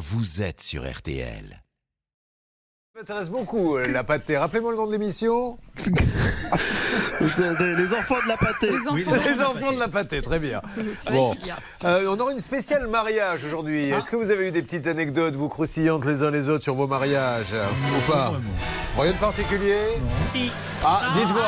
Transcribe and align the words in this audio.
vous 0.00 0.40
êtes 0.40 0.62
sur 0.62 0.90
RTL. 0.90 1.62
Ça 2.94 3.00
m'intéresse 3.00 3.28
beaucoup, 3.28 3.76
euh, 3.76 3.86
la 3.88 4.02
pâtée. 4.02 4.38
Rappelez-moi 4.38 4.70
le 4.70 4.78
nom 4.78 4.86
de 4.86 4.92
l'émission. 4.92 5.58
les 5.76 5.92
enfants 7.26 8.16
de 8.24 8.28
la 8.28 8.38
pâtée. 8.38 8.70
Les 8.70 9.42
enfants 9.42 9.72
de 9.72 9.78
la 9.78 9.88
pâtée, 9.88 10.22
très 10.22 10.38
bien. 10.38 10.62
Bon. 11.12 11.34
Euh, 11.84 12.06
on 12.08 12.18
aura 12.18 12.32
une 12.32 12.40
spéciale 12.40 12.86
mariage 12.86 13.44
aujourd'hui. 13.44 13.90
Est-ce 13.90 14.10
que 14.10 14.16
vous 14.16 14.30
avez 14.30 14.48
eu 14.48 14.52
des 14.52 14.62
petites 14.62 14.86
anecdotes, 14.86 15.34
vous 15.34 15.48
croustillantes 15.48 16.06
les 16.06 16.22
uns 16.22 16.30
les 16.30 16.48
autres 16.48 16.64
sur 16.64 16.74
vos 16.74 16.86
mariages 16.86 17.52
euh, 17.52 17.68
Ou 17.68 18.10
pas 18.10 18.32
Rien 18.98 19.12
de 19.12 19.18
particulier 19.18 19.76
Si. 20.32 20.50
Ah, 20.82 21.12
dites-moi. 21.14 21.44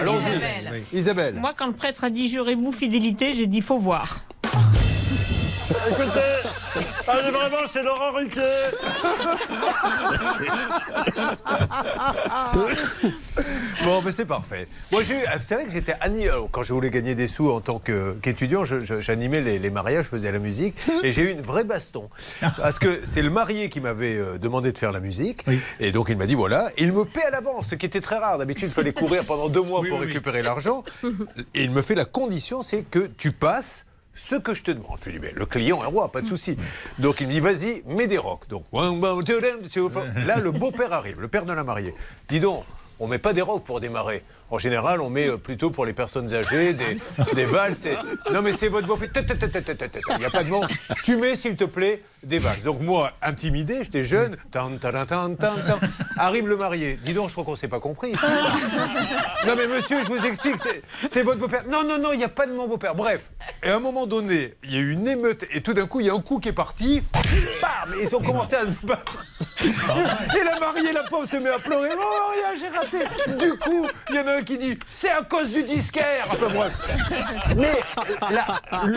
Allons-y. 0.00 0.36
Isabelle. 0.36 0.84
Isabelle. 0.94 1.34
Moi, 1.34 1.52
quand 1.54 1.66
le 1.66 1.74
prêtre 1.74 2.04
a 2.04 2.08
dit 2.08 2.28
jurez-vous 2.28 2.72
fidélité, 2.72 3.34
j'ai 3.34 3.46
dit 3.46 3.60
faut 3.60 3.78
voir. 3.78 4.20
Écoutez, 5.90 6.37
allez 7.06 7.30
vraiment, 7.30 7.66
c'est 7.66 7.82
Laurent 7.82 8.12
Ruquier. 8.12 8.42
Bon, 13.84 14.02
mais 14.04 14.10
c'est 14.10 14.24
parfait. 14.26 14.68
Moi, 14.92 15.02
j'ai 15.02 15.14
eu- 15.14 15.24
vous 15.36 15.42
savez 15.42 15.64
que 15.64 15.70
j'étais 15.70 15.92
euh, 15.92 16.40
quand 16.52 16.62
je 16.62 16.72
voulais 16.72 16.90
gagner 16.90 17.14
des 17.14 17.26
sous 17.28 17.50
en 17.50 17.60
tant 17.60 17.78
qu'étudiant, 18.22 18.64
j'animais 18.64 19.40
les, 19.40 19.58
les 19.58 19.70
mariages, 19.70 20.06
je 20.06 20.10
faisais 20.10 20.32
la 20.32 20.38
musique, 20.38 20.74
et 21.02 21.12
j'ai 21.12 21.22
eu 21.22 21.30
une 21.32 21.40
vraie 21.40 21.64
baston. 21.64 22.08
Parce 22.58 22.78
que 22.78 23.00
c'est 23.04 23.22
le 23.22 23.30
marié 23.30 23.68
qui 23.68 23.80
m'avait 23.80 24.16
euh, 24.16 24.38
demandé 24.38 24.72
de 24.72 24.78
faire 24.78 24.92
la 24.92 25.00
musique, 25.00 25.44
et 25.80 25.92
donc 25.92 26.08
il 26.08 26.16
m'a 26.16 26.26
dit 26.26 26.34
voilà, 26.34 26.70
il 26.76 26.92
me 26.92 27.04
paie 27.04 27.22
à 27.24 27.30
l'avance, 27.30 27.68
ce 27.70 27.74
qui 27.74 27.86
était 27.86 28.00
très 28.00 28.16
rare. 28.18 28.38
D'habitude, 28.38 28.68
il 28.68 28.74
fallait 28.74 28.92
courir 28.92 29.24
pendant 29.24 29.48
deux 29.48 29.62
mois 29.62 29.82
pour 29.88 30.00
récupérer 30.00 30.42
l'argent. 30.42 30.84
Et 31.54 31.62
il 31.62 31.70
me 31.70 31.82
fait 31.82 31.94
la 31.94 32.04
condition, 32.04 32.62
c'est 32.62 32.82
que 32.82 33.08
tu 33.16 33.30
passes 33.32 33.84
ce 34.18 34.36
que 34.36 34.52
je 34.52 34.62
te 34.62 34.70
demande. 34.70 34.98
Je 35.00 35.10
lui 35.10 35.18
dis, 35.18 35.26
mais 35.26 35.32
le 35.34 35.46
client 35.46 35.82
est 35.82 35.86
roi, 35.86 36.10
pas 36.10 36.20
de 36.20 36.26
souci. 36.26 36.56
Donc 36.98 37.20
il 37.20 37.28
me 37.28 37.32
dit, 37.32 37.40
vas-y, 37.40 37.82
mets 37.86 38.06
des 38.06 38.18
rocs. 38.18 38.48
Donc, 38.48 38.64
là, 38.72 40.36
le 40.36 40.50
beau-père 40.50 40.92
arrive, 40.92 41.20
le 41.20 41.28
père 41.28 41.44
de 41.44 41.52
la 41.52 41.64
mariée. 41.64 41.94
Dis 42.28 42.40
donc, 42.40 42.64
on 42.98 43.06
met 43.06 43.18
pas 43.18 43.32
des 43.32 43.42
rocs 43.42 43.64
pour 43.64 43.80
démarrer. 43.80 44.24
En 44.50 44.58
général, 44.58 45.00
on 45.02 45.10
met 45.10 45.28
euh, 45.28 45.36
plutôt 45.36 45.70
pour 45.70 45.84
les 45.84 45.92
personnes 45.92 46.32
âgées 46.34 46.72
des, 46.72 46.96
des 47.34 47.44
valses. 47.44 47.84
et- 47.86 47.96
Non, 48.32 48.40
mais 48.42 48.52
c'est 48.54 48.68
votre 48.68 48.86
beau-frère. 48.86 49.10
Il 49.14 50.18
n'y 50.18 50.24
a 50.24 50.30
pas 50.30 50.42
de 50.42 50.48
mot. 50.48 50.62
Tu 51.04 51.16
mets, 51.16 51.34
s'il 51.36 51.54
te 51.56 51.64
plaît, 51.64 52.02
des 52.22 52.38
valses. 52.38 52.62
Donc, 52.62 52.80
moi, 52.80 53.12
intimidé, 53.22 53.80
j'étais 53.82 54.04
jeune. 54.04 54.36
Tan, 54.50 54.70
tan, 54.78 54.92
tan, 55.04 55.34
tan, 55.34 55.34
tan. 55.36 55.78
Arrive 56.16 56.48
le 56.48 56.56
marié. 56.56 56.98
Dis 57.02 57.12
donc, 57.12 57.28
je 57.28 57.34
crois 57.34 57.44
qu'on 57.44 57.56
s'est 57.56 57.68
pas 57.68 57.80
compris. 57.80 58.12
Non, 59.46 59.54
mais 59.56 59.66
monsieur, 59.66 60.02
je 60.02 60.08
vous 60.08 60.24
explique, 60.26 60.56
c'est- 60.58 61.22
votre 61.22 61.38
beau-père. 61.40 61.64
Non, 61.68 61.84
non, 61.84 61.98
non, 61.98 62.12
il 62.12 62.18
n'y 62.18 62.24
a 62.24 62.28
pas 62.28 62.46
de 62.46 62.52
mon 62.52 62.66
beau-père. 62.66 62.94
Bref, 62.94 63.30
et 63.62 63.68
à 63.68 63.76
un 63.76 63.80
moment 63.80 64.06
donné, 64.06 64.54
il 64.64 64.74
y 64.74 64.78
a 64.78 64.80
eu 64.80 64.92
une 64.92 65.06
émeute, 65.06 65.44
et 65.52 65.60
tout 65.60 65.74
d'un 65.74 65.86
coup, 65.86 66.00
il 66.00 66.06
y 66.06 66.10
a 66.10 66.14
un 66.14 66.20
coup 66.20 66.38
qui 66.38 66.48
est 66.48 66.52
parti. 66.52 67.02
Bam 67.60 67.94
ils 68.00 68.14
ont 68.16 68.22
commencé 68.22 68.56
à 68.56 68.62
se 68.64 68.86
battre. 68.86 69.24
Et 69.62 70.44
la 70.44 70.58
mariée, 70.60 70.92
la 70.92 71.02
pauvre, 71.04 71.26
se 71.26 71.36
met 71.36 71.50
à 71.50 71.58
pleurer. 71.58 71.90
Oh, 71.98 72.32
rien, 72.32 72.60
j'ai 72.60 72.68
raté. 72.68 73.36
Du 73.38 73.58
coup, 73.58 73.86
il 74.10 74.16
y 74.16 74.18
en 74.20 74.26
a 74.26 74.37
qui 74.44 74.58
dit 74.58 74.78
C'est 74.90 75.10
à 75.10 75.22
cause 75.22 75.50
du 75.50 75.62
disquaire. 75.64 76.26
Enfin, 76.30 76.46
bref. 76.54 76.72
Mais 77.56 77.80
la, 78.30 78.46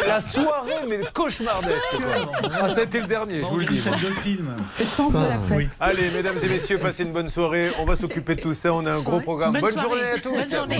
la 0.08 0.22
soirée, 0.22 0.86
mais 0.88 1.00
cauchemardesque. 1.14 1.98
quoi. 1.98 2.50
Ah, 2.61 2.70
c'était 2.70 3.00
le 3.00 3.08
dernier, 3.08 3.39
je 3.42 3.45
vous 3.45 3.58
le 3.59 3.66
dis. 3.66 3.80
C'est 3.81 4.83
le 4.83 4.89
sens 4.89 5.14
de 5.14 5.17
la 5.20 5.39
fête. 5.39 5.70
Allez, 5.80 6.09
mesdames 6.09 6.36
et 6.44 6.48
messieurs, 6.48 6.78
passez 6.80 7.03
une 7.03 7.14
bonne 7.14 7.30
soirée. 7.30 7.72
On 7.80 7.86
va 7.86 7.95
s'occuper 7.95 8.36
de 8.36 8.42
tout 8.42 8.53
ça. 8.53 8.73
On 8.73 8.86
a 8.86 8.92
un 8.94 9.02
gros 9.02 9.20
programme. 9.20 9.58
Bonne, 9.59 9.72
soirée. 9.72 9.88
journée 9.89 10.03
à 10.03 10.20
tous. 10.20 10.31
Bonne 10.31 10.52
journée. 10.52 10.78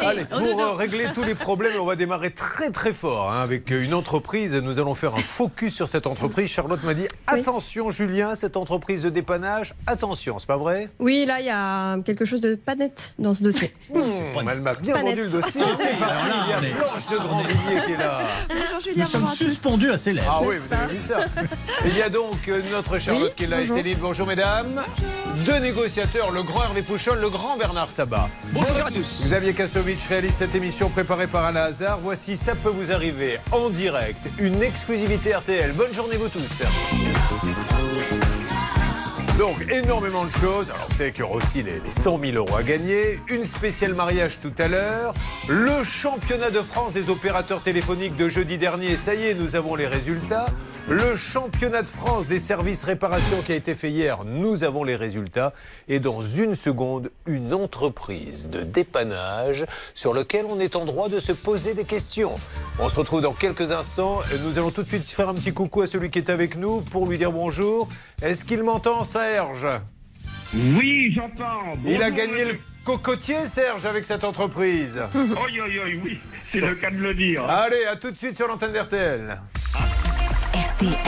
Allez, 0.00 0.06
Allez, 0.06 0.22
au 0.22 0.38
pour 0.54 0.60
euh, 0.60 0.72
régler 0.74 1.08
tous 1.14 1.24
les 1.24 1.34
problèmes, 1.34 1.80
on 1.80 1.84
va 1.84 1.96
démarrer 1.96 2.30
très 2.30 2.70
très 2.70 2.92
fort 2.92 3.30
hein, 3.32 3.42
avec 3.42 3.70
une 3.70 3.94
entreprise. 3.94 4.54
Nous 4.54 4.78
allons 4.78 4.94
faire 4.94 5.14
un 5.14 5.22
focus 5.22 5.74
sur 5.74 5.88
cette 5.88 6.06
entreprise. 6.06 6.48
Charlotte 6.50 6.82
m'a 6.82 6.94
dit 6.94 7.06
attention, 7.26 7.90
Julien, 7.90 8.34
cette 8.34 8.56
entreprise 8.56 9.02
de 9.02 9.10
dépannage, 9.10 9.74
attention, 9.86 10.38
c'est 10.38 10.46
pas 10.46 10.56
vrai? 10.56 10.88
Oui, 10.98 11.24
là, 11.26 11.40
il 11.40 11.46
y 11.46 11.50
a 11.50 11.98
quelque 12.04 12.24
chose 12.24 12.40
de 12.40 12.54
pas 12.54 12.74
net 12.74 13.12
dans 13.18 13.34
ce 13.40 13.44
dossier. 13.44 13.72
Mmh, 13.90 14.48
Elle 14.50 14.60
m'a 14.60 14.74
bien 14.74 14.94
vendu 14.94 15.04
net. 15.06 15.16
le 15.18 15.28
dossier. 15.28 15.62
C'est 15.76 15.98
parti. 15.98 16.28
Il 16.46 16.50
y 16.50 16.52
a 16.52 16.74
Blanche 16.78 17.10
de 17.10 17.16
Grandvilliers 17.18 17.82
qui 17.86 17.92
est 17.92 17.96
là. 17.96 18.20
Bonjour 18.48 18.80
Julien, 18.80 19.04
Nous 19.04 19.10
sommes 19.10 19.20
bonjour 19.22 19.36
suspendus 19.36 19.90
à 19.90 19.98
ses 19.98 20.12
lèvres. 20.12 20.28
Ah 20.30 20.44
oui, 20.44 20.56
vous 20.64 20.72
avez 20.74 20.94
vu 20.94 21.00
ça. 21.00 21.24
Il 21.86 21.96
y 21.96 22.02
a 22.02 22.08
donc 22.08 22.36
euh, 22.48 22.62
notre 22.70 22.98
Charlotte 22.98 23.24
Oui, 23.30 23.34
qui 23.36 23.44
est 23.44 23.46
là 23.48 23.58
bonjour. 23.58 23.76
et 23.76 23.82
Céline. 23.82 23.98
Bonjour 24.00 24.26
mesdames. 24.28 24.82
Deux 25.44 25.58
négociateurs, 25.58 26.30
le 26.30 26.42
grand 26.44 26.62
Hervé 26.64 26.82
Pouchol, 26.82 27.18
le 27.20 27.28
grand 27.30 27.56
Bernard 27.56 27.90
Sabat. 27.90 28.28
Bonjour 28.52 28.86
à 28.86 28.90
tous. 28.90 29.22
Xavier 29.24 29.54
Kassovitch 29.54 30.06
réalise 30.08 30.34
cette 30.34 30.54
émission 30.54 30.88
préparée 30.88 31.26
par 31.26 31.44
Alain 31.44 31.64
Hazard. 31.64 31.98
Voici 32.00 32.36
Ça 32.36 32.54
peut 32.54 32.70
vous 32.70 32.92
arriver 32.92 33.38
en 33.50 33.70
direct, 33.70 34.20
une 34.38 34.62
exclusivité 34.62 35.34
RTL. 35.34 35.72
Bonne 35.72 35.92
journée 35.94 36.16
vous 36.16 36.28
tous. 36.28 36.62
Donc, 39.40 39.66
énormément 39.72 40.26
de 40.26 40.30
choses. 40.32 40.68
Alors, 40.68 40.86
vous 40.90 40.96
savez 40.96 41.12
qu'il 41.12 41.20
y 41.20 41.22
aura 41.22 41.36
aussi 41.36 41.62
les, 41.62 41.80
les 41.80 41.90
100 41.90 42.20
000 42.22 42.36
euros 42.36 42.56
à 42.56 42.62
gagner. 42.62 43.20
Une 43.26 43.44
spéciale 43.44 43.94
mariage 43.94 44.38
tout 44.42 44.52
à 44.58 44.68
l'heure. 44.68 45.14
Le 45.48 45.82
championnat 45.82 46.50
de 46.50 46.60
France 46.60 46.92
des 46.92 47.08
opérateurs 47.08 47.62
téléphoniques 47.62 48.16
de 48.16 48.28
jeudi 48.28 48.58
dernier. 48.58 48.98
Ça 48.98 49.14
y 49.14 49.28
est, 49.28 49.34
nous 49.34 49.56
avons 49.56 49.76
les 49.76 49.86
résultats. 49.86 50.44
Le 50.90 51.16
championnat 51.16 51.82
de 51.82 51.88
France 51.88 52.26
des 52.26 52.38
services 52.38 52.84
réparation 52.84 53.40
qui 53.46 53.52
a 53.52 53.54
été 53.54 53.74
fait 53.74 53.90
hier. 53.90 54.24
Nous 54.24 54.64
avons 54.64 54.84
les 54.84 54.96
résultats. 54.96 55.54
Et 55.88 56.00
dans 56.00 56.20
une 56.20 56.54
seconde, 56.54 57.10
une 57.24 57.54
entreprise 57.54 58.48
de 58.50 58.60
dépannage 58.60 59.64
sur 59.94 60.12
lequel 60.12 60.44
on 60.50 60.60
est 60.60 60.76
en 60.76 60.84
droit 60.84 61.08
de 61.08 61.18
se 61.18 61.32
poser 61.32 61.72
des 61.72 61.84
questions. 61.84 62.34
On 62.78 62.88
se 62.88 62.98
retrouve 62.98 63.20
dans 63.22 63.32
quelques 63.32 63.72
instants. 63.72 64.18
Nous 64.44 64.58
allons 64.58 64.70
tout 64.70 64.82
de 64.82 64.88
suite 64.88 65.06
faire 65.06 65.28
un 65.28 65.34
petit 65.34 65.52
coucou 65.54 65.80
à 65.80 65.86
celui 65.86 66.10
qui 66.10 66.18
est 66.18 66.28
avec 66.28 66.56
nous 66.56 66.82
pour 66.82 67.06
lui 67.06 67.16
dire 67.16 67.32
bonjour. 67.32 67.88
Est-ce 68.20 68.44
qu'il 68.44 68.62
m'entend, 68.62 69.04
Serge 69.32 69.66
Oui, 70.54 71.12
j'entends. 71.14 71.72
Il 71.86 72.02
a 72.02 72.10
gagné 72.10 72.44
le 72.46 72.58
cocotier, 72.84 73.46
Serge, 73.46 73.86
avec 73.86 74.04
cette 74.04 74.24
entreprise. 74.24 74.98
Oi, 75.14 75.20
oi, 75.20 75.66
oi, 75.66 76.00
oui, 76.02 76.18
c'est 76.50 76.58
le 76.58 76.74
cas 76.74 76.90
de 76.90 76.96
le 76.96 77.14
dire. 77.14 77.48
Allez, 77.48 77.84
à 77.84 77.94
tout 77.94 78.10
de 78.10 78.16
suite 78.16 78.34
sur 78.34 78.48
l'antenne 78.48 78.72
d'RTL. 78.72 79.40
RTL. 80.52 80.98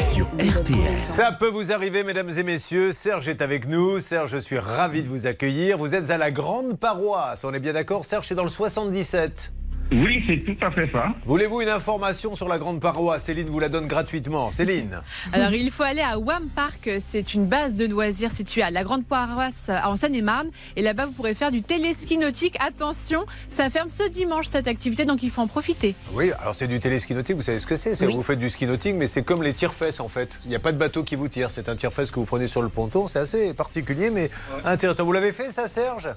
Sur 0.00 0.26
RTL. 0.38 1.00
Ça 1.00 1.32
peut 1.32 1.48
vous 1.48 1.72
arriver, 1.72 2.04
mesdames 2.04 2.30
et 2.30 2.44
messieurs. 2.44 2.92
Serge 2.92 3.28
est 3.28 3.42
avec 3.42 3.66
nous. 3.66 3.98
Serge, 3.98 4.30
je 4.30 4.38
suis 4.38 4.60
ravi 4.60 5.02
de 5.02 5.08
vous 5.08 5.26
accueillir. 5.26 5.76
Vous 5.76 5.96
êtes 5.96 6.10
à 6.10 6.18
la 6.18 6.30
Grande 6.30 6.78
Paroisse. 6.78 7.42
On 7.42 7.52
est 7.52 7.60
bien 7.60 7.72
d'accord 7.72 8.04
Serge, 8.04 8.28
c'est 8.28 8.36
dans 8.36 8.44
le 8.44 8.48
77. 8.48 9.50
Oui, 9.92 10.24
c'est 10.26 10.38
tout 10.38 10.56
à 10.64 10.70
fait 10.70 10.88
ça. 10.90 11.14
Voulez-vous 11.26 11.60
une 11.60 11.68
information 11.68 12.34
sur 12.34 12.48
la 12.48 12.58
Grande 12.58 12.80
Paroisse? 12.80 13.24
Céline 13.24 13.48
vous 13.48 13.60
la 13.60 13.68
donne 13.68 13.86
gratuitement. 13.86 14.50
Céline 14.50 15.02
Alors, 15.32 15.52
il 15.52 15.70
faut 15.70 15.82
aller 15.82 16.00
à 16.00 16.18
Wam 16.18 16.44
Park. 16.54 16.90
C'est 17.00 17.34
une 17.34 17.46
base 17.46 17.76
de 17.76 17.86
loisirs 17.86 18.32
située 18.32 18.62
à 18.62 18.70
la 18.70 18.84
Grande 18.84 19.04
Paroisse 19.04 19.70
en 19.84 19.94
Seine-et-Marne. 19.96 20.48
Et 20.76 20.82
là-bas, 20.82 21.06
vous 21.06 21.12
pourrez 21.12 21.34
faire 21.34 21.50
du 21.52 21.62
téléski 21.62 22.16
nautique. 22.16 22.56
Attention, 22.66 23.26
ça 23.50 23.68
ferme 23.68 23.90
ce 23.90 24.08
dimanche 24.08 24.46
cette 24.50 24.66
activité, 24.66 25.04
donc 25.04 25.22
il 25.22 25.30
faut 25.30 25.42
en 25.42 25.46
profiter. 25.46 25.94
Oui, 26.14 26.30
alors 26.40 26.54
c'est 26.54 26.68
du 26.68 26.80
téléski 26.80 27.14
nautique, 27.14 27.36
vous 27.36 27.42
savez 27.42 27.58
ce 27.58 27.66
que 27.66 27.76
c'est? 27.76 28.00
Oui. 28.04 28.14
Vous 28.14 28.22
faites 28.22 28.38
du 28.38 28.48
ski 28.48 28.66
nautique, 28.66 28.94
mais 28.96 29.06
c'est 29.06 29.22
comme 29.22 29.42
les 29.42 29.52
tire-fesses 29.52 30.00
en 30.00 30.08
fait. 30.08 30.40
Il 30.44 30.48
n'y 30.48 30.56
a 30.56 30.60
pas 30.60 30.72
de 30.72 30.78
bateau 30.78 31.02
qui 31.02 31.16
vous 31.16 31.28
tire, 31.28 31.50
c'est 31.50 31.68
un 31.68 31.76
tire-fesses 31.76 32.10
que 32.10 32.18
vous 32.18 32.26
prenez 32.26 32.46
sur 32.46 32.62
le 32.62 32.68
ponton. 32.68 33.06
C'est 33.06 33.18
assez 33.18 33.52
particulier, 33.54 34.10
mais 34.10 34.30
intéressant. 34.64 35.04
Vous 35.04 35.12
l'avez 35.12 35.32
fait 35.32 35.50
ça, 35.50 35.68
Serge? 35.68 36.08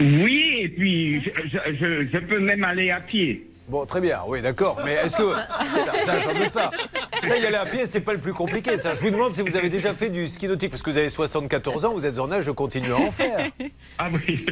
Oui, 0.00 0.58
et 0.62 0.68
puis 0.68 1.22
je, 1.22 1.30
je- 1.48 1.74
je- 1.76 2.06
je 2.12 2.18
peux 2.18 2.40
même 2.40 2.64
aller 2.64 2.90
à 2.90 3.00
pied. 3.00 3.48
Bon, 3.68 3.86
très 3.86 4.00
bien, 4.00 4.18
oui, 4.26 4.42
d'accord. 4.42 4.78
Mais 4.84 4.92
est-ce 4.92 5.16
que. 5.16 5.32
Ça, 5.32 5.92
ça 6.04 6.18
j'en 6.20 6.34
doute 6.34 6.50
pas. 6.52 6.70
Ça, 7.22 7.38
y 7.38 7.46
aller 7.46 7.56
à 7.56 7.64
pied, 7.64 7.86
c'est 7.86 8.00
pas 8.00 8.12
le 8.12 8.18
plus 8.18 8.34
compliqué, 8.34 8.76
ça. 8.76 8.92
Je 8.92 9.00
vous 9.00 9.10
demande 9.10 9.32
si 9.32 9.40
vous 9.40 9.56
avez 9.56 9.70
déjà 9.70 9.94
fait 9.94 10.10
du 10.10 10.26
ski 10.26 10.48
nautique, 10.48 10.70
parce 10.70 10.82
que 10.82 10.90
vous 10.90 10.98
avez 10.98 11.08
74 11.08 11.84
ans, 11.86 11.92
vous 11.94 12.04
êtes 12.04 12.18
en 12.18 12.30
âge 12.30 12.44
de 12.44 12.50
continuer 12.50 12.92
à 12.92 12.96
en 12.96 13.10
faire. 13.10 13.46
Ah 13.98 14.08
oui. 14.12 14.44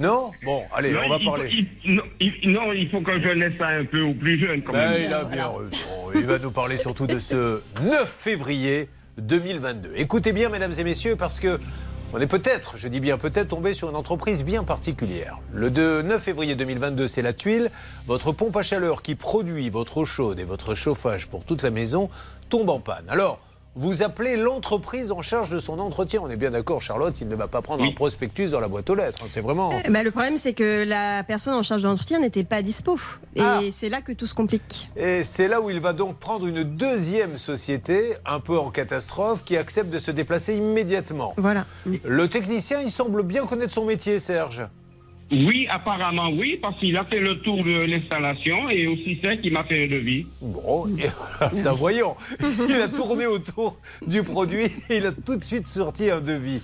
Non? 0.00 0.32
Bon, 0.42 0.64
allez, 0.74 0.90
Non, 0.92 1.00
on 1.04 1.08
va 1.10 1.16
il, 1.20 1.24
parler. 1.26 1.48
il- 1.84 1.94
non, 1.94 2.02
il- 2.18 2.50
non, 2.50 2.72
il 2.72 2.88
faut 2.88 3.02
que 3.02 3.20
je 3.20 3.28
laisse 3.28 3.52
ça 3.58 3.68
un 3.68 3.84
peu 3.84 4.00
aux 4.00 4.14
plus 4.14 4.40
jeunes. 4.40 4.62
Quand 4.62 4.72
Ben, 4.72 4.90
même. 4.92 5.02
il 5.04 5.12
a 5.12 5.24
bien 5.24 5.46
raison. 5.48 6.10
Il 6.14 6.22
va 6.24 6.38
nous 6.38 6.50
parler 6.50 6.78
surtout 6.78 7.06
de 7.06 7.18
ce 7.18 7.60
9 7.82 8.08
février 8.08 8.88
2022. 9.18 9.92
Écoutez 9.96 10.32
bien, 10.32 10.48
mesdames 10.48 10.72
et 10.76 10.84
messieurs, 10.84 11.14
parce 11.16 11.38
que 11.38 11.60
on 12.12 12.20
est 12.20 12.26
peut-être, 12.26 12.76
je 12.76 12.88
dis 12.88 13.00
bien 13.00 13.18
peut-être, 13.18 13.48
tombé 13.48 13.72
sur 13.72 13.88
une 13.88 13.96
entreprise 13.96 14.42
bien 14.42 14.64
particulière. 14.64 15.38
Le 15.52 15.70
2 15.70 16.02
9 16.02 16.20
février 16.20 16.54
2022, 16.54 17.06
c'est 17.06 17.22
la 17.22 17.32
tuile. 17.32 17.70
Votre 18.06 18.32
pompe 18.32 18.56
à 18.56 18.62
chaleur 18.62 19.02
qui 19.02 19.14
produit 19.14 19.70
votre 19.70 19.98
eau 19.98 20.04
chaude 20.04 20.40
et 20.40 20.44
votre 20.44 20.74
chauffage 20.74 21.28
pour 21.28 21.44
toute 21.44 21.62
la 21.62 21.70
maison 21.70 22.10
tombe 22.48 22.70
en 22.70 22.80
panne. 22.80 23.04
Alors, 23.08 23.38
vous 23.76 24.02
appelez 24.02 24.36
l'entreprise 24.36 25.12
en 25.12 25.22
charge 25.22 25.50
de 25.50 25.58
son 25.60 25.78
entretien. 25.78 26.20
On 26.22 26.28
est 26.28 26.36
bien 26.36 26.50
d'accord, 26.50 26.82
Charlotte, 26.82 27.14
il 27.20 27.28
ne 27.28 27.36
va 27.36 27.46
pas 27.48 27.62
prendre 27.62 27.84
un 27.84 27.92
prospectus 27.92 28.50
dans 28.50 28.60
la 28.60 28.68
boîte 28.68 28.90
aux 28.90 28.94
lettres. 28.94 29.20
hein. 29.22 29.26
C'est 29.28 29.40
vraiment. 29.40 29.70
Eh 29.84 29.88
ben, 29.90 30.02
le 30.02 30.10
problème, 30.10 30.36
c'est 30.38 30.52
que 30.54 30.84
la 30.84 31.22
personne 31.22 31.54
en 31.54 31.62
charge 31.62 31.82
de 31.82 31.86
l'entretien 31.88 32.18
n'était 32.18 32.44
pas 32.44 32.62
dispo. 32.62 32.98
Et 33.36 33.40
Ah. 33.42 33.60
c'est 33.72 33.88
là 33.88 34.00
que 34.02 34.12
tout 34.12 34.26
se 34.26 34.34
complique. 34.34 34.88
Et 34.96 35.22
c'est 35.22 35.46
là 35.48 35.60
où 35.60 35.70
il 35.70 35.78
va 35.80 35.92
donc 35.92 36.18
prendre 36.18 36.46
une 36.46 36.64
deuxième 36.64 37.38
société, 37.38 38.14
un 38.26 38.40
peu 38.40 38.58
en 38.58 38.70
catastrophe, 38.70 39.44
qui 39.44 39.56
accepte 39.56 39.90
de 39.90 39.98
se 39.98 40.10
déplacer 40.10 40.56
immédiatement. 40.56 41.34
Voilà. 41.36 41.64
Le 42.04 42.28
technicien, 42.28 42.80
il 42.80 42.90
semble 42.90 43.22
bien 43.22 43.46
connaître 43.46 43.72
son 43.72 43.84
métier, 43.84 44.18
Serge. 44.18 44.62
Oui, 45.32 45.66
apparemment 45.70 46.28
oui, 46.30 46.58
parce 46.60 46.78
qu'il 46.78 46.96
a 46.96 47.04
fait 47.04 47.20
le 47.20 47.40
tour 47.40 47.62
de 47.62 47.86
l'installation 47.86 48.68
et 48.68 48.88
aussi 48.88 49.18
c'est 49.22 49.40
qui 49.40 49.50
m'a 49.50 49.62
fait 49.64 49.86
le 49.86 49.98
devis. 49.98 50.26
Bon, 50.40 50.86
ça 51.52 51.72
voyons. 51.72 52.16
Il 52.68 52.74
a 52.76 52.88
tourné 52.88 53.26
autour 53.26 53.78
du 54.06 54.24
produit 54.24 54.64
et 54.88 54.96
il 54.96 55.06
a 55.06 55.12
tout 55.12 55.36
de 55.36 55.44
suite 55.44 55.68
sorti 55.68 56.10
un 56.10 56.20
devis. 56.20 56.60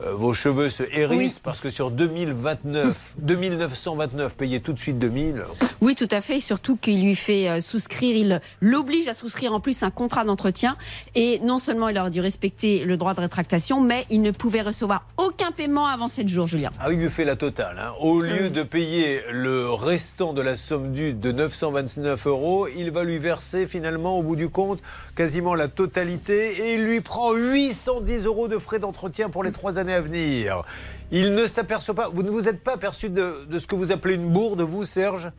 euh, 0.00 0.14
vos 0.14 0.32
cheveux 0.34 0.68
se 0.68 0.82
hérissent 0.92 1.38
parce 1.38 1.60
que 1.60 1.70
sur 1.70 1.90
2029, 1.90 3.14
2929, 3.18 4.34
payer 4.36 4.60
tout 4.60 4.72
de 4.72 4.78
suite 4.78 4.98
2000. 4.98 5.44
Oui, 5.80 5.94
tout 5.94 6.08
à 6.10 6.20
fait. 6.20 6.36
Et 6.36 6.40
surtout 6.40 6.76
qu'il 6.76 7.02
lui 7.02 7.14
fait 7.16 7.48
euh, 7.48 7.60
souscrire, 7.60 8.16
il 8.16 8.40
l'oblige 8.60 9.08
à 9.08 9.14
souscrire 9.14 9.52
en 9.52 9.60
plus 9.60 9.82
un 9.82 9.90
contrat 9.90 10.24
d'entretien. 10.24 10.76
Et 11.14 11.38
non 11.40 11.58
seulement 11.58 11.88
il 11.88 11.98
aurait 11.98 12.10
dû 12.10 12.20
respecter 12.20 12.84
le 12.84 12.96
droit 12.96 13.14
de 13.14 13.20
rétractation, 13.20 13.80
mais 13.80 14.06
il 14.10 14.22
ne 14.22 14.30
pouvait 14.30 14.62
recevoir 14.62 15.04
aucun 15.16 15.50
paiement 15.52 15.86
avant 15.86 16.08
7 16.08 16.28
jours, 16.28 16.46
Julien. 16.46 16.70
Ah 16.80 16.86
oui, 16.88 16.94
il 16.94 17.00
lui 17.00 17.10
fait 17.10 17.24
la 17.24 17.36
totale. 17.36 17.78
hein. 17.78 17.92
Au 18.00 18.20
lieu 18.20 18.50
de 18.50 18.62
payer 18.62 19.20
le 19.32 19.70
restant 19.72 20.32
de 20.32 20.42
la 20.42 20.56
somme 20.56 20.92
due 20.92 21.12
de 21.12 21.32
929 21.32 22.26
euros, 22.26 22.68
il 22.76 22.90
va 22.90 23.04
lui 23.04 23.18
verser 23.18 23.66
finalement, 23.66 24.18
au 24.18 24.22
bout 24.22 24.36
du 24.36 24.48
compte, 24.48 24.80
quasiment 25.18 25.56
la 25.56 25.66
totalité 25.66 26.52
et 26.62 26.74
il 26.74 26.84
lui 26.84 27.00
prend 27.00 27.34
810 27.34 28.24
euros 28.26 28.46
de 28.46 28.56
frais 28.56 28.78
d'entretien 28.78 29.28
pour 29.28 29.42
les 29.42 29.50
trois 29.50 29.80
années 29.80 29.92
à 29.92 30.00
venir. 30.00 30.62
Il 31.10 31.34
ne 31.34 31.44
s'aperçoit 31.44 31.96
pas. 31.96 32.08
Vous 32.08 32.22
ne 32.22 32.30
vous 32.30 32.48
êtes 32.48 32.62
pas 32.62 32.74
aperçu 32.74 33.10
de, 33.10 33.44
de 33.50 33.58
ce 33.58 33.66
que 33.66 33.74
vous 33.74 33.90
appelez 33.90 34.14
une 34.14 34.28
bourde, 34.32 34.60
vous, 34.60 34.84
Serge? 34.84 35.32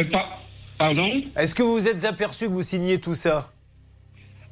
Euh, 0.00 0.04
pa- 0.10 0.38
pardon? 0.78 1.10
Est-ce 1.36 1.54
que 1.54 1.62
vous 1.62 1.74
vous 1.74 1.88
êtes 1.88 2.06
aperçu 2.06 2.46
que 2.46 2.52
vous 2.52 2.62
signez 2.62 2.98
tout 2.98 3.14
ça? 3.14 3.52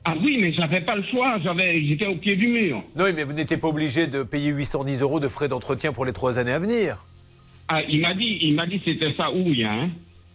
Ah 0.05 0.13
oui, 0.23 0.37
mais 0.39 0.53
j'avais 0.53 0.83
pas 0.83 0.97
le 0.97 1.05
choix, 1.05 1.39
j'avais, 1.43 1.83
j'étais 1.87 2.07
au 2.07 2.17
pied 2.17 2.37
du 2.37 2.49
mur. 2.49 2.85
Non, 2.95 3.07
mais 3.15 3.25
vous 3.25 3.33
n'étiez 3.33 3.57
pas 3.57 3.69
obligé 3.69 4.07
de 4.07 4.23
payer 4.25 4.51
810 4.51 5.01
euros 5.01 5.21
de 5.21 5.29
frais 5.29 5.49
d'entretien 5.49 5.95
pour 5.95 6.05
les 6.05 6.13
trois 6.13 6.39
années 6.39 6.53
à 6.53 6.59
venir. 6.59 7.07
Ah, 7.69 7.81
il 7.89 8.03
m'a 8.03 8.13
dit, 8.13 8.37
il 8.43 8.55
m'a 8.55 8.67
dit 8.67 8.79
que 8.81 8.91
c'était 8.93 9.15
ça 9.17 9.33
oui, 9.33 9.65
hein. 9.65 9.89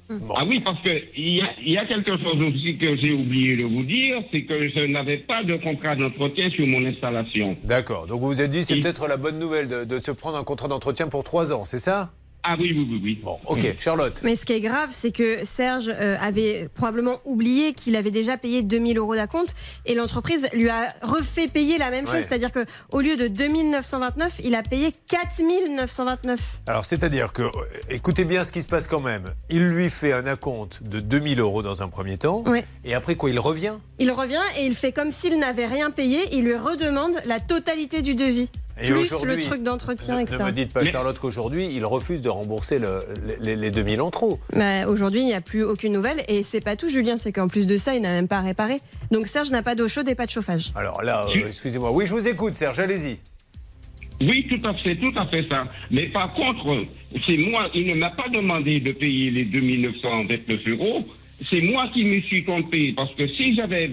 Bon. 0.09 0.33
Ah 0.35 0.43
oui, 0.47 0.59
parce 0.63 0.81
que 0.81 0.89
il 1.15 1.35
y 1.37 1.41
a, 1.41 1.49
il 1.63 1.71
y 1.73 1.77
a 1.77 1.85
quelque 1.85 2.17
chose 2.17 2.41
aussi 2.41 2.77
que 2.77 2.97
j'ai 2.97 3.13
oublié 3.13 3.57
de 3.57 3.65
vous 3.65 3.83
dire, 3.83 4.23
c'est 4.31 4.41
que 4.43 4.67
je 4.69 4.79
n'avais 4.87 5.17
pas 5.17 5.43
de 5.43 5.55
contrat 5.57 5.95
d'entretien 5.95 6.49
sur 6.49 6.65
mon 6.65 6.83
installation. 6.83 7.55
D'accord. 7.63 8.07
Donc 8.07 8.19
vous 8.21 8.27
vous 8.27 8.41
êtes 8.41 8.49
dit, 8.49 8.63
c'est 8.63 8.77
Et- 8.77 8.81
peut-être 8.81 9.07
la 9.07 9.17
bonne 9.17 9.37
nouvelle 9.37 9.67
de, 9.67 9.83
de 9.83 9.99
se 10.01 10.09
prendre 10.11 10.37
un 10.37 10.43
contrat 10.43 10.67
d'entretien 10.67 11.07
pour 11.09 11.23
trois 11.23 11.53
ans, 11.53 11.63
c'est 11.63 11.77
ça? 11.77 12.11
Ah 12.51 12.55
oui, 12.59 12.73
oui, 12.75 12.87
oui, 12.89 12.99
oui. 13.03 13.19
Bon, 13.23 13.37
ok. 13.45 13.75
Charlotte 13.77 14.21
Mais 14.23 14.35
ce 14.35 14.43
qui 14.43 14.53
est 14.53 14.59
grave, 14.59 14.89
c'est 14.91 15.11
que 15.11 15.45
Serge 15.45 15.87
euh, 15.87 16.17
avait 16.19 16.67
probablement 16.73 17.19
oublié 17.23 17.73
qu'il 17.73 17.95
avait 17.95 18.09
déjà 18.09 18.37
payé 18.37 18.63
2000 18.63 18.97
euros 18.97 19.13
d'acompte 19.13 19.53
et 19.85 19.93
l'entreprise 19.93 20.47
lui 20.53 20.67
a 20.67 20.91
refait 21.03 21.47
payer 21.47 21.77
la 21.77 21.91
même 21.91 22.05
chose. 22.05 22.15
Ouais. 22.15 22.21
C'est-à-dire 22.23 22.51
que 22.51 22.65
au 22.91 23.01
lieu 23.01 23.17
de 23.17 23.27
2929, 23.27 24.41
il 24.43 24.55
a 24.55 24.63
payé 24.63 24.91
4929. 25.09 26.61
Alors, 26.65 26.85
c'est-à-dire 26.85 27.33
que, 27.33 27.43
euh, 27.43 27.51
écoutez 27.91 28.25
bien 28.25 28.43
ce 28.43 28.51
qui 28.51 28.63
se 28.63 28.67
passe 28.67 28.87
quand 28.87 29.01
même. 29.01 29.31
Il 29.51 29.67
lui 29.67 29.91
fait 29.91 30.11
un 30.11 30.25
acompte 30.25 30.81
de 30.81 31.01
2000 31.01 31.39
euros 31.41 31.61
dans 31.61 31.83
un 31.83 31.87
premier 31.87 32.17
temps. 32.17 32.43
Ouais. 32.47 32.65
Et 32.83 32.95
après 32.95 33.13
quoi, 33.13 33.29
il 33.29 33.39
revient? 33.39 33.75
Il 33.99 34.11
revient 34.11 34.41
et 34.57 34.65
il 34.65 34.73
fait 34.73 34.91
comme 34.91 35.11
s'il 35.11 35.37
n'avait 35.37 35.67
rien 35.67 35.91
payé. 35.91 36.21
Il 36.31 36.45
lui 36.45 36.55
redemande 36.55 37.13
la 37.25 37.39
totalité 37.39 38.01
du 38.01 38.15
devis. 38.15 38.49
Et 38.81 38.87
plus 38.91 39.23
le 39.25 39.37
truc 39.39 39.63
d'entretien, 39.63 40.17
ne, 40.17 40.21
etc. 40.21 40.37
ne 40.39 40.45
me 40.45 40.51
dites 40.51 40.71
pas, 40.73 40.83
Mais- 40.83 40.89
Charlotte, 40.91 41.17
qu'aujourd'hui, 41.19 41.69
il 41.73 41.85
refuse 41.85 42.21
de 42.21 42.29
rembourser 42.29 42.79
le- 42.79 43.01
les, 43.41 43.55
les 43.55 43.71
2000 43.71 44.01
en 44.01 44.11
trop. 44.11 44.39
Mais 44.53 44.85
Aujourd'hui, 44.85 45.21
il 45.21 45.25
n'y 45.25 45.33
a 45.33 45.41
plus 45.41 45.63
aucune 45.63 45.93
nouvelle. 45.93 46.23
Et 46.27 46.43
c'est 46.43 46.61
pas 46.61 46.75
tout, 46.75 46.89
Julien, 46.89 47.17
c'est 47.17 47.31
qu'en 47.31 47.47
plus 47.47 47.67
de 47.67 47.77
ça, 47.77 47.95
il 47.95 48.01
n'a 48.01 48.09
même 48.11 48.27
pas 48.27 48.41
réparé. 48.41 48.79
Donc 49.11 49.27
Serge 49.27 49.51
n'a 49.51 49.63
pas 49.63 49.75
d'eau 49.75 49.87
chaude 49.87 50.07
et 50.09 50.15
pas 50.15 50.25
de 50.25 50.31
chauffage. 50.31 50.71
Alors 50.75 51.01
là, 51.03 51.25
euh, 51.29 51.47
excusez-moi. 51.47 51.91
Oui, 51.91 52.05
je 52.07 52.13
vous 52.13 52.27
écoute, 52.27 52.53
Serge, 52.53 52.79
allez-y. 52.79 53.17
Oui, 54.21 54.45
tout 54.49 54.59
à 54.67 54.73
fait, 54.75 54.95
tout 54.97 55.13
à 55.15 55.25
fait 55.27 55.45
ça. 55.49 55.65
Mais 55.91 56.07
par 56.07 56.33
contre, 56.33 56.85
c'est 57.25 57.37
moi, 57.37 57.69
il 57.73 57.87
ne 57.87 57.93
m'a 57.95 58.09
pas 58.09 58.27
demandé 58.29 58.79
de 58.81 58.91
payer 58.91 59.31
les 59.31 59.45
2929 59.45 60.67
euros. 60.67 61.05
C'est 61.49 61.61
moi 61.61 61.87
qui 61.93 62.03
me 62.03 62.19
suis 62.21 62.43
trompé. 62.43 62.93
Parce 62.95 63.13
que 63.15 63.27
si 63.27 63.55
j'avais 63.55 63.91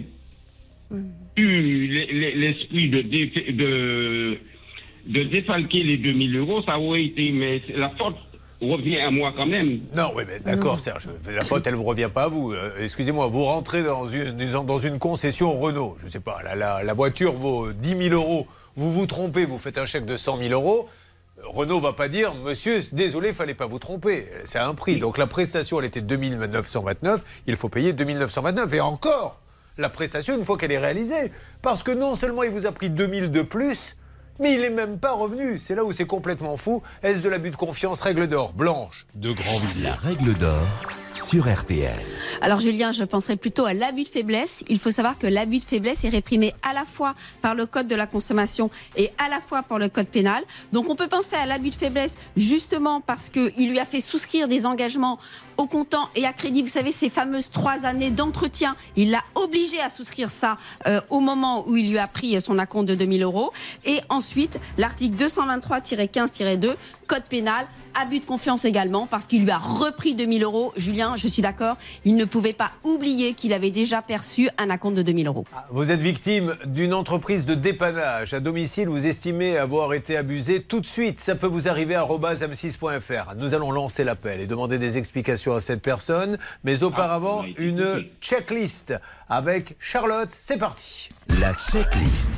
eu 1.36 1.86
l'e- 1.88 2.06
l'e- 2.12 2.34
l'esprit 2.36 2.88
de, 2.90 4.38
de 5.06 5.22
défalquer 5.24 5.82
les 5.82 5.96
2000 5.98 6.36
euros, 6.36 6.62
ça 6.66 6.78
aurait 6.78 7.04
été. 7.04 7.30
Mais 7.32 7.62
la 7.74 7.90
faute 7.90 8.16
revient 8.60 8.98
à 9.00 9.10
moi 9.10 9.32
quand 9.36 9.46
même. 9.46 9.80
Non, 9.94 10.12
oui, 10.16 10.24
mais 10.26 10.40
d'accord, 10.40 10.80
Serge. 10.80 11.08
La 11.30 11.44
faute, 11.44 11.66
elle 11.66 11.74
ne 11.74 11.78
vous 11.78 11.84
revient 11.84 12.08
pas 12.12 12.24
à 12.24 12.28
vous. 12.28 12.52
Euh, 12.52 12.70
Excusez-moi, 12.82 13.26
vous 13.26 13.44
rentrez 13.44 13.82
dans 13.82 14.08
une, 14.08 14.32
dans 14.66 14.78
une 14.78 14.98
concession 14.98 15.58
Renault. 15.60 15.96
Je 16.00 16.06
ne 16.06 16.10
sais 16.10 16.20
pas, 16.20 16.38
la, 16.42 16.54
la- 16.54 16.82
la 16.82 16.94
voiture 16.94 17.32
vaut 17.34 17.72
10 17.72 18.08
000 18.08 18.14
euros. 18.14 18.46
Vous 18.74 18.92
vous 18.92 19.06
trompez, 19.06 19.44
vous 19.44 19.58
faites 19.58 19.78
un 19.78 19.86
chèque 19.86 20.06
de 20.06 20.16
100 20.16 20.38
000 20.38 20.50
euros. 20.52 20.88
Renault 21.44 21.80
va 21.80 21.92
pas 21.92 22.08
dire, 22.08 22.34
monsieur, 22.34 22.80
désolé, 22.92 23.34
fallait 23.34 23.52
pas 23.54 23.66
vous 23.66 23.78
tromper. 23.78 24.26
C'est 24.46 24.58
un 24.58 24.74
prix. 24.74 24.96
Donc 24.96 25.18
la 25.18 25.26
prestation, 25.26 25.78
elle 25.78 25.84
était 25.86 26.00
2929. 26.00 27.42
Il 27.46 27.56
faut 27.56 27.68
payer 27.68 27.92
2929. 27.92 28.72
Et 28.72 28.80
encore, 28.80 29.40
la 29.78 29.88
prestation, 29.90 30.36
une 30.36 30.44
fois 30.44 30.56
qu'elle 30.56 30.72
est 30.72 30.78
réalisée. 30.78 31.30
Parce 31.62 31.82
que 31.82 31.90
non 31.92 32.14
seulement 32.14 32.42
il 32.42 32.50
vous 32.50 32.64
a 32.66 32.72
pris 32.72 32.88
2000 32.88 33.30
de 33.30 33.42
plus, 33.42 33.96
mais 34.38 34.54
il 34.54 34.60
n'est 34.60 34.70
même 34.70 34.98
pas 34.98 35.12
revenu. 35.12 35.58
C'est 35.58 35.74
là 35.74 35.84
où 35.84 35.92
c'est 35.92 36.06
complètement 36.06 36.56
fou. 36.56 36.82
Est-ce 37.02 37.20
de 37.20 37.28
l'abus 37.28 37.50
de 37.50 37.56
confiance? 37.56 38.00
Règle 38.00 38.26
d'or, 38.26 38.52
blanche, 38.52 39.06
de 39.14 39.32
Grandvilliers. 39.32 39.84
La 39.84 39.94
règle 39.94 40.34
d'or 40.34 40.66
Alors 42.42 42.60
Julien, 42.60 42.92
je 42.92 43.02
penserais 43.02 43.36
plutôt 43.36 43.64
à 43.64 43.72
l'abus 43.72 44.04
de 44.04 44.08
faiblesse. 44.08 44.62
Il 44.68 44.78
faut 44.78 44.90
savoir 44.90 45.18
que 45.18 45.26
l'abus 45.26 45.58
de 45.58 45.64
faiblesse 45.64 46.04
est 46.04 46.10
réprimé 46.10 46.52
à 46.62 46.74
la 46.74 46.84
fois 46.84 47.14
par 47.40 47.54
le 47.54 47.64
code 47.64 47.88
de 47.88 47.94
la 47.94 48.06
consommation 48.06 48.70
et 48.96 49.10
à 49.16 49.28
la 49.28 49.40
fois 49.40 49.62
par 49.62 49.78
le 49.78 49.88
code 49.88 50.08
pénal. 50.08 50.44
Donc 50.72 50.90
on 50.90 50.94
peut 50.94 51.08
penser 51.08 51.34
à 51.36 51.46
l'abus 51.46 51.70
de 51.70 51.74
faiblesse 51.74 52.18
justement 52.36 53.00
parce 53.00 53.30
qu'il 53.30 53.70
lui 53.70 53.78
a 53.78 53.84
fait 53.86 54.00
souscrire 54.00 54.46
des 54.46 54.66
engagements 54.66 55.18
au 55.56 55.66
comptant 55.66 56.10
et 56.14 56.26
à 56.26 56.32
crédit. 56.32 56.62
Vous 56.62 56.68
savez, 56.68 56.92
ces 56.92 57.08
fameuses 57.08 57.50
trois 57.50 57.86
années 57.86 58.10
d'entretien, 58.10 58.76
il 58.96 59.10
l'a 59.10 59.22
obligé 59.34 59.80
à 59.80 59.88
souscrire 59.88 60.30
ça 60.30 60.58
euh, 60.86 61.00
au 61.08 61.20
moment 61.20 61.66
où 61.66 61.76
il 61.76 61.90
lui 61.90 61.98
a 61.98 62.06
pris 62.06 62.38
son 62.40 62.58
acompte 62.58 62.88
de 62.88 62.94
2000 62.94 63.22
euros. 63.22 63.52
Et 63.84 64.00
ensuite, 64.10 64.60
l'article 64.76 65.16
223-15-2, 65.24 66.74
code 67.06 67.24
pénal, 67.24 67.66
abus 67.94 68.20
de 68.20 68.24
confiance 68.24 68.64
également, 68.64 69.06
parce 69.06 69.26
qu'il 69.26 69.42
lui 69.42 69.50
a 69.50 69.58
repris 69.58 70.14
2000 70.14 70.42
euros. 70.42 70.72
Julien, 70.76 71.16
je 71.16 71.28
suis 71.28 71.42
d'accord, 71.42 71.76
il 72.04 72.16
ne 72.16 72.24
pouvait 72.24 72.52
pas 72.52 72.70
oublier 72.84 73.34
qu'il 73.34 73.52
avait 73.52 73.70
déjà 73.70 74.02
perçu 74.02 74.50
un 74.58 74.70
acompte 74.70 74.96
de 74.96 75.02
2000 75.02 75.26
euros. 75.26 75.44
Vous 75.70 75.90
êtes 75.90 76.00
victime 76.00 76.54
d'une 76.66 76.94
entreprise 76.94 77.44
de 77.44 77.54
dépannage. 77.54 78.34
À 78.34 78.40
domicile, 78.40 78.88
vous 78.88 79.06
estimez 79.06 79.56
avoir 79.56 79.94
été 79.94 80.16
abusé 80.16 80.62
tout 80.62 80.80
de 80.80 80.86
suite. 80.86 81.20
Ça 81.20 81.34
peut 81.34 81.46
vous 81.46 81.68
arriver 81.68 81.94
à 81.94 82.04
m6.fr. 82.04 83.34
Nous 83.36 83.54
allons 83.54 83.70
lancer 83.70 84.04
l'appel 84.04 84.40
et 84.40 84.46
demander 84.46 84.78
des 84.78 84.98
explications 84.98 85.54
à 85.54 85.60
cette 85.60 85.82
personne. 85.82 86.38
Mais 86.64 86.82
auparavant, 86.82 87.42
Ah, 87.44 87.48
une 87.58 88.04
checklist 88.20 88.94
avec 89.28 89.76
Charlotte. 89.78 90.30
C'est 90.32 90.58
parti. 90.58 91.08
La 91.40 91.52
checklist. 91.54 92.32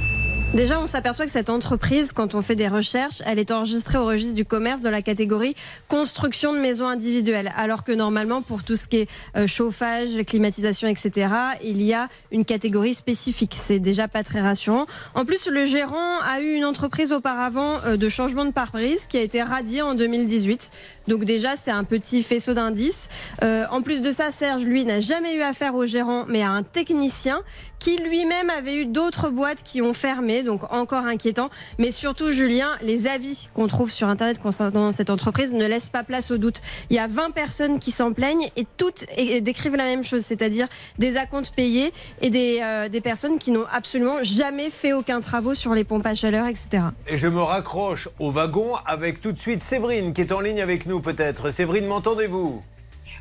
Déjà, 0.55 0.81
on 0.81 0.87
s'aperçoit 0.87 1.27
que 1.27 1.31
cette 1.31 1.51
entreprise, 1.51 2.13
quand 2.13 2.35
on 2.35 2.41
fait 2.41 2.57
des 2.57 2.69
recherches, 2.69 3.23
elle 3.27 3.39
est 3.39 3.51
enregistrée 3.51 3.99
au 3.99 4.07
registre 4.07 4.35
du 4.35 4.47
commerce 4.47 4.81
dans 4.81 4.91
la 4.91 5.03
catégorie 5.03 5.55
construction 5.89 6.55
de 6.55 6.59
maisons 6.59 6.89
individuelles. 6.89 7.53
Alors 7.55 7.85
que 7.85 7.93
normalement, 7.93 8.41
pour 8.41 8.65
tout 8.65 8.75
ce 8.75 8.87
qui 8.87 9.01
est 9.01 9.11
euh, 9.37 9.47
chauffage, 9.47 10.09
climatisation, 10.27 10.89
etc., 10.89 11.29
il 11.63 11.83
y 11.83 11.93
a 11.93 12.09
une 12.33 12.47
catégorie 12.47 12.95
spécifique. 12.95 13.57
C'est 13.57 13.79
déjà 13.79 14.09
pas 14.09 14.25
très 14.25 14.41
rassurant. 14.41 14.87
En 15.15 15.27
plus, 15.27 15.49
le 15.49 15.67
gérant 15.67 16.19
a 16.23 16.41
eu 16.41 16.55
une 16.55 16.65
entreprise 16.65 17.13
auparavant 17.13 17.81
euh, 17.85 17.99
de 17.99 18.09
changement 18.09 18.47
de 18.47 18.51
pare-brise 18.51 19.05
qui 19.05 19.19
a 19.19 19.23
été 19.23 19.43
radiée 19.43 19.83
en 19.83 19.95
2018. 19.95 20.71
Donc 21.09 21.25
déjà, 21.25 21.57
c'est 21.57 21.71
un 21.71 21.85
petit 21.85 22.23
faisceau 22.23 22.53
d'indices. 22.53 23.09
Euh, 23.43 23.65
en 23.71 23.81
plus 23.83 24.03
de 24.03 24.13
ça, 24.13 24.31
Serge, 24.31 24.65
lui, 24.65 24.85
n'a 24.85 25.01
jamais 25.01 25.35
eu 25.35 25.41
affaire 25.41 25.75
au 25.75 25.87
gérant, 25.87 26.27
mais 26.29 26.43
à 26.43 26.51
un 26.51 26.63
technicien 26.63 27.43
qui 27.79 27.97
lui-même 27.97 28.51
avait 28.51 28.77
eu 28.77 28.87
d'autres 28.87 29.31
boîtes 29.31 29.63
qui 29.63 29.81
ont 29.83 29.95
fermé, 29.95 30.43
donc 30.43 30.71
encore 30.73 31.07
inquiétant. 31.07 31.49
Mais 31.79 31.91
surtout, 31.93 32.33
Julien, 32.33 32.73
les 32.83 33.07
avis 33.07 33.49
qu'on 33.55 33.69
trouve 33.69 33.91
sur 33.91 34.09
Internet 34.09 34.41
concernant 34.41 34.93
cette 34.93 35.11
entreprise 35.11 35.53
ne 35.53 35.67
laissent 35.67 35.89
pas 35.89 36.03
place 36.03 36.31
au 36.31 36.39
doute. 36.39 36.61
Il 36.91 36.97
y 36.97 36.99
a 36.99 37.07
20 37.07 37.31
personnes 37.31 37.79
qui 37.79 37.91
s'en 37.91 38.13
plaignent 38.13 38.49
et 38.57 38.67
toutes 38.77 39.07
décrivent 39.41 39.77
la 39.77 39.85
même 39.85 40.05
chose, 40.05 40.23
c'est-à-dire 40.23 40.69
des 40.99 41.17
acomptes 41.17 41.53
payés 41.55 41.93
et 42.21 42.31
des, 42.31 42.61
euh, 42.63 42.89
des 42.89 43.01
personnes 43.01 43.39
qui 43.39 43.51
n'ont 43.51 43.67
absolument 43.73 44.23
jamais 44.23 44.71
fait 44.71 44.93
aucun 44.93 45.21
travaux 45.21 45.55
sur 45.55 45.73
les 45.73 45.85
pompes 45.85 46.07
à 46.07 46.15
chaleur, 46.15 46.47
etc. 46.47 46.85
Et 47.07 47.17
je 47.17 47.29
me 47.29 47.41
raccroche 47.41 48.09
au 48.19 48.31
wagon 48.31 48.75
avec 48.87 49.21
tout 49.21 49.33
de 49.33 49.39
suite 49.39 49.61
Séverine 49.61 50.13
qui 50.13 50.21
est 50.21 50.33
en 50.33 50.41
ligne 50.41 50.61
avec 50.61 50.87
nous 50.87 50.98
peut-être. 51.01 51.51
Séverine, 51.51 51.87
m'entendez-vous 51.87 52.63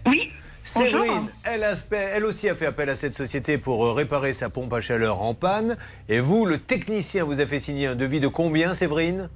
Oui, 0.05 0.31
Séverine, 0.67 1.29
elle, 1.45 2.25
aussi 2.25 2.49
a 2.49 2.55
fait 2.55 2.65
appel 2.65 2.89
à 2.89 2.95
cette 2.95 3.13
société 3.13 3.57
pour 3.57 3.85
euh, 3.85 3.93
réparer 3.93 4.33
sa 4.33 4.49
pompe 4.49 4.73
à 4.73 4.81
chaleur 4.81 5.21
en 5.21 5.33
panne. 5.33 5.77
Et 6.09 6.19
vous, 6.19 6.45
le 6.45 6.57
technicien, 6.57 7.23
vous 7.23 7.39
a 7.39 7.45
fait 7.45 7.59
signer 7.59 7.87
un 7.87 7.95
devis 7.95 8.19
de 8.19 8.27
combien, 8.27 8.73
Séverine 8.73 9.29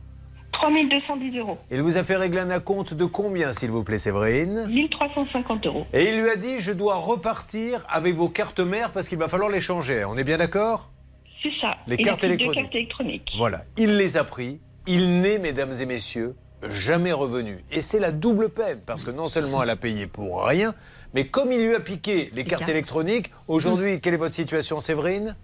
3210 0.52 1.38
euros. 1.38 1.58
Il 1.72 1.82
vous 1.82 1.96
a 1.96 2.04
fait 2.04 2.18
régler 2.18 2.42
un 2.42 2.50
acompte 2.50 2.94
de 2.94 3.06
combien, 3.06 3.54
s'il 3.54 3.72
vous 3.72 3.86
plaît, 3.86 3.98
Séverine 3.98 4.68
1350 4.68 5.66
euros. 5.66 5.86
Et 5.94 6.10
il 6.10 6.22
lui 6.22 6.30
a 6.30 6.36
dit, 6.36 6.60
je 6.60 6.74
dois 6.74 6.96
repartir 6.96 7.86
avec 7.88 8.14
vos 8.14 8.28
cartes 8.28 8.60
mères 8.60 8.92
parce 8.92 9.08
qu'il 9.08 9.18
va 9.18 9.30
falloir 9.30 9.50
les 9.50 9.62
changer. 9.62 10.04
On 10.04 10.18
est 10.18 10.26
bien 10.26 10.38
d'accord? 10.38 10.90
C'est 11.42 11.54
ça. 11.62 11.72
Les 11.88 11.96
cartes 11.96 12.26
électroniques. 12.26 12.64
cartes 12.64 12.76
électroniques. 12.76 13.32
Voilà, 13.38 13.62
il 13.78 13.96
les 13.96 14.18
a 14.18 14.26
pris. 14.26 14.60
Il 14.86 15.22
n'est, 15.22 15.40
mesdames 15.40 15.74
et 15.80 15.86
messieurs, 15.86 16.36
jamais 16.70 17.12
revenu. 17.12 17.60
Et 17.72 17.82
c'est 17.82 18.00
la 18.00 18.12
double 18.12 18.50
peine, 18.50 18.80
parce 18.86 19.04
que 19.04 19.12
non 19.12 19.28
seulement 19.28 19.62
elle 19.64 19.70
a 19.70 19.76
payé 19.76 20.08
pour 20.08 20.44
rien, 20.46 20.74
mais 21.14 21.28
comme 21.28 21.52
il 21.52 21.60
lui 21.66 21.76
a 21.76 21.80
piqué 21.80 22.32
les, 22.34 22.44
cartes, 22.44 22.62
cartes. 22.62 22.70
électroniques, 22.72 23.32
aujourd'hui, 23.48 24.00
quelle 24.02 24.14
est 24.14 24.18
votre 24.18 24.36
situation, 24.36 24.80
Séverine? 24.80 25.36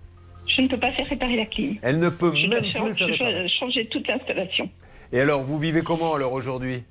Je 0.48 0.62
ne 0.62 0.68
peux 0.70 0.80
pas 0.80 0.92
faire 0.94 1.08
réparer 1.08 1.36
la 1.36 1.46
clim. 1.46 1.78
Elle 1.82 2.00
ne 2.00 2.10
peut 2.10 2.34
Je 2.34 2.48
même 2.48 2.62
plus 2.62 2.72
faire 2.96 3.08
réparer. 3.08 3.50
changer 3.50 3.88
toute 3.88 4.08
l'installation. 4.08 4.70
Et 5.12 5.20
alors, 5.20 5.42
vous 5.44 5.58
vivez 5.60 5.82
comment 5.84 6.14
alors 6.16 6.34
aujourd'hui? 6.34 6.84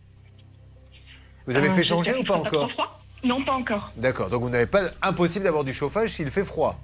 Vous 1.46 1.56
avez 1.56 1.68
Euh, 1.68 1.72
fait 1.72 1.82
changer 1.82 2.14
ou 2.14 2.24
pas 2.24 2.36
encore? 2.36 2.70
froid 2.72 3.00
Non, 3.24 3.42
pas 3.42 3.52
encore. 3.54 3.92
D'accord, 3.96 4.28
donc 4.28 4.42
vous 4.42 4.50
n'avez 4.50 4.66
pas 4.66 4.90
impossible 5.02 5.44
d'avoir 5.44 5.64
du 5.64 5.72
chauffage 5.72 6.10
s'il 6.10 6.30
fait 6.30 6.44
froid. 6.44 6.78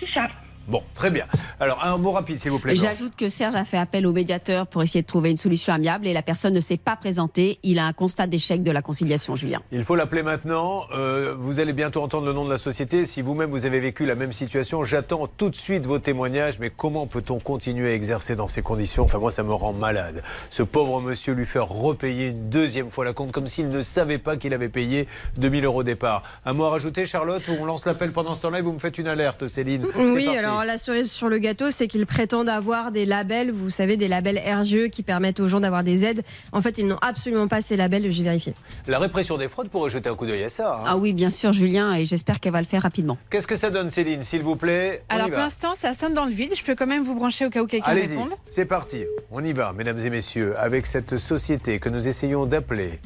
C'est 0.00 0.08
ça. 0.14 0.28
Bon, 0.68 0.82
très 0.94 1.10
bien. 1.10 1.26
Alors, 1.60 1.84
un 1.84 1.96
mot 1.96 2.10
rapide, 2.12 2.38
s'il 2.38 2.50
vous 2.50 2.58
plaît. 2.58 2.74
J'ajoute 2.74 3.14
que 3.16 3.28
Serge 3.28 3.54
a 3.54 3.64
fait 3.64 3.76
appel 3.78 4.06
au 4.06 4.12
médiateur 4.12 4.66
pour 4.66 4.82
essayer 4.82 5.02
de 5.02 5.06
trouver 5.06 5.30
une 5.30 5.36
solution 5.36 5.72
amiable 5.72 6.06
et 6.06 6.12
la 6.12 6.22
personne 6.22 6.54
ne 6.54 6.60
s'est 6.60 6.76
pas 6.76 6.96
présentée. 6.96 7.58
Il 7.62 7.78
a 7.78 7.86
un 7.86 7.92
constat 7.92 8.26
d'échec 8.26 8.62
de 8.62 8.70
la 8.70 8.82
conciliation, 8.82 9.36
Julien. 9.36 9.60
Il 9.70 9.84
faut 9.84 9.94
l'appeler 9.94 10.22
maintenant. 10.22 10.82
Euh, 10.94 11.34
vous 11.38 11.60
allez 11.60 11.72
bientôt 11.72 12.02
entendre 12.02 12.26
le 12.26 12.32
nom 12.32 12.44
de 12.44 12.50
la 12.50 12.58
société. 12.58 13.06
Si 13.06 13.22
vous-même 13.22 13.50
vous 13.50 13.64
avez 13.64 13.78
vécu 13.80 14.06
la 14.06 14.16
même 14.16 14.32
situation, 14.32 14.84
j'attends 14.84 15.26
tout 15.28 15.50
de 15.50 15.56
suite 15.56 15.86
vos 15.86 15.98
témoignages. 15.98 16.58
Mais 16.58 16.70
comment 16.70 17.06
peut-on 17.06 17.38
continuer 17.38 17.90
à 17.90 17.94
exercer 17.94 18.34
dans 18.34 18.48
ces 18.48 18.62
conditions? 18.62 19.04
Enfin, 19.04 19.18
moi, 19.18 19.30
ça 19.30 19.44
me 19.44 19.54
rend 19.54 19.72
malade. 19.72 20.22
Ce 20.50 20.62
pauvre 20.64 21.00
monsieur 21.00 21.34
lui 21.34 21.46
faire 21.46 21.68
repayer 21.68 22.28
une 22.28 22.48
deuxième 22.50 22.90
fois 22.90 23.04
la 23.04 23.12
compte 23.12 23.30
comme 23.32 23.46
s'il 23.46 23.68
ne 23.68 23.82
savait 23.82 24.18
pas 24.18 24.36
qu'il 24.36 24.52
avait 24.52 24.68
payé 24.68 25.06
2000 25.36 25.64
euros 25.64 25.80
au 25.80 25.84
départ. 25.84 26.22
Un 26.44 26.54
mot 26.54 26.64
à 26.64 26.70
rajouter, 26.70 27.06
Charlotte, 27.06 27.46
ou 27.48 27.52
on 27.60 27.64
lance 27.64 27.86
l'appel 27.86 28.12
pendant 28.12 28.34
ce 28.34 28.42
temps-là 28.42 28.58
et 28.58 28.62
vous 28.62 28.72
me 28.72 28.78
faites 28.78 28.98
une 28.98 29.06
alerte, 29.08 29.46
Céline 29.46 29.86
C'est 29.94 30.00
Oui, 30.02 30.24
parti. 30.24 30.38
Alors 30.56 30.64
la 30.66 30.78
cerise 30.78 31.10
sur 31.10 31.28
le 31.28 31.38
gâteau, 31.38 31.70
c'est 31.70 31.86
qu'ils 31.88 32.06
prétendent 32.06 32.48
avoir 32.48 32.90
des 32.92 33.06
labels, 33.06 33.50
vous 33.50 33.70
savez, 33.70 33.96
des 33.96 34.08
labels 34.08 34.38
RGE 34.38 34.88
qui 34.90 35.02
permettent 35.02 35.40
aux 35.40 35.48
gens 35.48 35.60
d'avoir 35.60 35.84
des 35.84 36.04
aides. 36.04 36.22
En 36.52 36.60
fait, 36.60 36.78
ils 36.78 36.86
n'ont 36.86 36.98
absolument 37.02 37.48
pas 37.48 37.60
ces 37.62 37.76
labels, 37.76 38.10
j'ai 38.10 38.22
vérifié. 38.22 38.54
La 38.86 38.98
répression 38.98 39.36
des 39.38 39.48
fraudes 39.48 39.68
pourrait 39.68 39.90
jeter 39.90 40.08
un 40.08 40.14
coup 40.14 40.26
d'œil 40.26 40.44
à 40.44 40.48
ça. 40.48 40.76
hein. 40.80 40.84
Ah 40.86 40.96
oui, 40.96 41.12
bien 41.12 41.30
sûr, 41.30 41.52
Julien, 41.52 41.94
et 41.94 42.04
j'espère 42.04 42.40
qu'elle 42.40 42.52
va 42.52 42.60
le 42.60 42.66
faire 42.66 42.82
rapidement. 42.82 43.18
Qu'est-ce 43.30 43.46
que 43.46 43.56
ça 43.56 43.70
donne, 43.70 43.90
Céline, 43.90 44.22
s'il 44.22 44.42
vous 44.42 44.56
plaît? 44.56 45.02
On 45.10 45.14
Alors 45.14 45.26
y 45.28 45.30
pour 45.30 45.38
va. 45.38 45.44
l'instant, 45.44 45.74
ça 45.74 45.92
sonne 45.92 46.14
dans 46.14 46.24
le 46.24 46.32
vide. 46.32 46.52
Je 46.56 46.62
peux 46.62 46.74
quand 46.74 46.86
même 46.86 47.02
vous 47.02 47.14
brancher 47.14 47.46
au 47.46 47.50
cas 47.50 47.62
où 47.62 47.66
quelqu'un 47.66 47.90
Allez-y, 47.90 48.16
réponde. 48.16 48.30
c'est 48.48 48.64
parti. 48.64 49.04
On 49.30 49.44
y 49.44 49.52
va, 49.52 49.72
mesdames 49.72 49.98
et 49.98 50.10
messieurs, 50.10 50.54
avec 50.58 50.86
cette 50.86 51.16
société 51.18 51.78
que 51.78 51.88
nous 51.88 52.08
essayons 52.08 52.46
d'appeler. 52.46 53.00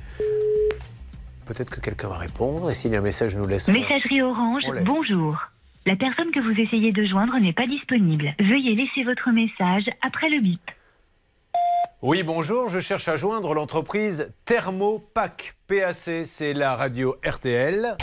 Peut-être 1.46 1.70
que 1.70 1.80
quelqu'un 1.80 2.08
va 2.08 2.16
répondre 2.18 2.70
et 2.70 2.74
s'il 2.74 2.92
y 2.92 2.96
a 2.96 2.98
un 3.00 3.02
message, 3.02 3.34
nous 3.34 3.46
laissons. 3.46 3.72
Messagerie 3.72 4.22
Orange, 4.22 4.62
laisse. 4.72 4.84
bonjour. 4.84 5.36
La 5.86 5.96
personne 5.96 6.30
que 6.30 6.40
vous 6.40 6.60
essayez 6.60 6.92
de 6.92 7.04
joindre 7.06 7.38
n'est 7.38 7.54
pas 7.54 7.66
disponible. 7.66 8.34
Veuillez 8.38 8.74
laisser 8.74 9.02
votre 9.02 9.30
message 9.30 9.84
après 10.02 10.28
le 10.28 10.40
bip. 10.40 10.60
Oui, 12.02 12.22
bonjour, 12.22 12.68
je 12.68 12.80
cherche 12.80 13.08
à 13.08 13.16
joindre 13.16 13.54
l'entreprise 13.54 14.32
Thermopac. 14.44 15.54
PAC, 15.66 16.10
c'est 16.24 16.52
la 16.52 16.76
radio 16.76 17.16
RTL. 17.24 17.96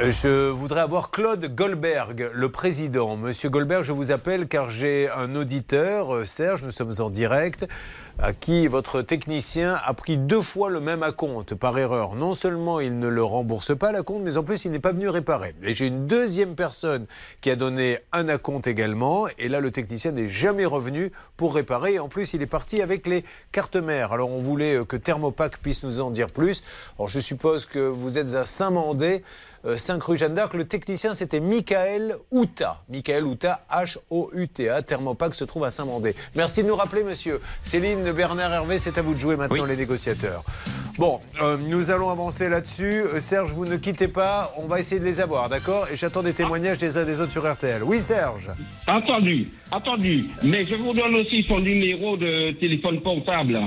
Euh, 0.00 0.10
Je 0.10 0.48
voudrais 0.50 0.80
avoir 0.80 1.10
Claude 1.10 1.54
Goldberg, 1.54 2.30
le 2.32 2.48
président. 2.50 3.16
Monsieur 3.16 3.48
Goldberg, 3.48 3.82
je 3.82 3.92
vous 3.92 4.10
appelle 4.10 4.48
car 4.48 4.68
j'ai 4.70 5.08
un 5.10 5.34
auditeur, 5.34 6.14
euh, 6.14 6.24
Serge, 6.24 6.62
nous 6.62 6.70
sommes 6.70 6.92
en 6.98 7.10
direct, 7.10 7.66
à 8.18 8.32
qui 8.32 8.68
votre 8.68 9.02
technicien 9.02 9.80
a 9.84 9.94
pris 9.94 10.18
deux 10.18 10.42
fois 10.42 10.70
le 10.70 10.80
même 10.80 11.02
acompte 11.02 11.54
par 11.54 11.78
erreur. 11.78 12.14
Non 12.14 12.34
seulement 12.34 12.80
il 12.80 12.98
ne 12.98 13.08
le 13.08 13.22
rembourse 13.22 13.76
pas 13.76 13.92
l'acompte, 13.92 14.22
mais 14.22 14.36
en 14.36 14.42
plus 14.42 14.64
il 14.64 14.70
n'est 14.70 14.78
pas 14.78 14.92
venu 14.92 15.08
réparer. 15.08 15.54
Et 15.62 15.74
j'ai 15.74 15.86
une 15.86 16.06
deuxième 16.06 16.54
personne 16.54 17.06
qui 17.40 17.50
a 17.50 17.56
donné 17.56 17.98
un 18.12 18.28
acompte 18.28 18.66
également. 18.66 19.26
Et 19.38 19.48
là, 19.48 19.60
le 19.60 19.70
technicien 19.70 20.12
n'est 20.12 20.28
jamais 20.28 20.64
revenu 20.64 21.12
pour 21.36 21.54
réparer. 21.54 21.94
Et 21.94 21.98
en 21.98 22.08
plus, 22.08 22.34
il 22.34 22.42
est 22.42 22.46
parti 22.46 22.82
avec 22.82 23.06
les 23.06 23.24
cartes 23.50 23.76
mères. 23.76 24.12
Alors 24.12 24.30
on 24.30 24.38
voulait 24.38 24.76
euh, 24.76 24.84
que 24.84 24.96
Thermopac 24.96 25.58
puisse 25.58 25.82
nous 25.82 26.00
en 26.00 26.10
dire 26.10 26.30
plus. 26.30 26.62
Alors 26.98 27.08
je 27.08 27.20
suppose 27.20 27.66
que 27.66 27.80
vous 27.80 28.18
êtes 28.18 28.34
à 28.34 28.44
Saint-Mandé. 28.44 29.22
5 29.76 30.02
rue 30.02 30.18
Jeanne 30.18 30.34
d'Arc. 30.34 30.54
Le 30.54 30.64
technicien, 30.64 31.14
c'était 31.14 31.40
Michael 31.40 32.16
Outa. 32.30 32.82
Michael 32.88 33.24
Outa, 33.24 33.64
H-O-U-T-A. 33.70 34.82
Thermopac 34.82 35.34
se 35.34 35.44
trouve 35.44 35.64
à 35.64 35.70
Saint-Mandé. 35.70 36.14
Merci 36.34 36.62
de 36.62 36.68
nous 36.68 36.76
rappeler, 36.76 37.04
monsieur. 37.04 37.40
Céline, 37.64 38.12
Bernard, 38.12 38.52
Hervé, 38.52 38.78
c'est 38.78 38.98
à 38.98 39.02
vous 39.02 39.14
de 39.14 39.20
jouer 39.20 39.36
maintenant, 39.36 39.64
les 39.64 39.76
négociateurs. 39.76 40.44
Bon, 40.98 41.20
euh, 41.40 41.56
nous 41.56 41.90
allons 41.90 42.10
avancer 42.10 42.48
là-dessus. 42.48 43.02
Euh, 43.02 43.20
Serge, 43.20 43.52
vous 43.52 43.64
ne 43.64 43.76
quittez 43.76 44.08
pas. 44.08 44.52
On 44.58 44.66
va 44.66 44.78
essayer 44.78 45.00
de 45.00 45.04
les 45.04 45.20
avoir, 45.20 45.48
d'accord? 45.48 45.86
Et 45.90 45.96
j'attends 45.96 46.22
des 46.22 46.34
témoignages 46.34 46.78
des 46.78 46.98
uns 46.98 47.04
des 47.04 47.20
autres 47.20 47.32
sur 47.32 47.50
RTL. 47.50 47.82
Oui, 47.82 48.00
Serge 48.00 48.50
Entendu, 48.86 49.48
entendu. 49.70 50.26
Mais 50.42 50.66
je 50.66 50.74
vous 50.74 50.92
donne 50.92 51.14
aussi 51.14 51.44
son 51.48 51.60
numéro 51.60 52.16
de 52.16 52.52
téléphone 52.52 53.00
portable. 53.00 53.58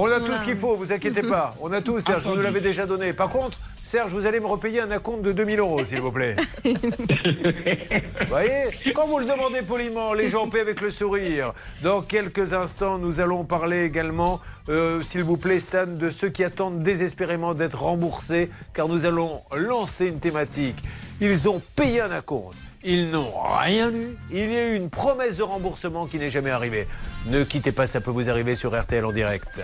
On 0.00 0.06
a 0.12 0.20
tout 0.20 0.36
ce 0.36 0.44
qu'il 0.44 0.54
faut, 0.54 0.76
vous 0.76 0.92
inquiétez 0.92 1.24
pas. 1.24 1.56
On 1.60 1.72
a 1.72 1.80
tout, 1.80 1.98
Serge, 1.98 2.24
vous 2.24 2.36
nous 2.36 2.40
l'avez 2.40 2.60
déjà 2.60 2.86
donné. 2.86 3.12
Par 3.12 3.28
contre, 3.30 3.58
Serge, 3.82 4.12
vous 4.12 4.26
allez 4.26 4.38
me 4.38 4.46
repayer 4.46 4.80
un 4.80 4.92
acompte 4.92 5.22
de 5.22 5.32
2000 5.32 5.58
euros, 5.58 5.84
s'il 5.84 6.00
vous 6.00 6.12
plaît. 6.12 6.36
Vous 6.64 8.28
voyez 8.28 8.66
Quand 8.94 9.08
vous 9.08 9.18
le 9.18 9.24
demandez 9.24 9.62
poliment, 9.62 10.12
les 10.12 10.28
gens 10.28 10.48
paient 10.48 10.60
avec 10.60 10.82
le 10.82 10.90
sourire. 10.90 11.52
Dans 11.82 12.02
quelques 12.02 12.52
instants, 12.52 12.98
nous 12.98 13.18
allons 13.18 13.42
parler 13.42 13.82
également, 13.82 14.40
euh, 14.68 15.02
s'il 15.02 15.24
vous 15.24 15.36
plaît, 15.36 15.58
Stan, 15.58 15.86
de 15.88 16.10
ceux 16.10 16.28
qui 16.28 16.44
attendent 16.44 16.84
désespérément 16.84 17.54
d'être 17.54 17.82
remboursés, 17.82 18.50
car 18.74 18.86
nous 18.86 19.04
allons 19.04 19.40
lancer 19.56 20.06
une 20.06 20.20
thématique. 20.20 20.76
Ils 21.20 21.48
ont 21.48 21.60
payé 21.74 22.02
un 22.02 22.12
acompte. 22.12 22.56
Ils 22.84 23.10
n'ont 23.10 23.32
rien 23.60 23.90
eu. 23.90 24.16
Il 24.30 24.50
y 24.52 24.56
a 24.56 24.68
eu 24.68 24.76
une 24.76 24.90
promesse 24.90 25.36
de 25.36 25.42
remboursement 25.42 26.06
qui 26.06 26.18
n'est 26.18 26.30
jamais 26.30 26.50
arrivée. 26.50 26.86
Ne 27.26 27.44
quittez 27.44 27.72
pas, 27.72 27.86
ça 27.86 28.00
peut 28.00 28.10
vous 28.10 28.30
arriver 28.30 28.54
sur 28.54 28.80
RTL 28.80 29.04
en 29.04 29.12
direct. 29.12 29.60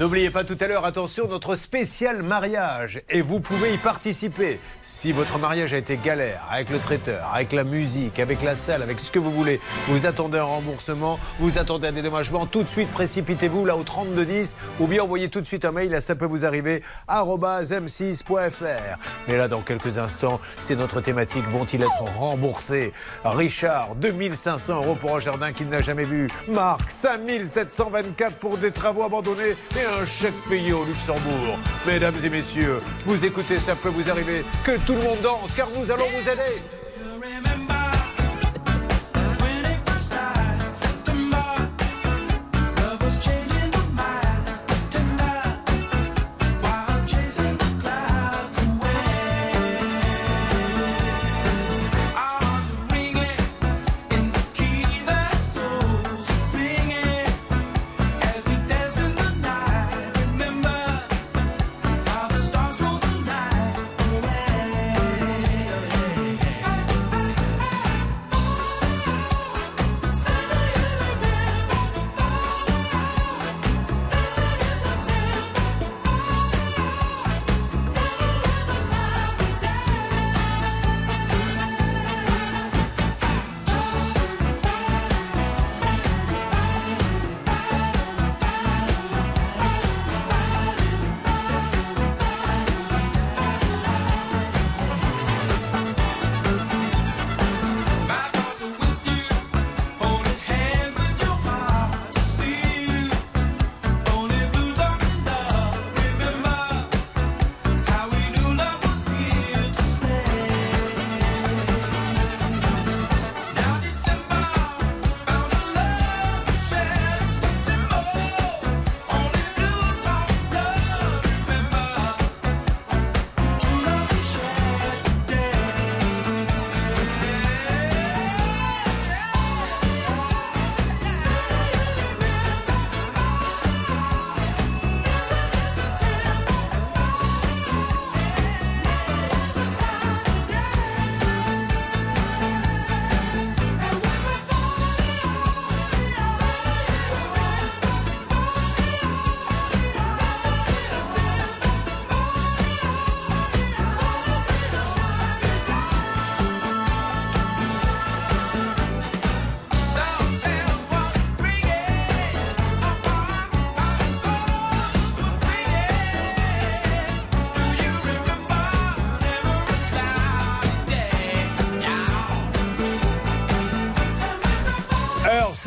N'oubliez 0.00 0.30
pas 0.30 0.44
tout 0.44 0.56
à 0.58 0.66
l'heure, 0.66 0.86
attention, 0.86 1.28
notre 1.28 1.56
spécial 1.56 2.22
mariage. 2.22 3.02
Et 3.10 3.20
vous 3.20 3.38
pouvez 3.38 3.74
y 3.74 3.76
participer. 3.76 4.58
Si 4.82 5.12
votre 5.12 5.38
mariage 5.38 5.74
a 5.74 5.76
été 5.76 5.98
galère, 5.98 6.40
avec 6.50 6.70
le 6.70 6.78
traiteur, 6.78 7.30
avec 7.34 7.52
la 7.52 7.64
musique, 7.64 8.18
avec 8.18 8.40
la 8.40 8.56
salle, 8.56 8.80
avec 8.80 8.98
ce 8.98 9.10
que 9.10 9.18
vous 9.18 9.30
voulez, 9.30 9.60
vous 9.88 10.06
attendez 10.06 10.38
un 10.38 10.44
remboursement, 10.44 11.20
vous 11.38 11.58
attendez 11.58 11.88
un 11.88 11.92
dédommagement, 11.92 12.46
tout 12.46 12.62
de 12.62 12.68
suite 12.70 12.90
précipitez-vous 12.92 13.66
là 13.66 13.76
au 13.76 13.82
3210 13.82 14.54
ou 14.80 14.86
bien 14.86 15.02
envoyez 15.02 15.28
tout 15.28 15.42
de 15.42 15.46
suite 15.46 15.66
un 15.66 15.72
mail 15.72 15.94
à 15.94 16.00
ça 16.00 16.14
peut 16.14 16.24
vous 16.24 16.46
arriver 16.46 16.82
arobase 17.06 17.70
m6.fr. 17.70 18.96
Mais 19.28 19.36
là, 19.36 19.48
dans 19.48 19.60
quelques 19.60 19.98
instants, 19.98 20.40
c'est 20.60 20.76
notre 20.76 21.02
thématique. 21.02 21.44
Vont-ils 21.48 21.82
être 21.82 22.04
remboursés? 22.16 22.94
Richard, 23.22 23.96
2500 23.96 24.76
euros 24.76 24.96
pour 24.96 25.14
un 25.16 25.20
jardin 25.20 25.52
qu'il 25.52 25.68
n'a 25.68 25.82
jamais 25.82 26.04
vu. 26.04 26.26
Marc, 26.48 26.90
5724 26.90 28.36
pour 28.38 28.56
des 28.56 28.70
travaux 28.70 29.02
abandonnés 29.02 29.56
un 29.90 30.06
chèque 30.06 30.40
payé 30.48 30.72
au 30.72 30.84
Luxembourg. 30.84 31.58
Mesdames 31.86 32.14
et 32.24 32.28
messieurs, 32.28 32.80
vous 33.04 33.24
écoutez, 33.24 33.58
ça 33.58 33.74
peut 33.74 33.88
vous 33.88 34.08
arriver. 34.10 34.44
Que 34.64 34.78
tout 34.78 34.94
le 34.94 35.02
monde 35.02 35.20
danse, 35.22 35.52
car 35.56 35.68
nous 35.76 35.90
allons 35.90 36.06
vous 36.16 36.28
aider. 36.28 36.60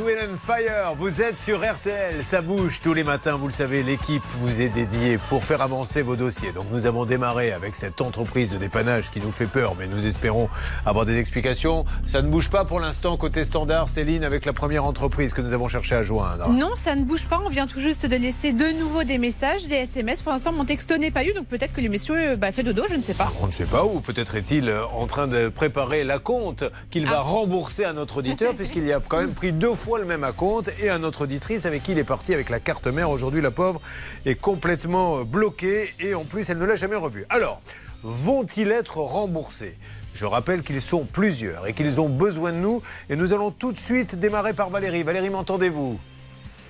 And 0.04 0.36
Fire, 0.38 0.94
vous 0.98 1.22
êtes 1.22 1.38
sur 1.38 1.60
RTL, 1.60 2.24
ça 2.24 2.42
bouge 2.42 2.82
tous 2.84 2.94
les 2.94 3.06
matins, 3.06 3.38
vous 3.38 3.48
le 3.48 3.54
savez, 3.54 3.84
l'équipe 3.84 4.22
vous 4.40 4.62
est 4.62 4.68
dédiée 4.68 5.18
pour 5.30 5.46
faire 5.46 5.62
avancer 5.62 6.02
vos 6.02 6.18
dossiers. 6.18 6.52
Donc 6.52 6.66
nous 6.72 6.86
avons 6.86 7.06
démarré 7.06 7.54
avec 7.54 7.76
cette 7.78 8.02
entreprise 8.02 8.50
de 8.50 8.58
dépannage 8.58 9.10
qui 9.12 9.22
nous 9.22 9.32
fait 9.32 9.48
peur, 9.48 9.76
mais 9.80 9.88
nous 9.88 10.06
espérons 10.06 10.50
avoir 10.86 11.06
des 11.06 11.18
explications. 11.18 11.86
Ça 12.06 12.22
ne 12.22 12.28
bouge 12.30 12.50
pas 12.50 12.66
pour 12.66 12.82
l'instant 12.82 13.16
côté 13.16 13.46
standard, 13.46 13.88
Céline, 13.88 14.26
avec 14.26 14.46
la 14.46 14.52
première 14.52 14.84
entreprise 14.84 15.34
que 15.34 15.42
nous 15.42 15.54
avons 15.54 15.70
cherché 15.70 15.96
à 15.96 16.04
joindre. 16.04 16.50
Non, 16.50 16.76
ça 16.76 16.96
ne 16.96 17.04
bouge 17.04 17.26
pas. 17.28 17.40
On 17.46 17.50
vient 17.50 17.66
tout 17.66 17.80
juste 17.80 18.06
de 18.06 18.18
laisser 18.18 18.52
de 18.52 18.68
nouveau 18.78 19.04
des 19.06 19.18
messages, 19.18 19.68
des 19.68 19.76
SMS. 19.76 20.22
Pour 20.22 20.34
l'instant, 20.34 20.52
mon 20.52 20.66
texto 20.66 20.98
n'est 20.98 21.12
pas 21.12 21.24
eu, 21.24 21.32
donc 21.34 21.48
peut-être 21.48 21.72
que 21.74 21.82
les 21.82 21.90
messieurs 21.90 22.32
euh, 22.34 22.36
bah, 22.36 22.52
fait 22.52 22.64
dodo, 22.64 22.84
je 22.90 22.96
ne 22.96 23.02
sais 23.02 23.14
pas. 23.14 23.32
On 23.42 23.48
ne 23.48 23.52
sait 23.54 23.66
pas 23.66 23.86
où, 23.86 24.02
peut-être 24.02 24.36
est-il 24.36 24.68
euh, 24.68 24.86
en 24.88 25.08
train 25.08 25.28
de 25.28 25.48
préparer 25.48 26.04
la 26.04 26.20
compte 26.20 26.66
qu'il 26.92 27.06
va 27.06 27.18
Ah. 27.20 27.22
rembourser 27.22 27.86
à 27.86 27.94
notre 27.94 28.18
auditeur, 28.18 28.54
puisqu'il 28.54 28.86
y 28.86 28.92
a 28.94 29.00
quand 29.08 29.20
même 29.20 29.34
pris 29.34 29.54
deux 29.54 29.74
fois 29.74 29.93
le 29.98 30.06
même 30.06 30.24
à 30.24 30.32
compte 30.32 30.70
et 30.80 30.90
à 30.90 30.98
notre 30.98 31.24
auditrice 31.24 31.66
avec 31.66 31.84
qui 31.84 31.92
il 31.92 32.00
est 32.00 32.04
parti 32.04 32.34
avec 32.34 32.50
la 32.50 32.60
carte 32.60 32.88
mère. 32.88 33.10
Aujourd'hui, 33.10 33.42
la 33.42 33.52
pauvre 33.52 33.82
est 34.26 34.36
complètement 34.36 35.20
euh, 35.20 35.24
bloquée 35.24 35.94
et 36.00 36.14
en 36.14 36.24
plus, 36.24 36.50
elle 36.50 36.58
ne 36.58 36.66
l'a 36.66 36.76
jamais 36.76 36.96
revue. 36.96 37.26
Alors, 37.30 37.62
vont-ils 38.04 38.72
être 38.72 38.98
remboursés? 38.98 39.76
Je 40.16 40.26
rappelle 40.26 40.62
qu'ils 40.62 40.82
sont 40.82 41.06
plusieurs 41.06 41.68
et 41.68 41.74
qu'ils 41.74 42.00
ont 42.00 42.10
besoin 42.10 42.52
de 42.52 42.58
nous. 42.58 42.82
Et 43.10 43.16
nous 43.16 43.34
allons 43.34 43.52
tout 43.52 43.72
de 43.72 43.80
suite 43.80 44.16
démarrer 44.16 44.54
par 44.54 44.70
Valérie. 44.70 45.04
Valérie, 45.04 45.30
m'entendez-vous? 45.30 46.00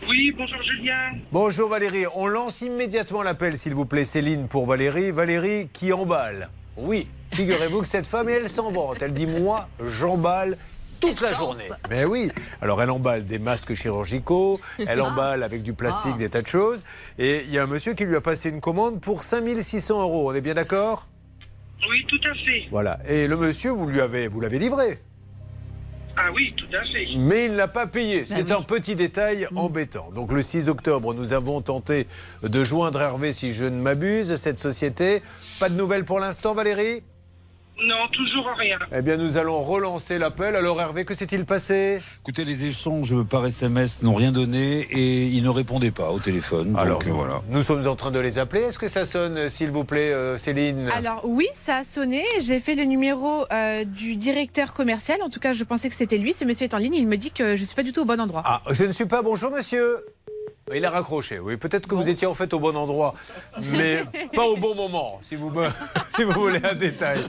Oui, 0.09 0.33
bonjour 0.37 0.61
Julien. 0.63 1.13
Bonjour 1.31 1.69
Valérie, 1.69 2.05
on 2.15 2.27
lance 2.27 2.59
immédiatement 2.59 3.23
l'appel 3.23 3.57
s'il 3.57 3.73
vous 3.73 3.85
plaît 3.85 4.03
Céline 4.03 4.47
pour 4.47 4.65
Valérie. 4.65 5.11
Valérie 5.11 5.69
qui 5.71 5.93
emballe. 5.93 6.49
Oui, 6.75 7.07
figurez-vous 7.31 7.81
que 7.81 7.87
cette 7.87 8.07
femme, 8.07 8.27
elle 8.27 8.49
s'en 8.49 8.71
vante. 8.71 8.97
Elle 9.01 9.13
dit 9.13 9.27
moi, 9.27 9.69
j'emballe 9.99 10.57
toute 11.03 11.21
la 11.21 11.33
journée. 11.33 11.69
Mais 11.89 12.05
oui, 12.05 12.31
alors 12.61 12.81
elle 12.81 12.89
emballe 12.89 13.25
des 13.25 13.39
masques 13.39 13.73
chirurgicaux, 13.73 14.59
elle 14.79 15.01
emballe 15.01 15.43
avec 15.43 15.63
du 15.63 15.73
plastique 15.73 16.17
des 16.17 16.29
tas 16.29 16.41
de 16.41 16.47
choses. 16.47 16.83
Et 17.17 17.43
il 17.45 17.51
y 17.51 17.59
a 17.59 17.63
un 17.63 17.67
monsieur 17.67 17.93
qui 17.93 18.05
lui 18.05 18.15
a 18.15 18.21
passé 18.21 18.49
une 18.49 18.61
commande 18.61 19.01
pour 19.01 19.23
5600 19.23 20.01
euros. 20.01 20.31
On 20.31 20.33
est 20.33 20.41
bien 20.41 20.53
d'accord? 20.53 21.07
Oui, 21.89 22.05
tout 22.07 22.21
à 22.23 22.33
fait. 22.33 22.67
Voilà. 22.71 22.99
Et 23.07 23.27
le 23.27 23.35
monsieur, 23.35 23.71
vous 23.71 23.87
lui 23.87 23.99
avez, 23.99 24.27
vous 24.27 24.39
l'avez 24.39 24.59
livré? 24.59 24.99
Ah 26.15 26.31
oui, 26.33 26.53
tout 26.55 26.67
à 26.73 26.83
fait. 26.91 27.07
Mais 27.17 27.45
il 27.45 27.53
n'a 27.53 27.67
pas 27.67 27.87
payé. 27.87 28.25
C'est 28.25 28.47
Bah 28.47 28.57
un 28.59 28.61
petit 28.61 28.95
détail 28.95 29.47
embêtant. 29.55 30.11
Donc 30.11 30.31
le 30.31 30.43
6 30.43 30.69
octobre, 30.69 31.13
nous 31.13 31.33
avons 31.33 31.61
tenté 31.61 32.07
de 32.43 32.63
joindre 32.63 33.01
Hervé, 33.01 33.31
si 33.31 33.51
je 33.51 33.65
ne 33.65 33.81
m'abuse, 33.81 34.35
cette 34.35 34.59
société. 34.59 35.23
Pas 35.59 35.69
de 35.69 35.75
nouvelles 35.75 36.05
pour 36.05 36.19
l'instant, 36.19 36.53
Valérie? 36.53 37.01
Non, 37.85 38.07
toujours 38.13 38.47
rien. 38.57 38.77
Eh 38.95 39.01
bien, 39.01 39.17
nous 39.17 39.35
allons 39.37 39.61
relancer 39.61 40.17
l'appel. 40.17 40.55
Alors 40.55 40.79
Hervé, 40.79 41.03
que 41.03 41.13
s'est-il 41.13 41.43
passé? 41.43 41.99
Écoutez, 42.21 42.45
les 42.45 42.63
échanges 42.63 43.15
par 43.23 43.45
SMS 43.45 44.03
n'ont 44.03 44.15
rien 44.15 44.31
donné 44.31 44.87
et 44.91 45.25
il 45.25 45.43
ne 45.43 45.49
répondait 45.49 45.91
pas 45.91 46.11
au 46.11 46.19
téléphone. 46.19 46.75
Alors, 46.77 46.99
donc, 46.99 47.09
euh, 47.09 47.13
voilà. 47.13 47.41
Nous 47.49 47.61
sommes 47.61 47.85
en 47.87 47.95
train 47.97 48.11
de 48.11 48.19
les 48.19 48.39
appeler. 48.39 48.61
Est-ce 48.61 48.79
que 48.79 48.87
ça 48.87 49.05
sonne, 49.05 49.49
s'il 49.49 49.71
vous 49.71 49.83
plaît, 49.83 50.13
euh, 50.13 50.37
Céline? 50.37 50.89
Alors 50.95 51.21
oui, 51.25 51.47
ça 51.53 51.77
a 51.77 51.83
sonné. 51.83 52.23
J'ai 52.39 52.59
fait 52.61 52.75
le 52.75 52.83
numéro 52.83 53.45
euh, 53.51 53.83
du 53.83 54.15
directeur 54.15 54.73
commercial. 54.73 55.21
En 55.21 55.29
tout 55.29 55.41
cas, 55.41 55.51
je 55.51 55.63
pensais 55.65 55.89
que 55.89 55.95
c'était 55.95 56.17
lui. 56.17 56.31
Ce 56.31 56.45
monsieur 56.45 56.65
est 56.65 56.73
en 56.73 56.77
ligne. 56.77 56.95
Il 56.95 57.07
me 57.07 57.17
dit 57.17 57.31
que 57.31 57.55
je 57.57 57.61
ne 57.61 57.65
suis 57.65 57.75
pas 57.75 57.83
du 57.83 57.91
tout 57.91 58.01
au 58.01 58.05
bon 58.05 58.21
endroit. 58.21 58.43
Ah, 58.45 58.61
je 58.71 58.85
ne 58.85 58.91
suis 58.91 59.05
pas. 59.05 59.21
Bonjour, 59.21 59.51
monsieur. 59.51 59.97
Il 60.73 60.85
a 60.85 60.89
raccroché, 60.89 61.39
oui. 61.39 61.57
Peut-être 61.57 61.87
que 61.87 61.95
vous 61.95 62.07
étiez 62.07 62.25
en 62.25 62.33
fait 62.33 62.53
au 62.53 62.59
bon 62.59 62.75
endroit, 62.77 63.13
mais 63.73 64.03
pas 64.35 64.45
au 64.45 64.55
bon 64.55 64.75
moment, 64.75 65.19
si 65.21 65.35
vous, 65.35 65.49
me- 65.49 65.67
si 66.15 66.23
vous 66.23 66.31
voulez 66.31 66.61
un 66.63 66.73
détail. 66.73 67.19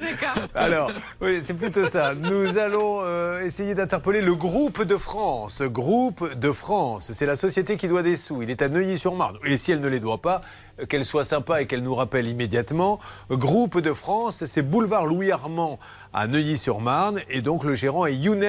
Alors, 0.54 0.90
oui, 1.20 1.40
c'est 1.42 1.54
plutôt 1.54 1.84
ça. 1.86 2.14
Nous 2.14 2.58
allons 2.58 3.00
euh, 3.02 3.40
essayer 3.44 3.74
d'interpeller 3.74 4.20
le 4.20 4.36
groupe 4.36 4.82
de 4.84 4.96
France. 4.96 5.62
Groupe 5.62 6.32
de 6.38 6.52
France, 6.52 7.10
c'est 7.12 7.26
la 7.26 7.34
société 7.36 7.76
qui 7.76 7.88
doit 7.88 8.02
des 8.04 8.16
sous. 8.16 8.42
Il 8.42 8.50
est 8.50 8.62
à 8.62 8.68
Neuilly-sur-Marne. 8.68 9.36
Et 9.44 9.56
si 9.56 9.72
elle 9.72 9.80
ne 9.80 9.88
les 9.88 10.00
doit 10.00 10.18
pas, 10.22 10.40
euh, 10.40 10.63
qu'elle 10.88 11.04
soit 11.04 11.24
sympa 11.24 11.62
et 11.62 11.66
qu'elle 11.66 11.82
nous 11.82 11.94
rappelle 11.94 12.26
immédiatement. 12.26 12.98
Groupe 13.30 13.80
de 13.80 13.92
France, 13.92 14.44
c'est 14.44 14.62
boulevard 14.62 15.06
Louis 15.06 15.30
Armand 15.30 15.78
à 16.12 16.26
Neuilly-sur-Marne. 16.26 17.20
Et 17.30 17.42
donc 17.42 17.64
le 17.64 17.74
gérant 17.74 18.06
est 18.06 18.14
Younes 18.14 18.44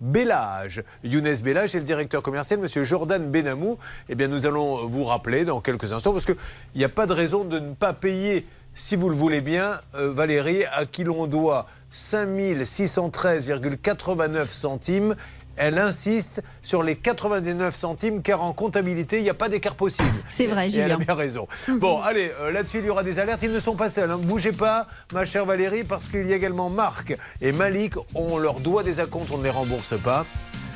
Bellage. 0.00 0.82
Younes 1.02 1.36
Bellage 1.42 1.74
est 1.74 1.78
le 1.78 1.84
directeur 1.84 2.22
commercial, 2.22 2.60
monsieur 2.60 2.82
Jordan 2.82 3.30
Benamou. 3.30 3.78
Eh 4.08 4.14
bien, 4.14 4.28
nous 4.28 4.46
allons 4.46 4.86
vous 4.86 5.04
rappeler 5.04 5.44
dans 5.44 5.60
quelques 5.60 5.92
instants, 5.92 6.12
parce 6.12 6.26
qu'il 6.26 6.36
n'y 6.76 6.84
a 6.84 6.88
pas 6.88 7.06
de 7.06 7.12
raison 7.12 7.44
de 7.44 7.58
ne 7.58 7.74
pas 7.74 7.92
payer, 7.92 8.46
si 8.74 8.96
vous 8.96 9.08
le 9.08 9.16
voulez 9.16 9.40
bien, 9.40 9.80
euh, 9.94 10.12
Valérie, 10.12 10.64
à 10.66 10.84
qui 10.84 11.04
l'on 11.04 11.26
doit 11.26 11.66
5613,89 11.92 14.46
centimes. 14.46 15.16
Elle 15.56 15.78
insiste 15.78 16.42
sur 16.62 16.82
les 16.82 16.96
99 16.96 17.74
centimes 17.74 18.22
car 18.22 18.42
en 18.42 18.52
comptabilité, 18.52 19.18
il 19.18 19.22
n'y 19.22 19.30
a 19.30 19.34
pas 19.34 19.48
d'écart 19.48 19.74
possible. 19.76 20.08
C'est 20.30 20.46
vrai, 20.46 20.68
Et 20.68 20.74
elle 20.76 20.82
a 20.82 20.84
Julien. 20.94 20.98
bien 20.98 21.14
raison. 21.14 21.46
Bon, 21.80 22.00
allez, 22.00 22.32
euh, 22.40 22.50
là-dessus, 22.50 22.78
il 22.78 22.86
y 22.86 22.90
aura 22.90 23.02
des 23.02 23.18
alertes. 23.18 23.42
Ils 23.42 23.52
ne 23.52 23.60
sont 23.60 23.74
pas 23.76 23.88
seuls. 23.88 24.10
Ne 24.10 24.16
bougez 24.16 24.52
pas, 24.52 24.86
ma 25.12 25.24
chère 25.24 25.44
Valérie, 25.44 25.84
parce 25.84 26.08
qu'il 26.08 26.26
y 26.28 26.32
a 26.32 26.36
également 26.36 26.70
Marc 26.70 27.16
et 27.40 27.52
Malik. 27.52 27.94
On 28.14 28.38
leur 28.38 28.60
doit 28.60 28.82
des 28.82 29.00
acomptes, 29.00 29.30
on 29.32 29.38
ne 29.38 29.44
les 29.44 29.50
rembourse 29.50 29.94
pas. 30.02 30.24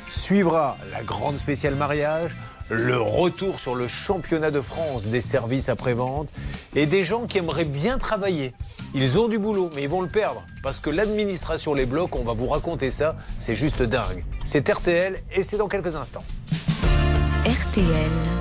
Suivra 0.07 0.77
la 0.91 1.03
grande 1.03 1.37
spéciale 1.37 1.75
mariage, 1.75 2.31
le 2.69 2.99
retour 2.99 3.59
sur 3.59 3.75
le 3.75 3.87
championnat 3.87 4.49
de 4.51 4.61
France 4.61 5.07
des 5.07 5.21
services 5.21 5.69
après-vente 5.69 6.29
et 6.75 6.85
des 6.85 7.03
gens 7.03 7.25
qui 7.27 7.37
aimeraient 7.37 7.65
bien 7.65 7.97
travailler. 7.97 8.53
Ils 8.95 9.19
ont 9.19 9.27
du 9.27 9.37
boulot, 9.37 9.69
mais 9.75 9.83
ils 9.83 9.89
vont 9.89 10.01
le 10.01 10.07
perdre 10.07 10.43
parce 10.63 10.79
que 10.79 10.89
l'administration 10.89 11.75
les 11.75 11.85
bloque. 11.85 12.15
On 12.15 12.23
va 12.23 12.33
vous 12.33 12.47
raconter 12.47 12.89
ça. 12.89 13.17
C'est 13.37 13.55
juste 13.55 13.83
dingue. 13.83 14.23
C'est 14.43 14.67
RTL 14.67 15.19
et 15.35 15.43
c'est 15.43 15.57
dans 15.57 15.67
quelques 15.67 15.95
instants. 15.95 16.23
RTL. 17.45 18.38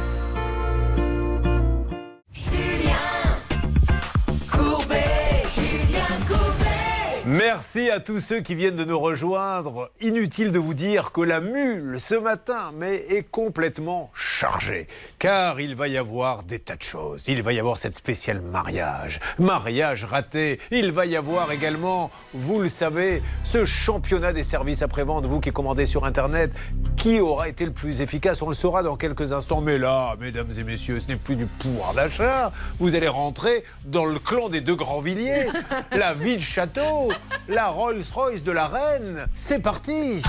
Merci 7.30 7.90
à 7.90 8.00
tous 8.00 8.20
ceux 8.20 8.40
qui 8.40 8.54
viennent 8.54 8.76
de 8.76 8.86
nous 8.86 8.98
rejoindre. 8.98 9.90
Inutile 10.00 10.50
de 10.50 10.58
vous 10.58 10.72
dire 10.72 11.12
que 11.12 11.20
la 11.20 11.42
mule 11.42 12.00
ce 12.00 12.14
matin 12.14 12.72
mais 12.74 13.04
est 13.10 13.22
complètement 13.22 14.10
chargée. 14.14 14.88
Car 15.18 15.60
il 15.60 15.74
va 15.74 15.88
y 15.88 15.98
avoir 15.98 16.42
des 16.42 16.58
tas 16.58 16.76
de 16.76 16.82
choses. 16.82 17.24
Il 17.28 17.42
va 17.42 17.52
y 17.52 17.58
avoir 17.58 17.76
cette 17.76 17.96
spéciale 17.96 18.40
mariage. 18.40 19.20
Mariage 19.38 20.04
raté. 20.04 20.58
Il 20.70 20.90
va 20.90 21.04
y 21.04 21.16
avoir 21.16 21.52
également, 21.52 22.10
vous 22.32 22.60
le 22.60 22.70
savez, 22.70 23.22
ce 23.44 23.66
championnat 23.66 24.32
des 24.32 24.42
services 24.42 24.80
après-vente. 24.80 25.26
Vous 25.26 25.40
qui 25.40 25.50
commandez 25.50 25.84
sur 25.84 26.06
Internet, 26.06 26.50
qui 26.96 27.20
aura 27.20 27.50
été 27.50 27.66
le 27.66 27.72
plus 27.72 28.00
efficace 28.00 28.40
On 28.40 28.48
le 28.48 28.54
saura 28.54 28.82
dans 28.82 28.96
quelques 28.96 29.34
instants. 29.34 29.60
Mais 29.60 29.76
là, 29.76 30.16
mesdames 30.18 30.50
et 30.58 30.64
messieurs, 30.64 30.98
ce 30.98 31.08
n'est 31.08 31.16
plus 31.16 31.36
du 31.36 31.44
pouvoir 31.44 31.92
d'achat. 31.92 32.52
Vous 32.78 32.94
allez 32.94 33.06
rentrer 33.06 33.64
dans 33.84 34.06
le 34.06 34.18
clan 34.18 34.48
des 34.48 34.62
deux 34.62 34.76
Grands-Villiers. 34.76 35.48
la 35.92 36.14
vie 36.14 36.38
de 36.38 36.42
château. 36.42 37.10
La 37.48 37.68
Rolls-Royce 37.68 38.44
de 38.44 38.52
la 38.52 38.68
reine. 38.68 39.26
C'est 39.34 39.60
parti 39.60 40.22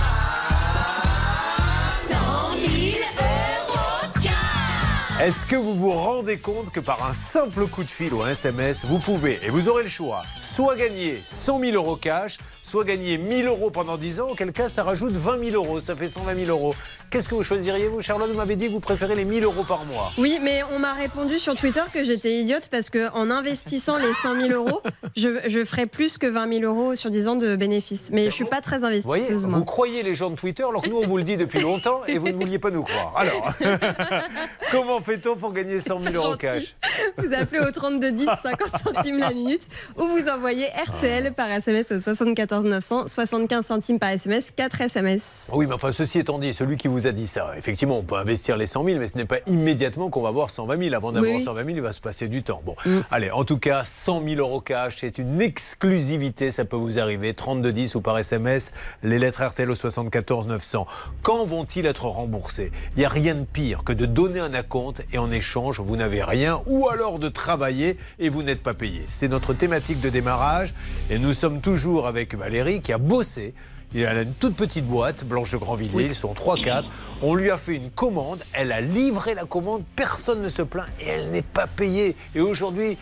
Est-ce 5.22 5.46
que 5.46 5.58
vous 5.58 5.74
vous 5.76 5.92
rendez 5.92 6.38
compte 6.38 6.72
que 6.72 6.80
par 6.80 7.06
un 7.06 7.14
simple 7.14 7.68
coup 7.68 7.84
de 7.84 7.90
fil 7.90 8.14
ou 8.14 8.22
un 8.24 8.30
SMS, 8.30 8.86
vous 8.86 9.00
pouvez, 9.00 9.38
et 9.44 9.50
vous 9.50 9.68
aurez 9.68 9.84
le 9.84 9.90
choix, 9.90 10.22
soit 10.40 10.78
gagner 10.78 11.20
100 11.26 11.60
000 11.60 11.74
euros 11.74 11.98
cash, 11.98 12.38
soit 12.64 12.86
gagner 12.86 13.18
1000 13.18 13.48
euros 13.48 13.70
pendant 13.70 13.98
10 13.98 14.22
ans, 14.22 14.28
auquel 14.30 14.54
cas 14.54 14.70
ça 14.70 14.82
rajoute 14.84 15.12
20 15.12 15.40
000 15.40 15.52
euros, 15.56 15.82
ça 15.82 15.94
fait 15.94 16.08
120 16.08 16.36
000 16.46 16.50
euros. 16.50 16.74
Qu'est-ce 17.12 17.28
que 17.28 17.36
vous 17.36 17.44
choisiriez, 17.44 17.88
vous, 17.88 18.02
Charlotte? 18.02 18.30
Vous 18.30 18.38
m'avez 18.38 18.56
dit 18.56 18.68
que 18.68 18.72
vous 18.74 18.80
préférez 18.80 19.16
les 19.16 19.26
1000 19.26 19.44
euros 19.44 19.64
par 19.64 19.84
mois. 19.86 20.12
Oui, 20.18 20.40
mais 20.42 20.62
on 20.72 20.80
m'a 20.80 20.94
répondu 20.94 21.38
sur 21.38 21.56
Twitter 21.56 21.82
que 21.94 22.04
j'étais 22.06 22.40
idiote 22.40 22.70
parce 22.70 22.90
que 22.90 23.12
en 23.14 23.30
investissant 23.30 23.98
les 23.98 24.14
100 24.22 24.48
000 24.48 24.52
euros, 24.54 24.82
je, 25.18 25.40
je 25.48 25.66
ferais 25.66 25.88
plus 25.88 26.18
que 26.18 26.28
20 26.28 26.60
000 26.62 26.64
euros 26.64 26.96
sur 26.96 27.10
10 27.12 27.28
ans 27.28 27.36
de 27.36 27.58
bénéfices. 27.58 28.10
Mais 28.14 28.24
je 28.26 28.30
suis 28.30 28.46
pas 28.46 28.62
très 28.62 28.78
Vous 28.78 28.88
voyez, 29.04 29.24
investisseuse. 29.26 29.46
vous 29.48 29.66
croyez 29.66 30.02
les 30.04 30.14
gens 30.14 30.30
de 30.30 30.36
Twitter 30.36 30.64
alors 30.64 30.82
que 30.82 30.88
nous 30.90 30.98
on 31.00 31.08
vous 31.08 31.18
le 31.18 31.24
dit 31.24 31.36
depuis 31.36 31.60
longtemps 31.60 32.02
et 32.08 32.18
vous 32.20 32.28
ne 32.30 32.34
vouliez 32.36 32.60
pas 32.60 32.70
nous 32.72 32.84
croire. 32.84 33.14
Alors, 33.18 33.54
comment 34.72 35.02
fait-on 35.10 35.36
pour 35.36 35.54
gagner 35.54 35.80
100 35.80 36.04
000 36.04 36.16
euros 36.16 36.36
cash 36.36 36.76
Vous 37.18 37.34
appelez 37.34 37.60
au 37.62 37.72
32 37.72 38.12
10 38.12 38.26
50 38.26 38.60
centimes 38.84 39.18
la 39.18 39.34
minute 39.34 39.68
ou 39.98 40.06
vous 40.06 40.28
envoyez 40.30 40.68
RTL 40.68 41.34
par 41.34 41.50
SMS 41.50 41.92
au 41.92 42.00
74 42.00 42.66
900 42.66 43.08
75 43.08 43.66
centimes 43.66 43.98
par 43.98 44.10
SMS 44.10 44.52
4 44.56 44.82
SMS. 44.82 45.48
Oui, 45.52 45.66
mais 45.66 45.74
enfin, 45.74 45.92
ceci 45.92 46.20
étant 46.20 46.38
dit, 46.38 46.54
celui 46.54 46.78
qui 46.78 46.88
vous 46.88 47.08
a 47.08 47.12
dit 47.12 47.26
ça, 47.26 47.54
effectivement, 47.58 47.98
on 47.98 48.04
peut 48.04 48.18
investir 48.18 48.56
les 48.56 48.68
100 48.68 48.86
000, 48.86 49.00
mais 49.00 49.08
ce 49.08 49.18
n'est 49.18 49.26
pas 49.26 49.40
immédiatement 49.48 50.10
qu'on 50.12 50.22
va 50.22 50.30
voir 50.32 50.52
120 50.52 50.80
000. 50.80 50.96
Avant 50.96 51.12
d'avoir 51.12 51.32
Oui, 51.32 51.38
oui. 51.38 51.44
120 51.44 51.66
000, 51.66 51.78
il 51.78 51.82
va 51.82 51.94
se 51.94 52.02
passer 52.02 52.28
du 52.28 52.44
temps. 52.44 52.62
Bon, 52.64 52.76
allez, 53.10 53.32
en 53.32 53.44
tout 53.44 53.58
cas, 53.58 53.84
100 53.86 54.24
000 54.24 54.36
euros 54.36 54.62
cash, 54.62 54.98
c'est 55.00 55.18
une 55.18 55.42
exclusivité, 55.42 56.52
ça 56.52 56.66
peut 56.66 56.78
vous 56.78 57.00
arriver. 57.00 57.34
32 57.34 57.72
10 57.72 57.96
ou 57.96 58.02
par 58.02 58.18
SMS, 58.20 58.74
les 59.02 59.18
lettres 59.18 59.44
RTL 59.44 59.70
au 59.72 59.76
74 59.76 60.48
900. 60.48 60.86
Quand 61.24 61.44
vont-ils 61.46 61.88
être 61.88 62.06
remboursés 62.06 62.72
Il 62.96 63.00
n'y 63.00 63.06
a 63.06 63.10
rien 63.10 63.34
de 63.34 63.46
pire 63.46 63.84
que 63.84 63.94
de 63.94 64.06
donner 64.06 64.40
un 64.40 64.54
acompte 64.54 64.99
et 65.12 65.18
en 65.18 65.32
échange, 65.32 65.80
vous 65.80 65.96
n'avez 65.96 66.24
rien, 66.24 66.62
ou 66.66 66.90
alors 66.90 67.20
de 67.20 67.30
travailler 67.30 67.98
et 68.20 68.30
vous 68.30 68.44
n'êtes 68.44 68.64
pas 68.64 68.74
payé. 68.74 69.06
C'est 69.10 69.28
notre 69.28 69.54
thématique 69.54 70.02
de 70.02 70.10
démarrage 70.10 70.74
et 71.10 71.20
nous 71.20 71.34
sommes 71.34 71.62
toujours 71.62 72.08
avec 72.08 72.36
Valérie 72.36 72.82
qui 72.82 72.94
a 72.94 72.98
bossé 72.98 73.54
Il 73.96 74.06
a 74.06 74.22
une 74.22 74.34
toute 74.34 74.56
petite 74.56 74.86
boîte, 74.86 75.26
Blanche 75.26 75.52
de 75.52 75.58
Grandvilliers, 75.58 76.06
ils 76.06 76.16
sont 76.16 76.34
3-4. 76.34 76.84
On 77.24 77.34
lui 77.34 77.50
a 77.50 77.58
fait 77.58 77.76
une 77.76 77.90
commande, 77.90 78.40
elle 78.54 78.72
a 78.72 78.82
livré 78.82 79.34
la 79.34 79.46
commande, 79.46 79.84
personne 79.96 80.44
ne 80.44 80.50
se 80.50 80.62
plaint 80.62 80.88
et 81.02 81.08
elle 81.08 81.32
n'est 81.32 81.42
pas 81.42 81.66
payée. 81.66 82.16
Et 82.36 82.40
aujourd'hui, 82.40 82.98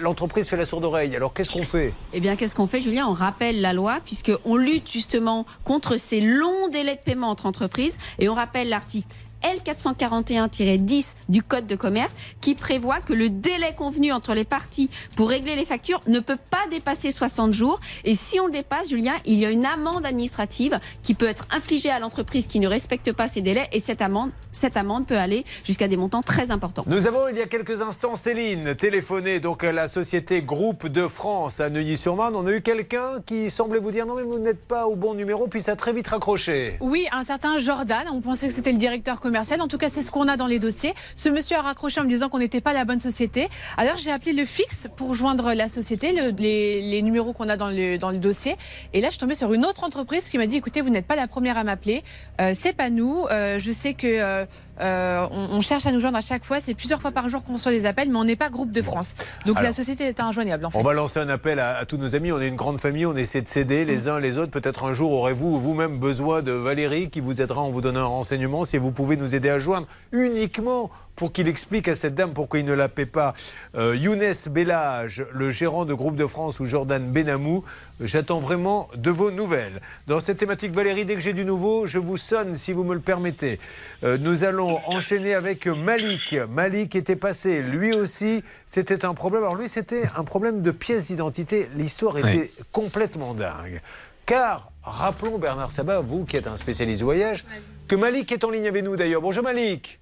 l'entreprise 0.00 0.48
fait 0.48 0.56
la 0.56 0.64
sourde 0.64 0.84
oreille. 0.84 1.14
Alors 1.14 1.34
qu'est-ce 1.34 1.50
qu'on 1.50 1.64
fait? 1.64 1.92
Eh 2.14 2.20
bien, 2.20 2.36
qu'est-ce 2.36 2.54
qu'on 2.54 2.66
fait, 2.66 2.80
Julien? 2.80 3.06
On 3.06 3.12
rappelle 3.12 3.60
la 3.60 3.74
loi, 3.74 3.98
puisqu'on 4.02 4.56
lutte 4.56 4.90
justement 4.90 5.44
contre 5.62 5.98
ces 5.98 6.22
longs 6.22 6.68
délais 6.72 6.96
de 6.96 7.00
paiement 7.00 7.28
entre 7.28 7.44
entreprises. 7.44 7.98
Et 8.18 8.30
on 8.30 8.34
rappelle 8.34 8.70
l'article 8.70 9.08
L441-10 9.44 11.14
du 11.28 11.42
Code 11.42 11.66
de 11.66 11.76
commerce 11.76 12.12
qui 12.40 12.54
prévoit 12.54 13.00
que 13.00 13.12
le 13.12 13.30
délai 13.30 13.74
convenu 13.74 14.12
entre 14.12 14.34
les 14.34 14.44
parties 14.44 14.90
pour 15.16 15.28
régler 15.28 15.56
les 15.56 15.64
factures 15.64 16.00
ne 16.06 16.20
peut 16.20 16.38
pas 16.50 16.66
dépasser 16.70 17.12
60 17.12 17.52
jours. 17.52 17.80
Et 18.04 18.14
si 18.14 18.40
on 18.40 18.46
le 18.46 18.52
dépasse, 18.52 18.88
Julien, 18.88 19.14
il 19.24 19.38
y 19.38 19.46
a 19.46 19.50
une 19.50 19.66
amende 19.66 20.06
administrative 20.06 20.80
qui 21.02 21.14
peut 21.14 21.28
être 21.28 21.46
infligée 21.50 21.90
à 21.90 21.98
l'entreprise 21.98 22.46
qui 22.46 22.60
ne 22.60 22.68
respecte 22.68 23.12
pas 23.12 23.28
ces 23.28 23.40
délais. 23.40 23.68
Et 23.72 23.78
cette 23.78 24.02
amende, 24.02 24.30
cette 24.56 24.76
amende 24.76 25.06
peut 25.06 25.18
aller 25.18 25.44
jusqu'à 25.64 25.88
des 25.88 25.96
montants 25.96 26.22
très 26.22 26.50
importants. 26.50 26.84
Nous 26.86 27.06
avons 27.06 27.28
il 27.28 27.36
y 27.36 27.42
a 27.42 27.46
quelques 27.46 27.82
instants 27.82 28.16
Céline 28.16 28.74
téléphoné 28.74 29.40
donc 29.40 29.64
à 29.64 29.72
la 29.72 29.86
société 29.88 30.42
Groupe 30.42 30.86
de 30.88 31.06
France 31.08 31.60
à 31.60 31.70
Neuilly-sur-Marne. 31.70 32.34
On 32.36 32.46
a 32.46 32.52
eu 32.52 32.60
quelqu'un 32.62 33.20
qui 33.26 33.50
semblait 33.50 33.78
vous 33.80 33.90
dire 33.90 34.06
non 34.06 34.14
mais 34.14 34.22
vous 34.22 34.38
n'êtes 34.38 34.64
pas 34.64 34.86
au 34.86 34.96
bon 34.96 35.14
numéro 35.14 35.48
puis 35.48 35.60
ça 35.60 35.72
a 35.72 35.76
très 35.76 35.92
vite 35.92 36.08
raccroché. 36.08 36.76
Oui, 36.80 37.06
un 37.12 37.22
certain 37.24 37.58
Jordan. 37.58 38.06
On 38.12 38.20
pensait 38.20 38.48
que 38.48 38.54
c'était 38.54 38.72
le 38.72 38.78
directeur 38.78 39.20
commercial. 39.20 39.60
En 39.60 39.68
tout 39.68 39.78
cas, 39.78 39.88
c'est 39.88 40.02
ce 40.02 40.10
qu'on 40.10 40.28
a 40.28 40.36
dans 40.36 40.46
les 40.46 40.58
dossiers. 40.58 40.94
Ce 41.16 41.28
monsieur 41.28 41.56
a 41.56 41.62
raccroché 41.62 42.00
en 42.00 42.04
me 42.04 42.08
disant 42.08 42.28
qu'on 42.28 42.38
n'était 42.38 42.60
pas 42.60 42.72
la 42.72 42.84
bonne 42.84 43.00
société. 43.00 43.48
Alors, 43.76 43.96
j'ai 43.96 44.10
appelé 44.10 44.32
le 44.32 44.44
fixe 44.44 44.86
pour 44.96 45.14
joindre 45.14 45.52
la 45.54 45.68
société, 45.68 46.12
le- 46.12 46.30
les, 46.38 46.80
les 46.80 47.02
numéros 47.02 47.32
qu'on 47.32 47.48
a 47.48 47.56
dans 47.56 47.70
le, 47.70 47.98
dans 47.98 48.10
le 48.10 48.18
dossier. 48.18 48.56
Et 48.92 49.00
là, 49.00 49.08
je 49.08 49.12
suis 49.12 49.20
tombée 49.20 49.34
sur 49.34 49.52
une 49.52 49.64
autre 49.64 49.84
entreprise 49.84 50.28
qui 50.28 50.38
m'a 50.38 50.46
dit 50.46 50.56
écoutez, 50.56 50.80
vous 50.80 50.90
n'êtes 50.90 51.06
pas 51.06 51.16
la 51.16 51.26
première 51.26 51.58
à 51.58 51.64
m'appeler. 51.64 52.02
Euh, 52.40 52.52
c'est 52.58 52.72
pas 52.72 52.90
nous. 52.90 53.24
Euh, 53.30 53.58
je 53.58 53.72
sais 53.72 53.94
que. 53.94 54.06
euh, 54.06 54.43
uh, 54.44 54.73
euh, 54.80 55.26
on, 55.30 55.56
on 55.56 55.60
cherche 55.60 55.86
à 55.86 55.92
nous 55.92 56.00
joindre 56.00 56.18
à 56.18 56.20
chaque 56.20 56.44
fois. 56.44 56.60
C'est 56.60 56.74
plusieurs 56.74 57.00
fois 57.00 57.10
par 57.12 57.28
jour 57.28 57.42
qu'on 57.42 57.54
reçoit 57.54 57.72
des 57.72 57.86
appels, 57.86 58.10
mais 58.10 58.16
on 58.16 58.24
n'est 58.24 58.36
pas 58.36 58.50
groupe 58.50 58.72
de 58.72 58.82
France. 58.82 59.14
Donc 59.46 59.58
Alors, 59.58 59.70
la 59.70 59.72
société 59.72 60.04
est 60.04 60.20
injoignable 60.20 60.64
en 60.66 60.70
fait. 60.70 60.78
On 60.78 60.82
va 60.82 60.94
lancer 60.94 61.20
un 61.20 61.28
appel 61.28 61.58
à, 61.58 61.76
à 61.76 61.84
tous 61.84 61.96
nos 61.96 62.14
amis. 62.14 62.32
On 62.32 62.40
est 62.40 62.48
une 62.48 62.56
grande 62.56 62.78
famille, 62.78 63.06
on 63.06 63.16
essaie 63.16 63.42
de 63.42 63.48
s'aider 63.48 63.84
les 63.84 64.08
uns 64.08 64.18
les 64.18 64.38
autres. 64.38 64.50
Peut-être 64.50 64.84
un 64.84 64.92
jour 64.92 65.12
aurez-vous 65.12 65.60
vous-même 65.60 65.98
besoin 65.98 66.42
de 66.42 66.52
Valérie 66.52 67.10
qui 67.10 67.20
vous 67.20 67.40
aidera 67.40 67.60
en 67.60 67.70
vous 67.70 67.80
donnant 67.80 68.00
un 68.00 68.04
renseignement. 68.06 68.64
Si 68.64 68.78
vous 68.78 68.90
pouvez 68.90 69.16
nous 69.16 69.34
aider 69.34 69.50
à 69.50 69.58
joindre 69.58 69.86
uniquement 70.12 70.90
pour 71.16 71.32
qu'il 71.32 71.46
explique 71.48 71.86
à 71.86 71.94
cette 71.94 72.14
dame 72.16 72.32
pourquoi 72.32 72.58
il 72.58 72.66
ne 72.66 72.72
la 72.74 72.88
paie 72.88 73.06
pas. 73.06 73.34
Euh, 73.76 73.94
Younes 73.96 74.34
Bellage, 74.50 75.24
le 75.32 75.50
gérant 75.50 75.84
de 75.84 75.94
Groupe 75.94 76.16
de 76.16 76.26
France 76.26 76.58
ou 76.58 76.64
Jordan 76.64 77.06
Benamou, 77.12 77.62
j'attends 78.00 78.40
vraiment 78.40 78.88
de 78.96 79.10
vos 79.10 79.30
nouvelles. 79.30 79.80
Dans 80.08 80.18
cette 80.18 80.38
thématique, 80.38 80.72
Valérie, 80.72 81.04
dès 81.04 81.14
que 81.14 81.20
j'ai 81.20 81.32
du 81.32 81.44
nouveau, 81.44 81.86
je 81.86 81.98
vous 81.98 82.16
sonne 82.16 82.56
si 82.56 82.72
vous 82.72 82.82
me 82.82 82.94
le 82.94 83.00
permettez. 83.00 83.60
Euh, 84.02 84.18
nous 84.18 84.42
allons 84.42 84.63
enchaîner 84.86 85.34
avec 85.34 85.66
Malik. 85.66 86.34
Malik 86.50 86.94
était 86.96 87.16
passé, 87.16 87.62
lui 87.62 87.92
aussi, 87.92 88.42
c'était 88.66 89.04
un 89.04 89.14
problème. 89.14 89.42
Alors 89.42 89.56
lui, 89.56 89.68
c'était 89.68 90.04
un 90.16 90.24
problème 90.24 90.62
de 90.62 90.70
pièce 90.70 91.06
d'identité. 91.06 91.68
L'histoire 91.76 92.18
était 92.18 92.26
Ouais. 92.38 92.50
complètement 92.72 93.34
dingue. 93.34 93.80
Car, 94.26 94.70
rappelons 94.82 95.38
Bernard 95.38 95.70
Sabat, 95.70 96.00
vous 96.00 96.24
qui 96.24 96.36
êtes 96.36 96.46
un 96.46 96.56
spécialiste 96.56 96.98
du 96.98 97.04
voyage, 97.04 97.44
que 97.88 97.94
Malik 97.96 98.32
est 98.32 98.44
en 98.44 98.50
ligne 98.50 98.66
avec 98.66 98.82
nous 98.84 98.96
d'ailleurs. 98.96 99.20
Bonjour 99.20 99.44
Malik. 99.44 100.00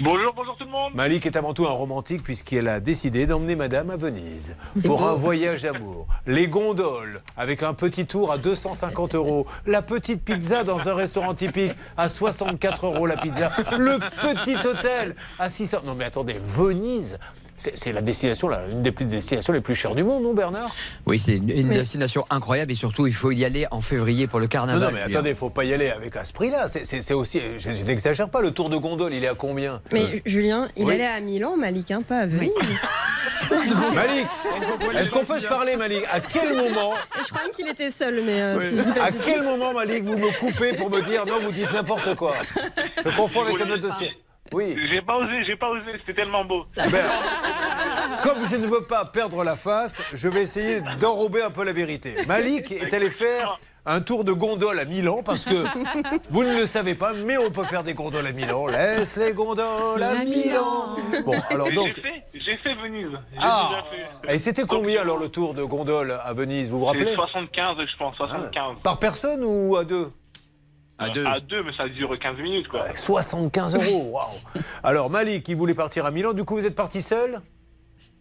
Bonjour, 0.00 0.32
bonjour 0.34 0.56
tout 0.56 0.64
le 0.64 0.70
monde. 0.70 0.92
Malik 0.94 1.24
est 1.26 1.36
avant 1.36 1.54
tout 1.54 1.66
un 1.66 1.70
romantique 1.70 2.22
puisqu'elle 2.22 2.66
a 2.66 2.80
décidé 2.80 3.26
d'emmener 3.26 3.54
madame 3.54 3.90
à 3.90 3.96
Venise 3.96 4.56
pour 4.84 4.98
beau. 4.98 5.04
un 5.04 5.14
voyage 5.14 5.62
d'amour. 5.62 6.08
Les 6.26 6.48
gondoles 6.48 7.22
avec 7.36 7.62
un 7.62 7.74
petit 7.74 8.04
tour 8.04 8.32
à 8.32 8.38
250 8.38 9.14
euros. 9.14 9.46
La 9.66 9.82
petite 9.82 10.24
pizza 10.24 10.64
dans 10.64 10.88
un 10.88 10.94
restaurant 10.94 11.34
typique 11.34 11.72
à 11.96 12.08
64 12.08 12.86
euros 12.86 13.06
la 13.06 13.16
pizza. 13.16 13.52
Le 13.78 13.98
petit 14.20 14.56
hôtel 14.66 15.14
à 15.38 15.48
600. 15.48 15.82
Non 15.84 15.94
mais 15.94 16.06
attendez, 16.06 16.40
Venise 16.42 17.18
c'est 17.56 17.92
la 17.92 18.02
destination, 18.02 18.48
là, 18.48 18.62
une 18.70 18.82
des 18.82 18.90
plus- 18.92 19.04
destinations 19.04 19.52
les 19.52 19.60
plus 19.60 19.74
chères 19.74 19.94
du 19.94 20.02
monde, 20.02 20.22
non 20.24 20.34
Bernard? 20.34 20.74
Oui, 21.06 21.18
c'est 21.18 21.36
une, 21.36 21.50
une 21.50 21.68
Oui. 21.68 21.74
destination 21.74 22.24
incroyable 22.30 22.72
et 22.72 22.74
surtout, 22.74 23.06
il 23.06 23.14
faut 23.14 23.30
y 23.30 23.44
aller 23.44 23.66
en 23.70 23.80
février 23.80 24.26
pour 24.26 24.40
le 24.40 24.46
Non, 24.46 24.48
carnaval. 24.48 24.80
non, 24.88 24.90
mais 24.92 25.02
Julien. 25.04 25.14
attendez, 25.18 25.30
il 25.30 25.36
faut 25.36 25.50
pas 25.50 25.64
y 25.64 25.72
aller 25.72 25.88
avec 25.90 26.16
à 26.16 26.24
ce 26.24 26.32
prix-là. 26.32 26.66
C'est- 26.68 26.84
C'est 26.84 27.00
c'est 27.02 27.14
aussi, 27.14 27.40
je, 27.58 27.72
je 27.74 27.84
n'exagère 27.84 28.28
pas, 28.28 28.40
le 28.40 28.50
tour 28.50 28.70
de 28.70 28.76
gondole, 28.76 29.14
il 29.14 29.22
est 29.24 29.28
à 29.28 29.34
combien? 29.34 29.80
Mais 29.92 30.20
Julien, 30.26 30.68
il 30.76 30.84
Oui. 30.84 30.94
allait 30.94 31.06
à 31.06 31.20
Milan, 31.20 31.56
Malik, 31.56 31.90
hein, 31.90 32.02
pas 32.02 32.18
à 32.20 32.26
Venise. 32.26 32.50
Malik, 33.94 34.26
est-ce 34.96 35.10
qu'on 35.10 35.24
peut 35.24 35.38
se 35.38 35.46
parler, 35.46 35.76
Malik? 35.76 36.02
À 36.12 36.20
quel 36.20 36.54
moment? 36.56 36.94
Je 37.22 37.28
crois 37.30 37.42
même 37.44 37.52
qu'il 37.52 37.68
était 37.68 37.90
seul, 37.90 38.20
mais 38.24 38.40
euh, 38.40 38.58
Oui. 38.58 38.64
si 38.70 39.00
À 39.00 39.10
quel 39.12 39.42
moment, 39.42 39.72
Malik, 39.72 40.02
vous 40.04 40.16
me 40.18 40.38
coupez 40.38 40.74
pour 40.74 40.90
me 40.90 41.00
dire 41.02 41.24
non, 41.26 41.38
vous 41.40 41.52
dites 41.52 41.72
n'importe 41.72 42.14
quoi? 42.16 42.34
Je 43.04 43.16
confonds 43.16 43.42
avec 43.42 43.60
un 43.60 43.70
autre 43.70 43.78
dossier. 43.82 44.12
Oui. 44.52 44.76
J'ai 44.90 45.00
pas 45.02 45.16
osé, 45.16 45.42
j'ai 45.46 45.56
pas 45.56 45.68
osé, 45.70 45.82
c'était 46.00 46.20
tellement 46.22 46.44
beau. 46.44 46.66
Ben, 46.76 46.86
comme 48.22 48.46
je 48.46 48.56
ne 48.56 48.66
veux 48.66 48.82
pas 48.84 49.04
perdre 49.06 49.42
la 49.42 49.56
face, 49.56 50.02
je 50.12 50.28
vais 50.28 50.42
essayer 50.42 50.80
d'enrober 51.00 51.42
un 51.42 51.50
peu 51.50 51.64
la 51.64 51.72
vérité. 51.72 52.14
Malik 52.28 52.70
est 52.70 52.92
allé 52.92 53.08
faire 53.10 53.58
un 53.86 54.00
tour 54.00 54.22
de 54.24 54.32
gondole 54.32 54.78
à 54.78 54.84
Milan 54.84 55.22
parce 55.24 55.44
que 55.44 55.64
vous 56.30 56.44
ne 56.44 56.54
le 56.56 56.66
savez 56.66 56.94
pas, 56.94 57.12
mais 57.14 57.36
on 57.38 57.50
peut 57.50 57.64
faire 57.64 57.84
des 57.84 57.94
gondoles 57.94 58.26
à 58.26 58.32
Milan. 58.32 58.66
Laisse 58.66 59.16
les 59.16 59.32
gondoles 59.32 60.02
à 60.02 60.24
Milan. 60.24 60.94
Bon, 61.24 61.34
alors 61.50 61.68
J'ai 61.68 61.74
donc. 61.74 61.92
fait, 61.94 62.22
j'ai 62.34 62.56
fait 62.58 62.74
Venise. 62.82 63.08
J'ai 63.32 63.38
Ah 63.40 63.70
déjà 63.70 63.82
fait. 64.28 64.34
Et 64.34 64.38
c'était 64.38 64.64
combien 64.64 65.00
alors 65.00 65.18
le 65.18 65.30
tour 65.30 65.54
de 65.54 65.62
gondole 65.64 66.18
à 66.22 66.32
Venise 66.34 66.70
Vous 66.70 66.80
vous 66.80 66.84
rappelez? 66.84 67.14
75, 67.14 67.76
je 67.80 67.96
pense, 67.96 68.14
75. 68.16 68.76
Par 68.82 68.98
personne 68.98 69.42
ou 69.42 69.76
à 69.76 69.84
deux? 69.84 70.10
À 70.98 71.08
deux. 71.10 71.26
À 71.26 71.40
deux, 71.40 71.62
mais 71.64 71.72
ça 71.76 71.88
dure 71.88 72.16
15 72.18 72.36
minutes, 72.38 72.68
quoi. 72.68 72.86
75 72.94 73.74
euros, 73.76 74.10
waouh 74.12 74.62
Alors 74.82 75.10
Malik, 75.10 75.48
il 75.48 75.56
voulait 75.56 75.74
partir 75.74 76.06
à 76.06 76.10
Milan, 76.10 76.32
du 76.32 76.44
coup 76.44 76.54
vous 76.56 76.66
êtes 76.66 76.74
parti 76.76 77.02
seul? 77.02 77.40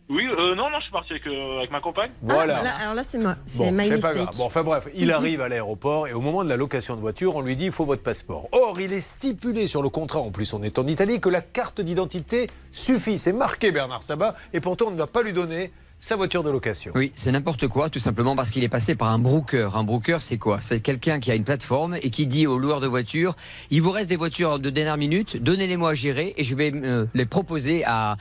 Oui, 0.10 0.28
euh, 0.28 0.54
non, 0.54 0.70
non, 0.70 0.78
je 0.80 0.84
suis 0.84 0.92
parti 0.92 1.14
avec, 1.14 1.26
euh, 1.28 1.60
avec 1.60 1.72
ma 1.72 1.80
compagne. 1.80 2.12
Voilà. 2.22 2.58
Ah, 2.60 2.64
là- 2.64 2.76
alors 2.82 2.94
là, 2.94 3.04
c'est 3.04 3.18
ma, 3.18 3.38
c'est 3.46 3.58
Bon, 3.60 3.78
pas 4.02 4.14
grave. 4.14 4.36
Bon, 4.36 4.46
enfin 4.46 4.62
bref, 4.62 4.88
il 4.96 5.12
arrive 5.14 5.40
à 5.40 5.48
l'aéroport 5.48 6.08
et 6.08 6.14
au 6.14 6.20
moment 6.20 6.44
de 6.44 6.50
la 6.50 6.58
location 6.58 6.96
de 6.96 7.02
voiture, 7.02 7.36
on 7.38 7.42
lui 7.42 7.56
dit 7.56 7.66
il 7.68 7.72
faut 7.72 7.86
votre 7.86 8.04
passeport. 8.04 8.50
Or, 8.52 8.80
il 8.82 8.92
est 8.92 9.00
stipulé 9.00 9.66
sur 9.66 9.82
le 9.82 9.88
contrat, 9.90 10.20
en 10.20 10.30
plus 10.32 10.52
on 10.54 10.62
est 10.62 10.78
en 10.78 10.86
Italie, 10.88 11.22
que 11.22 11.30
la 11.30 11.42
carte 11.42 11.80
d'identité 11.80 12.50
suffit. 12.74 13.18
C'est 13.18 13.34
marqué 13.34 13.72
Bernard 13.72 14.04
Sabat 14.04 14.36
et 14.52 14.60
pourtant 14.60 14.88
on 14.88 14.92
ne 14.92 14.98
va 14.98 15.08
pas 15.08 15.24
lui 15.24 15.32
donner 15.32 15.72
sa 16.04 16.18
voiture 16.18 16.44
de 16.44 16.50
location. 16.50 16.92
Oui, 16.96 17.14
c'est 17.16 17.32
n'importe 17.32 17.70
quoi, 17.70 17.90
tout 17.90 17.98
simplement 17.98 18.36
parce 18.36 18.50
qu'il 18.50 18.62
est 18.66 18.70
passé 18.70 18.94
par 18.94 19.08
un 19.08 19.20
broker. 19.20 19.78
Un 19.78 19.86
broker, 19.86 20.22
c'est 20.22 20.38
quoi? 20.38 20.60
C'est 20.60 20.82
quelqu'un 20.82 21.22
qui 21.22 21.32
a 21.32 21.36
une 21.36 21.46
plateforme 21.46 21.96
et 21.96 22.10
qui 22.10 22.28
dit 22.28 22.46
aux 22.46 22.58
loueurs 22.58 22.82
de 22.82 22.88
voitures 22.88 23.38
il 23.70 23.82
vous 23.82 23.92
reste 23.92 24.10
des 24.10 24.18
voitures 24.18 24.60
de 24.60 24.70
dernière 24.70 24.98
minute, 24.98 25.42
donnez-les-moi 25.42 25.92
à 25.92 25.94
gérer 25.94 26.34
et 26.36 26.44
je 26.44 26.56
vais 26.56 26.74
euh, 26.76 27.06
les 27.14 27.26
proposer 27.26 27.86
à, 27.86 28.18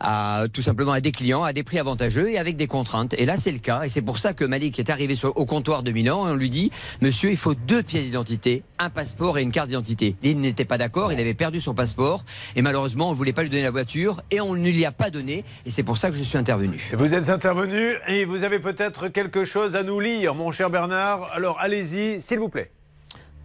à 0.00 0.46
tout 0.50 0.62
simplement 0.62 0.92
à 0.92 1.02
des 1.02 1.12
clients 1.12 1.42
à 1.42 1.52
des 1.52 1.62
prix 1.62 1.78
avantageux 1.78 2.30
et 2.30 2.38
avec 2.38 2.56
des 2.56 2.68
contraintes. 2.68 3.14
Et 3.18 3.26
là, 3.26 3.36
c'est 3.36 3.52
le 3.52 3.58
cas. 3.58 3.82
Et 3.82 3.90
c'est 3.90 4.00
pour 4.00 4.16
ça 4.16 4.32
que 4.32 4.46
Malik 4.46 4.78
est 4.78 4.88
arrivé 4.88 5.14
sur, 5.14 5.36
au 5.36 5.44
comptoir 5.44 5.82
de 5.82 5.92
Milan 5.92 6.26
et 6.26 6.30
on 6.30 6.36
lui 6.36 6.48
dit 6.48 6.70
monsieur, 7.02 7.30
il 7.30 7.36
faut 7.36 7.52
deux 7.52 7.82
pièces 7.82 8.04
d'identité, 8.04 8.62
un 8.78 8.88
passeport 8.88 9.36
et 9.36 9.42
une 9.42 9.52
carte 9.52 9.68
d'identité. 9.68 10.16
Il 10.22 10.40
n'était 10.40 10.64
pas 10.64 10.78
d'accord, 10.78 11.12
il 11.12 11.20
avait 11.20 11.34
perdu 11.34 11.60
son 11.60 11.74
passeport 11.74 12.24
et 12.56 12.62
malheureusement, 12.62 13.08
on 13.08 13.12
ne 13.12 13.16
voulait 13.16 13.34
pas 13.34 13.42
lui 13.42 13.50
donner 13.50 13.64
la 13.64 13.70
voiture 13.70 14.22
et 14.30 14.40
on 14.40 14.54
ne 14.54 14.70
lui 14.70 14.86
a 14.86 14.90
pas 14.90 15.10
donné. 15.10 15.44
Et 15.66 15.70
c'est 15.70 15.82
pour 15.82 15.98
ça 15.98 16.08
que 16.08 16.16
je 16.16 16.22
suis 16.22 16.38
intervenu. 16.38 16.80
Vous 16.94 17.12
êtes 17.12 17.25
intervenu 17.30 17.92
et 18.08 18.24
vous 18.24 18.44
avez 18.44 18.58
peut-être 18.58 19.08
quelque 19.08 19.44
chose 19.44 19.76
à 19.76 19.82
nous 19.82 20.00
lire, 20.00 20.34
mon 20.34 20.50
cher 20.52 20.70
Bernard. 20.70 21.30
Alors 21.32 21.58
allez-y, 21.60 22.20
s'il 22.20 22.38
vous 22.38 22.48
plaît. 22.48 22.70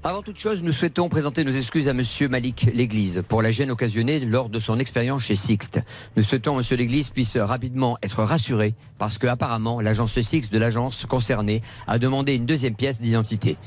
Avant 0.03 0.23
toute 0.23 0.39
chose, 0.39 0.63
nous 0.63 0.71
souhaitons 0.71 1.09
présenter 1.09 1.43
nos 1.43 1.51
excuses 1.51 1.87
à 1.87 1.93
Monsieur 1.93 2.27
Malik 2.27 2.67
L'Église 2.73 3.21
pour 3.27 3.43
la 3.43 3.51
gêne 3.51 3.69
occasionnée 3.69 4.19
lors 4.19 4.49
de 4.49 4.59
son 4.59 4.79
expérience 4.79 5.25
chez 5.25 5.35
Sixt. 5.35 5.79
Nous 6.17 6.23
souhaitons 6.23 6.53
que 6.53 6.57
Monsieur 6.57 6.75
L'Église 6.75 7.09
puisse 7.09 7.37
rapidement 7.37 7.99
être 8.01 8.23
rassuré 8.23 8.73
parce 8.97 9.19
que 9.19 9.27
apparemment 9.27 9.79
l'agence 9.79 10.19
Sixt 10.19 10.51
de 10.51 10.57
l'agence 10.57 11.05
concernée 11.05 11.61
a 11.85 11.99
demandé 11.99 12.33
une 12.33 12.47
deuxième 12.47 12.73
pièce 12.73 12.99
d'identité. 12.99 13.57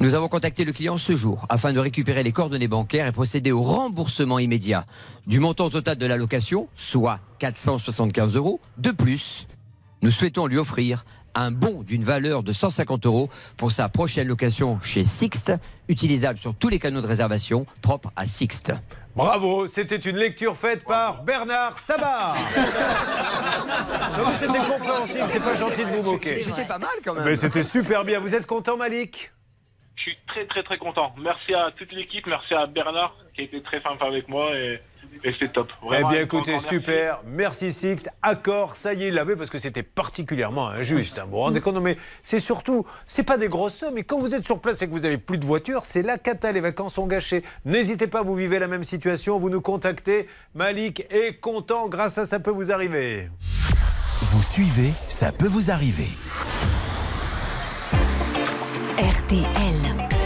Nous 0.00 0.16
avons 0.16 0.26
contacté 0.26 0.64
le 0.64 0.72
client 0.72 0.98
ce 0.98 1.14
jour 1.14 1.46
afin 1.48 1.72
de 1.72 1.78
récupérer 1.78 2.24
les 2.24 2.32
coordonnées 2.32 2.66
bancaires 2.66 3.06
et 3.06 3.12
procéder 3.12 3.52
au 3.52 3.62
remboursement 3.62 4.40
immédiat 4.40 4.86
du 5.28 5.38
montant 5.38 5.70
total 5.70 5.96
de 5.98 6.06
la 6.06 6.16
location, 6.16 6.66
soit 6.74 7.20
475 7.38 8.34
euros. 8.34 8.58
De 8.76 8.90
plus, 8.90 9.46
nous 10.02 10.10
souhaitons 10.10 10.46
lui 10.46 10.58
offrir 10.58 11.04
un 11.34 11.50
bon 11.50 11.82
d'une 11.82 12.04
valeur 12.04 12.42
de 12.42 12.52
150 12.52 13.06
euros 13.06 13.30
pour 13.56 13.72
sa 13.72 13.88
prochaine 13.88 14.28
location 14.28 14.80
chez 14.80 15.04
Sixt, 15.04 15.52
utilisable 15.88 16.38
sur 16.38 16.54
tous 16.54 16.68
les 16.68 16.78
canaux 16.78 17.00
de 17.00 17.06
réservation 17.06 17.66
propres 17.82 18.12
à 18.16 18.26
Sixt. 18.26 18.72
Bravo, 19.16 19.66
c'était 19.66 19.96
une 19.96 20.16
lecture 20.16 20.56
faite 20.56 20.84
par 20.84 21.24
Bernard 21.24 21.78
Sabat. 21.78 22.34
C'était 24.34 24.58
compréhensible, 24.58 25.26
c'est 25.28 25.42
pas 25.42 25.56
gentil 25.56 25.84
de 25.84 25.90
vous 25.90 26.02
moquer. 26.02 26.42
C'était 26.42 26.64
pas 26.66 26.78
mal 26.78 26.90
quand 27.04 27.14
même. 27.14 27.24
Mais 27.24 27.36
c'était 27.36 27.62
super 27.62 28.04
bien. 28.04 28.20
Vous 28.20 28.34
êtes 28.34 28.46
content, 28.46 28.76
Malik? 28.76 29.32
Je 29.96 30.02
suis 30.02 30.18
très, 30.28 30.46
très, 30.46 30.62
très 30.62 30.78
content. 30.78 31.12
Merci 31.20 31.52
à 31.54 31.70
toute 31.76 31.92
l'équipe, 31.92 32.26
merci 32.26 32.54
à 32.54 32.66
Bernard 32.66 33.14
qui 33.34 33.42
a 33.42 33.44
été 33.44 33.62
très 33.62 33.82
sympa 33.82 34.06
avec 34.06 34.28
moi 34.28 34.54
et 34.56 34.80
Et 35.22 35.34
c'est 35.38 35.52
top. 35.52 35.70
Eh 35.92 36.02
bien, 36.04 36.20
écoutez, 36.22 36.58
super. 36.60 37.20
Merci, 37.26 37.72
Six. 37.72 38.08
Accord, 38.22 38.74
ça 38.74 38.94
y 38.94 39.04
est, 39.04 39.08
il 39.08 39.14
l'avait 39.14 39.36
parce 39.36 39.50
que 39.50 39.58
c'était 39.58 39.82
particulièrement 39.82 40.68
injuste. 40.68 41.18
hein. 41.18 41.24
Vous 41.26 41.32
vous 41.32 41.38
rendez 41.38 41.60
compte? 41.60 41.74
Non, 41.74 41.80
mais 41.82 41.98
c'est 42.22 42.38
surtout, 42.40 42.86
c'est 43.06 43.22
pas 43.22 43.36
des 43.36 43.48
grosses 43.48 43.74
sommes. 43.74 43.94
Mais 43.94 44.02
quand 44.02 44.18
vous 44.18 44.34
êtes 44.34 44.46
sur 44.46 44.60
place 44.60 44.80
et 44.80 44.86
que 44.86 44.92
vous 44.92 45.04
avez 45.04 45.18
plus 45.18 45.36
de 45.36 45.44
voiture, 45.44 45.84
c'est 45.84 46.02
la 46.02 46.16
cata. 46.16 46.52
Les 46.52 46.60
vacances 46.62 46.94
sont 46.94 47.06
gâchées. 47.06 47.44
N'hésitez 47.66 48.06
pas, 48.06 48.22
vous 48.22 48.34
vivez 48.34 48.58
la 48.58 48.66
même 48.68 48.84
situation. 48.84 49.38
Vous 49.38 49.50
nous 49.50 49.60
contactez. 49.60 50.26
Malik 50.54 51.06
est 51.10 51.38
content 51.38 51.88
grâce 51.88 52.16
à 52.16 52.24
ça 52.24 52.40
peut 52.40 52.50
vous 52.50 52.72
arriver. 52.72 53.28
Vous 54.22 54.42
suivez, 54.42 54.92
ça 55.08 55.32
peut 55.32 55.48
vous 55.48 55.70
arriver. 55.70 56.08
RTL. 58.98 60.19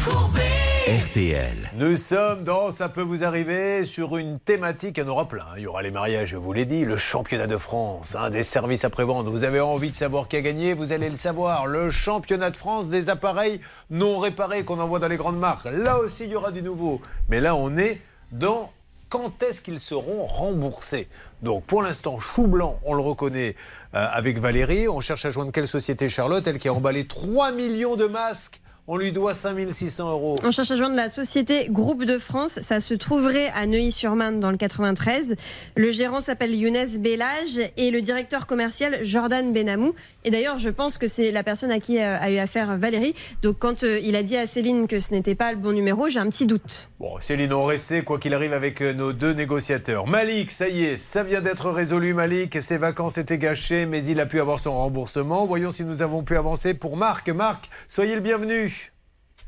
RTL. 0.00 1.72
Nous 1.76 1.96
sommes 1.96 2.42
dans 2.42 2.70
Ça 2.70 2.88
peut 2.88 3.02
vous 3.02 3.22
arriver 3.22 3.84
sur 3.84 4.16
une 4.16 4.38
thématique, 4.38 4.96
il 4.96 5.00
y 5.00 5.06
en 5.06 5.08
aura 5.08 5.28
plein. 5.28 5.44
Il 5.56 5.62
y 5.62 5.66
aura 5.66 5.82
les 5.82 5.90
mariages, 5.90 6.30
je 6.30 6.36
vous 6.38 6.52
l'ai 6.54 6.64
dit, 6.64 6.86
le 6.86 6.96
championnat 6.96 7.46
de 7.46 7.58
France, 7.58 8.14
hein, 8.14 8.30
des 8.30 8.42
services 8.42 8.84
après-vente. 8.84 9.26
Vous 9.26 9.44
avez 9.44 9.60
envie 9.60 9.90
de 9.90 9.94
savoir 9.94 10.26
qui 10.26 10.36
a 10.36 10.40
gagné, 10.40 10.72
vous 10.72 10.92
allez 10.92 11.10
le 11.10 11.18
savoir. 11.18 11.66
Le 11.66 11.90
championnat 11.90 12.50
de 12.50 12.56
France 12.56 12.88
des 12.88 13.10
appareils 13.10 13.60
non 13.90 14.18
réparés 14.18 14.64
qu'on 14.64 14.80
envoie 14.80 15.00
dans 15.00 15.08
les 15.08 15.18
grandes 15.18 15.38
marques. 15.38 15.66
Là 15.66 15.98
aussi, 15.98 16.24
il 16.24 16.30
y 16.30 16.36
aura 16.36 16.50
du 16.50 16.62
nouveau. 16.62 17.02
Mais 17.28 17.40
là, 17.40 17.54
on 17.54 17.76
est 17.76 18.00
dans 18.32 18.72
quand 19.10 19.42
est-ce 19.42 19.60
qu'ils 19.60 19.80
seront 19.80 20.26
remboursés 20.26 21.08
Donc 21.42 21.64
pour 21.64 21.82
l'instant, 21.82 22.18
Chou 22.18 22.46
Blanc, 22.46 22.80
on 22.84 22.94
le 22.94 23.02
reconnaît 23.02 23.54
euh, 23.94 24.06
avec 24.12 24.38
Valérie. 24.38 24.88
On 24.88 25.00
cherche 25.00 25.26
à 25.26 25.30
joindre 25.30 25.52
quelle 25.52 25.68
société 25.68 26.08
Charlotte? 26.08 26.46
Elle 26.46 26.58
qui 26.58 26.68
a 26.68 26.74
emballé 26.74 27.06
3 27.06 27.52
millions 27.52 27.96
de 27.96 28.06
masques. 28.06 28.62
On 28.92 28.96
lui 28.96 29.12
doit 29.12 29.34
5600 29.34 30.10
euros. 30.10 30.34
On 30.42 30.50
cherche 30.50 30.72
à 30.72 30.74
joindre 30.74 30.96
la 30.96 31.08
société 31.08 31.68
Groupe 31.70 32.02
de 32.02 32.18
France. 32.18 32.58
Ça 32.60 32.80
se 32.80 32.92
trouverait 32.94 33.46
à 33.54 33.64
Neuilly-sur-Marne 33.66 34.40
dans 34.40 34.50
le 34.50 34.56
93. 34.56 35.36
Le 35.76 35.92
gérant 35.92 36.20
s'appelle 36.20 36.52
Younes 36.52 36.98
Bellage 36.98 37.60
et 37.76 37.92
le 37.92 38.02
directeur 38.02 38.48
commercial 38.48 38.98
Jordan 39.04 39.52
Benamou. 39.52 39.94
Et 40.24 40.32
d'ailleurs, 40.32 40.58
je 40.58 40.70
pense 40.70 40.98
que 40.98 41.06
c'est 41.06 41.30
la 41.30 41.44
personne 41.44 41.70
à 41.70 41.78
qui 41.78 42.00
euh, 42.00 42.18
a 42.18 42.32
eu 42.32 42.38
affaire 42.38 42.78
Valérie. 42.78 43.14
Donc 43.42 43.60
quand 43.60 43.84
euh, 43.84 44.00
il 44.02 44.16
a 44.16 44.24
dit 44.24 44.36
à 44.36 44.48
Céline 44.48 44.88
que 44.88 44.98
ce 44.98 45.12
n'était 45.12 45.36
pas 45.36 45.52
le 45.52 45.58
bon 45.58 45.70
numéro, 45.70 46.08
j'ai 46.08 46.18
un 46.18 46.28
petit 46.28 46.46
doute. 46.46 46.90
Bon, 46.98 47.16
Céline, 47.20 47.52
on 47.52 47.66
restait, 47.66 48.02
quoi 48.02 48.18
qu'il 48.18 48.34
arrive, 48.34 48.52
avec 48.52 48.82
euh, 48.82 48.92
nos 48.92 49.12
deux 49.12 49.34
négociateurs. 49.34 50.08
Malik, 50.08 50.50
ça 50.50 50.68
y 50.68 50.82
est, 50.82 50.96
ça 50.96 51.22
vient 51.22 51.40
d'être 51.40 51.70
résolu, 51.70 52.12
Malik. 52.12 52.60
Ses 52.60 52.76
vacances 52.76 53.18
étaient 53.18 53.38
gâchées, 53.38 53.86
mais 53.86 54.04
il 54.04 54.18
a 54.18 54.26
pu 54.26 54.40
avoir 54.40 54.58
son 54.58 54.72
remboursement. 54.72 55.46
Voyons 55.46 55.70
si 55.70 55.84
nous 55.84 56.02
avons 56.02 56.24
pu 56.24 56.36
avancer 56.36 56.74
pour 56.74 56.96
Marc. 56.96 57.28
Marc, 57.28 57.70
soyez 57.88 58.16
le 58.16 58.20
bienvenu. 58.20 58.79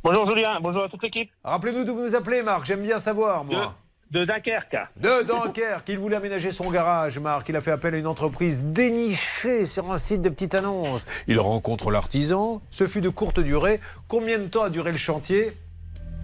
Bonjour 0.04 0.28
Julien, 0.28 0.58
bonjour 0.60 0.82
à 0.82 0.88
toute 0.88 1.00
l'équipe. 1.04 1.30
Rappelez-nous 1.44 1.84
d'où 1.84 1.94
vous 1.94 2.02
nous 2.02 2.14
appelez, 2.16 2.42
Marc. 2.42 2.64
J'aime 2.64 2.82
bien 2.82 2.98
savoir, 2.98 3.44
moi. 3.44 3.76
De 4.10 4.24
Dunkerque. 4.24 4.76
De 4.96 5.22
Dunkerque. 5.24 5.88
Il 5.88 5.98
voulait 5.98 6.16
aménager 6.16 6.50
son 6.50 6.72
garage, 6.72 7.20
Marc. 7.20 7.48
Il 7.48 7.54
a 7.54 7.60
fait 7.60 7.70
appel 7.70 7.94
à 7.94 7.98
une 7.98 8.08
entreprise 8.08 8.66
dénichée 8.66 9.64
sur 9.64 9.92
un 9.92 9.98
site 9.98 10.20
de 10.20 10.28
petite 10.28 10.56
annonce. 10.56 11.06
Il 11.28 11.38
rencontre 11.38 11.92
l'artisan. 11.92 12.60
Ce 12.70 12.88
fut 12.88 13.00
de 13.00 13.10
courte 13.10 13.38
durée. 13.38 13.78
Combien 14.08 14.40
de 14.40 14.46
temps 14.46 14.64
a 14.64 14.70
duré 14.70 14.90
le 14.90 14.98
chantier? 14.98 15.56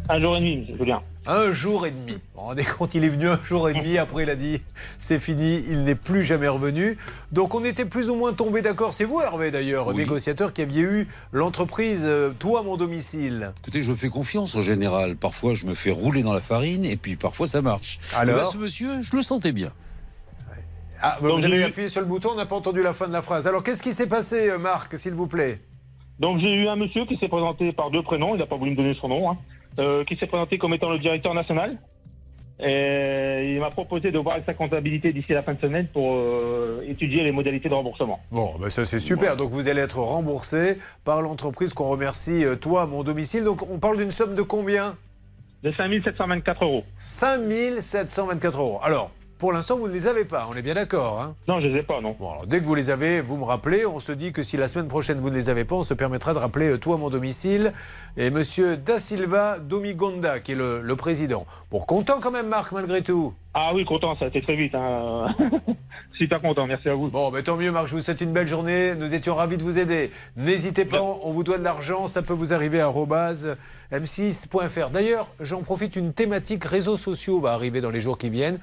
Un 0.08 0.20
jour 0.20 0.36
et 0.36 0.40
demi, 0.40 0.74
Julien. 0.76 1.00
Un 1.30 1.52
jour 1.52 1.86
et 1.86 1.90
demi. 1.90 2.12
Vous 2.12 2.18
vous 2.36 2.40
rendez 2.40 2.64
compte, 2.64 2.94
il 2.94 3.04
est 3.04 3.08
venu 3.10 3.28
un 3.28 3.38
jour 3.44 3.68
et 3.68 3.74
demi, 3.74 3.98
après 3.98 4.22
il 4.22 4.30
a 4.30 4.34
dit 4.34 4.62
c'est 4.98 5.18
fini, 5.18 5.62
il 5.68 5.84
n'est 5.84 5.94
plus 5.94 6.24
jamais 6.24 6.48
revenu. 6.48 6.96
Donc 7.32 7.54
on 7.54 7.62
était 7.64 7.84
plus 7.84 8.08
ou 8.08 8.14
moins 8.14 8.32
tombé 8.32 8.62
d'accord. 8.62 8.94
C'est 8.94 9.04
vous 9.04 9.20
Hervé 9.20 9.50
d'ailleurs, 9.50 9.92
négociateur 9.92 10.54
qui 10.54 10.62
aviez 10.62 10.80
eu 10.80 11.08
l'entreprise 11.32 12.04
euh, 12.06 12.30
Toi 12.38 12.62
mon 12.62 12.78
domicile. 12.78 13.52
Écoutez, 13.60 13.82
je 13.82 13.92
fais 13.92 14.08
confiance 14.08 14.56
en 14.56 14.62
général. 14.62 15.16
Parfois, 15.16 15.52
je 15.52 15.66
me 15.66 15.74
fais 15.74 15.90
rouler 15.90 16.22
dans 16.22 16.32
la 16.32 16.40
farine 16.40 16.86
et 16.86 16.96
puis 16.96 17.16
parfois, 17.16 17.46
ça 17.46 17.60
marche. 17.60 17.98
Alors 18.16 18.38
là, 18.38 18.44
ce 18.44 18.56
monsieur, 18.56 19.02
je 19.02 19.14
le 19.14 19.20
sentais 19.20 19.52
bien. 19.52 19.70
Ah, 21.02 21.18
bah, 21.20 21.28
Donc, 21.28 21.40
vous 21.40 21.44
avez 21.44 21.56
eu- 21.58 21.62
appuyé 21.64 21.90
sur 21.90 22.00
le 22.00 22.06
bouton, 22.06 22.30
on 22.32 22.36
n'a 22.36 22.46
pas 22.46 22.56
entendu 22.56 22.82
la 22.82 22.94
fin 22.94 23.06
de 23.06 23.12
la 23.12 23.20
phrase. 23.22 23.46
Alors 23.46 23.62
qu'est-ce 23.62 23.82
qui 23.82 23.92
s'est 23.92 24.08
passé 24.08 24.48
euh, 24.48 24.58
Marc, 24.58 24.98
s'il 24.98 25.12
vous 25.12 25.26
plaît? 25.26 25.60
Donc 26.18 26.38
j'ai 26.40 26.50
eu 26.50 26.68
un 26.68 26.74
monsieur 26.74 27.04
qui 27.04 27.18
s'est 27.18 27.28
présenté 27.28 27.70
par 27.72 27.90
deux 27.90 28.02
prénoms, 28.02 28.34
il 28.34 28.38
n'a 28.38 28.46
pas 28.46 28.56
voulu 28.56 28.70
me 28.72 28.76
donner 28.76 28.96
son 29.00 29.08
nom, 29.08 29.30
hein, 29.30 29.36
euh, 29.78 30.04
qui 30.04 30.16
s'est 30.16 30.26
présenté 30.26 30.59
comme 30.59 30.74
étant 30.74 30.90
le 30.90 30.98
directeur 30.98 31.35
national. 31.35 31.70
Et 32.61 33.52
il 33.54 33.61
m'a 33.61 33.70
proposé 33.70 34.11
de 34.11 34.18
voir 34.18 34.35
avec 34.35 34.46
sa 34.46 34.54
comptabilité 34.54 35.12
d'ici 35.12 35.33
la 35.33 35.42
fin 35.42 35.54
de 35.54 35.61
semaine 35.61 35.87
pour 35.87 36.14
euh, 36.14 36.85
étudier 36.88 37.22
les 37.22 37.31
modalités 37.31 37.68
de 37.68 37.74
remboursement. 37.74 38.18
Bon, 38.33 38.54
ben 38.61 38.68
ça 38.68 38.85
c'est 38.85 38.98
super. 38.98 39.37
Donc 39.37 39.52
vous 39.52 39.68
allez 39.68 39.81
être 39.81 39.98
remboursé 39.98 40.78
par 41.04 41.22
l'entreprise 41.22 41.72
qu'on 41.72 41.88
remercie, 41.88 42.44
euh, 42.44 42.57
Toi 42.57 42.87
mon 42.87 43.04
domicile. 43.04 43.44
Donc 43.44 43.62
on 43.70 43.78
parle 43.78 43.98
d'une 43.98 44.11
somme 44.11 44.35
de 44.35 44.42
combien? 44.42 44.96
De 45.62 45.70
5724 45.70 46.64
euros. 46.64 46.85
5724 46.98 48.59
euros. 48.59 48.81
Alors, 48.83 49.12
pour 49.38 49.53
l'instant, 49.53 49.77
vous 49.79 49.88
ne 49.88 49.92
les 49.92 50.07
avez 50.07 50.24
pas, 50.24 50.48
on 50.51 50.57
est 50.57 50.62
bien 50.62 50.74
d'accord. 50.74 51.20
Hein 51.20 51.35
non, 51.46 51.61
je 51.61 51.66
ne 51.66 51.72
les 51.72 51.79
ai 51.81 51.83
pas, 51.83 52.01
non. 52.01 52.16
Bon, 52.18 52.31
alors, 52.31 52.46
dès 52.46 52.61
que 52.61 52.64
vous 52.64 52.74
les 52.74 52.90
avez, 52.90 53.20
vous 53.20 53.37
me 53.37 53.44
rappelez. 53.44 53.87
On 53.87 54.01
se 54.01 54.12
dit 54.12 54.33
que 54.33 54.42
si 54.42 54.57
la 54.57 54.68
semaine 54.68 54.88
prochaine 54.88 55.18
vous 55.20 55.31
ne 55.31 55.35
les 55.35 55.48
avez 55.48 55.64
pas, 55.64 55.77
on 55.77 55.83
se 55.83 55.94
permettra 55.94 56.35
de 56.35 56.38
rappeler 56.38 56.70
euh, 56.70 56.79
toi 56.79 56.96
mon 56.96 57.09
domicile 57.11 57.72
et 58.16 58.31
monsieur 58.31 58.77
Da 58.77 58.98
Silva 58.98 59.59
Domigonda, 59.61 60.40
qui 60.40 60.53
est 60.53 60.57
le, 60.57 60.81
le 60.83 60.96
président. 60.96 61.46
Bon, 61.70 61.81
content 61.81 62.18
quand 62.20 62.31
même, 62.33 62.48
Marc, 62.48 62.72
malgré 62.72 63.03
tout. 63.03 63.33
Ah 63.55 63.70
oui, 63.74 63.85
content, 63.85 64.16
ça 64.18 64.27
a 64.27 64.29
été 64.29 64.40
très 64.42 64.57
vite. 64.57 64.74
hein. 64.74 65.27
Super 66.18 66.42
content, 66.42 66.66
merci 66.66 66.88
à 66.88 66.94
vous. 66.94 67.09
Bon, 67.11 67.31
mais 67.31 67.44
tant 67.44 67.57
mieux, 67.57 67.70
Marc, 67.70 67.87
je 67.87 67.94
vous 67.94 68.01
souhaite 68.01 68.20
une 68.20 68.33
belle 68.33 68.48
journée. 68.48 68.94
Nous 68.96 69.14
étions 69.14 69.37
ravis 69.37 69.57
de 69.57 69.62
vous 69.62 69.79
aider. 69.79 70.11
N'hésitez 70.37 70.85
pas, 70.85 71.01
on 71.01 71.31
vous 71.31 71.44
doit 71.44 71.59
de 71.59 71.62
l'argent, 71.64 72.09
ça 72.09 72.22
peut 72.22 72.33
vous 72.33 72.53
arriver 72.53 72.81
à 72.81 72.87
arobase 72.87 73.57
m6.fr. 73.92 74.90
D'ailleurs, 74.90 75.29
j'en 75.40 75.62
profite, 75.62 75.94
une 75.94 76.12
thématique 76.12 76.64
réseaux 76.64 76.96
sociaux 76.96 77.38
va 77.40 77.53
arriver 77.53 77.81
dans 77.81 77.90
les 77.90 78.01
jours 78.01 78.18
qui 78.18 78.31
viennent. 78.31 78.59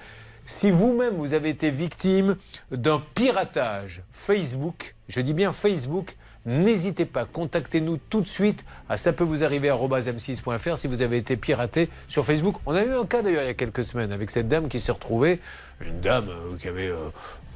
Si 0.48 0.70
vous-même 0.70 1.16
vous 1.16 1.34
avez 1.34 1.50
été 1.50 1.72
victime 1.72 2.38
d'un 2.70 3.02
piratage 3.16 4.04
Facebook, 4.12 4.94
je 5.08 5.20
dis 5.20 5.34
bien 5.34 5.52
Facebook, 5.52 6.16
n'hésitez 6.46 7.06
pas, 7.06 7.26
contactez-nous 7.26 7.98
tout 7.98 8.22
de 8.22 8.28
suite 8.28 8.64
à 8.88 8.96
ça 8.96 9.12
peut 9.12 9.24
vous 9.24 9.44
arriver 9.44 9.70
m6.fr 9.70 10.78
si 10.78 10.86
vous 10.86 11.02
avez 11.02 11.18
été 11.18 11.36
piraté 11.36 11.90
sur 12.08 12.24
Facebook. 12.24 12.58
On 12.68 12.76
a 12.76 12.84
eu 12.84 12.94
un 12.94 13.08
cas 13.08 13.24
d'ailleurs 13.24 13.42
il 13.42 13.48
y 13.48 13.50
a 13.50 13.56
quelques 13.56 13.84
semaines 13.84 14.12
avec 14.12 14.30
cette 14.30 14.48
dame 14.48 14.68
qui 14.68 14.80
s'est 14.80 14.92
retrouvée, 14.92 15.40
une 15.82 16.00
dame 16.00 16.30
euh, 16.30 16.56
qui 16.62 16.68
avait 16.68 16.90
euh, 16.90 17.10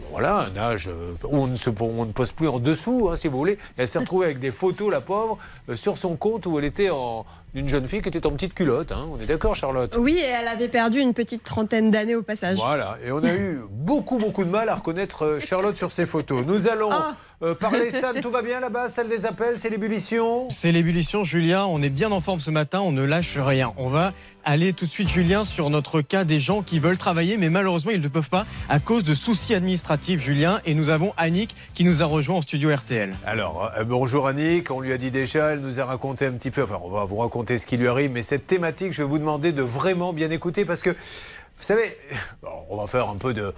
voilà, 0.09 0.49
un 0.51 0.57
âge 0.57 0.87
euh, 0.87 1.13
où 1.25 1.37
on 1.37 1.45
ne, 1.47 1.55
se, 1.55 1.69
pose 1.69 2.31
plus 2.31 2.47
en 2.47 2.57
dessous, 2.57 3.09
hein, 3.11 3.15
si 3.15 3.27
vous 3.27 3.37
voulez. 3.37 3.59
Elle 3.77 3.87
s'est 3.87 3.99
retrouvée 3.99 4.25
avec 4.25 4.39
des 4.39 4.51
photos, 4.51 4.89
la 4.89 5.01
pauvre, 5.01 5.37
sur 5.75 5.95
son 5.99 6.15
compte 6.15 6.47
où 6.47 6.57
elle 6.57 6.65
était 6.65 6.89
en 6.89 7.23
une 7.53 7.67
jeune 7.69 7.85
fille 7.85 8.01
qui 8.01 8.09
était 8.09 8.25
en 8.25 8.31
petite 8.31 8.53
culotte. 8.53 8.91
hein. 8.91 9.07
On 9.11 9.19
est 9.21 9.25
d'accord, 9.25 9.55
Charlotte? 9.55 9.95
Oui, 9.99 10.17
et 10.19 10.21
elle 10.25 10.47
avait 10.47 10.67
perdu 10.67 10.99
une 10.99 11.13
petite 11.13 11.43
trentaine 11.43 11.91
d'années 11.91 12.15
au 12.15 12.23
passage. 12.23 12.57
voilà, 12.57 12.97
et 13.05 13.11
on 13.11 13.23
a 13.23 13.33
eu 13.35 13.61
beaucoup, 13.69 14.17
beaucoup 14.17 14.43
de 14.43 14.49
mal 14.49 14.69
à 14.69 14.75
reconnaître 14.75 15.25
euh, 15.25 15.39
Charlotte 15.39 15.75
sur 15.77 15.91
ces 15.91 16.05
photos. 16.05 16.45
Nous 16.45 16.67
allons 16.67 16.89
Ah. 16.91 17.15
euh, 17.43 17.55
parler, 17.55 17.89
Stan, 17.89 18.13
tout 18.21 18.31
va 18.31 18.41
bien 18.41 18.59
là-bas 18.59 18.89
Celle 18.89 19.07
des 19.07 19.25
appels, 19.25 19.57
c'est 19.57 19.69
l'ébullition? 19.69 20.49
C'est 20.49 20.71
l'ébullition, 20.71 21.23
Julien. 21.23 21.65
On 21.65 21.81
est 21.81 21.89
bien 21.89 22.11
en 22.11 22.21
forme 22.21 22.39
ce 22.39 22.51
matin, 22.51 22.81
on 22.81 22.91
ne 22.91 23.03
lâche 23.03 23.37
rien. 23.37 23.73
On 23.77 23.87
va 23.89 24.11
aller 24.45 24.71
tout 24.73 24.85
de 24.85 24.89
suite, 24.89 25.09
Julien, 25.09 25.43
sur 25.43 25.69
notre 25.69 26.01
cas 26.01 26.23
des 26.23 26.39
gens 26.39 26.61
qui 26.63 26.79
veulent 26.79 26.97
travailler, 26.97 27.35
mais 27.37 27.49
malheureusement, 27.49 27.91
ils 27.91 28.01
ne 28.01 28.07
peuvent 28.07 28.29
pas 28.29 28.45
à 28.69 28.79
cause 28.79 29.03
de 29.03 29.13
soucis 29.13 29.53
administratifs, 29.53 30.21
Julien. 30.21 30.61
Et 30.65 30.73
nous 30.75 30.89
avons 30.89 31.13
Annick 31.17 31.55
qui 31.73 31.83
nous 31.83 32.01
a 32.01 32.05
rejoint 32.05 32.37
en 32.37 32.41
studio 32.41 32.73
RTL. 32.73 33.15
Alors, 33.25 33.71
euh, 33.77 33.83
bonjour 33.83 34.27
Annick, 34.27 34.71
on 34.71 34.79
lui 34.79 34.91
a 34.93 34.97
dit 34.97 35.11
déjà, 35.11 35.49
elle 35.51 35.59
nous 35.59 35.79
a 35.79 35.85
raconté 35.85 36.25
un 36.25 36.31
petit 36.31 36.51
peu, 36.51 36.63
enfin 36.63 36.79
on 36.83 36.89
va 36.89 37.03
vous 37.05 37.17
raconter 37.17 37.38
ce 37.47 37.65
qui 37.65 37.77
lui 37.77 37.87
arrive, 37.87 38.11
mais 38.11 38.21
cette 38.21 38.47
thématique, 38.47 38.93
je 38.93 39.03
vais 39.03 39.07
vous 39.07 39.19
demander 39.19 39.51
de 39.51 39.61
vraiment 39.61 40.13
bien 40.13 40.29
écouter 40.29 40.65
parce 40.65 40.81
que, 40.81 40.91
vous 40.91 41.63
savez, 41.63 41.97
on 42.69 42.77
va 42.77 42.87
faire 42.87 43.09
un 43.09 43.17
peu 43.17 43.33
de, 43.33 43.53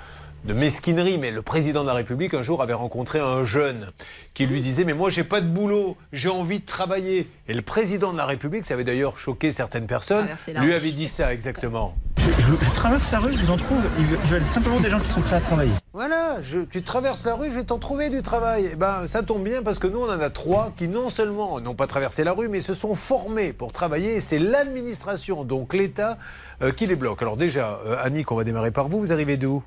de 0.46 0.54
mesquinerie, 0.54 1.18
mais 1.18 1.32
le 1.32 1.42
président 1.42 1.82
de 1.84 1.88
la 1.88 1.94
République 1.94 2.34
un 2.34 2.44
jour 2.44 2.62
avait 2.62 2.74
rencontré 2.74 3.20
un 3.20 3.46
jeune 3.46 3.90
qui 4.34 4.46
lui 4.48 4.62
disait, 4.62 4.84
mais 4.84 4.94
moi 4.94 5.10
j'ai 5.10 5.24
pas 5.24 5.42
de 5.42 5.48
boulot, 5.48 5.98
j'ai 6.14 6.30
envie 6.30 6.60
de 6.60 6.66
travailler. 6.66 7.30
Et 7.48 7.54
le 7.54 7.62
président 7.62 8.12
de 8.12 8.18
la 8.18 8.26
République, 8.26 8.66
ça 8.66 8.74
avait 8.74 8.84
d'ailleurs 8.84 9.18
choqué 9.18 9.52
certaines 9.52 9.88
personnes, 9.88 10.28
lui 10.66 10.74
avait 10.74 10.92
dit 10.92 11.08
ça 11.08 11.34
exactement. 11.34 11.94
Je, 12.18 12.30
je- 12.32 12.66
je 12.66 12.72
traverse 12.76 13.12
la 13.12 13.20
rue, 13.20 13.32
je 13.36 13.42
vous 13.42 13.50
en 13.52 13.56
trouve. 13.56 13.82
Ils 13.98 14.06
veulent, 14.28 14.44
simplement 14.44 14.80
des 14.80 14.90
gens 14.92 15.00
qui 15.00 15.08
sont 15.10 15.22
prêts 15.22 15.38
à 15.38 15.42
travailler. 15.42 15.72
Voilà, 15.94 16.40
je- 16.42 16.60
tu 16.60 16.84
traverses 16.84 17.26
la 17.26 17.34
rue, 17.34 17.50
je 17.50 17.56
vais 17.56 17.64
t'en 17.64 17.80
trouver 17.80 18.10
du 18.12 18.22
travail. 18.22 18.70
Eh 18.74 18.76
ben, 18.76 19.08
ça 19.08 19.24
tombe 19.24 19.44
bien 19.44 19.64
parce 19.64 19.80
que 19.80 19.88
nous, 19.88 20.00
on 20.02 20.06
en 20.10 20.20
a 20.20 20.30
trois 20.30 20.72
qui 20.78 20.88
non 20.88 21.10
seulement 21.10 21.60
n'ont 21.60 21.74
pas 21.74 21.88
traversé 21.88 22.24
la 22.24 22.34
rue, 22.34 22.48
mais 22.48 22.62
se 22.62 22.76
sont 22.76 22.94
formés 22.94 23.54
pour 23.54 23.72
travailler. 23.74 24.16
Et 24.18 24.20
c'est 24.20 24.38
l'administration, 24.38 25.44
donc 25.44 25.74
l'État, 25.74 26.20
euh, 26.62 26.72
qui 26.72 26.86
les 26.86 26.96
bloque. 26.96 27.22
Alors 27.24 27.38
déjà, 27.38 27.80
euh, 27.88 27.96
Annick, 28.04 28.32
on 28.32 28.36
va 28.36 28.44
démarrer 28.44 28.72
par 28.72 28.88
vous. 28.88 29.00
Vous 29.00 29.12
arrivez 29.12 29.38
d'où 29.38 29.64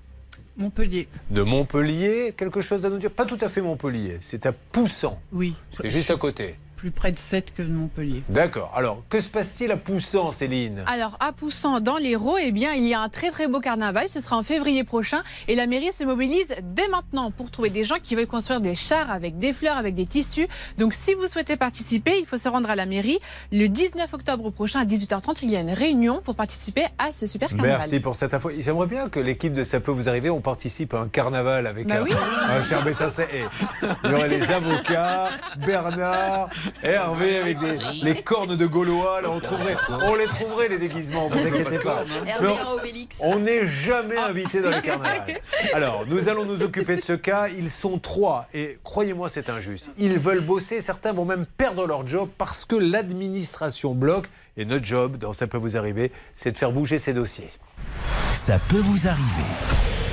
Montpellier. 0.56 1.08
De 1.30 1.42
Montpellier. 1.42 2.32
Quelque 2.36 2.60
chose 2.60 2.84
à 2.86 2.90
nous 2.90 2.98
dire? 2.98 3.10
Pas 3.10 3.24
tout 3.24 3.38
à 3.40 3.48
fait 3.48 3.60
Montpellier. 3.60 4.18
C'est 4.20 4.46
à 4.46 4.52
Poussan. 4.52 5.18
Oui. 5.32 5.54
C'est 5.76 5.90
juste 5.90 6.10
à 6.10 6.16
côté. 6.16 6.56
Plus 6.84 6.90
près 6.90 7.12
de 7.12 7.18
7 7.18 7.54
que 7.54 7.62
de 7.62 7.68
Montpellier. 7.72 8.22
D'accord. 8.28 8.70
Alors, 8.76 9.02
que 9.08 9.18
se 9.18 9.28
passe-t-il 9.28 9.70
à 9.72 9.78
Poussan, 9.78 10.32
Céline? 10.32 10.84
Alors, 10.86 11.16
à 11.18 11.32
Poussan, 11.32 11.80
dans 11.80 11.96
l'Hérault, 11.96 12.36
eh 12.38 12.52
bien, 12.52 12.74
il 12.74 12.86
y 12.86 12.92
a 12.92 13.00
un 13.00 13.08
très 13.08 13.30
très 13.30 13.48
beau 13.48 13.58
carnaval. 13.60 14.06
Ce 14.10 14.20
sera 14.20 14.36
en 14.36 14.42
février 14.42 14.84
prochain. 14.84 15.22
Et 15.48 15.54
la 15.54 15.66
mairie 15.66 15.92
se 15.94 16.04
mobilise 16.04 16.48
dès 16.62 16.86
maintenant 16.88 17.30
pour 17.30 17.50
trouver 17.50 17.70
des 17.70 17.84
gens 17.86 17.94
qui 18.02 18.14
veulent 18.16 18.26
construire 18.26 18.60
des 18.60 18.74
chars 18.74 19.10
avec 19.10 19.38
des 19.38 19.54
fleurs, 19.54 19.78
avec 19.78 19.94
des 19.94 20.04
tissus. 20.04 20.46
Donc, 20.76 20.92
si 20.92 21.14
vous 21.14 21.26
souhaitez 21.26 21.56
participer, 21.56 22.18
il 22.20 22.26
faut 22.26 22.36
se 22.36 22.50
rendre 22.50 22.68
à 22.68 22.76
la 22.76 22.84
mairie. 22.84 23.18
Le 23.50 23.68
19 23.68 24.12
octobre 24.12 24.50
prochain, 24.50 24.80
à 24.80 24.84
18h30, 24.84 25.38
il 25.42 25.52
y 25.52 25.56
a 25.56 25.60
une 25.60 25.70
réunion 25.70 26.20
pour 26.22 26.34
participer 26.34 26.84
à 26.98 27.12
ce 27.12 27.26
super 27.26 27.48
carnaval. 27.48 27.78
Merci 27.78 27.98
pour 27.98 28.14
cette 28.14 28.34
info. 28.34 28.50
J'aimerais 28.58 28.88
bien 28.88 29.08
que 29.08 29.20
l'équipe 29.20 29.54
de 29.54 29.64
Ça 29.64 29.80
peut 29.80 29.90
vous 29.90 30.10
arriver, 30.10 30.28
on 30.28 30.42
participe 30.42 30.92
à 30.92 30.98
un 30.98 31.08
carnaval 31.08 31.66
avec 31.66 31.86
Bah 31.86 32.00
un, 32.00 32.02
oui. 32.02 32.10
un 32.50 32.62
cher 32.62 32.82
mais 32.84 32.92
ça 32.92 33.08
serait. 33.08 33.46
il 34.04 34.10
y 34.10 34.12
aurait 34.12 34.28
les 34.28 34.50
avocats, 34.50 35.30
Bernard, 35.64 36.50
Hervé 36.82 37.38
avec 37.38 37.58
des, 37.58 37.78
les 38.02 38.22
cornes 38.22 38.56
de 38.56 38.66
Gaulois. 38.66 39.22
Là, 39.22 39.30
on, 39.30 39.40
trouverait, 39.40 39.76
on 39.88 40.14
les 40.14 40.26
trouverait, 40.26 40.68
les 40.68 40.78
déguisements, 40.78 41.28
vous 41.28 41.46
inquiétez 41.46 41.78
pas. 41.78 42.04
On 43.20 43.38
n'est 43.38 43.66
jamais 43.66 44.18
invité 44.18 44.60
dans 44.60 44.70
les 44.70 44.82
carnavals. 44.82 45.40
Alors, 45.72 46.04
nous 46.06 46.28
allons 46.28 46.44
nous 46.44 46.62
occuper 46.62 46.96
de 46.96 47.00
ce 47.00 47.12
cas. 47.12 47.48
Ils 47.48 47.70
sont 47.70 47.98
trois 47.98 48.46
et 48.52 48.78
croyez-moi, 48.84 49.28
c'est 49.28 49.48
injuste. 49.48 49.90
Ils 49.98 50.18
veulent 50.18 50.40
bosser. 50.40 50.80
Certains 50.80 51.12
vont 51.12 51.24
même 51.24 51.46
perdre 51.46 51.86
leur 51.86 52.06
job 52.06 52.28
parce 52.36 52.64
que 52.64 52.76
l'administration 52.76 53.94
bloque. 53.94 54.26
Et 54.56 54.64
notre 54.64 54.84
job, 54.84 55.16
dans 55.16 55.32
Ça 55.32 55.46
peut 55.48 55.58
vous 55.58 55.76
arriver, 55.76 56.12
c'est 56.36 56.52
de 56.52 56.58
faire 56.58 56.70
bouger 56.70 56.98
ces 56.98 57.12
dossiers. 57.12 57.48
Ça 58.32 58.58
peut 58.68 58.78
vous 58.78 59.08
arriver. 59.08 60.03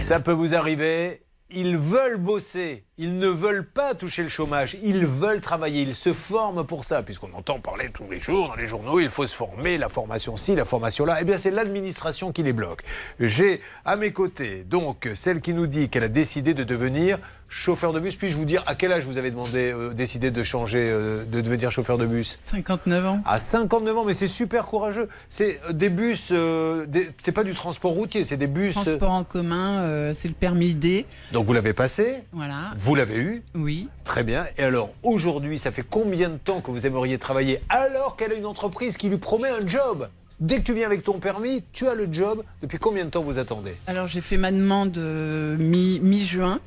Ça 0.00 0.20
peut 0.20 0.32
vous 0.32 0.54
arriver. 0.54 1.22
Ils 1.50 1.76
veulent 1.76 2.18
bosser, 2.18 2.84
ils 2.98 3.18
ne 3.18 3.28
veulent 3.28 3.64
pas 3.64 3.94
toucher 3.94 4.22
le 4.22 4.28
chômage, 4.28 4.76
ils 4.82 5.06
veulent 5.06 5.40
travailler, 5.40 5.82
ils 5.82 5.94
se 5.94 6.12
forment 6.12 6.64
pour 6.64 6.84
ça, 6.84 7.02
puisqu'on 7.02 7.32
entend 7.32 7.60
parler 7.60 7.90
tous 7.92 8.10
les 8.10 8.20
jours 8.20 8.48
dans 8.48 8.56
les 8.56 8.66
journaux, 8.66 8.98
il 9.00 9.08
faut 9.08 9.26
se 9.26 9.34
former, 9.34 9.78
la 9.78 9.88
formation 9.88 10.36
ci, 10.36 10.54
la 10.56 10.64
formation 10.64 11.04
là. 11.04 11.18
Eh 11.20 11.24
bien, 11.24 11.38
c'est 11.38 11.50
l'administration 11.52 12.32
qui 12.32 12.42
les 12.42 12.52
bloque. 12.52 12.82
J'ai 13.20 13.60
à 13.84 13.96
mes 13.96 14.12
côtés 14.12 14.64
donc 14.64 15.08
celle 15.14 15.40
qui 15.40 15.54
nous 15.54 15.66
dit 15.66 15.88
qu'elle 15.88 16.04
a 16.04 16.08
décidé 16.08 16.54
de 16.54 16.64
devenir 16.64 17.18
chauffeur 17.48 17.92
de 17.92 18.00
bus. 18.00 18.14
Puis-je 18.16 18.36
vous 18.36 18.44
dire 18.44 18.62
à 18.66 18.74
quel 18.74 18.92
âge 18.92 19.04
vous 19.04 19.16
avez 19.16 19.30
demandé, 19.30 19.72
euh, 19.72 19.94
décidé 19.94 20.30
de 20.30 20.42
changer, 20.42 20.90
euh, 20.90 21.24
de 21.24 21.40
devenir 21.40 21.70
chauffeur 21.70 21.96
de 21.96 22.06
bus? 22.06 22.38
59 22.44 23.06
ans. 23.06 23.20
À 23.24 23.38
59 23.38 23.96
ans, 23.96 24.04
mais 24.04 24.12
c'est 24.12 24.26
super 24.26 24.66
courageux. 24.66 25.08
C'est 25.30 25.60
euh, 25.66 25.72
des 25.72 25.88
bus, 25.88 26.28
euh, 26.30 26.86
c'est 27.18 27.32
pas 27.32 27.44
du 27.44 27.54
transport 27.54 27.92
routier, 27.92 28.24
c'est 28.24 28.36
des 28.36 28.46
bus. 28.46 28.74
Transport 28.74 29.10
en 29.12 29.24
commun, 29.24 30.12
c'est 30.14 30.28
le 30.28 30.34
permis 30.34 30.74
D. 30.74 31.06
Donc 31.32 31.46
vous 31.46 31.52
l'avez 31.52 31.72
passé? 31.72 32.22
Voilà. 32.32 32.72
Vous 32.76 32.87
l'avez 32.94 33.16
eu 33.18 33.42
Oui. 33.54 33.88
Très 34.04 34.22
bien. 34.24 34.46
Et 34.56 34.62
alors, 34.62 34.90
aujourd'hui, 35.02 35.58
ça 35.58 35.70
fait 35.72 35.84
combien 35.88 36.28
de 36.30 36.36
temps 36.38 36.60
que 36.60 36.70
vous 36.70 36.86
aimeriez 36.86 37.18
travailler 37.18 37.60
alors 37.68 38.16
qu'elle 38.16 38.32
a 38.32 38.36
une 38.36 38.46
entreprise 38.46 38.96
qui 38.96 39.08
lui 39.08 39.18
promet 39.18 39.48
un 39.50 39.66
job 39.66 40.08
Dès 40.40 40.58
que 40.58 40.62
tu 40.62 40.72
viens 40.72 40.86
avec 40.86 41.02
ton 41.02 41.18
permis, 41.18 41.64
tu 41.72 41.88
as 41.88 41.94
le 41.96 42.06
job. 42.12 42.44
Depuis 42.62 42.78
combien 42.78 43.04
de 43.04 43.10
temps 43.10 43.22
vous 43.22 43.38
attendez 43.40 43.74
Alors 43.88 44.06
j'ai 44.06 44.20
fait 44.20 44.36
ma 44.36 44.52
demande 44.52 44.96
euh, 44.96 45.56
mi- 45.58 45.98
mi-juin. 45.98 46.60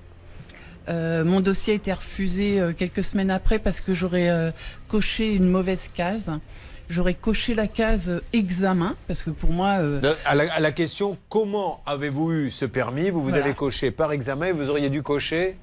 Euh, 0.90 1.24
mon 1.24 1.40
dossier 1.40 1.74
a 1.74 1.76
été 1.78 1.94
refusé 1.94 2.60
euh, 2.60 2.74
quelques 2.74 3.04
semaines 3.04 3.32
après 3.32 3.60
parce 3.60 3.80
que 3.82 3.94
j'aurais 3.94 4.30
euh, 4.30 4.52
coché 4.90 5.32
une 5.34 5.48
mauvaise 5.50 5.88
case. 5.96 6.32
J'aurais 6.90 7.14
coché 7.14 7.54
la 7.54 7.68
case 7.68 8.22
examen 8.34 8.96
parce 9.08 9.24
que 9.24 9.30
pour 9.30 9.52
moi, 9.52 9.82
De- 9.82 10.14
à, 10.26 10.36
la, 10.36 10.52
à 10.54 10.60
la 10.60 10.72
question 10.74 11.18
comment 11.30 11.82
avez-vous 11.86 12.34
eu 12.34 12.50
ce 12.50 12.66
permis 12.66 13.10
Vous 13.10 13.22
vous 13.22 13.30
Voilà. 13.30 13.46
avez 13.46 13.54
coché 13.54 13.92
par 13.92 14.12
examen 14.12 14.48
et 14.48 14.52
vous 14.52 14.70
auriez 14.70 14.90
dû 14.90 15.02
cocher 15.02 15.56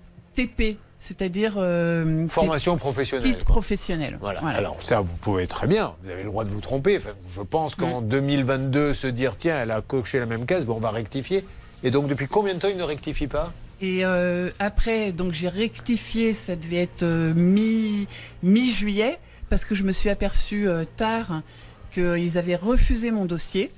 TP, 0.46 0.77
c'est-à-dire 1.01 1.55
euh, 1.59 2.27
formation 2.29 2.77
professionnelle. 2.77 3.29
titre 3.33 3.44
quoi. 3.44 3.55
professionnel. 3.55 4.18
Voilà. 4.20 4.40
Alors 4.46 4.83
ça, 4.83 5.01
vous 5.01 5.14
pouvez 5.20 5.46
très 5.46 5.66
bien. 5.66 5.94
Vous 6.03 6.11
avez 6.11 6.22
le 6.22 6.29
droit 6.29 6.44
de 6.44 6.51
vous 6.51 6.61
tromper. 6.61 6.96
Enfin, 6.98 7.11
je 7.35 7.40
pense 7.42 7.74
qu'en 7.74 8.01
Mm. 8.01 8.09
2022, 8.09 8.92
se 8.94 9.07
dire 9.09 9.37
tiens, 9.37 9.57
elle 9.62 9.70
a 9.70 9.81
coché 9.81 10.18
la 10.20 10.27
même 10.27 10.46
case, 10.46 10.64
bon, 10.66 10.74
on 10.77 10.81
va 10.81 10.90
rectifier. 10.90 11.44
Et 11.83 11.90
donc, 11.90 12.09
depuis 12.09 12.27
combien 12.27 12.55
de 12.55 12.59
temps 12.59 12.68
il 12.68 12.77
ne 12.77 12.83
rectifie 12.83 13.27
pas? 13.29 13.53
Et 13.81 14.05
euh, 14.05 14.51
après, 14.59 15.12
donc 15.12 15.33
j'ai 15.33 15.48
rectifié, 15.48 16.33
ça 16.33 16.57
devait 16.57 16.83
être 16.83 17.05
euh, 17.05 17.33
mi- 17.35 18.09
mi-juillet, 18.42 19.18
parce 19.51 19.64
que 19.64 19.74
je 19.77 19.85
me 19.85 19.92
suis 19.92 20.11
aperçu 20.11 20.68
euh, 20.68 20.85
tard 20.96 21.42
qu'ils 21.92 22.37
avaient 22.38 22.57
refusé 22.57 23.11
mon 23.12 23.24
dossier. 23.24 23.70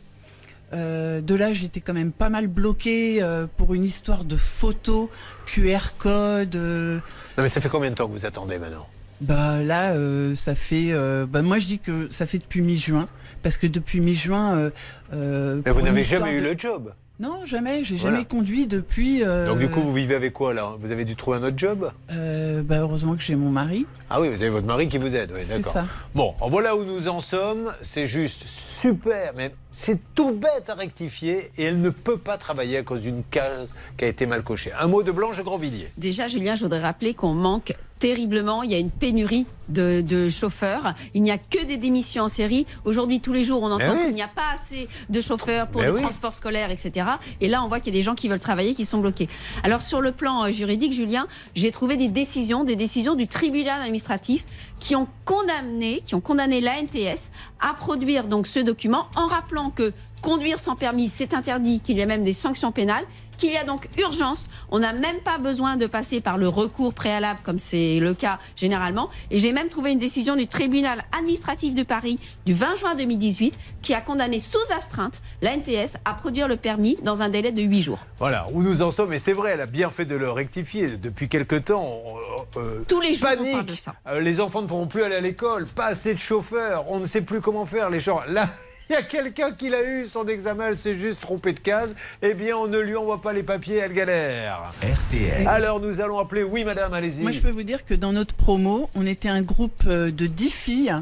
Euh, 0.73 1.21
de 1.21 1.35
là, 1.35 1.53
j'étais 1.53 1.81
quand 1.81 1.93
même 1.95 2.13
pas 2.13 2.29
mal 2.29 2.47
bloquée 2.47 3.23
euh, 3.23 3.47
pour 3.57 3.75
une 3.75 3.85
histoire 3.85 4.25
de 4.25 4.37
photos, 4.37 5.09
QR 5.47 5.95
code. 5.99 6.55
euh, 6.57 6.97
Non, 7.37 7.43
mais 7.43 7.49
ça 7.49 7.61
fait 7.61 7.69
combien 7.69 7.91
de 7.91 7.97
temps 7.97 8.07
que 8.07 8.13
vous 8.13 8.27
attendez 8.27 8.59
maintenant? 8.59 8.87
Bah 9.21 9.63
là, 9.63 9.93
euh, 9.93 10.35
ça 10.35 10.55
fait. 10.55 10.93
euh, 10.93 11.27
bah, 11.27 11.43
moi, 11.43 11.59
je 11.59 11.67
dis 11.67 11.79
que 11.79 12.09
ça 12.11 12.25
fait 12.27 12.39
depuis 12.39 12.63
mi-juin, 12.63 13.09
parce 13.43 13.59
que 13.59 13.67
depuis 13.67 14.01
mi-juin. 14.01 14.57
euh, 14.57 14.71
euh, 15.13 15.61
Mais 15.67 15.73
vous 15.73 15.81
une 15.81 15.87
n'avez 15.87 16.01
histoire 16.03 16.23
jamais 16.23 16.39
eu 16.39 16.41
de- 16.41 16.49
le 16.49 16.59
job. 16.59 16.93
Non, 17.21 17.45
jamais. 17.45 17.85
J'ai 17.85 17.97
Voilà. 17.97 18.17
jamais 18.17 18.27
conduit 18.27 18.67
depuis. 18.67 19.23
euh, 19.23 19.47
Donc, 19.47 19.59
du 19.59 19.69
coup, 19.69 19.83
vous 19.83 19.93
vivez 19.93 20.15
avec 20.15 20.33
quoi 20.33 20.55
là 20.55 20.73
Vous 20.81 20.91
avez 20.91 21.05
dû 21.05 21.17
trouver 21.17 21.37
un 21.37 21.43
autre 21.43 21.59
job? 21.59 21.93
Euh, 22.11 22.63
bah, 22.63 22.79
heureusement 22.79 23.15
que 23.15 23.21
j'ai 23.23 23.37
mon 23.37 23.51
mari. 23.51 23.85
Ah 24.09 24.23
oui, 24.23 24.29
vous 24.31 24.41
avez 24.43 24.49
votre 24.49 24.67
mari 24.67 24.89
qui 24.89 24.97
vous 24.97 25.15
aide, 25.15 25.31
oui, 25.35 25.43
C'est 25.45 25.59
d'accord. 25.59 25.75
ça. 25.75 25.85
Bon, 26.15 26.35
en 26.41 26.49
voilà 26.49 26.75
où 26.75 26.85
nous 26.85 27.09
en 27.09 27.21
sommes. 27.21 27.73
C'est 27.83 28.07
juste 28.07 28.45
super, 28.47 29.33
mais 29.37 29.55
c'est 29.71 29.99
tout 30.15 30.33
bête 30.33 30.69
à 30.71 30.75
rectifier 30.75 31.51
et 31.59 31.65
elle 31.65 31.81
ne 31.83 31.91
peut 31.91 32.17
pas 32.17 32.39
travailler 32.39 32.79
à 32.79 32.83
cause 32.83 33.03
d'une 33.03 33.23
case 33.31 33.75
qui 33.99 34.07
a 34.07 34.09
été 34.09 34.25
mal 34.25 34.43
cochée. 34.43 34.73
Un 34.81 34.89
mot 34.89 35.03
de 35.03 35.13
Blanche 35.13 35.41
Grandvilliers. 35.43 35.93
Déjà, 35.99 36.27
Julien, 36.27 36.55
je 36.55 36.63
voudrais 36.63 36.81
rappeler 36.81 37.13
qu'on 37.13 37.35
manque 37.35 37.75
terriblement. 38.01 38.65
Il 38.65 38.73
y 38.73 38.75
a 38.75 38.79
une 38.79 38.91
pénurie 38.91 39.47
de, 39.69 40.01
de 40.01 40.29
chauffeurs. 40.29 40.95
Il 41.15 41.23
n'y 41.23 41.31
a 41.31 41.39
que 41.39 41.65
des 41.65 41.77
démissions 41.77 42.25
en 42.25 42.29
série. 42.29 42.67
Aujourd'hui, 42.85 43.21
tous 43.21 43.33
les 43.33 43.45
jours, 43.45 43.63
on 43.63 43.71
entend 43.71 43.93
oui. 43.93 44.07
qu'il 44.07 44.15
n'y 44.15 44.23
a 44.23 44.29
pas 44.29 44.55
assez 44.55 44.89
de 45.09 45.21
chauffeurs 45.21 45.69
pour 45.69 45.83
Mais 45.83 45.89
le 45.89 45.95
oui. 45.95 46.03
transport 46.03 46.35
scolaire, 46.35 46.73
etc. 46.73 47.07
Et 47.41 47.47
là, 47.47 47.63
on 47.63 47.69
voit 47.69 47.79
qu'il 47.79 47.95
y 47.95 47.97
a 47.97 48.01
des 48.01 48.03
gens 48.03 48.17
qui 48.17 48.29
veulent 48.29 48.41
travailler, 48.41 48.75
qui 48.75 48.85
sont 48.85 48.99
bloqués. 48.99 49.29
Alors, 49.63 49.81
sur 49.83 50.01
le 50.01 50.11
plan 50.11 50.45
euh, 50.45 50.51
juridique, 50.51 50.93
Julien, 50.93 51.29
j'ai 51.55 51.71
trouvé 51.71 51.97
des 51.97 52.09
décisions, 52.09 52.65
des 52.65 52.75
décisions 52.75 53.15
du 53.15 53.29
tribunal 53.29 53.81
administratif 53.81 54.45
qui 54.81 54.97
ont 54.97 55.07
condamné, 55.25 56.03
qui 56.05 56.17
ont 56.17 56.21
condamné 56.21 56.61
l'ANTS 56.61 57.31
à 57.61 57.75
produire 57.75 58.25
donc 58.25 58.47
ce 58.47 58.59
document 58.59 59.07
en 59.15 59.27
rappelant 59.27 59.71
que 59.71 59.93
conduire 60.23 60.59
sans 60.59 60.75
permis, 60.77 61.09
c'est 61.09 61.35
interdit, 61.35 61.81
qu'il 61.81 61.97
y 61.97 62.03
a 62.03 62.07
même 62.07 62.25
des 62.25 62.33
sanctions 62.33 62.73
pénales 62.73 63.05
qu'il 63.41 63.53
y 63.53 63.57
a 63.57 63.65
donc 63.65 63.89
urgence. 63.99 64.49
On 64.71 64.79
n'a 64.79 64.93
même 64.93 65.19
pas 65.25 65.39
besoin 65.39 65.77
de 65.77 65.87
passer 65.87 66.21
par 66.21 66.39
le 66.39 66.47
recours 66.47 66.95
préalable 66.95 67.41
comme 67.43 67.59
c'est 67.59 67.99
le 67.99 68.15
cas 68.15 68.39
généralement. 68.55 69.11
Et 69.31 69.39
j'ai 69.39 69.53
même 69.53 69.69
trouvé 69.69 69.91
une 69.91 69.99
décision 69.99 70.37
du 70.37 70.47
tribunal 70.47 71.05
administratif 71.19 71.75
de 71.75 71.83
Paris 71.83 72.21
du 72.47 72.53
20 72.53 72.77
juin 72.77 72.95
2018 72.95 73.55
qui 73.83 73.95
a 73.95 74.01
condamné 74.01 74.39
sous 74.39 74.59
astreinte 74.77 75.23
l'ANTS 75.43 75.97
à 76.05 76.13
produire 76.13 76.47
le 76.47 76.57
permis 76.57 76.97
dans 77.03 77.23
un 77.23 77.31
délai 77.31 77.51
de 77.51 77.63
8 77.63 77.83
jours. 77.83 78.05
Voilà, 78.19 78.47
où 78.53 78.63
nous 78.63 78.83
en 78.83 78.91
sommes. 78.91 79.13
Et 79.15 79.19
c'est 79.19 79.33
vrai, 79.33 79.53
elle 79.55 79.63
a 79.63 79.67
bien 79.67 79.91
fait 79.91 80.05
de 80.05 80.15
le 80.15 80.31
rectifier. 80.31 80.99
Depuis 80.99 81.29
quelque 81.29 81.57
temps, 81.57 81.83
on, 82.05 82.61
euh, 82.61 82.85
Tous 82.87 83.01
les 83.01 83.15
jours, 83.15 83.29
on 83.41 83.53
parle 83.53 83.67
de 83.67 83.75
ça. 83.75 83.95
Euh, 84.07 84.21
les 84.21 84.41
enfants 84.41 84.63
ne 84.63 84.67
pourront 84.67 84.87
plus 84.87 85.03
aller 85.03 85.17
à 85.17 85.21
l'école, 85.21 85.67
pas 85.67 85.87
assez 85.87 86.13
de 86.13 86.19
chauffeurs, 86.19 86.85
on 86.89 87.01
ne 87.01 87.07
sait 87.07 87.23
plus 87.23 87.41
comment 87.41 87.65
faire. 87.65 87.89
Les 87.89 88.01
gens, 88.01 88.21
là, 88.29 88.49
il 88.91 88.95
y 88.95 88.97
a 88.97 89.03
quelqu'un 89.03 89.53
qui 89.53 89.71
l'a 89.71 89.85
eu, 89.85 90.07
son 90.09 90.27
examen, 90.27 90.71
elle 90.71 90.79
s'est 90.79 90.97
juste 90.97 91.21
trompée 91.21 91.53
de 91.53 91.61
case. 91.61 91.95
Eh 92.23 92.35
bien, 92.35 92.57
on 92.57 92.67
ne 92.67 92.79
lui 92.79 92.97
envoie 92.97 93.23
pas 93.23 93.33
les 93.33 93.45
papiers, 93.45 93.77
elle 93.77 93.93
galère. 93.93 94.65
RTL. 94.83 95.47
Alors, 95.47 95.79
nous 95.79 96.01
allons 96.01 96.19
appeler. 96.19 96.43
Oui, 96.43 96.65
madame, 96.65 96.93
allez-y. 96.93 97.23
Moi, 97.23 97.31
je 97.31 97.39
peux 97.39 97.51
vous 97.51 97.63
dire 97.63 97.85
que 97.85 97.95
dans 97.95 98.13
notre 98.13 98.35
promo, 98.35 98.91
on 98.97 99.07
était 99.07 99.29
un 99.29 99.43
groupe 99.43 99.85
euh, 99.87 100.11
de 100.11 100.27
10 100.27 100.51
filles. 100.51 100.97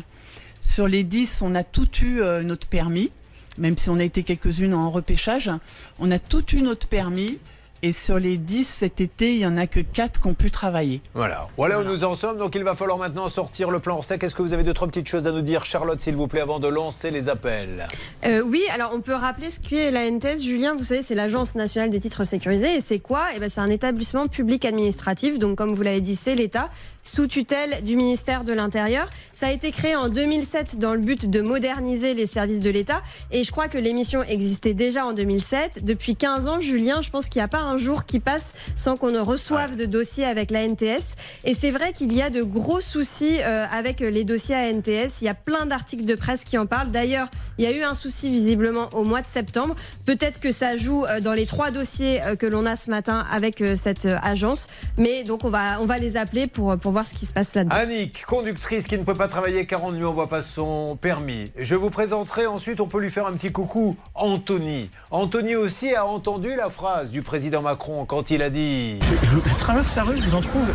Sur 0.66 0.86
les 0.86 1.03
10, 1.03 1.41
on 1.41 1.55
a 1.55 1.64
toutes 1.64 2.03
eu 2.03 2.20
euh, 2.20 2.43
notre 2.43 2.66
permis, 2.66 3.11
même 3.57 3.78
si 3.78 3.89
on 3.89 3.99
a 3.99 4.05
été 4.05 4.22
quelques-unes 4.22 4.74
en 4.74 4.91
repêchage. 4.91 5.51
On 5.99 6.11
a 6.11 6.18
toutes 6.18 6.53
eu 6.53 6.61
notre 6.61 6.89
permis. 6.89 7.39
Et 7.82 7.92
sur 7.92 8.18
les 8.18 8.38
10 8.38 8.64
cet 8.64 9.00
été, 9.00 9.34
il 9.34 9.38
n'y 9.38 9.46
en 9.46 9.56
a 9.56 9.68
que 9.68 9.78
4 9.78 10.20
qui 10.20 10.26
ont 10.26 10.34
pu 10.34 10.50
travailler. 10.50 11.00
Voilà. 11.14 11.46
voilà 11.56 11.78
où 11.78 11.84
nous 11.84 12.02
en 12.02 12.16
sommes. 12.16 12.36
Donc, 12.36 12.56
il 12.56 12.64
va 12.64 12.74
falloir 12.74 12.98
maintenant 12.98 13.28
sortir 13.28 13.70
le 13.70 13.78
plan 13.78 13.96
Orsec. 13.96 14.22
Est-ce 14.24 14.34
que 14.34 14.42
vous 14.42 14.52
avez 14.52 14.64
deux, 14.64 14.74
trois 14.74 14.88
petites 14.88 15.06
choses 15.06 15.28
à 15.28 15.32
nous 15.32 15.42
dire, 15.42 15.64
Charlotte, 15.64 16.00
s'il 16.00 16.16
vous 16.16 16.26
plaît, 16.26 16.40
avant 16.40 16.58
de 16.58 16.66
lancer 16.66 17.12
les 17.12 17.28
appels? 17.28 17.86
Euh, 18.26 18.42
oui, 18.42 18.62
alors 18.74 18.90
on 18.94 19.00
peut 19.00 19.14
rappeler 19.14 19.50
ce 19.50 19.60
qu'est 19.60 19.92
l'ANTS. 19.92 20.42
Julien, 20.42 20.74
vous 20.74 20.82
savez, 20.82 21.02
c'est 21.02 21.14
l'Agence 21.14 21.54
nationale 21.54 21.90
des 21.90 22.00
titres 22.00 22.24
sécurisés. 22.24 22.76
Et 22.76 22.80
c'est 22.80 22.98
quoi? 22.98 23.26
Eh 23.36 23.38
ben, 23.38 23.48
C'est 23.48 23.60
un 23.60 23.70
établissement 23.70 24.26
public 24.26 24.64
administratif. 24.64 25.38
Donc, 25.38 25.56
comme 25.56 25.72
vous 25.74 25.82
l'avez 25.82 26.00
dit, 26.00 26.16
c'est 26.16 26.34
l'État, 26.34 26.70
sous 27.09 27.26
tutelle 27.26 27.82
du 27.84 27.96
ministère 27.96 28.44
de 28.44 28.52
l'Intérieur. 28.52 29.09
Ça 29.32 29.46
a 29.46 29.50
été 29.50 29.70
créé 29.70 29.96
en 29.96 30.09
2007 30.09 30.78
dans 30.78 30.92
le 30.92 31.00
but 31.00 31.28
de 31.28 31.40
moderniser 31.40 32.14
les 32.14 32.26
services 32.26 32.61
de 32.61 32.70
l'État. 32.70 33.02
Et 33.32 33.44
je 33.44 33.50
crois 33.50 33.68
que 33.68 33.78
l'émission 33.78 34.22
existait 34.22 34.74
déjà 34.74 35.06
en 35.06 35.12
2007. 35.12 35.84
Depuis 35.84 36.16
15 36.16 36.48
ans, 36.48 36.61
Julien, 36.61 37.00
je 37.00 37.11
pense 37.11 37.28
qu'il 37.28 37.40
n'y 37.40 37.44
a 37.44 37.48
pas 37.48 37.61
un 37.61 37.78
jour 37.78 38.04
qui 38.04 38.20
passe 38.20 38.52
sans 38.76 38.96
qu'on 38.96 39.11
ne 39.11 39.18
reçoive 39.18 39.76
de 39.76 39.86
dossier 39.86 40.24
avec 40.24 40.50
la 40.50 40.68
NTS. 40.68 41.14
Et 41.44 41.54
c'est 41.54 41.70
vrai 41.70 41.92
qu'il 41.92 42.14
y 42.14 42.20
a 42.20 42.30
de 42.30 42.42
gros 42.42 42.80
soucis 42.80 43.38
euh, 43.40 43.64
avec 43.70 44.00
les 44.00 44.24
dossiers 44.24 44.54
à 44.54 44.70
NTS. 44.70 45.22
Il 45.22 45.24
y 45.24 45.28
a 45.28 45.34
plein 45.34 45.66
d'articles 45.66 46.04
de 46.04 46.14
presse 46.14 46.44
qui 46.44 46.59
en 46.59 46.66
parlent. 46.66 46.90
D'ailleurs, 46.90 47.28
il 47.59 47.64
y 47.64 47.66
a 47.66 47.72
eu 47.72 47.82
un 47.82 47.94
souci 47.94 48.30
visiblement 48.30 48.88
au 48.92 49.04
mois 49.04 49.22
de 49.22 49.26
septembre. 49.26 49.74
Peut-être 50.04 50.40
que 50.40 50.52
ça 50.52 50.76
joue 50.76 51.06
euh, 51.06 51.20
dans 51.20 51.32
les 51.32 51.46
trois 51.46 51.70
dossiers 51.70 52.24
euh, 52.24 52.36
que 52.36 52.46
l'on 52.46 52.66
a 52.66 52.76
ce 52.76 52.90
matin 52.90 53.26
avec 53.30 53.62
cette 53.76 54.06
agence. 54.22 54.66
Mais 54.98 55.24
donc 55.24 55.44
on 55.44 55.50
va, 55.50 55.80
on 55.80 55.86
va 55.86 55.98
les 55.98 56.16
appeler 56.16 56.46
pour, 56.46 56.76
pour 56.76 56.92
voir 56.92 56.97
ce 57.07 57.14
qui 57.14 57.26
se 57.26 57.32
passe 57.32 57.55
là-dedans. 57.55 57.74
Annick, 57.76 58.24
conductrice 58.26 58.86
qui 58.86 58.99
ne 58.99 59.05
peut 59.05 59.14
pas 59.14 59.28
travailler 59.28 59.66
car 59.66 59.82
on 59.84 59.90
ne 59.92 59.96
lui 59.99 60.05
envoie 60.05 60.28
pas 60.28 60.42
son 60.42 60.96
permis. 61.01 61.44
Je 61.57 61.74
vous 61.74 61.90
présenterai 61.90 62.46
ensuite, 62.46 62.80
on 62.80 62.86
peut 62.86 63.01
lui 63.01 63.11
faire 63.11 63.26
un 63.26 63.32
petit 63.32 63.53
coucou, 63.53 63.96
Anthony. 64.14 64.90
Anthony 65.11 65.57
aussi 65.57 65.94
a 65.94 66.05
entendu 66.07 66.55
la 66.57 66.70
phrase 66.70 67.11
du 67.11 67.22
président 67.22 67.62
Macron 67.62 68.05
quand 68.05 68.30
il 68.30 68.42
a 68.42 68.51
dit... 68.51 68.99
Je, 69.03 69.14
je- 69.26 69.49
je 69.49 69.55
traverse 69.59 69.94
la 69.96 70.03
rue, 70.05 70.16
je 70.18 70.24
vous 70.26 70.34
en 70.34 70.40
trouve, 70.40 70.66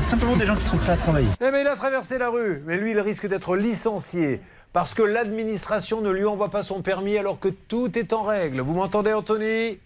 simplement 0.00 0.36
des 0.36 0.46
gens 0.46 0.56
qui 0.56 0.64
sont 0.64 0.76
prêts 0.76 0.92
à 0.92 0.96
travailler. 0.96 1.28
Eh 1.40 1.50
bien, 1.50 1.60
il 1.60 1.66
a 1.66 1.76
traversé 1.76 2.18
la 2.18 2.28
rue, 2.30 2.62
mais 2.66 2.76
lui, 2.76 2.90
il 2.92 3.00
risque 3.00 3.26
d'être 3.26 3.56
licencié 3.56 4.40
parce 4.72 4.94
que 4.94 5.02
l'administration 5.02 6.00
ne 6.00 6.10
lui 6.10 6.24
envoie 6.24 6.48
pas 6.50 6.62
son 6.62 6.80
permis 6.82 7.18
alors 7.18 7.40
que 7.40 7.48
tout 7.48 7.98
est 7.98 8.12
en 8.12 8.22
règle. 8.22 8.60
Vous 8.60 8.74
m'entendez, 8.74 9.12
Anthony? 9.12 9.78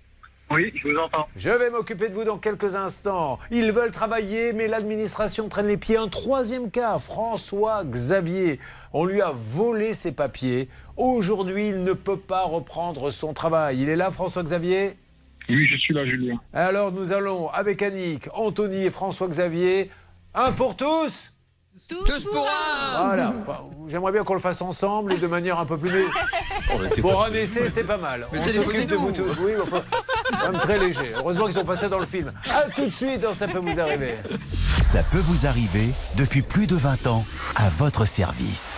Oui, 0.50 0.72
je 0.74 0.88
vous 0.88 0.96
entends. 0.98 1.26
Je 1.36 1.50
vais 1.50 1.70
m'occuper 1.70 2.08
de 2.08 2.14
vous 2.14 2.24
dans 2.24 2.38
quelques 2.38 2.76
instants. 2.76 3.38
Ils 3.50 3.72
veulent 3.72 3.90
travailler, 3.90 4.52
mais 4.52 4.68
l'administration 4.68 5.48
traîne 5.48 5.66
les 5.66 5.76
pieds. 5.76 5.96
Un 5.96 6.08
troisième 6.08 6.70
cas, 6.70 6.98
François 6.98 7.82
Xavier. 7.84 8.60
On 8.92 9.04
lui 9.04 9.20
a 9.20 9.32
volé 9.34 9.94
ses 9.94 10.12
papiers. 10.12 10.68
Aujourd'hui, 10.96 11.68
il 11.68 11.82
ne 11.82 11.92
peut 11.92 12.18
pas 12.18 12.44
reprendre 12.44 13.10
son 13.10 13.32
travail. 13.32 13.80
Il 13.80 13.88
est 13.88 13.96
là, 13.96 14.10
François 14.10 14.42
Xavier 14.42 14.96
Oui, 15.48 15.66
je 15.66 15.76
suis 15.76 15.94
là, 15.94 16.04
Julien. 16.06 16.38
Alors, 16.52 16.92
nous 16.92 17.12
allons, 17.12 17.48
avec 17.48 17.82
Annick, 17.82 18.28
Anthony 18.34 18.84
et 18.84 18.90
François 18.90 19.28
Xavier, 19.28 19.90
un 20.34 20.52
pour 20.52 20.76
tous 20.76 21.32
Tous 21.88 22.24
pour 22.24 22.46
un 22.48 23.06
Voilà. 23.06 23.34
Enfin, 23.38 23.60
J'aimerais 23.88 24.12
bien 24.12 24.24
qu'on 24.24 24.34
le 24.34 24.40
fasse 24.40 24.62
ensemble 24.62 25.12
et 25.12 25.18
de 25.18 25.26
manière 25.26 25.58
un 25.58 25.66
peu 25.66 25.76
plus. 25.76 26.06
Pour 27.00 27.24
un 27.24 27.32
essai, 27.32 27.68
c'est 27.68 27.84
pas 27.84 27.96
mal. 27.96 28.26
Mais 28.32 28.38
On 28.40 28.62
s'occupe 28.62 28.86
de 28.86 28.94
vous 28.96 29.12
tous. 29.12 29.36
Oui, 29.40 29.52
enfin, 29.60 29.82
quand 30.40 30.52
même 30.52 30.60
très 30.60 30.78
léger. 30.78 31.12
Heureusement 31.16 31.44
qu'ils 31.46 31.54
sont 31.54 31.64
passés 31.64 31.88
dans 31.88 31.98
le 31.98 32.06
film. 32.06 32.32
À 32.50 32.62
tout 32.70 32.86
de 32.86 32.94
suite 32.94 33.20
dans 33.20 33.34
Ça 33.34 33.48
peut 33.48 33.58
vous 33.58 33.78
arriver. 33.78 34.14
Ça 34.82 35.02
peut 35.02 35.18
vous 35.18 35.46
arriver 35.46 35.90
depuis 36.16 36.42
plus 36.42 36.66
de 36.66 36.76
20 36.76 37.06
ans 37.08 37.24
à 37.56 37.68
votre 37.70 38.06
service. 38.06 38.74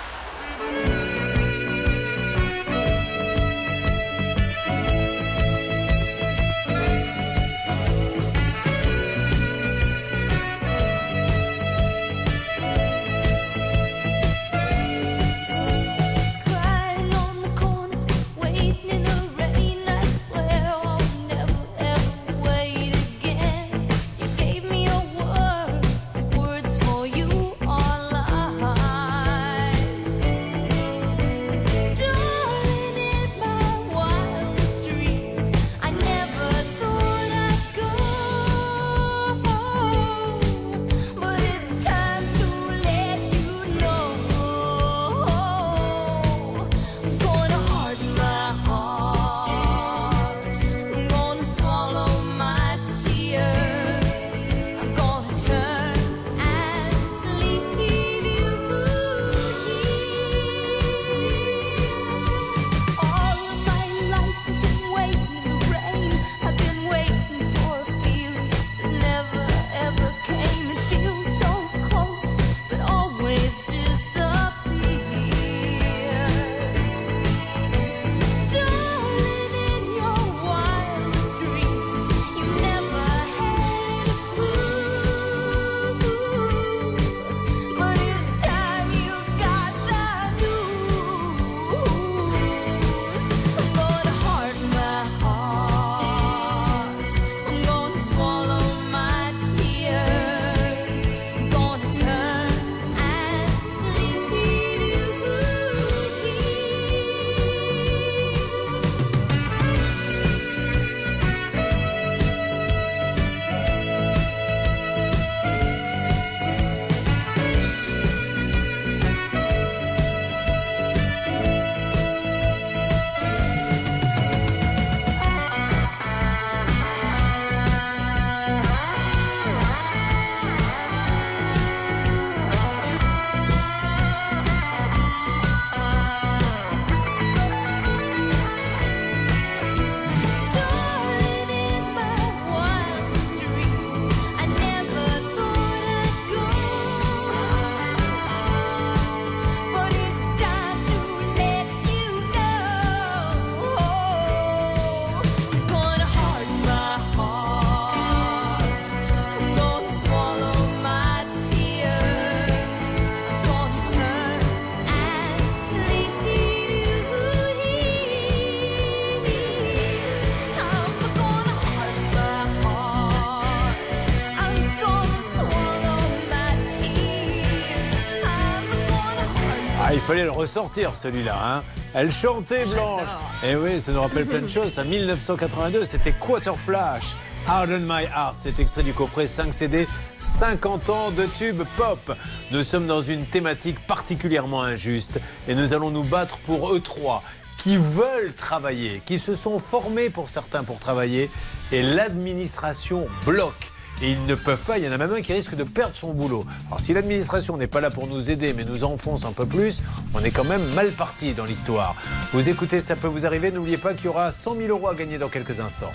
Ressortir 180.47 180.95
celui-là. 180.95 181.37
Hein 181.45 181.63
Elle 181.93 182.13
chantait 182.13 182.67
Blanche. 182.67 183.09
Et 183.45 183.57
oui, 183.57 183.81
ça 183.81 183.91
nous 183.91 184.01
rappelle 184.01 184.27
plein 184.27 184.39
de 184.39 184.49
choses. 184.57 184.79
En 184.79 184.85
1982, 184.85 185.85
c'était 185.85 186.13
Quarter 186.13 186.53
Flash. 186.55 187.17
Harden 187.49 187.81
My 187.81 188.05
Heart, 188.05 188.35
cet 188.37 188.61
extrait 188.61 188.85
du 188.85 188.93
coffret 188.93 189.27
5 189.27 189.53
CD, 189.53 189.89
50 190.21 190.89
ans 190.89 191.11
de 191.11 191.27
tube 191.27 191.63
pop. 191.77 192.17
Nous 192.53 192.63
sommes 192.63 192.87
dans 192.87 193.03
une 193.03 193.25
thématique 193.25 193.79
particulièrement 193.87 194.63
injuste 194.63 195.21
et 195.49 195.55
nous 195.57 195.73
allons 195.73 195.91
nous 195.91 196.05
battre 196.05 196.39
pour 196.39 196.73
eux 196.73 196.81
trois 196.81 197.23
qui 197.59 197.77
veulent 197.77 198.33
travailler, 198.37 199.03
qui 199.05 199.19
se 199.19 199.35
sont 199.35 199.59
formés 199.59 200.11
pour 200.11 200.29
certains 200.29 200.63
pour 200.63 200.79
travailler 200.79 201.29
et 201.73 201.83
l'administration 201.83 203.07
bloque. 203.25 203.73
Et 204.03 204.13
ils 204.13 204.27
ne 204.27 204.35
peuvent 204.35 204.61
pas, 204.61 204.79
il 204.79 204.85
y 204.85 204.89
en 204.89 204.93
a 204.93 204.99
même 204.99 205.13
un 205.13 205.21
qui 205.23 205.33
risque 205.33 205.55
de 205.55 205.65
perdre 205.65 205.95
son 205.95 206.13
boulot. 206.13 206.45
Alors 206.69 206.81
si 206.81 206.93
l'administration 206.93 207.57
n'est 207.57 207.67
pas 207.67 207.81
là 207.81 207.91
pour 207.91 208.07
nous 208.07 208.31
aider 208.31 208.53
mais 208.53 208.65
nous 208.65 208.85
enfonce 208.85 209.25
un 209.25 209.33
peu 209.33 209.47
plus, 209.47 209.81
on 210.15 210.21
est 210.21 210.31
quand 210.31 210.45
même 210.45 210.65
mal 210.75 210.91
parti 210.91 211.33
dans 211.33 211.45
l'histoire. 211.45 211.95
Vous 212.33 212.49
écoutez, 212.49 212.81
ça 212.81 212.97
peut 212.97 213.09
vous 213.09 213.27
arriver, 213.27 213.51
n'oubliez 213.51 213.79
pas 213.79 213.95
qu'il 213.95 214.07
y 214.07 214.09
aura 214.09 214.31
100 214.31 214.57
000 214.57 214.69
euros 214.69 214.89
à 214.89 214.95
gagner 214.95 215.19
dans 215.19 215.29
quelques 215.29 215.61
instants. 215.61 215.93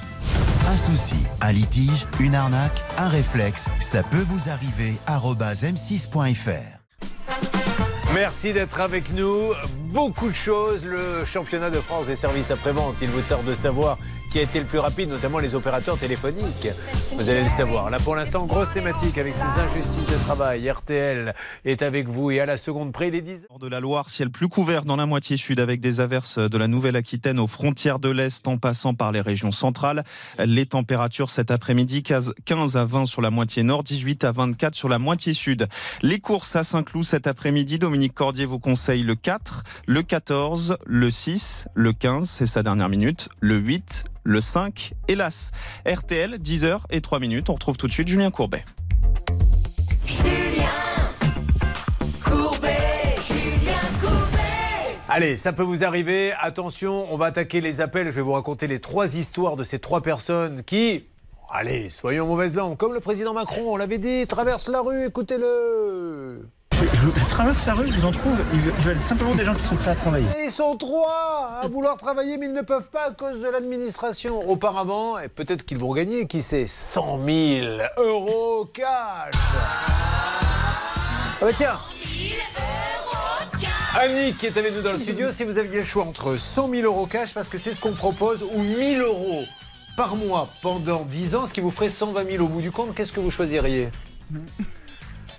Un 0.67 0.77
souci, 0.77 1.25
un 1.41 1.51
litige, 1.51 2.07
une 2.19 2.35
arnaque, 2.35 2.83
un 2.97 3.09
réflexe, 3.09 3.67
ça 3.79 4.03
peut 4.03 4.23
vous 4.25 4.49
arriver. 4.49 4.93
arobase 5.07 5.63
m6.fr. 5.63 6.81
Merci 8.13 8.51
d'être 8.51 8.79
avec 8.81 9.13
nous. 9.13 9.53
Beaucoup 9.93 10.27
de 10.27 10.35
choses. 10.35 10.85
Le 10.85 11.23
championnat 11.25 11.69
de 11.69 11.79
France 11.79 12.07
des 12.07 12.15
services 12.15 12.51
après-vente, 12.51 12.95
il 13.01 13.09
vous 13.09 13.21
tarde 13.21 13.45
de 13.45 13.53
savoir 13.53 13.97
qui 14.31 14.39
a 14.39 14.43
été 14.43 14.59
le 14.59 14.65
plus 14.65 14.79
rapide, 14.79 15.09
notamment 15.09 15.39
les 15.39 15.55
opérateurs 15.55 15.97
téléphoniques. 15.97 16.67
Vous 17.17 17.29
allez 17.29 17.43
le 17.43 17.49
savoir. 17.49 17.89
Là, 17.89 17.99
pour 17.99 18.15
l'instant, 18.15 18.45
grosse 18.45 18.71
thématique 18.71 19.17
avec 19.17 19.35
ces 19.35 19.41
injustices 19.41 20.05
de 20.05 20.23
travail. 20.23 20.69
RTL 20.69 21.35
est 21.65 21.81
avec 21.81 22.07
vous 22.07 22.31
et 22.31 22.39
à 22.39 22.45
la 22.45 22.55
seconde 22.55 22.93
près, 22.93 23.09
il 23.09 23.15
est 23.15 23.21
10 23.21 23.47
Nord 23.49 23.59
de 23.59 23.67
la 23.67 23.81
Loire, 23.81 24.09
ciel 24.09 24.29
plus 24.29 24.47
couvert 24.47 24.85
dans 24.85 24.95
la 24.95 25.05
moitié 25.05 25.35
sud 25.35 25.59
avec 25.59 25.81
des 25.81 25.99
averses 25.99 26.39
de 26.39 26.57
la 26.57 26.67
Nouvelle-Aquitaine 26.67 27.39
aux 27.39 27.47
frontières 27.47 27.99
de 27.99 28.09
l'Est 28.09 28.47
en 28.47 28.57
passant 28.57 28.93
par 28.93 29.11
les 29.11 29.19
régions 29.19 29.51
centrales. 29.51 30.03
Les 30.39 30.65
températures 30.65 31.29
cet 31.29 31.51
après-midi 31.51 32.01
15 32.01 32.33
à 32.75 32.85
20 32.85 33.05
sur 33.07 33.21
la 33.21 33.31
moitié 33.31 33.63
nord, 33.63 33.83
18 33.83 34.23
à 34.23 34.31
24 34.31 34.75
sur 34.75 34.87
la 34.87 34.97
moitié 34.97 35.33
sud. 35.33 35.67
Les 36.01 36.19
courses 36.19 36.55
à 36.55 36.63
Saint-Cloud 36.63 37.05
cet 37.05 37.27
après-midi, 37.27 37.79
Dominique 37.79 38.13
Cordier 38.13 38.45
vous 38.45 38.59
conseille 38.59 39.03
le 39.03 39.15
4, 39.15 39.63
le 39.87 40.03
14, 40.03 40.77
le 40.85 41.11
6, 41.11 41.67
le 41.73 41.91
15, 41.91 42.29
c'est 42.29 42.47
sa 42.47 42.63
dernière 42.63 42.87
minute, 42.87 43.27
le 43.41 43.57
8, 43.57 44.05
le 44.23 44.41
5, 44.41 44.93
hélas. 45.07 45.51
RTL, 45.85 46.35
10h 46.35 46.81
et 46.89 47.01
3 47.01 47.19
minutes. 47.19 47.49
On 47.49 47.53
retrouve 47.53 47.77
tout 47.77 47.87
de 47.87 47.91
suite 47.91 48.07
Julien 48.07 48.31
Courbet. 48.31 48.63
Allez, 55.13 55.35
ça 55.35 55.51
peut 55.51 55.63
vous 55.63 55.83
arriver. 55.83 56.31
Attention, 56.39 57.11
on 57.11 57.17
va 57.17 57.25
attaquer 57.25 57.59
les 57.59 57.81
appels. 57.81 58.05
Je 58.05 58.11
vais 58.11 58.21
vous 58.21 58.31
raconter 58.31 58.67
les 58.67 58.79
trois 58.79 59.17
histoires 59.17 59.57
de 59.57 59.63
ces 59.65 59.77
trois 59.77 60.01
personnes 60.01 60.63
qui, 60.63 61.03
allez, 61.49 61.89
soyons 61.89 62.27
mauvaise 62.27 62.55
langue, 62.55 62.77
comme 62.77 62.93
le 62.93 63.01
président 63.01 63.33
Macron, 63.33 63.73
on 63.73 63.75
l'avait 63.75 63.97
dit, 63.97 64.25
traverse 64.25 64.69
la 64.69 64.79
rue, 64.79 65.07
écoutez-le. 65.07 66.47
Je, 66.81 66.87
je 66.87 67.67
la 67.67 67.73
rue, 67.75 67.87
je 67.91 67.95
vous 67.95 68.05
en 68.05 68.11
trouve. 68.11 68.35
Ils 68.53 68.59
veulent 68.83 68.97
simplement 68.97 69.35
des 69.35 69.43
gens 69.43 69.53
qui 69.53 69.61
sont 69.61 69.75
prêts 69.75 69.91
à 69.91 69.95
travailler. 69.95 70.25
Ils 70.43 70.49
sont 70.49 70.75
trois 70.77 71.59
à 71.61 71.67
vouloir 71.67 71.95
travailler, 71.95 72.37
mais 72.37 72.47
ils 72.47 72.53
ne 72.53 72.61
peuvent 72.61 72.89
pas 72.89 73.09
à 73.09 73.11
cause 73.11 73.39
de 73.39 73.47
l'administration. 73.47 74.49
Auparavant, 74.49 75.19
et 75.19 75.27
peut-être 75.27 75.63
qu'ils 75.63 75.77
vont 75.77 75.93
gagner, 75.93 76.25
qui 76.25 76.41
sait, 76.41 76.65
100 76.65 77.19
000 77.23 77.67
euros 77.97 78.65
cash. 78.73 79.35
Ah 81.39 81.45
bah 81.45 81.47
tiens 81.55 81.77
Annick 83.99 84.37
qui 84.39 84.47
est 84.47 84.57
avec 84.57 84.75
nous 84.75 84.81
dans 84.81 84.93
le 84.93 84.97
studio, 84.97 85.31
si 85.31 85.43
vous 85.43 85.59
aviez 85.59 85.79
le 85.79 85.85
choix 85.85 86.05
entre 86.05 86.35
100 86.35 86.69
000 86.69 86.81
euros 86.83 87.05
cash, 87.05 87.33
parce 87.35 87.47
que 87.47 87.59
c'est 87.59 87.73
ce 87.73 87.79
qu'on 87.79 87.93
propose, 87.93 88.43
ou 88.43 88.61
1000 88.63 89.01
euros 89.01 89.43
par 89.95 90.15
mois 90.15 90.49
pendant 90.63 91.03
10 91.03 91.35
ans, 91.35 91.45
ce 91.45 91.53
qui 91.53 91.61
vous 91.61 91.71
ferait 91.71 91.89
120 91.89 92.31
000 92.31 92.43
au 92.43 92.47
bout 92.47 92.61
du 92.61 92.71
compte, 92.71 92.95
qu'est-ce 92.95 93.11
que 93.11 93.19
vous 93.19 93.29
choisiriez? 93.31 93.91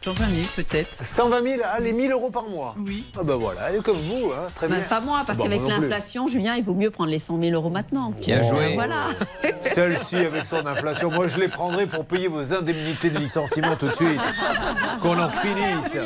120 0.05 0.27
000 0.27 0.47
peut-être. 0.57 0.89
120 1.07 1.43
000, 1.43 1.63
ah, 1.65 1.79
les 1.81 1.93
1000 1.93 2.11
euros 2.13 2.31
par 2.31 2.45
mois 2.49 2.75
Oui. 2.87 3.05
Ah 3.17 3.21
bah 3.25 3.37
voilà, 3.37 3.71
elle 3.71 3.77
est 3.77 3.83
comme 3.83 3.99
vous, 3.99 4.33
hein, 4.33 4.49
très 4.55 4.67
Bah, 4.67 4.77
bien. 4.77 4.85
pas 4.85 5.01
moi, 5.01 5.23
parce 5.27 5.39
Bah, 5.39 5.45
qu'avec 5.45 5.61
l'inflation, 5.67 6.27
Julien, 6.27 6.57
il 6.57 6.65
vaut 6.65 6.75
mieux 6.75 6.91
prendre 6.91 7.11
les 7.11 7.21
100 7.21 7.39
000 7.41 7.53
euros 7.55 7.71
maintenant. 7.71 8.11
Bien 8.21 8.43
joué. 8.43 8.75
Voilà. 8.75 9.07
Celle-ci 9.75 10.17
avec 10.17 10.45
son 10.45 10.67
inflation, 10.67 11.11
moi 11.11 11.29
je 11.29 11.39
les 11.39 11.49
prendrai 11.49 11.87
pour 11.87 12.05
payer 12.05 12.27
vos 12.29 12.53
indemnités 12.53 13.11
de 13.11 13.19
licenciement 13.19 13.77
tout 13.77 13.89
de 13.89 13.95
suite. 13.95 14.21
Qu'on 15.01 15.19
en 15.19 15.29
finisse. 15.29 15.97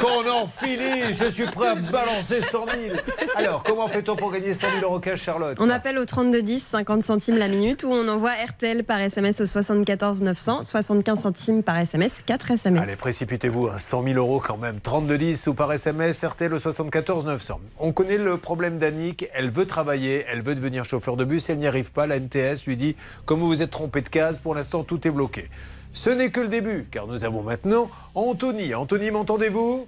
Qu'on 0.00 0.28
en 0.30 0.46
finisse. 0.46 1.18
Je 1.22 1.30
suis 1.30 1.46
prêt 1.46 1.68
à 1.68 1.74
balancer 1.74 2.40
100 2.40 2.64
000. 2.66 2.96
Alors, 3.36 3.62
comment 3.62 3.88
fait-on 3.88 4.16
pour 4.16 4.32
gagner 4.32 4.54
100 4.54 4.66
000 4.80 4.82
euros 4.84 5.00
cash, 5.00 5.20
Charlotte 5.22 5.56
On 5.60 5.68
appelle 5.68 5.98
au 5.98 6.04
3210, 6.04 6.64
50 6.72 7.04
centimes 7.04 7.36
la 7.36 7.48
minute, 7.48 7.84
ou 7.84 7.88
on 7.92 8.08
envoie 8.08 8.30
RTL 8.32 8.84
par 8.84 9.00
SMS 9.00 9.40
au 9.42 9.46
74 9.46 10.22
900, 10.22 10.64
75 10.64 11.20
centimes 11.20 11.62
par 11.62 11.78
SMS, 11.78 12.12
4 12.26 12.50
SMS. 12.52 12.82
Allez, 12.82 12.96
précipitez-vous, 13.38 13.68
hein, 13.68 13.78
100 13.78 14.04
000 14.04 14.16
euros 14.16 14.40
quand 14.40 14.56
même. 14.56 14.80
3210 14.80 15.48
ou 15.48 15.54
par 15.54 15.72
SMS, 15.72 16.24
RTL 16.24 16.52
au 16.54 16.58
74 16.58 17.26
900. 17.26 17.60
On 17.78 17.92
connaît 17.92 18.18
le 18.18 18.36
problème 18.38 18.78
d'Annick. 18.78 19.26
Elle 19.34 19.50
veut 19.50 19.66
travailler, 19.66 20.24
elle 20.28 20.42
veut 20.42 20.54
devenir 20.54 20.84
chauffeur 20.84 21.16
de 21.16 21.24
bus, 21.24 21.50
elle 21.50 21.58
n'y 21.58 21.66
arrive 21.66 21.90
pas. 21.92 22.06
La 22.06 22.18
NTS 22.18 22.64
lui 22.66 22.76
dit 22.76 22.96
Comme 23.24 23.40
vous 23.40 23.48
vous 23.48 23.62
êtes 23.62 23.70
trompé 23.70 24.00
de 24.02 24.08
case, 24.08 24.38
pour 24.38 24.54
l'instant 24.54 24.84
tout 24.84 25.06
est 25.06 25.10
bloqué. 25.10 25.48
Ce 25.92 26.10
n'est 26.10 26.30
que 26.30 26.40
le 26.40 26.48
début, 26.48 26.86
car 26.90 27.06
nous 27.06 27.24
avons 27.24 27.42
maintenant 27.42 27.90
Anthony. 28.14 28.74
Anthony, 28.74 29.10
m'entendez-vous? 29.10 29.86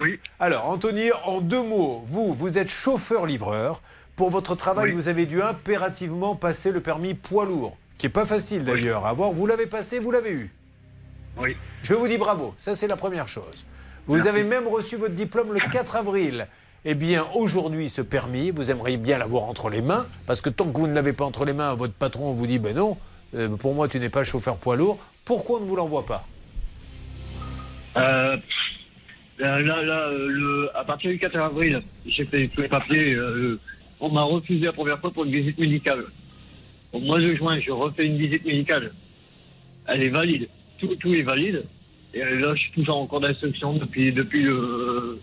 Oui. 0.00 0.20
Alors, 0.38 0.66
Anthony, 0.66 1.10
en 1.24 1.40
deux 1.40 1.62
mots, 1.62 2.02
vous, 2.06 2.32
vous 2.32 2.58
êtes 2.58 2.68
chauffeur-livreur. 2.70 3.82
Pour 4.14 4.30
votre 4.30 4.56
travail, 4.56 4.86
Oui. 4.90 4.94
vous 4.96 5.08
avez 5.08 5.26
dû 5.26 5.42
impérativement 5.42 6.34
passer 6.34 6.72
le 6.72 6.80
permis 6.80 7.14
poids 7.14 7.46
lourd, 7.46 7.76
qui 7.98 8.06
n'est 8.06 8.12
pas 8.12 8.26
facile 8.26 8.64
d'ailleurs 8.64 9.06
à 9.06 9.10
avoir. 9.10 9.30
Vous 9.32 9.46
l'avez 9.46 9.66
passé, 9.66 10.00
vous 10.00 10.10
l'avez 10.10 10.32
eu? 10.32 10.52
Oui. 11.36 11.56
Je 11.82 11.94
vous 11.94 12.08
dis 12.08 12.18
bravo, 12.18 12.54
ça 12.58 12.74
c'est 12.74 12.86
la 12.86 12.96
première 12.96 13.28
chose. 13.28 13.64
Vous 14.06 14.26
avez 14.26 14.42
même 14.42 14.66
reçu 14.66 14.96
votre 14.96 15.14
diplôme 15.14 15.52
le 15.52 15.60
4 15.60 15.96
avril. 15.96 16.46
Eh 16.84 16.94
bien, 16.94 17.26
aujourd'hui, 17.34 17.88
ce 17.88 18.00
permis, 18.00 18.50
vous 18.50 18.70
aimeriez 18.70 18.96
bien 18.96 19.18
l'avoir 19.18 19.44
entre 19.44 19.68
les 19.68 19.82
mains, 19.82 20.06
parce 20.26 20.40
que 20.40 20.48
tant 20.48 20.64
que 20.70 20.78
vous 20.78 20.86
ne 20.86 20.94
l'avez 20.94 21.12
pas 21.12 21.24
entre 21.24 21.44
les 21.44 21.52
mains, 21.52 21.74
votre 21.74 21.92
patron 21.92 22.32
vous 22.32 22.46
dit, 22.46 22.58
ben 22.58 22.74
non, 22.74 22.96
euh, 23.34 23.48
pour 23.56 23.74
moi, 23.74 23.88
tu 23.88 23.98
n'es 23.98 24.08
pas 24.08 24.24
chauffeur 24.24 24.56
poids 24.56 24.76
lourd. 24.76 24.98
Pourquoi 25.24 25.58
on 25.58 25.62
ne 25.64 25.68
vous 25.68 25.76
l'envoie 25.76 26.06
pas? 26.06 26.24
Euh, 27.96 28.36
là, 29.38 29.60
là, 29.60 30.08
euh, 30.08 30.28
le, 30.28 30.70
à 30.74 30.84
partir 30.84 31.10
du 31.10 31.18
4 31.18 31.36
avril, 31.36 31.82
j'ai 32.06 32.24
fait 32.24 32.48
tous 32.48 32.62
les 32.62 32.68
papiers. 32.68 33.14
euh, 33.14 33.58
on 34.00 34.10
m'a 34.10 34.22
refusé 34.22 34.64
la 34.66 34.72
première 34.72 35.00
fois 35.00 35.10
pour 35.10 35.24
une 35.24 35.32
visite 35.32 35.58
médicale. 35.58 36.04
Au 36.92 37.00
mois 37.00 37.18
de 37.20 37.34
juin, 37.34 37.58
je 37.60 37.72
refais 37.72 38.06
une 38.06 38.16
visite 38.16 38.44
médicale. 38.46 38.92
Elle 39.86 40.04
est 40.04 40.10
valide. 40.10 40.48
Tout, 40.78 40.94
tout 40.96 41.14
est 41.14 41.22
valide. 41.22 41.64
Et 42.14 42.22
euh, 42.22 42.40
là, 42.40 42.54
je 42.54 42.60
suis 42.60 42.72
toujours 42.72 42.98
en 42.98 43.06
cours 43.06 43.20
d'instruction 43.20 43.74
depuis, 43.74 44.12
depuis, 44.12 44.42
le, 44.42 45.18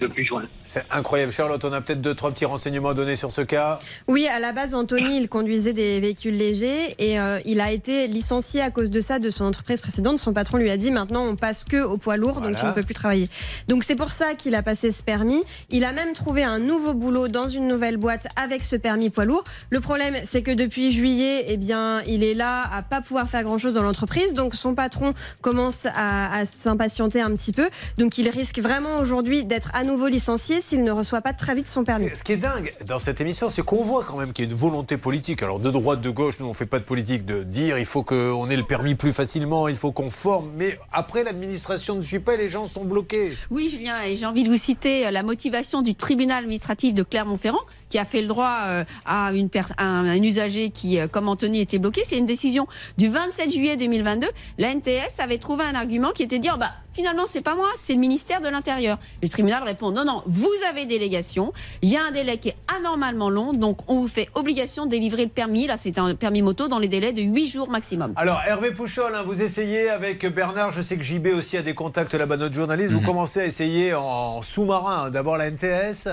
depuis 0.00 0.24
juin. 0.24 0.44
C'est 0.62 0.84
incroyable. 0.90 1.32
Charlotte, 1.32 1.64
on 1.64 1.72
a 1.72 1.80
peut-être 1.80 2.00
deux, 2.00 2.14
trois 2.14 2.30
petits 2.30 2.44
renseignements 2.44 2.90
à 2.90 2.94
donner 2.94 3.16
sur 3.16 3.32
ce 3.32 3.40
cas. 3.40 3.78
Oui, 4.06 4.26
à 4.28 4.38
la 4.38 4.52
base, 4.52 4.74
Anthony, 4.74 5.18
il 5.20 5.28
conduisait 5.28 5.72
des 5.72 5.98
véhicules 6.00 6.36
légers 6.36 6.94
et 6.98 7.18
euh, 7.18 7.40
il 7.44 7.60
a 7.60 7.72
été 7.72 8.06
licencié 8.06 8.60
à 8.60 8.70
cause 8.70 8.90
de 8.90 9.00
ça 9.00 9.18
de 9.18 9.30
son 9.30 9.44
entreprise 9.44 9.80
précédente. 9.80 10.18
Son 10.18 10.32
patron 10.32 10.58
lui 10.58 10.70
a 10.70 10.76
dit 10.76 10.90
maintenant 10.90 11.24
on 11.24 11.36
passe 11.36 11.64
que 11.64 11.82
au 11.82 11.98
poids 11.98 12.16
lourd, 12.16 12.40
donc 12.40 12.56
tu 12.56 12.64
ne 12.64 12.72
peux 12.72 12.82
plus 12.82 12.94
travailler. 12.94 13.28
Donc 13.66 13.82
c'est 13.82 13.96
pour 13.96 14.10
ça 14.10 14.34
qu'il 14.34 14.54
a 14.54 14.62
passé 14.62 14.92
ce 14.92 15.02
permis. 15.02 15.42
Il 15.70 15.84
a 15.84 15.92
même 15.92 16.12
trouvé 16.12 16.44
un 16.44 16.58
nouveau 16.58 16.94
boulot 16.94 17.28
dans 17.28 17.48
une 17.48 17.66
nouvelle 17.66 17.96
boîte 17.96 18.28
avec 18.36 18.62
ce 18.64 18.76
permis 18.76 19.10
poids 19.10 19.24
lourd. 19.24 19.44
Le 19.70 19.80
problème, 19.80 20.14
c'est 20.24 20.42
que 20.42 20.52
depuis 20.52 20.90
juillet, 20.90 21.46
eh 21.48 21.56
bien, 21.56 22.02
il 22.06 22.22
est 22.22 22.34
là 22.34 22.68
à 22.72 22.82
pas 22.82 23.00
pouvoir 23.00 23.28
faire 23.28 23.42
grand 23.42 23.58
chose 23.58 23.74
dans 23.74 23.82
l'entreprise. 23.82 24.34
Donc 24.34 24.54
son 24.54 24.74
patron 24.74 25.14
commence 25.40 25.86
à, 25.86 26.32
à 26.32 26.46
s'impatienter 26.46 27.20
un 27.20 27.34
petit 27.34 27.52
peu. 27.52 27.68
Donc 27.96 28.18
il 28.18 28.28
risque 28.28 28.60
vraiment 28.60 28.98
aujourd'hui 28.98 29.44
d'être 29.44 29.70
à 29.74 29.84
nouveau 29.88 30.06
licencié 30.08 30.60
s'il 30.60 30.84
ne 30.84 30.92
reçoit 30.92 31.20
pas 31.22 31.32
très 31.32 31.54
vite 31.54 31.68
son 31.68 31.82
permis. 31.82 32.08
C'est- 32.10 32.14
Ce 32.16 32.24
qui 32.24 32.32
est 32.32 32.36
dingue 32.36 32.70
dans 32.86 32.98
cette 32.98 33.20
émission, 33.20 33.48
c'est 33.48 33.62
qu'on 33.62 33.82
voit 33.82 34.04
quand 34.04 34.16
même 34.18 34.32
qu'il 34.32 34.44
y 34.44 34.48
a 34.48 34.50
une 34.50 34.56
volonté 34.56 34.96
politique. 34.96 35.42
Alors 35.42 35.58
de 35.58 35.70
droite, 35.70 36.00
de 36.00 36.10
gauche, 36.10 36.38
nous 36.40 36.46
on 36.46 36.52
fait 36.54 36.66
pas 36.66 36.78
de 36.78 36.84
politique 36.84 37.24
de 37.24 37.42
dire 37.42 37.78
il 37.78 37.86
faut 37.86 38.02
qu'on 38.02 38.48
ait 38.50 38.56
le 38.56 38.62
permis 38.64 38.94
plus 38.94 39.12
facilement, 39.12 39.66
il 39.68 39.76
faut 39.76 39.90
qu'on 39.92 40.10
forme. 40.10 40.50
Mais 40.56 40.78
après 40.92 41.24
l'administration 41.24 41.94
ne 41.96 42.02
suit 42.02 42.20
pas 42.20 42.34
et 42.34 42.38
les 42.38 42.48
gens 42.48 42.66
sont 42.66 42.84
bloqués. 42.84 43.36
Oui, 43.50 43.68
Julien, 43.70 44.02
et 44.02 44.14
j'ai 44.16 44.26
envie 44.26 44.44
de 44.44 44.50
vous 44.50 44.56
citer 44.56 45.10
la 45.10 45.22
motivation 45.22 45.82
du 45.82 45.94
tribunal 45.94 46.38
administratif 46.44 46.94
de 46.94 47.02
Clermont-Ferrand 47.02 47.58
qui 47.90 47.98
a 47.98 48.04
fait 48.04 48.20
le 48.20 48.26
droit 48.26 48.58
euh, 48.66 48.84
à, 49.06 49.32
une 49.32 49.48
pers- 49.48 49.72
à 49.78 49.86
un, 49.86 50.22
usager 50.22 50.70
qui, 50.70 50.98
euh, 50.98 51.08
comme 51.08 51.28
Anthony, 51.28 51.60
était 51.60 51.78
bloqué. 51.78 52.02
C'est 52.04 52.18
une 52.18 52.26
décision 52.26 52.66
du 52.96 53.08
27 53.08 53.50
juillet 53.50 53.76
2022. 53.76 54.26
La 54.58 54.74
NTS 54.74 55.20
avait 55.20 55.38
trouvé 55.38 55.64
un 55.64 55.74
argument 55.74 56.10
qui 56.10 56.22
était 56.22 56.38
de 56.38 56.42
dire, 56.42 56.58
bah, 56.58 56.72
finalement, 56.92 57.24
c'est 57.26 57.40
pas 57.40 57.54
moi, 57.54 57.68
c'est 57.76 57.94
le 57.94 58.00
ministère 58.00 58.40
de 58.40 58.48
l'Intérieur. 58.48 58.98
Le 59.22 59.28
tribunal 59.28 59.62
répond, 59.62 59.90
non, 59.90 60.04
non, 60.04 60.22
vous 60.26 60.50
avez 60.68 60.86
délégation. 60.86 61.52
Il 61.82 61.88
y 61.90 61.96
a 61.96 62.04
un 62.04 62.10
délai 62.10 62.38
qui 62.38 62.48
est 62.50 62.56
anormalement 62.76 63.30
long, 63.30 63.52
donc 63.52 63.78
on 63.88 64.00
vous 64.00 64.08
fait 64.08 64.28
obligation 64.34 64.84
de 64.86 64.90
délivrer 64.90 65.22
le 65.24 65.30
permis. 65.30 65.66
Là, 65.66 65.76
c'est 65.76 65.98
un 65.98 66.14
permis 66.14 66.42
moto 66.42 66.68
dans 66.68 66.78
les 66.78 66.88
délais 66.88 67.12
de 67.12 67.22
8 67.22 67.46
jours 67.46 67.70
maximum. 67.70 68.12
Alors 68.16 68.40
Hervé 68.46 68.72
Pouchol, 68.72 69.14
hein, 69.14 69.22
vous 69.24 69.42
essayez 69.42 69.88
avec 69.90 70.26
Bernard, 70.26 70.72
je 70.72 70.82
sais 70.82 70.96
que 70.96 71.04
JB 71.04 71.28
aussi 71.28 71.56
a 71.56 71.62
des 71.62 71.74
contacts 71.74 72.14
là-bas, 72.14 72.36
notre 72.36 72.54
journaliste, 72.54 72.92
vous 72.92 73.00
commencez 73.00 73.40
à 73.40 73.44
essayer 73.46 73.94
en 73.94 74.42
sous-marin 74.42 75.04
hein, 75.06 75.10
d'avoir 75.10 75.38
la 75.38 75.50
NTS 75.50 76.08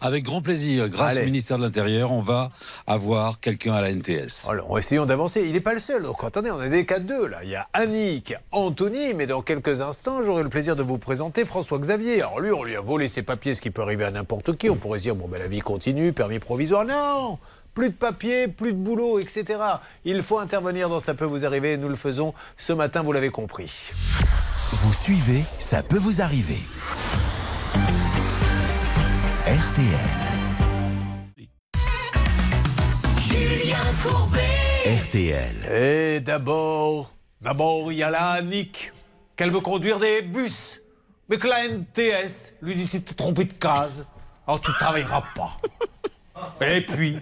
Avec 0.00 0.24
grand 0.24 0.42
plaisir. 0.42 0.88
Grâce 0.88 1.15
Allez. 1.16 1.24
au 1.24 1.24
ministère 1.26 1.58
de 1.58 1.64
l'Intérieur, 1.64 2.12
on 2.12 2.20
va 2.20 2.50
avoir 2.86 3.40
quelqu'un 3.40 3.74
à 3.74 3.82
la 3.82 3.90
NTS. 3.90 4.48
Alors, 4.48 4.78
essayons 4.78 5.06
d'avancer. 5.06 5.42
Il 5.44 5.52
n'est 5.52 5.60
pas 5.60 5.74
le 5.74 5.80
seul. 5.80 6.02
Donc, 6.02 6.22
attendez, 6.22 6.50
on 6.50 6.60
a 6.60 6.68
des 6.68 6.86
cas 6.86 6.98
de 6.98 7.06
deux, 7.06 7.26
là. 7.26 7.38
Il 7.42 7.50
y 7.50 7.56
a 7.56 7.68
Annick, 7.72 8.34
Anthony, 8.52 9.14
mais 9.14 9.26
dans 9.26 9.42
quelques 9.42 9.80
instants, 9.80 10.22
j'aurai 10.22 10.42
le 10.42 10.48
plaisir 10.48 10.76
de 10.76 10.82
vous 10.82 10.98
présenter 10.98 11.44
François 11.44 11.78
Xavier. 11.78 12.20
Alors, 12.22 12.40
lui, 12.40 12.52
on 12.52 12.64
lui 12.64 12.76
a 12.76 12.80
volé 12.80 13.08
ses 13.08 13.22
papiers, 13.22 13.54
ce 13.54 13.60
qui 13.60 13.70
peut 13.70 13.82
arriver 13.82 14.04
à 14.04 14.10
n'importe 14.10 14.56
qui. 14.56 14.70
On 14.70 14.76
pourrait 14.76 14.98
se 14.98 15.04
dire, 15.04 15.16
bon, 15.16 15.28
ben, 15.28 15.38
la 15.38 15.48
vie 15.48 15.60
continue, 15.60 16.12
permis 16.12 16.38
provisoire. 16.38 16.84
Non 16.84 17.38
plus 17.76 17.90
de 17.90 17.94
papiers, 17.94 18.48
plus 18.48 18.72
de 18.72 18.78
boulot, 18.78 19.20
etc. 19.20 19.44
Il 20.06 20.22
faut 20.22 20.38
intervenir 20.38 20.88
dans 20.88 20.98
Ça 20.98 21.12
peut 21.12 21.26
vous 21.26 21.44
arriver. 21.44 21.76
Nous 21.76 21.90
le 21.90 21.94
faisons 21.94 22.32
ce 22.56 22.72
matin, 22.72 23.02
vous 23.02 23.12
l'avez 23.12 23.28
compris. 23.28 23.92
Vous 24.72 24.92
suivez, 24.92 25.44
ça 25.58 25.82
peut 25.82 25.98
vous 25.98 26.22
arriver. 26.22 26.58
RTL. 29.46 30.35
Courbet. 34.06 34.40
RTL. 35.04 35.72
Et 35.72 36.20
d'abord, 36.20 37.12
d'abord, 37.40 37.90
il 37.92 37.98
y 37.98 38.02
a 38.02 38.10
la 38.10 38.30
Annick, 38.30 38.92
qu'elle 39.34 39.50
veut 39.50 39.60
conduire 39.60 39.98
des 39.98 40.22
bus. 40.22 40.80
Mais 41.28 41.38
que 41.38 41.48
la 41.48 41.66
NTS 41.66 42.52
lui 42.62 42.76
dit 42.76 42.86
Tu 42.86 43.00
t'es 43.02 43.14
trompé 43.14 43.44
de 43.44 43.52
case, 43.52 44.06
alors 44.46 44.60
tu 44.60 44.70
ne 44.70 44.76
travailleras 44.76 45.24
pas. 45.34 45.56
Et 46.60 46.82
puis, 46.82 47.18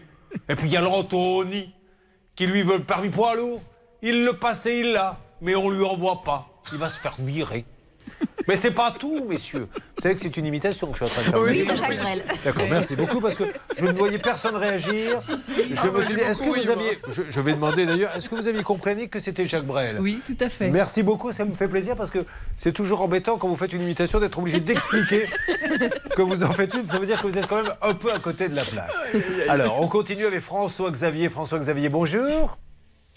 et 0.49 0.57
puis 0.57 0.69
il 0.69 0.73
y 0.73 0.77
a 0.77 0.81
l'Anthony, 0.81 1.73
qui 2.35 2.47
lui 2.47 2.63
veut 2.63 2.79
le 2.79 2.85
permis 2.85 3.09
poids 3.09 3.35
lourd. 3.37 3.63
Il 4.03 4.25
le 4.25 4.35
passe 4.35 4.67
et 4.67 4.81
il 4.81 4.93
l'a, 4.93 5.19
mais 5.41 5.55
on 5.55 5.71
lui 5.71 5.85
envoie 5.85 6.23
pas. 6.23 6.49
Il 6.73 6.79
va 6.79 6.91
se 6.91 6.99
faire 6.99 7.15
virer. 7.19 7.65
Mais 8.49 8.57
c'est 8.57 8.71
pas 8.71 8.91
tout, 8.99 9.25
messieurs. 9.29 9.69
Vous 9.75 10.03
savez 10.03 10.15
que 10.15 10.21
c'est 10.21 10.37
une 10.37 10.47
imitation 10.47 10.89
que 10.93 10.99
je 10.99 11.05
suis 11.05 11.19
en 11.19 11.23
train 11.23 11.31
de 11.31 11.37
faire. 11.37 11.41
Oui, 11.41 11.67
de 11.67 11.77
Jacques 11.77 11.99
Brel. 11.99 12.25
D'accord, 12.45 12.67
merci 12.69 12.97
beaucoup 12.97 13.21
parce 13.21 13.37
que 13.37 13.45
je 13.77 13.85
ne 13.87 13.93
voyais 13.93 14.19
personne 14.19 14.57
réagir. 14.57 15.19
Je 15.21 15.89
me 15.89 16.03
suis 16.03 16.15
dit, 16.15 16.21
est-ce 16.21 16.43
que 16.43 16.49
vous 16.49 16.71
aviez. 16.71 16.99
Je, 17.09 17.23
je 17.29 17.41
vais 17.41 17.55
demander 17.55 17.87
d'ailleurs, 17.87 18.11
est-ce 18.17 18.29
que 18.29 18.35
vous 18.35 18.49
aviez 18.49 18.63
compris 18.63 19.09
que 19.09 19.19
c'était 19.21 19.47
Jacques 19.47 19.65
Brel 19.67 19.99
Oui, 20.01 20.21
tout 20.27 20.37
à 20.41 20.49
fait. 20.49 20.71
Merci 20.71 21.03
beaucoup, 21.03 21.33
ça 21.33 21.45
me 21.45 21.55
fait 21.55 21.69
plaisir 21.69 21.97
parce 21.97 22.11
que 22.11 22.25
c'est 22.57 22.73
toujours 22.73 23.01
embêtant 23.03 23.39
quand 23.39 23.49
vous 23.49 23.57
faites 23.57 23.73
une 23.73 23.83
imitation 23.83 24.21
d'être 24.21 24.39
obligé 24.39 24.61
d'expliquer 24.61 25.27
que 26.17 26.23
vous 26.23 26.43
en 26.45 26.53
faites 26.53 26.75
une. 26.75 26.85
Ça 26.85 26.99
veut 26.99 27.07
dire 27.07 27.21
que 27.21 27.27
vous 27.27 27.39
êtes 27.39 27.47
quand 27.47 27.63
même 27.63 27.73
un 27.83 27.95
peu 27.95 28.13
à 28.13 28.19
côté 28.19 28.49
de 28.49 28.55
la 28.57 28.65
plaque. 28.65 28.91
Alors, 29.49 29.81
on 29.81 29.89
continue 29.89 30.27
avec 30.27 30.41
François 30.41 30.91
Xavier. 30.91 31.29
François 31.29 31.59
Xavier, 31.59 31.89
bonjour. 31.89 32.59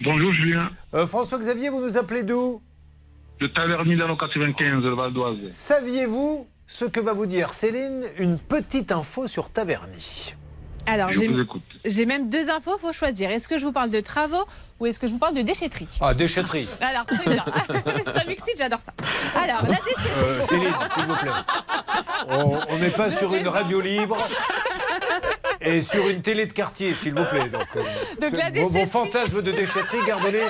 Bonjour 0.01 0.33
Julien. 0.33 0.69
Euh, 0.93 1.07
François 1.07 1.39
Xavier, 1.39 1.69
vous 1.69 1.81
nous 1.81 1.97
appelez 1.97 2.23
d'où? 2.23 2.61
De 3.39 3.45
Taverny 3.47 3.95
dans 3.95 4.07
le 4.07 4.15
95, 4.15 4.83
le 4.83 4.95
Val 4.95 5.13
d'Oise. 5.13 5.37
Saviez-vous 5.53 6.47
ce 6.65 6.85
que 6.85 6.99
va 6.99 7.13
vous 7.13 7.27
dire 7.27 7.53
Céline 7.53 8.05
Une 8.17 8.39
petite 8.39 8.91
info 8.91 9.27
sur 9.27 9.51
Taverny. 9.51 10.33
Alors, 10.87 11.09
j'ai 11.85 12.05
même 12.05 12.29
deux 12.29 12.49
infos, 12.49 12.77
faut 12.77 12.93
choisir. 12.93 13.29
Est-ce 13.29 13.47
que 13.47 13.59
je 13.59 13.65
vous 13.65 13.73
parle 13.73 13.91
de 13.91 13.99
travaux 13.99 14.43
ou 14.79 14.85
est-ce 14.85 14.99
que 14.99 15.07
je 15.07 15.11
vous 15.11 15.17
parle 15.17 15.35
de 15.35 15.41
déchetterie 15.41 15.87
Ah, 15.99 16.13
déchetterie. 16.13 16.67
Alors, 16.81 17.05
très 17.05 17.29
bien. 17.29 17.43
ça 18.15 18.23
m'excite, 18.25 18.55
j'adore 18.57 18.79
ça. 18.79 18.93
Alors, 19.35 19.63
la 19.63 19.75
déchetterie. 19.75 20.11
Euh, 20.23 20.45
Céline, 20.47 20.73
s'il 20.95 21.05
vous 21.05 21.15
plaît. 21.15 21.31
On 22.69 22.77
n'est 22.77 22.89
pas 22.89 23.11
sur 23.11 23.33
une 23.35 23.47
radio 23.47 23.81
libre 23.81 24.17
et 25.59 25.81
sur 25.81 26.07
une 26.07 26.21
télé 26.21 26.45
de 26.45 26.53
quartier, 26.53 26.93
s'il 26.93 27.13
vous 27.13 27.25
plaît. 27.25 27.49
Donc, 27.49 27.67
euh, 27.75 27.81
Donc, 28.21 28.37
la 28.37 28.49
vos, 28.51 28.69
vos 28.69 28.85
fantasmes 28.85 29.41
de 29.41 29.51
déchetterie, 29.51 30.05
gardez-les 30.05 30.45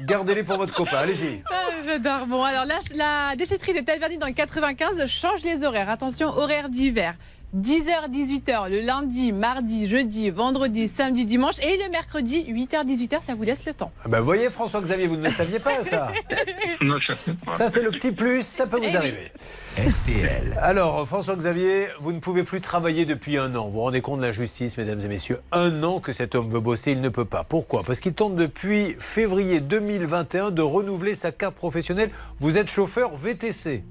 gardez 0.00 0.42
pour 0.42 0.56
votre 0.58 0.74
copain. 0.74 0.98
Allez-y. 0.98 1.42
Ah, 1.50 1.54
J'adore. 1.84 2.26
Bon, 2.26 2.42
alors 2.42 2.64
la, 2.64 2.78
la 2.94 3.36
déchetterie 3.36 3.72
de 3.72 3.80
Taverny 3.80 4.18
dans 4.18 4.26
le 4.26 4.32
95 4.32 5.06
change 5.06 5.42
les 5.44 5.64
horaires. 5.64 5.88
Attention, 5.88 6.28
horaires 6.28 6.68
d'hiver. 6.68 7.14
10h, 7.54 8.08
18h 8.10 8.70
le 8.70 8.80
lundi, 8.80 9.30
mardi, 9.30 9.86
jeudi, 9.86 10.30
vendredi, 10.30 10.88
samedi, 10.88 11.26
dimanche 11.26 11.56
et 11.62 11.76
le 11.84 11.90
mercredi, 11.90 12.46
8h, 12.48 12.86
18h, 12.86 13.20
ça 13.20 13.34
vous 13.34 13.42
laisse 13.42 13.66
le 13.66 13.74
temps. 13.74 13.92
Ah 14.06 14.08
ben, 14.08 14.20
voyez, 14.22 14.48
François-Xavier, 14.48 15.06
vous 15.06 15.18
ne 15.18 15.24
le 15.26 15.30
saviez 15.30 15.58
pas, 15.58 15.84
ça. 15.84 16.08
Ça, 17.56 17.68
c'est 17.68 17.82
le 17.82 17.90
petit 17.90 18.10
plus, 18.12 18.42
ça 18.42 18.66
peut 18.66 18.78
vous 18.78 18.84
Eh 18.86 18.88
oui. 18.90 18.96
arriver. 18.96 19.30
RTL. 19.76 20.58
Alors, 20.62 21.06
François-Xavier, 21.06 21.88
vous 22.00 22.12
ne 22.12 22.20
pouvez 22.20 22.42
plus 22.42 22.62
travailler 22.62 23.04
depuis 23.04 23.36
un 23.36 23.54
an. 23.54 23.66
Vous 23.66 23.72
vous 23.72 23.80
rendez 23.80 24.00
compte 24.00 24.20
de 24.20 24.24
l'injustice, 24.24 24.78
mesdames 24.78 25.00
et 25.00 25.08
messieurs? 25.08 25.40
Un 25.52 25.82
an 25.82 26.00
que 26.00 26.12
cet 26.12 26.34
homme 26.34 26.48
veut 26.48 26.60
bosser, 26.60 26.92
il 26.92 27.02
ne 27.02 27.08
peut 27.10 27.26
pas. 27.26 27.44
Pourquoi? 27.44 27.82
Parce 27.84 28.00
qu'il 28.00 28.14
tente 28.14 28.34
depuis 28.34 28.96
février 28.98 29.60
2021 29.60 30.50
de 30.52 30.62
renouveler 30.62 31.14
sa 31.14 31.32
carte 31.32 31.54
professionnelle. 31.54 32.10
Vous 32.40 32.56
êtes 32.56 32.70
chauffeur 32.70 33.14
VTC. 33.14 33.84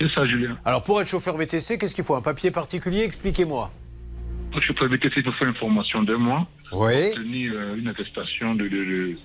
C'est 0.00 0.10
ça, 0.14 0.26
Julien. 0.26 0.58
Alors, 0.64 0.82
pour 0.84 1.00
être 1.00 1.08
chauffeur 1.08 1.36
VTC, 1.36 1.78
qu'est-ce 1.78 1.94
qu'il 1.94 2.04
faut 2.04 2.14
Un 2.14 2.22
papier 2.22 2.50
particulier? 2.50 3.02
Expliquez-moi. 3.02 3.70
Je 4.54 4.60
suis 4.60 4.74
prévu 4.74 4.98
que 4.98 5.08
pour 5.22 5.34
faire 5.36 5.48
une 5.48 5.54
formation 5.54 6.02
d'un 6.02 6.18
mois. 6.18 6.46
Oui. 6.72 6.92
Obtenir 7.12 7.52
euh, 7.54 7.76
une 7.76 7.88
attestation 7.88 8.54
de, 8.54 8.64
de, 8.68 8.84
de, 8.84 9.18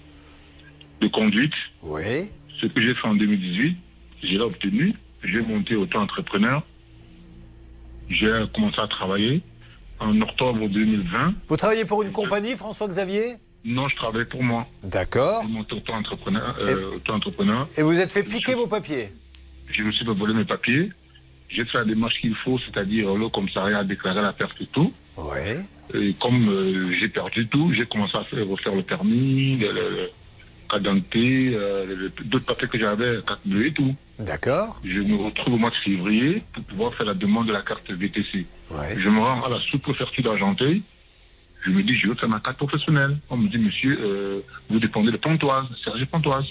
de 1.02 1.08
conduite. 1.08 1.54
Oui. 1.82 2.30
Ce 2.60 2.68
que 2.68 2.82
j'ai 2.82 2.94
fait 2.96 3.08
en 3.08 3.16
2018, 3.16 3.78
je 4.24 4.28
l'ai 4.28 4.40
obtenu. 4.40 4.94
J'ai 5.24 5.42
monté 5.42 5.76
auto-entrepreneur. 5.76 6.64
J'ai 8.10 8.32
commencé 8.54 8.80
à 8.80 8.88
travailler 8.88 9.42
en 10.00 10.20
octobre 10.22 10.68
2020. 10.68 11.34
Vous 11.48 11.58
travaillez 11.58 11.86
pour 11.86 12.04
une 12.04 12.12
compagnie, 12.12 12.56
François-Xavier? 12.56 13.36
Non, 13.64 13.88
je 13.88 13.96
travaille 13.96 14.26
pour 14.26 14.44
moi. 14.44 14.68
D'accord. 14.84 15.44
J'ai 15.46 15.52
monté 15.54 15.76
auto-entrepreneur. 15.76 16.56
euh, 16.60 16.96
auto-entrepreneur. 16.96 17.68
Et 17.78 17.84
vous 17.84 18.00
êtes 18.00 18.12
fait 18.12 18.24
piquer 18.24 18.56
vos 18.56 18.68
papiers? 18.68 19.12
Je 19.72 19.84
me 19.84 19.92
suis 19.92 20.06
fait 20.06 20.14
voler 20.14 20.34
mes 20.34 20.46
papiers. 20.46 20.92
J'ai 21.50 21.66
fait 21.66 21.80
la 21.80 21.86
démarche 21.86 22.20
qu'il 22.22 22.36
faut, 22.36 22.60
c'est-à-dire 22.60 23.14
le 23.14 23.28
commissariat 23.30 23.80
a 23.80 23.84
déclaré 23.84 24.22
la 24.22 24.34
perte 24.34 24.60
de 24.60 24.66
tout. 24.66 24.94
Ouais. 25.18 25.58
Et 25.94 26.14
comme 26.14 26.48
euh, 26.50 26.94
j'ai 27.00 27.10
perdu 27.10 27.48
tout, 27.48 27.74
j'ai 27.74 27.86
commencé 27.86 28.18
à 28.18 28.24
faire, 28.24 28.48
refaire 28.48 28.74
le 28.74 28.84
permis, 28.84 29.58
le, 29.58 29.72
le, 29.72 30.10
d'identité, 30.80 31.52
euh, 31.54 32.10
d'autres 32.24 32.46
papiers 32.46 32.68
que 32.68 32.80
j'avais, 32.80 33.20
carte 33.26 33.42
bleue 33.46 33.68
et 33.68 33.74
tout. 33.74 33.96
D'accord. 34.20 34.80
Je 34.86 35.00
me 35.00 35.16
retrouve 35.18 35.56
au 35.56 35.58
mois 35.58 35.70
de 35.70 35.76
février 35.76 36.44
pour 36.54 36.64
pouvoir 36.64 36.94
faire 36.94 37.08
la 37.08 37.14
demande 37.14 37.48
de 37.48 37.54
la 37.54 37.62
carte 37.62 37.92
VTC. 37.92 38.46
Je 38.98 39.10
me 39.10 39.20
rends 39.20 39.44
à 39.44 39.50
la 39.50 39.60
sous-préfecture 39.60 40.24
d'Argenteuil. 40.24 40.82
Je 41.64 41.70
me 41.70 41.84
dis, 41.84 41.96
je 41.96 42.08
veux 42.08 42.16
faire 42.16 42.30
ma 42.30 42.40
carte 42.40 42.58
professionnelle. 42.58 43.18
On 43.30 43.38
me 43.38 43.48
dit, 43.48 43.58
monsieur, 43.58 44.00
euh, 44.08 44.40
vous 44.70 44.80
dépendez 44.80 45.12
de 45.12 45.18
Pontoise, 45.18 45.66
Sergi 45.84 46.06
Pontoise. 46.06 46.46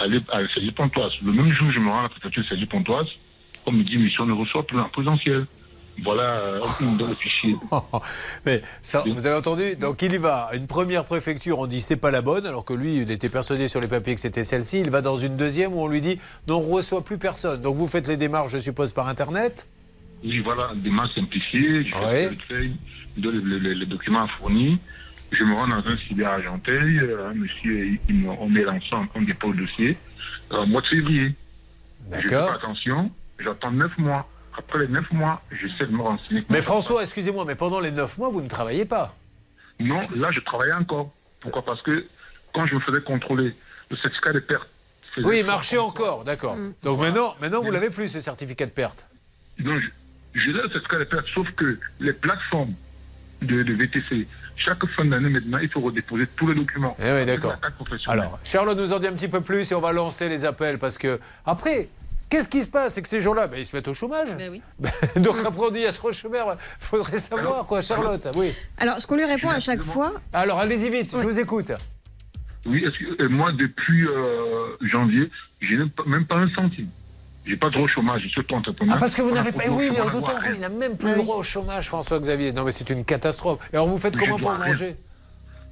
Allez 0.00 0.20
à 0.32 0.38
Pontoise. 0.76 1.12
Le 1.24 1.32
même 1.32 1.52
jour, 1.52 1.70
je 1.72 1.78
me 1.78 1.88
rends 1.90 2.00
à 2.00 2.02
la 2.04 2.08
préfecture 2.08 2.44
Sergi 2.48 2.66
Pontoise. 2.66 3.06
On 3.66 3.72
me 3.72 3.82
dit, 3.82 3.96
monsieur, 3.96 4.22
on 4.22 4.26
ne 4.26 4.32
reçoit 4.32 4.66
plus 4.66 4.78
en 4.78 4.88
présentiel. 4.88 5.46
Voilà, 6.02 6.38
euh, 6.40 6.60
on 6.80 6.84
me 6.90 6.98
donne 6.98 7.10
le 7.10 7.14
fichier. 7.14 7.54
Mais 8.44 8.62
ça, 8.82 9.04
vous 9.06 9.26
avez 9.26 9.36
entendu? 9.36 9.76
Donc 9.76 10.02
il 10.02 10.12
y 10.12 10.16
va 10.18 10.48
à 10.50 10.56
une 10.56 10.66
première 10.66 11.04
préfecture, 11.04 11.60
on 11.60 11.66
dit 11.68 11.80
c'est 11.80 11.94
pas 11.96 12.10
la 12.10 12.20
bonne, 12.20 12.46
alors 12.46 12.64
que 12.64 12.72
lui, 12.74 12.96
il 12.96 13.10
était 13.12 13.28
persuadé 13.28 13.68
sur 13.68 13.80
les 13.80 13.86
papiers 13.86 14.14
que 14.16 14.20
c'était 14.20 14.42
celle-ci. 14.42 14.80
Il 14.80 14.90
va 14.90 15.02
dans 15.02 15.16
une 15.16 15.36
deuxième 15.36 15.72
où 15.72 15.80
on 15.80 15.86
lui 15.86 16.00
dit 16.00 16.18
non, 16.48 16.58
on 16.58 16.68
ne 16.68 16.72
reçoit 16.74 17.04
plus 17.04 17.16
personne. 17.18 17.62
Donc 17.62 17.76
vous 17.76 17.86
faites 17.86 18.08
les 18.08 18.16
démarches, 18.16 18.50
je 18.50 18.58
suppose, 18.58 18.92
par 18.92 19.06
Internet? 19.08 19.68
Oui, 20.24 20.38
voilà, 20.40 20.72
démarche 20.74 21.14
simplifiée. 21.14 21.84
Je 21.84 21.94
fais 21.94 22.28
le 22.30 22.36
feuille, 22.48 22.76
je 23.16 23.22
donne 23.22 23.36
le- 23.44 23.58
le- 23.58 23.72
les 23.74 23.86
documents 23.86 24.26
fournis. 24.26 24.78
Je 25.36 25.44
me 25.44 25.54
rends 25.54 25.66
dans 25.68 25.86
un 25.86 25.96
cyber 25.96 26.28
à 26.30 26.34
Argenteuil. 26.34 26.98
euh, 26.98 27.28
Un 27.30 27.34
monsieur, 27.34 27.86
il- 27.86 27.98
il 28.08 28.14
me- 28.16 28.30
on 28.30 28.48
met 28.48 28.62
l'ensemble, 28.62 29.08
on 29.14 29.22
dépose 29.22 29.56
le 29.56 29.66
dossier. 29.66 29.96
Euh, 30.52 30.58
au 30.58 30.66
mois 30.66 30.80
de 30.80 30.86
février. 30.86 31.34
Je 32.12 32.20
fais 32.28 32.28
pas 32.28 32.54
attention. 32.54 33.10
J'attends 33.38 33.70
neuf 33.72 33.96
mois. 33.98 34.28
Après 34.56 34.78
les 34.80 34.88
neuf 34.88 35.10
mois, 35.10 35.42
j'essaie 35.50 35.86
de 35.86 35.92
me 35.92 36.02
renseigner. 36.02 36.44
Mais 36.48 36.60
François, 36.60 37.02
excusez-moi, 37.02 37.44
mais 37.44 37.56
pendant 37.56 37.80
les 37.80 37.90
neuf 37.90 38.16
mois, 38.18 38.28
vous 38.28 38.40
ne 38.40 38.48
travaillez 38.48 38.84
pas 38.84 39.16
Non, 39.80 40.06
là, 40.14 40.28
je 40.32 40.38
travaillais 40.40 40.74
encore. 40.74 41.12
Pourquoi? 41.40 41.64
Parce 41.64 41.82
que 41.82 42.06
quand 42.54 42.64
je 42.66 42.74
me 42.76 42.80
faisais 42.80 43.00
contrôler, 43.02 43.52
le 43.90 43.96
certificat 43.96 44.32
de 44.32 44.38
perte. 44.40 44.68
Oui, 45.18 45.38
il 45.40 45.46
marchait 45.46 45.78
encore, 45.78 46.22
d'accord. 46.24 46.56
Donc 46.84 47.00
maintenant, 47.00 47.34
maintenant 47.40 47.62
vous 47.62 47.70
l'avez 47.72 47.90
plus, 47.90 48.08
ce 48.08 48.20
certificat 48.20 48.66
de 48.66 48.70
perte. 48.70 49.04
Non, 49.58 49.78
je, 49.80 50.40
je 50.40 50.46
l'ai 50.50 50.62
le 50.62 50.68
certificat 50.70 50.98
de 50.98 51.04
perte, 51.04 51.26
sauf 51.34 51.50
que 51.52 51.78
les 52.00 52.12
plateformes 52.12 52.74
de, 53.42 53.62
de 53.64 53.72
VTC, 53.74 54.26
chaque 54.56 54.84
fin 54.96 55.04
d'année 55.04 55.28
maintenant, 55.28 55.58
il 55.58 55.68
faut 55.68 55.80
redéposer 55.80 56.26
tous 56.36 56.48
les 56.48 56.54
documents. 56.54 56.96
Eh 57.00 57.12
oui, 57.12 57.26
d'accord. 57.26 57.54
Alors, 58.06 58.38
Charlotte 58.44 58.78
nous 58.78 58.92
en 58.92 58.98
dit 58.98 59.06
un 59.06 59.12
petit 59.12 59.28
peu 59.28 59.40
plus 59.40 59.70
et 59.70 59.74
on 59.74 59.80
va 59.80 59.92
lancer 59.92 60.28
les 60.28 60.44
appels 60.44 60.78
parce 60.78 60.98
que 60.98 61.18
après. 61.44 61.88
Qu'est-ce 62.30 62.48
qui 62.48 62.62
se 62.62 62.66
passe? 62.68 62.94
C'est 62.94 63.02
que 63.02 63.06
ces 63.08 63.20
gens-là, 63.20 63.46
ben, 63.46 63.58
ils 63.60 63.66
se 63.66 63.76
mettent 63.76 63.86
au 63.86 63.94
chômage. 63.94 64.34
Ben, 64.36 64.90
Donc 65.22 65.36
après 65.46 65.60
on 65.66 65.70
dit 65.70 65.80
il 65.80 65.82
y 65.82 65.86
a 65.86 65.92
trop 65.92 66.10
de 66.10 66.16
chômeurs. 66.16 66.56
Il 66.80 66.84
faudrait 66.84 67.18
savoir 67.18 67.64
quoi, 67.66 67.80
Charlotte. 67.80 68.26
Oui. 68.34 68.52
Alors, 68.78 68.98
ce 69.00 69.06
qu'on 69.06 69.14
lui 69.16 69.24
répond 69.24 69.50
à 69.50 69.60
chaque 69.60 69.82
fois. 69.82 70.14
Alors 70.32 70.58
allez-y 70.58 70.90
vite, 70.90 71.12
je 71.12 71.18
vous 71.22 71.38
écoute. 71.38 71.70
Oui, 72.66 72.82
est-ce 72.84 72.98
que- 72.98 73.22
euh, 73.22 73.28
moi, 73.28 73.52
depuis 73.52 74.06
euh, 74.08 74.76
janvier, 74.80 75.30
j'ai 75.60 75.76
même 75.76 75.90
pas, 75.90 76.02
même 76.06 76.26
pas 76.26 76.36
un 76.38 76.48
centime. 76.56 76.88
J'ai 77.46 77.56
pas 77.56 77.66
de 77.68 77.72
droit 77.72 77.84
au 77.84 77.88
chômage, 77.88 78.22
je 78.22 78.28
suis 78.28 78.40
auto-entrepreneur. 78.40 78.94
Ah, 78.96 79.00
parce 79.00 79.14
que 79.14 79.20
vous 79.20 79.30
n'avez 79.30 79.52
pas 79.52 79.64
Oui, 79.68 79.90
il 79.92 80.60
n'a 80.60 80.68
même 80.68 80.96
plus 80.96 81.10
le 81.10 81.16
droit 81.16 81.36
au 81.36 81.42
chômage, 81.42 81.88
François-Xavier. 81.88 82.52
Non, 82.52 82.64
mais 82.64 82.70
c'est 82.70 82.88
une 82.88 83.04
catastrophe. 83.04 83.68
Et 83.72 83.76
alors 83.76 83.88
vous 83.88 83.98
faites 83.98 84.16
comment 84.16 84.38
pour 84.38 84.52
manger 84.52 84.96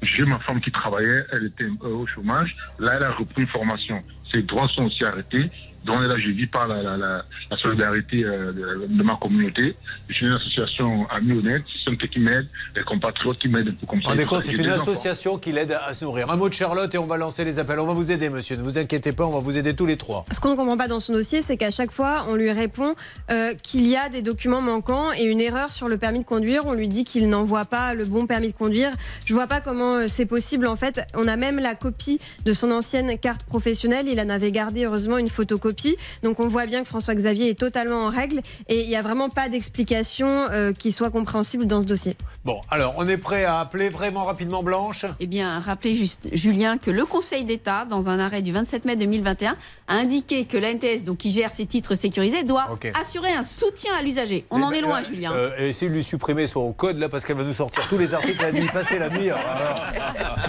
J'ai 0.03 0.25
ma 0.25 0.39
femme 0.41 0.61
qui 0.61 0.70
travaillait, 0.70 1.25
elle 1.33 1.47
était 1.47 1.64
euh, 1.64 1.89
au 1.89 2.07
chômage. 2.07 2.55
Là, 2.79 2.95
elle 2.97 3.05
a 3.05 3.12
repris 3.12 3.43
une 3.43 3.49
formation. 3.49 4.03
Ses 4.31 4.43
droits 4.43 4.68
sont 4.68 4.85
aussi 4.85 5.05
arrêtés. 5.05 5.51
Donc 5.85 6.03
là, 6.03 6.14
je 6.18 6.30
vis 6.30 6.47
par 6.47 6.68
la, 6.68 6.83
la, 6.83 6.97
la, 6.97 7.24
la 7.51 7.57
solidarité 7.57 8.24
euh, 8.24 8.53
de, 8.53 8.87
de 8.87 9.03
ma 9.03 9.16
communauté. 9.16 9.74
Je 10.09 10.14
suis 10.14 10.26
une 10.26 10.33
association 10.33 11.09
Amis 11.11 11.33
Honnêtes, 11.33 11.64
c'est 11.72 11.91
ceux 11.91 11.97
qui 11.97 12.20
m'aident, 12.20 12.49
les 12.76 12.83
compatriotes 12.83 13.39
qui 13.39 13.49
m'aident. 13.49 13.74
Rendez 14.05 14.24
compte, 14.24 14.43
c'est 14.45 14.53
une 14.53 14.68
association 14.68 15.39
qui 15.39 15.53
l'aide 15.53 15.72
à 15.72 15.93
se 15.95 16.05
nourrir. 16.05 16.30
Un 16.30 16.37
mot 16.37 16.49
de 16.49 16.55
Charlotte 16.55 16.95
et 16.95 16.99
on 16.99 17.07
va 17.07 17.16
lancer 17.16 17.45
les 17.45 17.59
appels. 17.59 17.80
On 17.80 17.87
va 17.87 17.93
vous 17.93 18.12
aider, 18.12 18.28
monsieur. 18.28 18.57
Ne 18.57 18.62
vous 18.62 18.78
inquiétez 18.78 19.12
pas, 19.12 19.24
on 19.24 19.33
va 19.33 19.41
vous 19.41 19.59
aider 19.59 19.74
tous 19.74 19.87
les 19.87 19.97
trois. 19.97 20.24
Ce 20.30 20.39
qu'on 20.39 20.51
ne 20.51 20.57
comprend 20.57 20.76
pas 20.76 20.89
dans 20.89 21.01
son 21.01 21.14
dossier, 21.14 21.43
c'est 21.43 21.57
qu'à 21.57 21.70
chaque 21.70 21.91
fois, 21.91 22.26
on 22.28 22.35
lui 22.35 22.53
répond 22.53 22.95
euh, 23.30 23.55
qu'il 23.55 23.87
y 23.89 23.97
a 23.97 24.09
des 24.09 24.22
documents 24.22 24.61
manquants 24.61 25.12
et 25.12 25.24
une 25.24 25.41
erreur 25.41 25.72
sur 25.72 25.89
le 25.89 25.99
permis 25.99 26.20
de 26.20 26.24
conduire. 26.24 26.64
On 26.66 26.74
lui 26.74 26.89
dit 26.89 27.03
qu'il 27.05 27.28
n'envoie 27.28 27.64
pas 27.64 27.95
le 27.95 28.05
bon 28.05 28.26
permis 28.26 28.53
de 28.53 28.57
conduire. 28.57 28.93
Je 29.26 29.35
vois 29.35 29.47
pas 29.49 29.61
comment 29.61 29.95
euh, 29.95 30.07
c'est 30.07 30.26
possible. 30.26 30.66
En 30.66 30.76
fait, 30.76 31.03
on 31.14 31.26
a 31.26 31.37
même 31.37 31.59
la 31.59 31.74
copie 31.74 32.20
de 32.45 32.53
son 32.53 32.70
ancienne 32.70 33.18
carte 33.18 33.43
professionnelle. 33.45 34.07
Il 34.07 34.20
en 34.20 34.28
avait 34.28 34.53
gardé 34.53 34.85
heureusement 34.85 35.18
une 35.18 35.28
photocopie 35.28 35.72
copie. 35.73 35.97
Donc 36.23 36.39
on 36.39 36.49
voit 36.49 36.66
bien 36.66 36.83
que 36.83 36.89
François 36.89 37.14
Xavier 37.14 37.49
est 37.49 37.59
totalement 37.59 38.03
en 38.03 38.11
règle 38.11 38.41
et 38.68 38.83
il 38.83 38.89
n'y 38.89 38.97
a 38.97 39.01
vraiment 39.01 39.31
pas 39.31 39.49
d'explication 39.49 40.27
euh, 40.29 40.73
qui 40.73 40.93
soit 40.93 41.11
compréhensible 41.11 41.66
dans 41.66 41.81
ce 41.81 41.87
dossier. 41.87 42.16
Bon, 42.45 42.61
alors 42.70 42.95
on 42.99 43.07
est 43.07 43.16
prêt 43.16 43.45
à 43.45 43.61
appeler 43.61 43.89
vraiment 43.89 44.25
rapidement 44.25 44.62
Blanche? 44.62 45.07
Eh 45.20 45.27
bien, 45.27 45.59
rappelez 45.59 45.95
juste, 45.95 46.29
Julien, 46.33 46.77
que 46.77 46.91
le 46.91 47.07
Conseil 47.07 47.45
d'État, 47.45 47.85
dans 47.85 48.09
un 48.09 48.18
arrêt 48.18 48.43
du 48.43 48.53
27 48.53 48.85
mai 48.85 48.97
2021, 48.97 49.57
a 49.93 49.97
indiqué 49.97 50.47
que 50.47 50.57
l'ANTS, 50.57 51.05
donc 51.05 51.18
qui 51.18 51.30
gère 51.30 51.51
ces 51.51 51.66
titres 51.66 51.95
sécurisés, 51.95 52.45
doit 52.45 52.66
assurer 52.99 53.32
un 53.32 53.43
soutien 53.45 53.93
à 53.95 54.03
l'usager. 54.03 54.45
On 54.51 54.59
Mais 54.59 54.64
en 54.64 54.72
est 54.72 54.80
bah, 54.80 54.86
loin, 54.88 55.01
euh, 55.01 55.05
Julien. 55.05 55.32
euh, 55.32 55.68
essayez 55.68 55.90
de 55.90 55.95
lui 55.95 56.03
supprimer 56.05 56.47
son 56.47 56.72
code 56.72 56.99
là 56.99 57.09
parce 57.09 57.26
qu'elle 57.26 57.36
va 57.36 57.45
nous 57.45 57.53
sortir 57.53 57.86
tous 57.88 57.99
les 57.99 58.14
articles 58.14 58.40
la 58.40 58.53
nuit 58.53 58.66
passée 58.72 58.99
la 58.99 59.11
nuit. 59.11 59.30
Alors, 59.30 59.76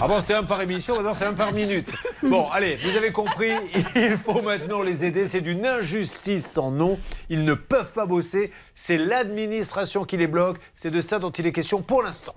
avant 0.00 0.20
c'était 0.20 0.34
un 0.34 0.44
par 0.44 0.60
émission, 0.62 0.96
maintenant 0.96 1.14
c'est 1.14 1.26
un 1.26 1.34
par 1.34 1.52
minute. 1.52 1.92
Bon, 2.22 2.48
allez, 2.52 2.76
vous 2.76 2.96
avez 2.96 3.12
compris, 3.12 3.50
il 3.96 4.16
faut 4.16 4.40
maintenant 4.42 4.82
les 4.82 5.04
aider. 5.04 5.26
C'est 5.26 5.40
d'une 5.42 5.66
injustice 5.66 6.46
sans 6.46 6.70
nom. 6.70 6.98
Ils 7.28 7.44
ne 7.44 7.54
peuvent 7.54 7.92
pas 7.92 8.06
bosser. 8.06 8.50
C'est 8.74 8.96
l'administration 8.98 10.04
qui 10.04 10.16
les 10.16 10.26
bloque. 10.26 10.56
C'est 10.74 10.90
de 10.90 11.00
ça 11.00 11.18
dont 11.18 11.30
il 11.30 11.46
est 11.46 11.52
question 11.52 11.82
pour 11.82 12.02
l'instant. 12.02 12.34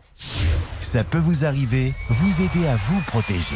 Ça 0.82 1.04
peut 1.04 1.18
vous 1.20 1.46
arriver, 1.46 1.94
vous 2.10 2.42
aider 2.42 2.68
à 2.68 2.76
vous 2.76 3.00
protéger. 3.08 3.56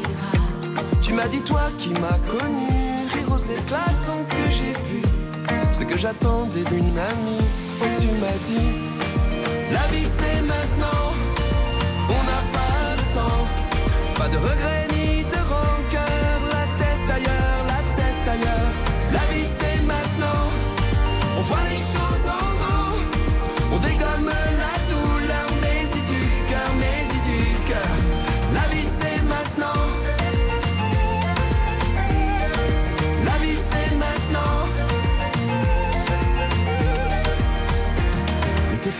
Tu 1.11 1.17
m'as 1.17 1.27
dit 1.27 1.41
toi 1.41 1.63
qui 1.77 1.89
m'as 1.89 2.19
connu, 2.19 2.71
rire 3.13 3.29
aux 3.33 3.37
éclatants 3.37 4.23
que 4.29 4.49
j'ai 4.49 4.71
pu. 4.71 5.01
Ce 5.73 5.83
que 5.83 5.97
j'attendais 5.97 6.63
d'une 6.63 6.97
amie, 6.97 7.45
oh 7.81 7.85
tu 7.99 8.07
m'as 8.21 8.39
dit, 8.45 8.71
la 9.73 9.85
vie 9.91 10.05
c'est 10.05 10.41
maintenant, 10.41 11.11
on 12.07 12.23
n'a 12.29 12.41
pas 12.53 12.95
le 12.95 13.13
temps, 13.13 13.45
pas 14.15 14.29
de 14.29 14.37
regrets 14.37 14.87
ni 14.93 15.20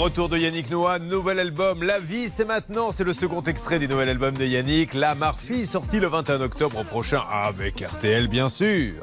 retour 0.00 0.30
de 0.30 0.38
Yannick 0.38 0.70
Noah, 0.70 0.98
nouvel 0.98 1.38
album 1.38 1.82
La 1.82 1.98
vie 1.98 2.30
c'est 2.30 2.46
maintenant, 2.46 2.90
c'est 2.90 3.04
le 3.04 3.12
second 3.12 3.42
extrait 3.42 3.78
du 3.78 3.86
nouvel 3.86 4.08
album 4.08 4.34
de 4.34 4.46
Yannick, 4.46 4.94
La 4.94 5.14
Marfie, 5.14 5.66
sorti 5.66 6.00
le 6.00 6.06
21 6.06 6.40
octobre 6.40 6.82
prochain 6.84 7.20
avec 7.30 7.80
RTL 7.80 8.26
bien 8.28 8.48
sûr. 8.48 8.94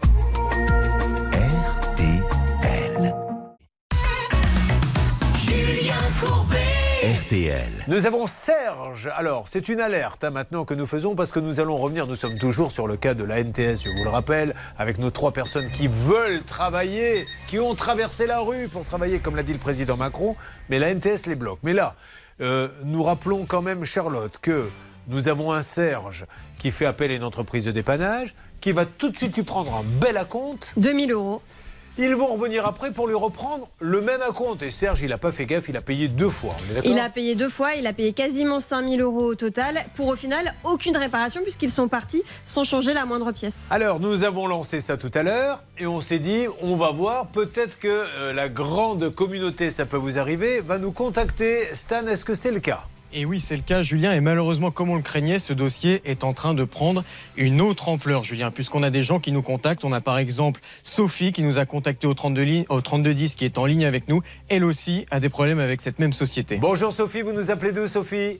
RTL. 7.37 7.71
Nous 7.87 8.05
avons 8.05 8.25
Serge. 8.25 9.09
Alors, 9.15 9.43
c'est 9.47 9.69
une 9.69 9.79
alerte 9.79 10.23
hein, 10.23 10.31
maintenant 10.31 10.65
que 10.65 10.73
nous 10.73 10.85
faisons 10.85 11.15
parce 11.15 11.31
que 11.31 11.39
nous 11.39 11.59
allons 11.59 11.77
revenir. 11.77 12.07
Nous 12.07 12.15
sommes 12.15 12.39
toujours 12.39 12.71
sur 12.71 12.87
le 12.87 12.97
cas 12.97 13.13
de 13.13 13.23
la 13.23 13.43
NTS, 13.43 13.83
je 13.83 13.89
vous 13.89 14.03
le 14.03 14.09
rappelle, 14.09 14.55
avec 14.77 14.97
nos 14.97 15.11
trois 15.11 15.31
personnes 15.31 15.69
qui 15.69 15.87
veulent 15.87 16.43
travailler, 16.43 17.25
qui 17.47 17.59
ont 17.59 17.75
traversé 17.75 18.25
la 18.25 18.39
rue 18.39 18.67
pour 18.67 18.83
travailler, 18.83 19.19
comme 19.19 19.35
l'a 19.35 19.43
dit 19.43 19.53
le 19.53 19.59
président 19.59 19.97
Macron, 19.97 20.35
mais 20.69 20.79
la 20.79 20.93
NTS 20.93 21.27
les 21.27 21.35
bloque. 21.35 21.59
Mais 21.63 21.73
là, 21.73 21.95
euh, 22.41 22.69
nous 22.83 23.03
rappelons 23.03 23.45
quand 23.45 23.61
même, 23.61 23.85
Charlotte, 23.85 24.37
que 24.41 24.69
nous 25.07 25.27
avons 25.27 25.51
un 25.51 25.61
Serge 25.61 26.25
qui 26.57 26.71
fait 26.71 26.85
appel 26.85 27.11
à 27.11 27.13
une 27.13 27.23
entreprise 27.23 27.65
de 27.65 27.71
dépannage, 27.71 28.33
qui 28.61 28.71
va 28.71 28.85
tout 28.85 29.09
de 29.09 29.17
suite 29.17 29.35
lui 29.35 29.43
prendre 29.43 29.75
un 29.75 29.83
bel 29.83 30.17
acompte. 30.17 30.73
2000 30.77 31.11
euros. 31.11 31.41
Ils 31.99 32.15
vont 32.15 32.27
revenir 32.27 32.65
après 32.67 32.91
pour 32.91 33.07
lui 33.07 33.15
reprendre 33.15 33.67
le 33.79 34.01
même 34.01 34.21
acompte. 34.21 34.61
Et 34.61 34.69
Serge, 34.69 35.01
il 35.01 35.09
n'a 35.09 35.17
pas 35.17 35.31
fait 35.31 35.47
gaffe, 35.47 35.67
il 35.67 35.77
a 35.77 35.81
payé 35.81 36.07
deux 36.07 36.29
fois. 36.29 36.55
Il 36.83 36.99
a 36.99 37.09
payé 37.09 37.33
deux 37.33 37.49
fois, 37.49 37.73
il 37.73 37.87
a 37.87 37.93
payé 37.93 38.13
quasiment 38.13 38.59
5000 38.59 39.01
euros 39.01 39.25
au 39.25 39.35
total, 39.35 39.83
pour 39.95 40.07
au 40.07 40.15
final 40.15 40.53
aucune 40.63 40.95
réparation 40.95 41.41
puisqu'ils 41.41 41.71
sont 41.71 41.87
partis 41.87 42.23
sans 42.45 42.63
changer 42.63 42.93
la 42.93 43.05
moindre 43.05 43.31
pièce. 43.31 43.55
Alors, 43.71 43.99
nous 43.99 44.23
avons 44.23 44.45
lancé 44.45 44.79
ça 44.79 44.97
tout 44.97 45.11
à 45.15 45.23
l'heure 45.23 45.63
et 45.79 45.87
on 45.87 45.99
s'est 45.99 46.19
dit, 46.19 46.45
on 46.61 46.75
va 46.75 46.91
voir, 46.91 47.27
peut-être 47.27 47.79
que 47.79 47.87
euh, 47.87 48.33
la 48.33 48.47
grande 48.47 49.13
communauté, 49.13 49.71
ça 49.71 49.87
peut 49.87 49.97
vous 49.97 50.19
arriver, 50.19 50.61
va 50.61 50.77
nous 50.77 50.91
contacter. 50.91 51.73
Stan, 51.73 52.05
est-ce 52.05 52.25
que 52.25 52.35
c'est 52.35 52.51
le 52.51 52.59
cas? 52.59 52.83
Et 53.13 53.25
oui, 53.25 53.39
c'est 53.39 53.55
le 53.55 53.61
cas, 53.61 53.81
Julien. 53.83 54.13
Et 54.13 54.19
malheureusement, 54.21 54.69
comme 54.69 54.89
on 54.89 54.95
le 54.95 55.01
craignait, 55.01 55.39
ce 55.39 55.53
dossier 55.53 56.01
est 56.05 56.23
en 56.23 56.33
train 56.33 56.53
de 56.53 56.63
prendre 56.65 57.03
une 57.37 57.61
autre 57.61 57.87
ampleur, 57.89 58.23
Julien, 58.23 58.51
puisqu'on 58.51 58.83
a 58.83 58.89
des 58.89 59.01
gens 59.01 59.19
qui 59.19 59.31
nous 59.31 59.41
contactent. 59.41 59.85
On 59.85 59.93
a 59.93 60.01
par 60.01 60.17
exemple 60.17 60.59
Sophie 60.83 61.31
qui 61.31 61.41
nous 61.41 61.57
a 61.57 61.65
contacté 61.65 62.05
au 62.05 62.13
32, 62.13 62.41
li- 62.41 62.65
au 62.69 62.81
3210 62.81 63.35
qui 63.35 63.45
est 63.45 63.57
en 63.57 63.65
ligne 63.65 63.85
avec 63.85 64.07
nous. 64.09 64.21
Elle 64.49 64.63
aussi 64.65 65.05
a 65.09 65.19
des 65.19 65.29
problèmes 65.29 65.59
avec 65.59 65.81
cette 65.81 65.99
même 65.99 66.13
société. 66.13 66.57
Bonjour 66.57 66.91
Sophie, 66.91 67.21
vous 67.21 67.33
nous 67.33 67.49
appelez 67.49 67.71
d'où 67.71 67.87
Sophie? 67.87 68.39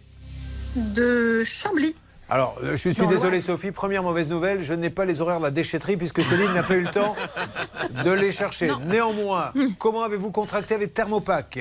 De 0.76 1.44
Chambly. 1.44 1.96
Alors, 2.30 2.60
euh, 2.62 2.76
je 2.76 2.90
suis 2.90 3.08
désolé. 3.08 3.40
Sophie, 3.40 3.72
première 3.72 4.04
mauvaise 4.04 4.28
nouvelle, 4.30 4.62
je 4.62 4.74
n'ai 4.74 4.90
pas 4.90 5.06
les 5.06 5.22
horaires 5.22 5.40
de 5.40 5.46
la 5.46 5.52
déchetterie 5.52 5.96
puisque 5.96 6.22
Céline 6.22 6.54
n'a 6.54 6.62
pas 6.62 6.76
eu 6.76 6.82
le 6.82 6.92
temps 6.92 7.16
de 8.04 8.12
les 8.12 8.34
chercher. 8.34 8.70
Néanmoins, 8.86 9.54
comment 9.80 10.04
avez-vous 10.04 10.32
contracté 10.32 10.76
avec 10.76 10.94
Thermopac? 10.94 11.60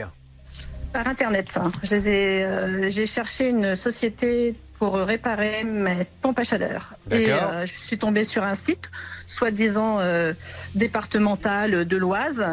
Par 0.97 1.09
Internet. 1.09 1.59
hein. 1.63 1.71
Je 1.83 1.95
les 1.95 2.09
ai, 2.09 2.43
euh, 2.43 2.89
j'ai 2.89 3.05
cherché 3.05 3.51
une 3.51 3.77
société 3.77 4.55
pour 4.79 4.95
réparer 4.95 5.63
mes 5.63 6.07
pompes 6.23 6.39
à 6.39 6.43
chaleur. 6.43 6.95
Et 7.11 7.31
euh, 7.31 7.67
je 7.67 7.73
suis 7.73 7.99
tombée 7.99 8.25
sur 8.25 8.43
un 8.43 8.55
site, 8.55 8.91
soi-disant 9.27 9.99
euh, 10.01 10.33
départemental 10.75 11.85
de 11.85 11.97
l'Oise. 11.99 12.47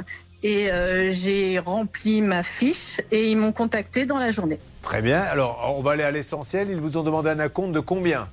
Et 0.44 0.70
j'ai 1.12 1.58
rempli 1.58 2.22
ma 2.22 2.44
fiche 2.44 3.00
et 3.12 3.32
ils 3.32 3.38
m'ont 3.38 3.54
contacté 3.54 4.06
dans 4.06 4.18
la 4.18 4.30
journée. 4.30 4.60
Très 4.82 5.02
bien, 5.02 5.22
alors 5.22 5.74
on 5.78 5.82
va 5.82 5.92
aller 5.92 6.04
à 6.04 6.12
l'essentiel. 6.12 6.68
Ils 6.70 6.82
vous 6.82 6.98
ont 6.98 7.04
demandé 7.04 7.30
un 7.30 7.40
acompte 7.40 7.72
de 7.72 7.80
combien? 7.80 8.28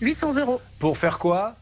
800 0.00 0.38
euros. 0.38 0.62
Pour 0.78 0.96
faire 0.96 1.18
quoi? 1.18 1.56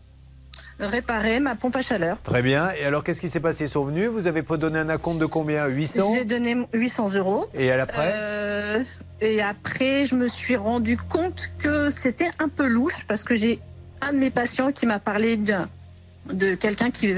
Réparer 0.81 1.41
ma 1.41 1.55
pompe 1.55 1.77
à 1.77 1.83
chaleur. 1.83 2.21
Très 2.23 2.43
bien. 2.43 2.71
Et 2.81 2.85
alors, 2.85 3.05
qu'est-ce 3.05 3.21
qui 3.21 3.29
s'est 3.29 3.41
passé? 3.41 3.65
Ils 3.65 3.71
sont 3.71 3.85
venus? 3.85 4.07
Vous 4.09 4.27
avez 4.27 4.43
donné 4.43 4.79
un 4.79 4.89
acompte 4.89 5.21
de 5.21 5.27
combien? 5.27 5.67
800 5.67 6.15
J'ai 6.15 6.25
donné 6.25 6.57
800 6.73 7.15
euros. 7.15 7.47
Et 7.55 7.71
à 7.71 7.77
l'après 7.77 8.13
Euh, 8.15 8.83
Et 9.21 9.43
après, 9.43 10.05
je 10.05 10.15
me 10.17 10.27
suis 10.29 10.57
rendu 10.57 10.97
compte 10.97 11.51
que 11.59 11.91
c'était 11.91 12.31
un 12.39 12.49
peu 12.49 12.67
louche 12.67 13.05
parce 13.07 13.25
que 13.25 13.35
j'ai 13.35 13.61
un 14.01 14.13
de 14.13 14.19
mes 14.19 14.31
patients 14.31 14.73
qui 14.73 14.87
m'a 14.87 14.99
parlé 14.99 15.37
de 15.37 16.55
quelqu'un 16.55 16.91
qui 16.91 17.15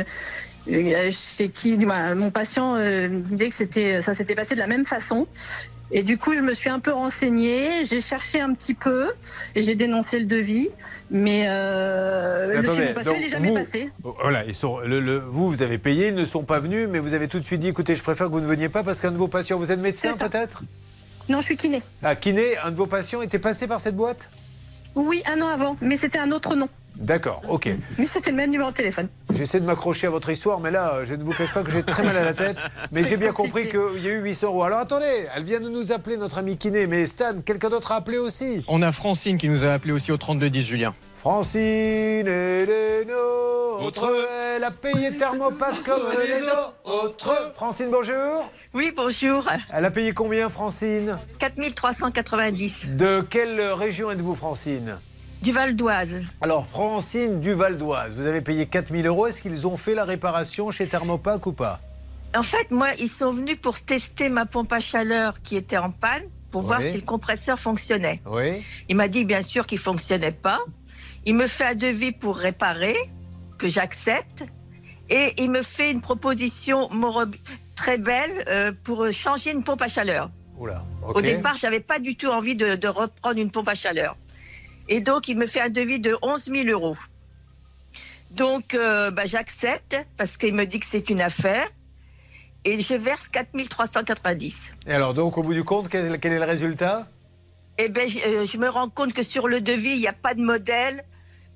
euh, 0.69 1.11
chez 1.11 1.49
qui 1.49 1.77
bah, 1.77 2.15
mon 2.15 2.31
patient 2.31 2.77
euh, 2.77 3.09
me 3.09 3.21
disait 3.21 3.49
que 3.49 3.55
c'était 3.55 4.01
ça 4.01 4.15
s'était 4.15 4.35
passé 4.37 4.55
de 4.55 4.61
la 4.61 4.69
même 4.69 4.87
façon. 4.87 5.27
Et 5.95 6.03
du 6.03 6.17
coup, 6.17 6.35
je 6.35 6.41
me 6.41 6.55
suis 6.55 6.71
un 6.71 6.81
peu 6.81 6.91
renseignée, 6.93 7.85
j'ai 7.85 8.01
cherché 8.01 8.41
un 8.41 8.55
petit 8.55 8.73
peu 8.73 9.11
et 9.55 9.63
j'ai 9.63 9.75
dénoncé 9.75 10.19
le 10.19 10.25
devis, 10.25 10.71
mais 11.11 11.45
euh, 11.49 12.47
le 12.55 12.63
donc 12.63 12.77
il 13.15 13.21
n'est 13.21 13.29
jamais 13.29 13.49
vous- 13.51 13.55
passé. 13.55 13.91
Voilà, 14.23 14.45
ils 14.47 14.55
sont, 14.55 14.79
le- 14.79 15.01
le- 15.01 15.19
vous, 15.19 15.51
vous 15.51 15.63
avez 15.63 15.77
payé, 15.77 16.09
ils 16.09 16.15
ne 16.15 16.25
sont 16.25 16.45
pas 16.45 16.61
venus, 16.61 16.89
mais 16.91 16.99
vous 16.99 17.13
avez 17.13 17.29
tout 17.29 17.39
de 17.39 17.45
suite 17.45 17.61
dit 17.61 17.69
écoutez, 17.69 17.95
je 17.95 18.03
préfère 18.03 18.29
que 18.29 18.33
vous 18.33 18.41
ne 18.41 18.47
veniez 18.47 18.71
pas 18.71 18.83
parce 18.83 19.01
qu'un 19.01 19.13
de 19.13 19.19
vos 19.19 19.29
patients, 19.29 19.59
vous 19.59 19.71
êtes 19.71 19.81
médecin 19.81 20.15
peut-être? 20.17 20.63
Non, 21.29 21.41
je 21.41 21.47
suis 21.47 21.57
kiné. 21.59 21.83
Ah, 22.03 22.17
kiné, 22.17 22.57
un 22.65 22.71
de 22.71 22.77
vos 22.77 22.87
patients 22.87 23.21
était 23.21 23.39
passé 23.39 23.67
par 23.67 23.79
cette 23.79 23.95
boîte? 23.97 24.29
Oui, 24.95 25.23
un 25.27 25.41
an 25.43 25.49
avant, 25.49 25.77
mais 25.83 25.97
c'était 25.97 26.19
un 26.19 26.31
autre 26.33 26.57
nom. 26.57 26.69
D'accord, 26.97 27.43
ok. 27.49 27.71
Mais 27.99 28.07
c'était 28.07 28.31
le 28.31 28.37
même 28.37 28.51
numéro 28.51 28.71
de 28.71 28.77
téléphone. 28.77 29.09
J'essaie 29.35 29.61
de 29.61 29.65
m'accrocher 29.67 30.07
à 30.07 30.11
votre 30.11 30.31
histoire, 30.31 30.61
mais 30.61 30.71
là, 30.71 31.05
je 31.05 31.15
ne 31.15 31.23
vous 31.23 31.33
cache 31.33 31.53
pas 31.53 31.63
que 31.63 31.71
j'ai 31.71 31.83
très 31.83 32.03
mal 32.03 32.17
à 32.17 32.25
la 32.25 32.35
tête. 32.35 32.65
Mais 32.93 33.05
j'ai 33.05 33.17
bien 33.17 33.33
compris 33.33 33.69
qu'il 33.69 34.03
y 34.03 34.09
a 34.09 34.13
eu 34.13 34.21
800 34.23 34.47
euros. 34.49 34.65
Alors 34.65 34.79
attendez, 34.81 35.27
elle 35.35 35.45
vient 35.45 35.61
de 35.61 35.69
nous 35.69 35.93
appeler, 35.93 36.17
notre 36.17 36.39
ami 36.39 36.57
kiné. 36.59 36.87
Mais 36.87 37.07
Stan, 37.07 37.41
quelqu'un 37.45 37.71
d'autre 37.71 37.93
a 37.93 37.97
appelé 37.97 38.19
aussi 38.19 38.65
On 38.69 38.83
a 38.83 38.93
Francine 38.93 39.39
qui 39.39 39.49
nous 39.49 39.65
a 39.65 39.73
appelé 39.73 39.93
aussi 39.93 40.13
au 40.13 40.17
3210, 40.17 40.63
Julien. 40.63 40.95
Francine 41.17 42.27
et 42.27 42.67
les 42.67 43.05
nôtres, 43.07 44.09
elle 44.57 44.65
a 44.65 44.71
payé 44.71 45.17
Thermopath 45.17 45.83
comme 45.85 46.03
les 46.21 46.43
autres. 47.05 47.53
Francine, 47.55 47.89
bonjour. 47.91 48.51
Oui, 48.75 48.93
bonjour. 48.95 49.49
Elle 49.73 49.85
a 49.85 49.91
payé 49.91 50.13
combien, 50.13 50.49
Francine? 50.51 51.19
4390 51.39 52.91
De 52.97 53.21
quelle 53.29 53.61
région 53.73 54.11
êtes-vous, 54.11 54.35
Francine? 54.35 54.99
Du 55.43 55.53
Val 55.53 55.75
d'Oise. 55.75 56.23
Alors, 56.41 56.67
Francine 56.67 57.41
du 57.41 57.53
Val 57.53 57.77
d'Oise, 57.77 58.15
vous 58.15 58.27
avez 58.27 58.41
payé 58.41 58.67
4000 58.67 59.07
euros. 59.07 59.27
Est-ce 59.27 59.43
qu'ils 59.43 59.67
ont 59.67 59.77
fait 59.77 59.95
la 59.95 60.05
réparation 60.05 60.71
chez 60.71 60.87
Thermopac 60.87 61.47
ou 61.47 61.53
pas? 61.53 61.81
En 62.37 62.43
fait, 62.43 62.71
moi, 62.71 62.89
ils 62.99 63.09
sont 63.09 63.33
venus 63.33 63.59
pour 63.61 63.81
tester 63.81 64.29
ma 64.29 64.47
pompe 64.47 64.73
à 64.73 64.81
chaleur 64.81 65.43
qui 65.43 65.57
était 65.57 65.77
en 65.77 65.91
panne 65.91 66.23
pour 66.51 66.63
voir 66.63 66.81
si 66.81 66.97
le 66.97 67.05
compresseur 67.05 67.59
fonctionnait. 67.59 68.23
Oui. 68.27 68.63
Il 68.89 68.97
m'a 68.97 69.09
dit 69.09 69.25
bien 69.25 69.43
sûr 69.43 69.67
qu'il 69.67 69.79
fonctionnait 69.79 70.33
pas. 70.33 70.61
Il 71.27 71.35
me 71.35 71.47
fait 71.47 71.65
un 71.65 71.75
devis 71.75 72.13
pour 72.13 72.37
réparer 72.37 72.97
que 73.59 73.69
j'accepte 73.69 74.45
et 75.11 75.35
il 75.39 75.51
me 75.51 75.63
fait 75.63 75.91
une 75.91 76.01
proposition 76.01 76.89
très 77.75 77.99
belle 77.99 78.45
euh, 78.49 78.73
pour 78.85 79.11
changer 79.13 79.53
une 79.53 79.65
pompe 79.65 79.83
à 79.83 79.89
chaleur. 79.89 80.31
Oula, 80.59 80.85
Au 81.03 81.21
départ, 81.21 81.57
j'avais 81.57 81.81
pas 81.81 81.99
du 81.99 82.17
tout 82.17 82.29
envie 82.29 82.55
de, 82.55 82.77
de 82.77 82.89
reprendre 82.89 83.39
une 83.39 83.51
pompe 83.51 83.69
à 83.69 83.75
chaleur. 83.75 84.17
Et 84.89 85.01
donc, 85.01 85.29
il 85.29 85.37
me 85.37 85.47
fait 85.47 85.61
un 85.61 85.69
devis 85.69 86.01
de 86.01 86.17
11 86.23 86.45
000 86.45 86.69
euros. 86.69 86.97
Donc, 88.33 88.75
euh, 88.75 89.11
bah, 89.11 89.27
j'accepte 89.27 89.97
parce 90.17 90.37
qu'il 90.37 90.55
me 90.55 90.65
dit 90.65 90.81
que 90.81 90.87
c'est 90.87 91.11
une 91.11 91.21
affaire. 91.21 91.67
Et 92.65 92.81
je 92.81 92.95
verse 92.95 93.29
4 93.29 93.51
390. 93.69 94.73
Et 94.87 94.93
alors, 94.93 95.15
donc, 95.15 95.37
au 95.37 95.43
bout 95.43 95.55
du 95.55 95.65
compte, 95.65 95.89
quel, 95.89 96.19
quel 96.21 96.33
est 96.33 96.39
le 96.39 96.45
résultat? 96.45 97.09
Eh 97.79 97.87
je, 97.87 98.19
euh, 98.21 98.47
je 98.47 98.59
me 98.59 98.69
rends 98.69 98.89
compte 98.89 99.13
que 99.13 99.23
sur 99.23 99.49
le 99.49 99.61
devis, 99.61 99.91
il 99.91 99.99
n'y 99.99 100.07
a 100.07 100.13
pas 100.13 100.35
de 100.35 100.43
modèle, 100.43 101.03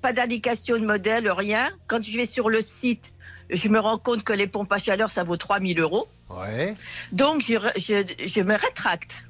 pas 0.01 0.11
d'indication 0.11 0.77
de 0.77 0.85
modèle, 0.85 1.29
rien. 1.31 1.69
Quand 1.87 2.03
je 2.03 2.17
vais 2.17 2.25
sur 2.25 2.49
le 2.49 2.61
site, 2.61 3.13
je 3.49 3.69
me 3.69 3.79
rends 3.79 3.97
compte 3.97 4.23
que 4.23 4.33
les 4.33 4.47
pompes 4.47 4.71
à 4.71 4.79
chaleur, 4.79 5.09
ça 5.09 5.23
vaut 5.23 5.37
3 5.37 5.59
000 5.59 5.79
euros. 5.79 6.07
Ouais. 6.29 6.75
Donc, 7.13 7.41
je, 7.41 7.55
je, 7.77 8.03
je 8.27 8.41
me 8.41 8.55
rétracte. 8.55 9.26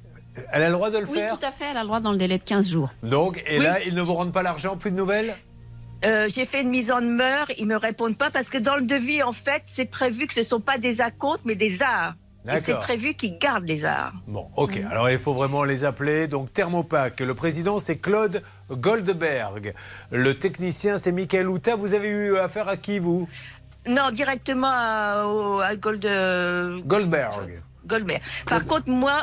Elle 0.52 0.62
a 0.62 0.66
le 0.66 0.72
droit 0.72 0.90
de 0.90 0.98
le 0.98 1.06
Oui, 1.08 1.18
faire 1.18 1.38
tout 1.38 1.44
à 1.46 1.50
fait, 1.50 1.64
elle 1.70 1.76
a 1.76 1.80
le 1.82 1.86
droit 1.86 2.00
dans 2.00 2.12
le 2.12 2.18
délai 2.18 2.38
de 2.38 2.44
15 2.44 2.68
jours. 2.68 2.90
Donc, 3.02 3.42
et 3.46 3.58
Oui. 3.58 3.64
là, 3.64 3.80
ils 3.82 3.94
ne 3.94 4.02
vous 4.02 4.14
rendent 4.14 4.32
pas 4.32 4.42
l'argent, 4.42 4.76
plus 4.76 4.90
de 4.90 4.96
nouvelles 4.96 5.34
Euh, 6.04 6.28
j'ai 6.28 6.46
fait 6.46 6.62
une 6.62 6.68
mise 6.70 6.92
en 6.92 7.00
demeure, 7.00 7.46
ils 7.58 7.66
me 7.66 7.74
répondent 7.76 8.16
pas 8.16 8.30
parce 8.30 8.50
que 8.50 8.58
dans 8.58 8.76
le 8.76 8.82
devis, 8.86 9.20
en 9.24 9.32
fait, 9.32 9.62
c'est 9.64 9.90
prévu 9.90 10.28
que 10.28 10.34
ce 10.34 10.44
sont 10.44 10.60
pas 10.60 10.78
des 10.78 11.00
acomptes, 11.00 11.40
mais 11.44 11.56
des 11.56 11.82
arts. 11.82 12.14
Et 12.50 12.60
c'est 12.62 12.78
prévu 12.78 13.14
qu'ils 13.14 13.36
gardent 13.38 13.66
les 13.68 13.84
arts. 13.84 14.14
Bon, 14.28 14.46
ok. 14.56 14.80
Alors, 14.90 15.10
il 15.10 15.18
faut 15.18 15.34
vraiment 15.34 15.64
les 15.64 15.84
appeler. 15.84 16.28
Donc, 16.28 16.50
Thermopac, 16.52 17.18
le 17.20 17.34
président, 17.34 17.78
c'est 17.80 17.96
Claude 17.98 18.42
Goldberg. 18.70 19.74
Le 20.12 20.32
technicien, 20.38 20.96
c'est 20.98 21.12
Michael 21.12 21.48
Houta. 21.48 21.76
Vous 21.76 21.94
avez 21.94 22.08
eu 22.08 22.36
affaire 22.38 22.68
à 22.68 22.76
qui, 22.78 23.00
vous? 23.00 23.28
Non, 23.86 24.10
directement 24.12 24.70
à, 24.70 25.24
au- 25.26 25.60
à 25.60 25.76
Gold, 25.76 26.06
euh, 26.06 26.78
Goldberg. 26.86 27.60
Goldberg. 27.88 28.20
Par 28.46 28.66
contre, 28.66 28.88
moi, 28.88 29.14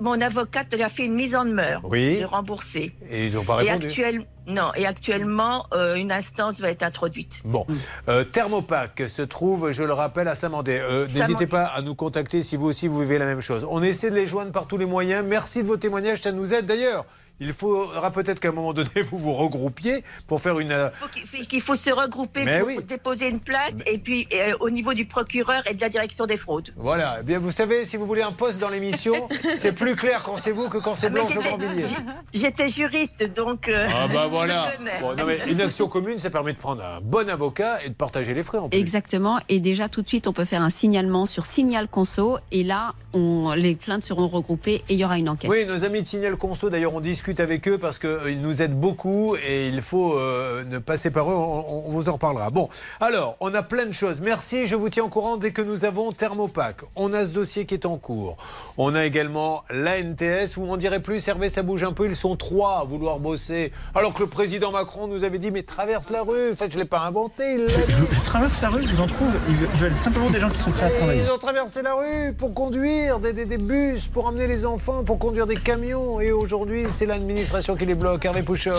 mon 0.00 0.20
avocate 0.20 0.66
elle 0.72 0.82
a 0.82 0.88
fait 0.88 1.04
une 1.04 1.14
mise 1.14 1.34
en 1.36 1.44
demeure. 1.44 1.80
Oui. 1.84 2.16
J'ai 2.18 2.24
remboursé. 2.24 2.92
Et 3.10 3.26
ils 3.26 3.34
n'ont 3.34 3.44
pas 3.44 3.62
Et, 3.62 3.66
répondu. 3.70 3.86
actuel- 3.86 4.26
non, 4.46 4.72
et 4.76 4.84
actuellement, 4.86 5.66
euh, 5.72 5.94
une 5.94 6.12
instance 6.12 6.60
va 6.60 6.68
être 6.70 6.82
introduite. 6.82 7.40
Bon, 7.44 7.66
euh, 8.08 8.24
Thermopac 8.24 9.02
se 9.06 9.22
trouve, 9.22 9.70
je 9.70 9.82
le 9.84 9.92
rappelle, 9.94 10.28
à 10.28 10.34
Saint-Mandé. 10.34 10.72
Euh, 10.78 11.08
Saint-Mandé. 11.08 11.20
N'hésitez 11.32 11.46
pas 11.46 11.64
à 11.64 11.80
nous 11.80 11.94
contacter 11.94 12.42
si 12.42 12.56
vous 12.56 12.66
aussi 12.66 12.86
vous 12.88 13.00
vivez 13.00 13.18
la 13.18 13.24
même 13.26 13.40
chose. 13.40 13.66
On 13.70 13.82
essaie 13.82 14.10
de 14.10 14.16
les 14.16 14.26
joindre 14.26 14.52
par 14.52 14.66
tous 14.66 14.76
les 14.76 14.84
moyens. 14.86 15.24
Merci 15.26 15.62
de 15.62 15.66
vos 15.68 15.76
témoignages, 15.78 16.20
ça 16.20 16.32
nous 16.32 16.52
aide. 16.52 16.66
D'ailleurs, 16.66 17.06
il 17.40 17.52
faudra 17.52 18.10
peut-être 18.10 18.40
qu'à 18.40 18.48
un 18.48 18.52
moment 18.52 18.72
donné, 18.72 18.88
vous 19.10 19.18
vous 19.18 19.32
regroupiez 19.32 20.04
pour 20.26 20.40
faire 20.40 20.58
une... 20.60 20.72
euh, 20.72 20.90
Faut 20.92 21.08
qu'il 21.48 21.60
faut 21.60 21.74
se 21.76 21.90
regrouper 21.90 22.44
Mais 22.44 22.58
pour 22.60 22.68
oui. 22.68 22.78
déposer 22.86 23.28
une 23.28 23.40
plainte 23.40 23.82
et 23.86 23.98
puis 23.98 24.26
euh, 24.32 24.52
au 24.60 24.70
niveau 24.70 24.94
du 24.94 25.04
procureur 25.06 25.62
et 25.68 25.74
de 25.74 25.80
la 25.80 25.88
direction 25.88 26.26
des 26.26 26.36
fraudes. 26.36 26.70
Voilà, 26.76 27.18
eh 27.20 27.22
bien 27.24 27.38
vous 27.38 27.50
savez, 27.52 27.84
si 27.86 27.96
vous 27.96 28.06
voulez 28.06 28.22
un 28.22 28.32
poste 28.32 28.58
dans 28.58 28.68
l'émission, 28.68 29.28
c'est 29.56 29.72
plus 29.74 29.96
clair 29.96 30.22
quand 30.22 30.36
c'est 30.36 30.52
vous 30.52 30.68
que 30.68 30.78
quand 30.78 30.94
c'est 30.94 31.06
Ah, 31.08 31.10
Blanche 31.10 31.32
j'étais- 31.34 31.48
Grandvilliers. 31.48 31.84
J'étais 32.32 32.68
juriste, 32.68 33.24
donc. 33.34 33.68
euh, 33.68 33.86
Ah 33.92 34.06
bah 34.12 34.26
voilà. 34.30 34.70
je 34.72 34.76
connais. 34.78 35.00
Bon, 35.00 35.14
non, 35.16 35.24
mais 35.26 35.38
une 35.50 35.60
action 35.60 35.88
commune, 35.88 36.18
ça 36.18 36.30
permet 36.30 36.52
de 36.52 36.58
prendre 36.58 36.82
un 36.84 37.00
bon 37.00 37.28
avocat 37.28 37.78
et 37.84 37.88
de 37.88 37.94
partager 37.94 38.34
les 38.34 38.44
frais 38.44 38.58
en 38.58 38.68
plus. 38.68 38.78
Exactement. 38.78 39.38
Et 39.48 39.60
déjà, 39.60 39.88
tout 39.88 40.02
de 40.02 40.08
suite, 40.08 40.26
on 40.26 40.32
peut 40.32 40.44
faire 40.44 40.62
un 40.62 40.70
signalement 40.70 41.26
sur 41.26 41.46
Signal 41.46 41.88
Conso. 41.88 42.38
Et 42.52 42.62
là, 42.62 42.94
on, 43.12 43.52
les 43.54 43.74
plaintes 43.74 44.02
seront 44.04 44.28
regroupées 44.28 44.82
et 44.88 44.94
il 44.94 44.96
y 44.96 45.04
aura 45.04 45.18
une 45.18 45.28
enquête. 45.28 45.50
Oui, 45.50 45.64
nos 45.66 45.84
amis 45.84 46.02
de 46.02 46.06
Signal 46.06 46.36
Conso, 46.36 46.70
d'ailleurs, 46.70 46.94
on 46.94 47.00
discute 47.24 47.40
avec 47.40 47.66
eux 47.68 47.78
parce 47.78 47.98
qu'ils 47.98 48.42
nous 48.42 48.60
aident 48.60 48.78
beaucoup 48.78 49.34
et 49.36 49.68
il 49.68 49.80
faut 49.80 50.12
euh, 50.18 50.62
ne 50.64 50.76
passer 50.78 51.10
par 51.10 51.30
eux, 51.30 51.34
on, 51.34 51.86
on 51.86 51.88
vous 51.88 52.10
en 52.10 52.12
reparlera. 52.14 52.50
Bon, 52.50 52.68
alors, 53.00 53.36
on 53.40 53.54
a 53.54 53.62
plein 53.62 53.86
de 53.86 53.92
choses. 53.92 54.20
Merci, 54.20 54.66
je 54.66 54.76
vous 54.76 54.90
tiens 54.90 55.04
au 55.04 55.08
courant 55.08 55.38
dès 55.38 55.50
que 55.50 55.62
nous 55.62 55.86
avons 55.86 56.12
Thermopac. 56.12 56.82
On 56.96 57.14
a 57.14 57.24
ce 57.24 57.30
dossier 57.32 57.64
qui 57.64 57.72
est 57.72 57.86
en 57.86 57.96
cours. 57.96 58.36
On 58.76 58.94
a 58.94 59.06
également 59.06 59.64
l'ANTS, 59.70 60.54
vous 60.56 60.66
m'en 60.66 60.76
direz 60.76 61.00
plus, 61.00 61.26
Hervé, 61.26 61.48
ça 61.48 61.62
bouge 61.62 61.82
un 61.82 61.94
peu, 61.94 62.04
ils 62.06 62.14
sont 62.16 62.36
trois 62.36 62.80
à 62.80 62.84
vouloir 62.84 63.18
bosser. 63.20 63.72
Alors 63.94 64.12
que 64.12 64.20
le 64.22 64.28
président 64.28 64.70
Macron 64.70 65.06
nous 65.06 65.24
avait 65.24 65.38
dit, 65.38 65.50
mais 65.50 65.62
traverse 65.62 66.10
la 66.10 66.20
rue, 66.20 66.52
en 66.52 66.54
fait, 66.54 66.70
je 66.70 66.76
ne 66.76 66.82
l'ai 66.82 66.88
pas 66.88 67.06
inventé, 67.06 67.54
il 67.54 67.64
l'a. 67.64 67.68
Je 68.12 68.20
traverse 68.26 68.60
la 68.60 68.68
rue, 68.68 68.82
je 68.84 68.90
vous 68.90 69.00
en 69.00 69.06
trouve. 69.06 69.32
Ils 69.48 69.80
veulent 69.80 69.94
simplement 69.94 70.28
des 70.28 70.40
gens 70.40 70.50
qui 70.50 70.58
sont 70.58 70.72
prêts 70.72 70.86
à 70.86 70.90
travailler. 70.90 71.22
Ils 71.24 71.30
ont 71.30 71.38
traversé 71.38 71.80
la 71.80 71.94
rue 71.94 72.34
pour 72.36 72.52
conduire 72.52 73.18
des, 73.18 73.32
des- 73.32 73.46
des 73.46 73.56
bus, 73.56 74.08
pour 74.08 74.26
emmener 74.26 74.46
les 74.46 74.66
enfants, 74.66 75.04
pour 75.04 75.18
conduire 75.18 75.46
des 75.46 75.56
camions. 75.56 76.20
Et 76.20 76.30
aujourd'hui, 76.32 76.84
c'est 76.92 77.06
l'administration 77.14 77.76
qui 77.76 77.86
les 77.86 77.94
bloque. 77.94 78.24
Hervé 78.24 78.42
Pouchol. 78.42 78.74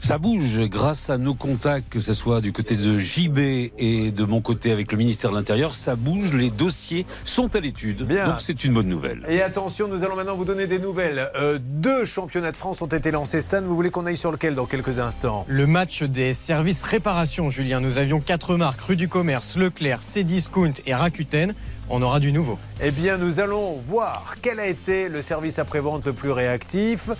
Ça 0.00 0.18
bouge 0.18 0.60
grâce 0.68 1.10
à 1.10 1.18
nos 1.18 1.34
contacts, 1.34 1.88
que 1.88 2.00
ce 2.00 2.12
soit 2.12 2.40
du 2.40 2.52
côté 2.52 2.76
de 2.76 2.98
JB 2.98 3.38
et 3.78 4.10
de 4.10 4.24
mon 4.24 4.40
côté 4.40 4.72
avec 4.72 4.90
le 4.92 4.98
ministère 4.98 5.30
de 5.30 5.36
l'Intérieur. 5.36 5.74
Ça 5.74 5.94
bouge, 5.94 6.32
les 6.32 6.50
dossiers 6.50 7.06
sont 7.24 7.54
à 7.54 7.60
l'étude. 7.60 8.02
Bien. 8.02 8.28
Donc 8.28 8.40
c'est 8.40 8.64
une 8.64 8.72
bonne 8.72 8.88
nouvelle. 8.88 9.24
Et 9.28 9.42
attention, 9.42 9.86
nous 9.88 10.02
allons 10.02 10.16
maintenant 10.16 10.34
vous 10.34 10.44
donner 10.44 10.66
des 10.66 10.78
nouvelles. 10.78 11.30
Euh, 11.36 11.58
deux 11.60 12.04
championnats 12.04 12.52
de 12.52 12.56
France 12.56 12.82
ont 12.82 12.86
été 12.86 13.10
lancés. 13.10 13.40
Stan, 13.40 13.62
vous 13.62 13.76
voulez 13.76 13.90
qu'on 13.90 14.06
aille 14.06 14.16
sur 14.16 14.32
lequel 14.32 14.54
dans 14.54 14.66
quelques 14.66 14.98
instants? 14.98 15.44
Le 15.48 15.66
match 15.66 16.02
des 16.02 16.34
services 16.34 16.82
réparation, 16.82 17.50
Julien. 17.50 17.80
Nous 17.80 17.98
avions 17.98 18.20
quatre 18.20 18.56
marques 18.56 18.80
rue 18.80 18.96
du 18.96 19.08
Commerce, 19.08 19.56
Leclerc, 19.56 20.00
Cdiscount 20.00 20.74
et 20.86 20.94
Rakuten. 20.94 21.54
On 21.90 22.02
aura 22.02 22.20
du 22.20 22.32
nouveau. 22.32 22.58
Eh 22.82 22.90
bien, 22.90 23.16
nous 23.16 23.40
allons 23.40 23.78
voir 23.84 24.34
quel 24.42 24.60
a 24.60 24.66
été 24.66 25.08
le 25.08 25.22
service 25.22 25.58
après-vente 25.58 26.04
le 26.04 26.12
plus 26.12 26.30
réactif. 26.30 27.10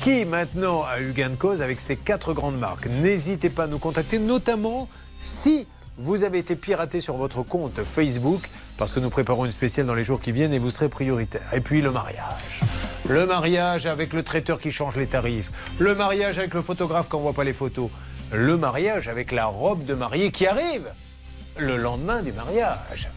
Qui 0.00 0.24
maintenant 0.24 0.84
a 0.84 1.00
eu 1.00 1.12
gain 1.12 1.30
de 1.30 1.34
cause 1.34 1.60
avec 1.60 1.80
ces 1.80 1.96
quatre 1.96 2.32
grandes 2.32 2.58
marques? 2.58 2.86
N'hésitez 2.86 3.50
pas 3.50 3.64
à 3.64 3.66
nous 3.66 3.78
contacter, 3.78 4.18
notamment 4.18 4.88
si 5.20 5.66
vous 5.98 6.22
avez 6.22 6.38
été 6.38 6.54
piraté 6.54 7.00
sur 7.00 7.16
votre 7.16 7.42
compte 7.42 7.82
Facebook, 7.82 8.48
parce 8.76 8.94
que 8.94 9.00
nous 9.00 9.10
préparons 9.10 9.44
une 9.44 9.50
spéciale 9.50 9.86
dans 9.86 9.94
les 9.94 10.04
jours 10.04 10.20
qui 10.20 10.30
viennent 10.30 10.52
et 10.52 10.60
vous 10.60 10.70
serez 10.70 10.88
prioritaire. 10.88 11.42
Et 11.52 11.60
puis 11.60 11.82
le 11.82 11.90
mariage. 11.90 12.60
Le 13.08 13.26
mariage 13.26 13.86
avec 13.86 14.12
le 14.12 14.22
traiteur 14.22 14.60
qui 14.60 14.70
change 14.70 14.96
les 14.96 15.08
tarifs. 15.08 15.50
Le 15.78 15.94
mariage 15.96 16.38
avec 16.38 16.54
le 16.54 16.62
photographe 16.62 17.08
qui 17.08 17.16
n'envoie 17.16 17.32
pas 17.32 17.44
les 17.44 17.52
photos. 17.52 17.90
Le 18.32 18.56
mariage 18.56 19.08
avec 19.08 19.32
la 19.32 19.46
robe 19.46 19.84
de 19.84 19.94
mariée 19.94 20.30
qui 20.30 20.46
arrive 20.46 20.86
le 21.58 21.76
lendemain 21.76 22.22
du 22.22 22.32
mariage. 22.32 23.08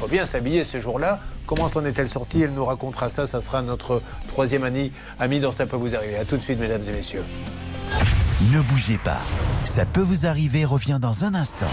Il 0.00 0.04
faut 0.04 0.12
bien 0.12 0.24
s'habiller 0.24 0.64
ce 0.64 0.80
jour-là. 0.80 1.20
Comment 1.44 1.68
s'en 1.68 1.84
est-elle 1.84 2.08
sortie? 2.08 2.40
Elle 2.40 2.54
nous 2.54 2.64
racontera 2.64 3.10
ça. 3.10 3.26
Ça 3.26 3.42
sera 3.42 3.60
notre 3.60 4.00
troisième 4.28 4.64
ami, 4.64 4.92
ami 5.18 5.40
dans 5.40 5.52
Ça 5.52 5.66
peut 5.66 5.76
vous 5.76 5.94
arriver. 5.94 6.16
A 6.16 6.24
tout 6.24 6.38
de 6.38 6.40
suite, 6.40 6.58
mesdames 6.58 6.82
et 6.88 6.90
messieurs. 6.90 7.22
Ne 8.50 8.62
bougez 8.62 8.96
pas. 8.96 9.20
Ça 9.64 9.84
peut 9.84 10.00
vous 10.00 10.24
arriver 10.24 10.64
revient 10.64 10.98
dans 10.98 11.26
un 11.26 11.34
instant. 11.34 11.66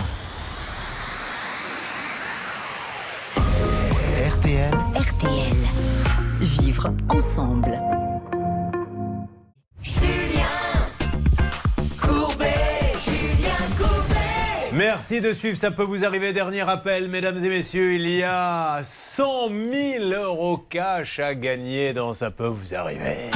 RTL. 4.30 4.73
RTL. 4.93 5.55
Vivre 6.41 6.89
ensemble. 7.07 7.80
Merci 14.78 15.21
de 15.21 15.34
suivre, 15.34 15.57
ça 15.57 15.71
peut 15.71 15.82
vous 15.82 16.05
arriver. 16.05 16.34
Dernier 16.34 16.61
appel, 16.69 17.09
mesdames 17.09 17.43
et 17.43 17.49
messieurs, 17.49 17.95
il 17.95 18.07
y 18.07 18.21
a 18.21 18.82
100 18.84 19.49
000 19.49 20.03
euros 20.13 20.57
cash 20.69 21.17
à 21.17 21.34
gagner 21.34 21.93
dans 21.93 22.13
Ça 22.13 22.30
peut 22.30 22.45
vous 22.45 22.75
arriver. 22.75 23.32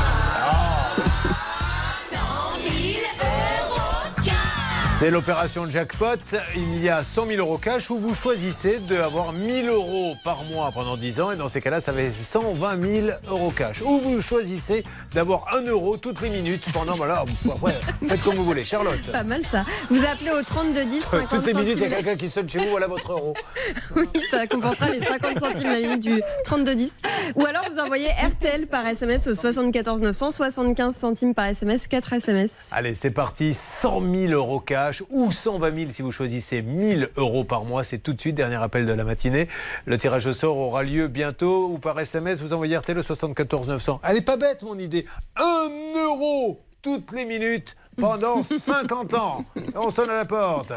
C'est 5.02 5.10
l'opération 5.10 5.66
jackpot. 5.66 6.20
Il 6.56 6.80
y 6.80 6.88
a 6.88 7.04
100 7.04 7.26
000 7.26 7.39
euros 7.39 7.58
cash 7.58 7.89
où 7.89 7.97
vous 7.97 8.14
choisissez 8.14 8.78
d'avoir 8.78 9.34
1000 9.34 9.68
euros 9.68 10.16
par 10.24 10.43
mois 10.43 10.70
pendant 10.72 10.95
10 10.95 11.22
ans. 11.22 11.32
Et 11.32 11.36
dans 11.36 11.47
ces 11.47 11.60
cas-là, 11.60 11.82
ça 11.82 11.91
fait 11.91 12.12
120 12.12 12.80
000 12.80 13.08
euros 13.28 13.49
cash. 13.49 13.82
Ou 13.82 13.97
vous 13.97 14.22
choisissez 14.22 14.84
d'avoir 15.12 15.56
1 15.56 15.64
euro 15.64 15.97
toutes 15.97 16.22
les 16.22 16.30
minutes 16.30 16.72
pendant. 16.72 16.93
Voilà, 16.93 17.26
ouais, 17.64 17.74
faites 18.08 18.22
comme 18.22 18.36
vous 18.36 18.43
voulez. 18.43 18.64
Charlotte. 18.64 19.02
Pas 19.12 19.24
mal 19.24 19.41
ça. 19.41 19.66
Vous 19.89 20.06
appelez 20.06 20.30
au 20.30 20.43
3210 20.43 21.02
50 21.02 21.30
Toutes 21.32 21.45
les 21.47 21.54
minutes, 21.56 21.78
il 21.78 21.82
y 21.82 21.86
a 21.86 21.95
quelqu'un 21.95 22.16
qui 22.16 22.30
sonne 22.30 22.47
chez 22.47 22.60
vous, 22.60 22.70
voilà 22.70 22.86
votre 22.86 23.12
euro. 23.12 23.34
Oui, 23.95 24.08
ça 24.30 24.45
compensera 24.45 24.89
les 24.89 25.02
50 25.02 25.39
centimes 25.39 25.70
la 25.70 25.80
minute 25.80 25.99
du 25.99 26.22
3210. 26.45 26.91
Ou 27.36 27.45
alors 27.45 27.64
vous 27.72 27.80
envoyez 27.80 28.10
RTL 28.10 28.68
par 28.68 28.86
SMS 28.86 29.26
au 29.26 29.34
74 29.34 30.02
900, 30.02 30.30
75 30.30 30.95
centimes 30.95 31.34
par 31.34 31.45
SMS, 31.45 31.88
4 31.88 32.14
SMS. 32.14 32.52
Allez, 32.72 32.93
c'est 32.93 33.10
parti. 33.10 33.56
100 33.56 34.02
000 34.02 34.34
euros 34.34 34.60
cash 34.60 34.91
ou 35.10 35.32
120 35.32 35.76
000 35.80 35.92
si 35.92 36.02
vous 36.02 36.12
choisissez 36.12 36.62
1000 36.62 37.10
euros 37.16 37.44
par 37.44 37.64
mois. 37.64 37.84
C'est 37.84 38.00
tout 38.00 38.14
de 38.14 38.20
suite, 38.20 38.36
dernier 38.36 38.56
appel 38.62 38.86
de 38.86 38.94
la 38.94 39.04
matinée. 39.04 39.48
Le 39.86 39.98
tirage 39.98 40.26
au 40.28 40.34
sort 40.34 40.58
aura 40.58 40.84
lieu 40.84 41.08
bientôt 41.08 41.70
ou 41.72 41.78
par 41.78 42.00
SMS. 42.00 42.42
Vous 42.42 42.54
envoyez 42.54 42.78
RTL 42.78 42.98
au 42.98 43.02
74 43.02 43.70
900. 43.70 44.02
Elle 44.08 44.18
est 44.18 44.22
pas 44.22 44.38
bête, 44.38 44.64
mon 44.64 44.78
idée. 44.78 45.06
1 45.38 45.70
euro 46.06 46.60
toutes 46.82 47.12
les 47.14 47.26
minutes 47.26 47.76
pendant 48.00 48.44
50 48.44 49.14
ans. 49.14 49.46
On 49.76 49.89
sonne 49.89 50.10
à 50.10 50.16
la 50.16 50.26
porte. 50.26 50.74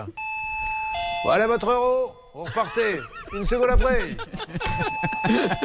Voilà 1.25 1.47
votre 1.47 1.71
euro. 1.71 2.13
Vous 2.35 2.43
repartez. 2.43 2.99
Une 3.33 3.45
seconde 3.45 3.71
après. 3.71 4.17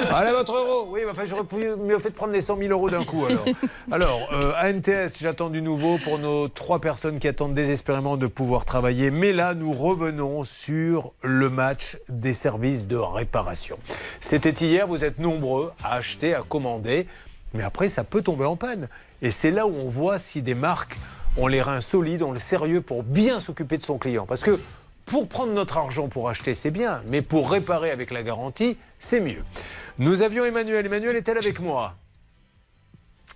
Voilà 0.10 0.32
votre 0.34 0.54
euro. 0.54 0.88
Oui, 0.92 1.02
enfin, 1.10 1.24
j'aurais 1.26 1.44
pu 1.44 1.56
mieux 1.56 1.98
fait 1.98 2.12
de 2.12 2.16
prendre 2.16 2.32
les 2.32 2.42
100 2.42 2.60
000 2.60 2.72
euros 2.72 2.92
d'un 2.92 3.04
coup. 3.04 3.26
Alors, 3.26 3.46
alors 3.92 4.30
euh, 4.34 4.54
ANTS, 4.62 5.18
j'attends 5.20 5.50
du 5.50 5.64
nouveau 5.64 5.98
pour 6.04 6.20
nos 6.20 6.48
trois 6.48 6.80
personnes 6.80 7.18
qui 7.18 7.28
attendent 7.28 7.56
désespérément 7.56 8.18
de 8.18 8.28
pouvoir 8.28 8.66
travailler. 8.66 9.10
Mais 9.10 9.34
là, 9.34 9.56
nous 9.56 9.74
revenons 9.74 10.44
sur 10.44 11.12
le 11.24 11.50
match 11.50 11.98
des 12.08 12.36
services 12.36 12.86
de 12.86 12.98
réparation. 12.98 13.80
C'était 14.22 14.52
hier, 14.52 14.88
vous 14.88 15.04
êtes 15.04 15.18
nombreux 15.18 15.74
à 15.84 15.96
acheter, 15.96 16.36
à 16.36 16.44
commander. 16.44 17.08
Mais 17.56 17.64
après, 17.64 17.90
ça 17.90 18.04
peut 18.04 18.22
tomber 18.22 18.46
en 18.46 18.56
panne. 18.56 18.90
Et 19.24 19.32
c'est 19.32 19.52
là 19.52 19.66
où 19.66 19.74
on 19.76 19.90
voit 19.90 20.20
si 20.20 20.44
des 20.44 20.56
marques 20.56 20.98
ont 21.36 21.48
les 21.48 21.62
reins 21.62 21.82
solides, 21.82 22.22
ont 22.22 22.32
le 22.32 22.40
sérieux 22.40 22.82
pour 22.82 23.04
bien 23.04 23.40
s'occuper 23.40 23.78
de 23.78 23.84
son 23.84 23.98
client. 23.98 24.26
Parce 24.28 24.42
que 24.42 24.60
pour 25.10 25.28
prendre 25.28 25.54
notre 25.54 25.78
argent 25.78 26.08
pour 26.08 26.30
acheter, 26.30 26.54
c'est 26.54 26.70
bien, 26.70 27.02
mais 27.08 27.24
pour 27.24 27.50
réparer 27.50 27.90
avec 27.90 28.12
la 28.12 28.22
garantie, 28.22 28.78
c'est 29.00 29.20
mieux. 29.20 29.44
Nous 29.98 30.22
avions 30.22 30.46
Emmanuel. 30.46 30.86
Emmanuel 30.86 31.16
est-elle 31.16 31.40
avec 31.40 31.60
moi? 31.60 31.96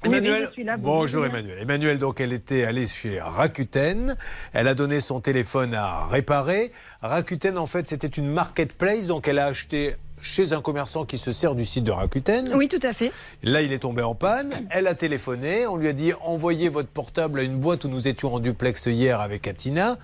Oui, 0.03 0.09
oui, 0.11 0.17
Emmanuel, 0.17 0.51
là. 0.63 0.77
bonjour 0.77 1.23
Bonjour. 1.23 1.25
Emmanuel. 1.25 1.57
Emmanuel, 1.59 1.97
donc, 1.97 2.21
elle 2.21 2.31
était 2.31 2.63
allée 2.63 2.85
chez 2.85 3.19
Rakuten. 3.19 4.15
Elle 4.53 4.67
a 4.67 4.75
donné 4.75 4.99
son 4.99 5.19
téléphone 5.19 5.73
à 5.73 6.05
réparer. 6.05 6.71
Rakuten, 7.01 7.57
en 7.57 7.65
fait, 7.65 7.87
c'était 7.87 8.05
une 8.07 8.31
marketplace, 8.31 9.07
donc 9.07 9.27
elle 9.27 9.39
a 9.39 9.47
acheté 9.47 9.95
chez 10.23 10.53
un 10.53 10.61
commerçant 10.61 11.05
qui 11.05 11.17
se 11.17 11.31
sert 11.31 11.53
du 11.53 11.65
site 11.65 11.83
de 11.83 11.91
Rakuten. 11.91 12.53
Oui, 12.55 12.69
tout 12.69 12.79
à 12.81 12.93
fait. 12.93 13.11
Là, 13.43 13.61
il 13.61 13.73
est 13.73 13.79
tombé 13.79 14.01
en 14.01 14.15
panne. 14.15 14.53
Elle 14.69 14.87
a 14.87 14.95
téléphoné. 14.95 15.67
On 15.67 15.75
lui 15.75 15.89
a 15.89 15.93
dit 15.93 16.13
envoyez 16.21 16.69
votre 16.69 16.87
portable 16.87 17.39
à 17.39 17.43
une 17.43 17.57
boîte 17.57 17.83
où 17.83 17.89
nous 17.89 18.07
étions 18.07 18.33
en 18.33 18.39
duplex 18.39 18.85
hier 18.85 19.19
avec 19.19 19.47
Atina, 19.47 19.97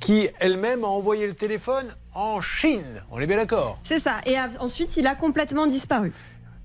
qui 0.00 0.28
elle-même 0.40 0.84
a 0.84 0.88
envoyé 0.88 1.26
le 1.26 1.34
téléphone 1.34 1.86
en 2.14 2.40
Chine. 2.40 3.02
On 3.10 3.18
est 3.20 3.26
bien 3.26 3.36
d'accord 3.36 3.78
C'est 3.82 3.98
ça. 3.98 4.20
Et 4.26 4.36
ensuite, 4.58 4.96
il 4.96 5.06
a 5.06 5.14
complètement 5.14 5.66
disparu. 5.66 6.12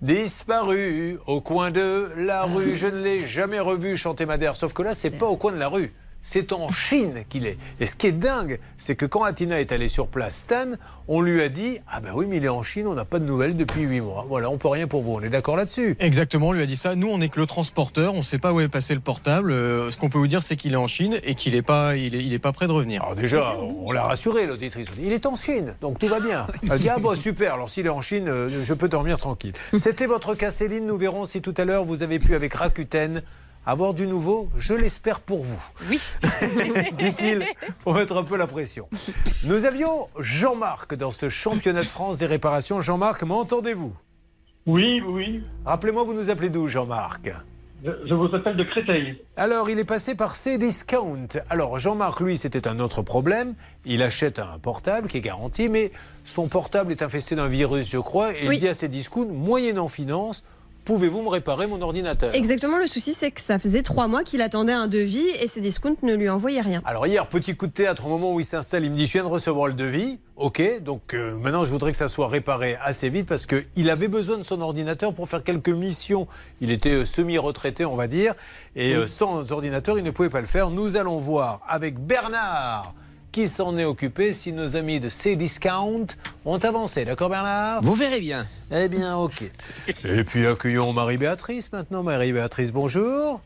Disparu 0.02 1.20
au 1.28 1.42
coin 1.42 1.70
de 1.72 2.12
la 2.18 2.44
rue. 2.44 2.76
Je 2.76 2.88
ne 2.88 3.02
l'ai 3.02 3.26
jamais 3.26 3.60
revu 3.60 3.98
chanter 3.98 4.26
Madère. 4.26 4.56
Sauf 4.56 4.74
que 4.74 4.82
là, 4.82 4.96
c'est 4.96 5.12
pas 5.12 5.28
au 5.28 5.38
coin 5.38 5.52
de 5.52 5.58
la 5.58 5.68
rue. 5.68 5.94
C'est 6.24 6.54
en 6.54 6.72
Chine 6.72 7.24
qu'il 7.30 7.48
est. 7.48 7.58
Et 7.80 7.86
ce 7.86 7.96
qui 7.96 8.08
est 8.08 8.12
dingue, 8.12 8.60
c'est 8.78 8.96
que 8.96 9.06
quand 9.06 9.24
Atina 9.24 9.60
est 9.60 9.72
allée 9.72 9.90
sur 9.90 10.08
place, 10.08 10.38
Stan, 10.38 10.72
on 11.08 11.22
lui 11.22 11.42
a 11.42 11.50
dit 11.50 11.80
Ah 11.88 12.00
ben 12.00 12.12
oui, 12.14 12.28
mais 12.30 12.38
il 12.38 12.46
est 12.46 12.50
en 12.50 12.62
Chine, 12.64 12.88
on 12.88 12.94
n'a 12.94 13.06
pas 13.06 13.20
de 13.20 13.26
nouvelles 13.26 13.58
depuis 13.58 13.82
8 13.82 14.02
mois. 14.02 14.26
Voilà, 14.30 14.50
on 14.50 14.58
peut 14.58 14.68
rien 14.68 14.88
pour 14.88 15.02
vous. 15.02 15.14
On 15.14 15.22
est 15.22 15.30
d'accord 15.30 15.58
là-dessus 15.58 15.96
Exactement, 16.00 16.50
on 16.50 16.52
lui 16.52 16.62
a 16.62 16.66
dit 16.68 16.76
ça. 16.76 16.96
Nous, 16.96 17.08
on 17.08 17.18
n'est 17.18 17.30
que 17.30 17.40
le 17.40 17.48
transporteur, 17.48 18.14
on 18.14 18.20
ne 18.20 18.24
sait 18.24 18.38
pas 18.38 18.54
où 18.54 18.60
est 18.62 18.68
passé 18.68 18.94
le 18.94 19.00
portable. 19.00 19.52
Euh, 19.52 19.90
ce 19.90 19.98
qu'on 19.98 20.10
peut 20.10 20.20
vous 20.20 20.28
dire, 20.28 20.44
c'est 20.44 20.56
qu'il 20.56 20.74
est 20.74 20.78
en 20.78 20.88
Chine 20.88 21.20
et 21.24 21.34
qu'il 21.34 21.54
n'est 21.54 21.64
pas, 21.64 21.96
il 21.96 22.14
est, 22.16 22.24
il 22.24 22.34
est 22.34 22.40
pas 22.40 22.52
prêt 22.52 22.68
de 22.68 22.72
revenir. 22.72 23.02
Alors 23.04 23.16
déjà, 23.16 23.56
on 23.58 23.92
l'a 23.92 24.04
rassuré, 24.04 24.46
l'auditrice. 24.46 24.90
Il 25.00 25.14
est 25.14 25.26
en 25.26 25.36
Chine, 25.36 25.76
donc 25.82 25.98
tout 25.98 26.08
va 26.08 26.20
bien. 26.20 26.46
Elle 26.72 26.80
dit, 26.80 26.90
ah 26.90 27.00
bon, 27.00 27.16
super, 27.16 27.56
alors 27.56 27.70
s'il 27.70 27.88
est 27.88 27.90
en 27.90 28.02
Chine, 28.02 28.30
euh, 28.30 28.64
je 28.64 28.74
peux 28.74 28.90
dormir 28.90 29.18
tranquille. 29.18 29.54
C'était 29.76 30.06
votre 30.06 30.36
cas, 30.36 30.52
Céline. 30.52 30.86
Nous 30.86 30.98
verrons 30.98 31.26
si 31.26 31.42
tout 31.42 31.56
à 31.58 31.66
l'heure, 31.66 31.84
vous 31.84 32.04
avez 32.04 32.20
pu, 32.20 32.36
avec 32.36 32.54
Rakuten, 32.54 33.24
avoir 33.66 33.94
du 33.94 34.08
nouveau. 34.08 34.50
Je 34.58 34.74
l'espère 34.74 35.20
pour 35.20 35.44
vous. 35.44 35.62
Oui. 35.90 36.00
Dit-il, 36.98 37.46
pour 37.84 37.94
mettre 37.94 38.18
un 38.18 38.24
peu 38.24 38.38
la 38.38 38.48
pression. 38.48 38.88
Nous 39.44 39.66
avions 39.66 40.08
Jean-Marc 40.20 40.96
dans 40.96 41.12
ce 41.12 41.30
championnat 41.30 41.84
de 41.84 41.90
France 41.90 42.18
des 42.18 42.26
réparations. 42.26 42.82
Jean-Marc, 42.82 43.24
m'entendez-vous 43.24 43.96
Oui, 44.66 45.02
oui. 45.02 45.44
Rappelez-moi, 45.66 46.04
vous 46.04 46.14
nous 46.14 46.30
appelez 46.30 46.50
d'où, 46.50 46.68
Jean-Marc? 46.68 47.32
Je, 47.84 48.14
vous 48.14 48.36
appelle 48.36 48.56
de 48.56 48.64
Créteil. 48.64 49.20
Alors, 49.38 49.68
il 49.72 49.80
est 49.80 49.86
passé 49.86 50.14
par 50.14 50.36
Cdiscount. 50.36 51.28
Alors, 51.50 51.80
Jean-Marc, 51.80 52.20
lui, 52.20 52.38
c'était 52.38 52.68
un 52.68 52.80
autre 52.80 53.02
problème. 53.02 53.56
Il 53.86 54.04
achète 54.04 54.38
un 54.38 54.60
portable 54.60 55.08
qui 55.08 55.18
est 55.18 55.22
garanti, 55.22 55.68
mais 55.68 55.92
son 56.24 56.48
portable 56.48 56.92
est 56.92 57.02
infesté 57.02 57.36
d'un 57.36 57.48
virus, 57.48 57.90
je 57.90 57.98
crois, 57.98 58.34
et 58.38 58.48
Oui. 58.48 58.58
il 58.58 58.60
dit 58.60 58.68
à 58.68 58.76
Cdiscount, 58.76 59.26
moyennant 59.26 59.88
finance, 59.88 60.44
pouvez-vous 60.86 61.22
me 61.22 61.30
réparer 61.30 61.68
mon 61.68 61.82
ordinateur? 61.82 62.34
Exactement, 62.34 62.78
le 62.78 62.88
souci, 62.88 63.14
c'est 63.14 63.32
que 63.32 63.42
ça 63.42 63.60
faisait 63.60 63.84
trois 63.84 64.08
mois 64.08 64.24
qu'il 64.24 64.42
attendait 64.42 64.74
un 64.74 64.88
devis 64.88 65.28
et 65.40 65.48
ses 65.48 65.62
discounts 65.62 65.96
ne 66.04 66.16
lui 66.16 66.30
envoyaient 66.30 66.62
rien. 66.62 66.82
Alors 66.86 67.08
hier, 67.08 67.28
petit 67.28 67.56
coup 67.56 67.68
de 67.68 67.72
théâtre, 67.72 68.06
au 68.06 68.10
moment 68.10 68.34
où 68.34 68.40
il 68.40 68.46
s'installe, 68.46 68.84
il 68.84 68.92
me 68.92 68.96
dit 68.96 69.06
Je 69.06 69.14
viens 69.14 69.24
de 69.24 69.30
recevoir 69.30 69.68
le 69.68 69.74
devis. 69.74 70.20
Ok, 70.38 70.82
donc 70.82 71.14
euh, 71.14 71.38
maintenant 71.38 71.66
je 71.66 71.72
voudrais 71.72 71.92
que 71.92 71.98
ça 71.98 72.08
soit 72.08 72.28
réparé 72.28 72.76
assez 72.82 73.10
vite 73.10 73.28
parce 73.28 73.46
qu'il 73.46 73.90
avait 73.92 74.08
besoin 74.08 74.40
de 74.40 74.44
son 74.44 74.60
ordinateur 74.62 75.14
pour 75.14 75.30
faire 75.30 75.44
quelques 75.44 75.70
missions. 75.70 76.28
Il 76.62 76.72
était 76.72 76.94
euh, 76.94 77.06
semi-retraité, 77.06 77.86
on 77.86 77.96
va 77.96 78.08
dire, 78.08 78.34
et 78.76 78.96
euh, 78.96 79.06
sans 79.06 79.52
ordinateur, 79.52 80.00
il 80.00 80.04
ne 80.04 80.10
pouvait 80.10 80.30
pas 80.30 80.42
le 80.42 80.48
faire. 80.48 80.72
Nous 80.72 80.98
allons 80.98 81.18
voir 81.18 81.62
avec 81.68 82.00
Bernard 82.00 82.96
qui 83.32 83.48
s'en 83.48 83.78
est 83.78 83.86
occupé 83.86 84.34
si 84.34 84.52
nos 84.52 84.76
amis 84.76 85.00
de 85.00 85.10
Cdiscount 85.10 86.08
ont 86.46 86.58
avancé. 86.58 87.06
D'accord, 87.06 87.30
Bernard? 87.30 87.82
Vous 87.82 87.96
verrez 87.96 88.20
bien. 88.20 88.46
Eh 88.72 88.88
bien, 88.88 89.18
ok. 89.18 89.44
Et 90.04 90.24
puis 90.24 90.46
accueillons 90.46 90.92
Marie-Béatrice 90.94 91.72
maintenant. 91.72 92.04
Marie-Béatrice, 92.04 92.72
bonjour. 92.72 93.42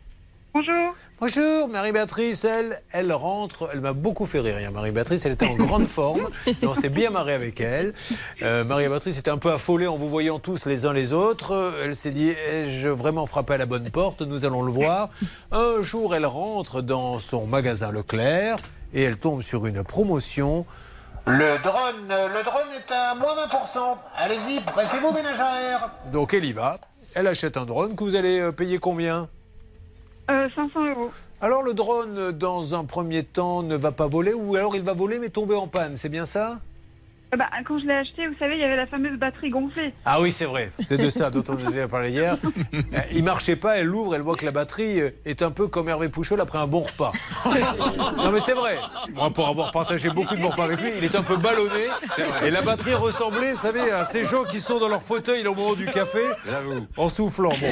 Bonjour. 0.55 0.95
Bonjour, 1.19 1.67
Marie-Béatrice, 1.67 2.45
elle, 2.45 2.81
elle 2.93 3.11
rentre, 3.11 3.69
elle 3.73 3.81
m'a 3.81 3.91
beaucoup 3.91 4.25
fait 4.25 4.39
rire. 4.39 4.57
hier, 4.57 4.71
Marie-Béatrice, 4.71 5.25
elle 5.25 5.33
était 5.33 5.45
en 5.45 5.55
grande 5.55 5.85
forme, 5.85 6.29
et 6.47 6.65
on 6.65 6.73
s'est 6.73 6.87
bien 6.87 7.09
marré 7.09 7.33
avec 7.33 7.59
elle. 7.59 7.93
Euh, 8.41 8.63
Marie-Béatrice 8.63 9.17
était 9.17 9.29
un 9.29 9.37
peu 9.37 9.51
affolée 9.51 9.85
en 9.85 9.97
vous 9.97 10.07
voyant 10.07 10.39
tous 10.39 10.65
les 10.65 10.85
uns 10.85 10.93
les 10.93 11.11
autres. 11.11 11.51
Euh, 11.51 11.83
Elle 11.83 11.97
s'est 11.97 12.11
dit, 12.11 12.29
ai-je 12.29 12.87
vraiment 12.87 13.25
frappé 13.25 13.55
à 13.55 13.57
la 13.57 13.65
bonne 13.65 13.89
porte? 13.89 14.21
Nous 14.21 14.45
allons 14.45 14.61
le 14.61 14.71
voir. 14.71 15.09
Un 15.51 15.81
jour, 15.81 16.15
elle 16.15 16.25
rentre 16.25 16.81
dans 16.81 17.19
son 17.19 17.45
magasin 17.45 17.91
Leclerc, 17.91 18.55
et 18.93 19.03
elle 19.03 19.17
tombe 19.17 19.41
sur 19.41 19.65
une 19.65 19.83
promotion. 19.83 20.65
Le 21.25 21.61
drone, 21.61 22.07
le 22.07 22.43
drone 22.45 22.71
est 22.77 22.93
à 22.93 23.13
moins 23.13 23.35
20%. 23.45 23.97
Allez-y, 24.15 24.61
pressez-vous, 24.61 25.11
ménagère. 25.11 25.91
Donc 26.13 26.33
elle 26.33 26.45
y 26.45 26.53
va. 26.53 26.77
Elle 27.13 27.27
achète 27.27 27.57
un 27.57 27.65
drone 27.65 27.97
que 27.97 28.05
vous 28.05 28.15
allez 28.15 28.39
euh, 28.39 28.53
payer 28.53 28.77
combien? 28.77 29.27
Euh, 30.31 30.49
500 30.55 30.89
euros. 30.89 31.11
alors 31.39 31.61
le 31.61 31.73
drone, 31.73 32.17
euh, 32.17 32.31
dans 32.31 32.73
un 32.73 32.83
premier 32.83 33.23
temps, 33.23 33.61
ne 33.61 33.75
va 33.75 33.91
pas 33.91 34.07
voler 34.07 34.33
ou 34.33 34.55
alors 34.55 34.75
il 34.75 34.81
va 34.81 34.93
voler 34.93 35.19
mais 35.19 35.29
tomber 35.29 35.55
en 35.55 35.67
panne, 35.67 35.97
c'est 35.97 36.09
bien 36.09 36.25
ça? 36.25 36.53
Euh, 36.53 36.55
bah, 37.37 37.45
quand 37.65 37.79
je 37.79 37.85
l'ai 37.85 37.93
acheté, 37.93 38.27
vous 38.27 38.35
savez, 38.39 38.55
il 38.55 38.61
y 38.61 38.63
avait 38.63 38.75
la 38.75 38.87
fameuse 38.87 39.17
batterie 39.17 39.49
gonflée. 39.49 39.93
Ah 40.05 40.21
oui, 40.21 40.31
c'est 40.31 40.45
vrai, 40.45 40.71
c'est 40.87 40.97
de 40.97 41.09
ça 41.09 41.29
dont 41.29 41.43
on 41.49 41.65
avait 41.65 41.87
parlé 41.87 42.11
hier. 42.11 42.37
Il 43.13 43.23
marchait 43.23 43.55
pas, 43.55 43.77
elle 43.77 43.87
l'ouvre, 43.87 44.15
elle 44.15 44.21
voit 44.21 44.35
que 44.35 44.45
la 44.45 44.51
batterie 44.51 45.01
euh, 45.01 45.09
est 45.25 45.41
un 45.41 45.51
peu 45.51 45.67
comme 45.67 45.89
Hervé 45.89 46.09
Pouchol 46.09 46.39
après 46.39 46.59
un 46.59 46.67
bon 46.67 46.81
repas. 46.81 47.11
non 48.17 48.31
mais 48.31 48.39
c'est 48.39 48.53
vrai, 48.53 48.77
moi 49.13 49.29
pour 49.31 49.47
avoir 49.47 49.71
partagé 49.71 50.09
beaucoup 50.09 50.35
de 50.35 50.41
bons 50.41 50.49
repas 50.49 50.65
avec 50.65 50.81
lui, 50.81 50.91
il 50.97 51.03
est 51.03 51.15
un 51.15 51.23
peu 51.23 51.35
ballonné 51.35 51.87
et 52.43 52.51
la 52.51 52.61
batterie 52.61 52.93
ressemblait, 52.93 53.53
vous 53.53 53.59
savez, 53.59 53.91
à 53.91 54.05
ces 54.05 54.25
gens 54.25 54.43
qui 54.43 54.59
sont 54.59 54.79
dans 54.79 54.87
leur 54.87 55.03
fauteuil 55.03 55.45
au 55.47 55.55
moment 55.55 55.73
du 55.73 55.85
café 55.87 56.19
en 56.97 57.09
soufflant. 57.09 57.49
Bon. 57.49 57.67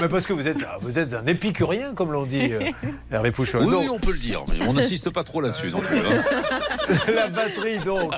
Mais 0.00 0.08
parce 0.08 0.26
que 0.26 0.32
vous 0.32 0.48
êtes, 0.48 0.64
vous 0.80 0.98
êtes 0.98 1.14
un 1.14 1.26
épicurien 1.26 1.94
comme 1.94 2.12
l'on 2.12 2.24
dit, 2.24 2.52
euh, 2.52 2.60
Hervé 3.10 3.30
Pouchol. 3.30 3.64
Oui, 3.64 3.70
Donc, 3.70 3.82
oui, 3.82 3.88
on 3.90 3.98
peut 3.98 4.12
le 4.12 4.18
dire, 4.18 4.44
mais 4.48 4.66
on 4.66 4.72
n'insiste 4.72 5.10
pas 5.10 5.24
trop 5.24 5.40
là-dessus 5.40 5.72
hein. 5.74 7.02
la 7.14 7.28
batterie 7.28 7.78
donc 7.78 8.12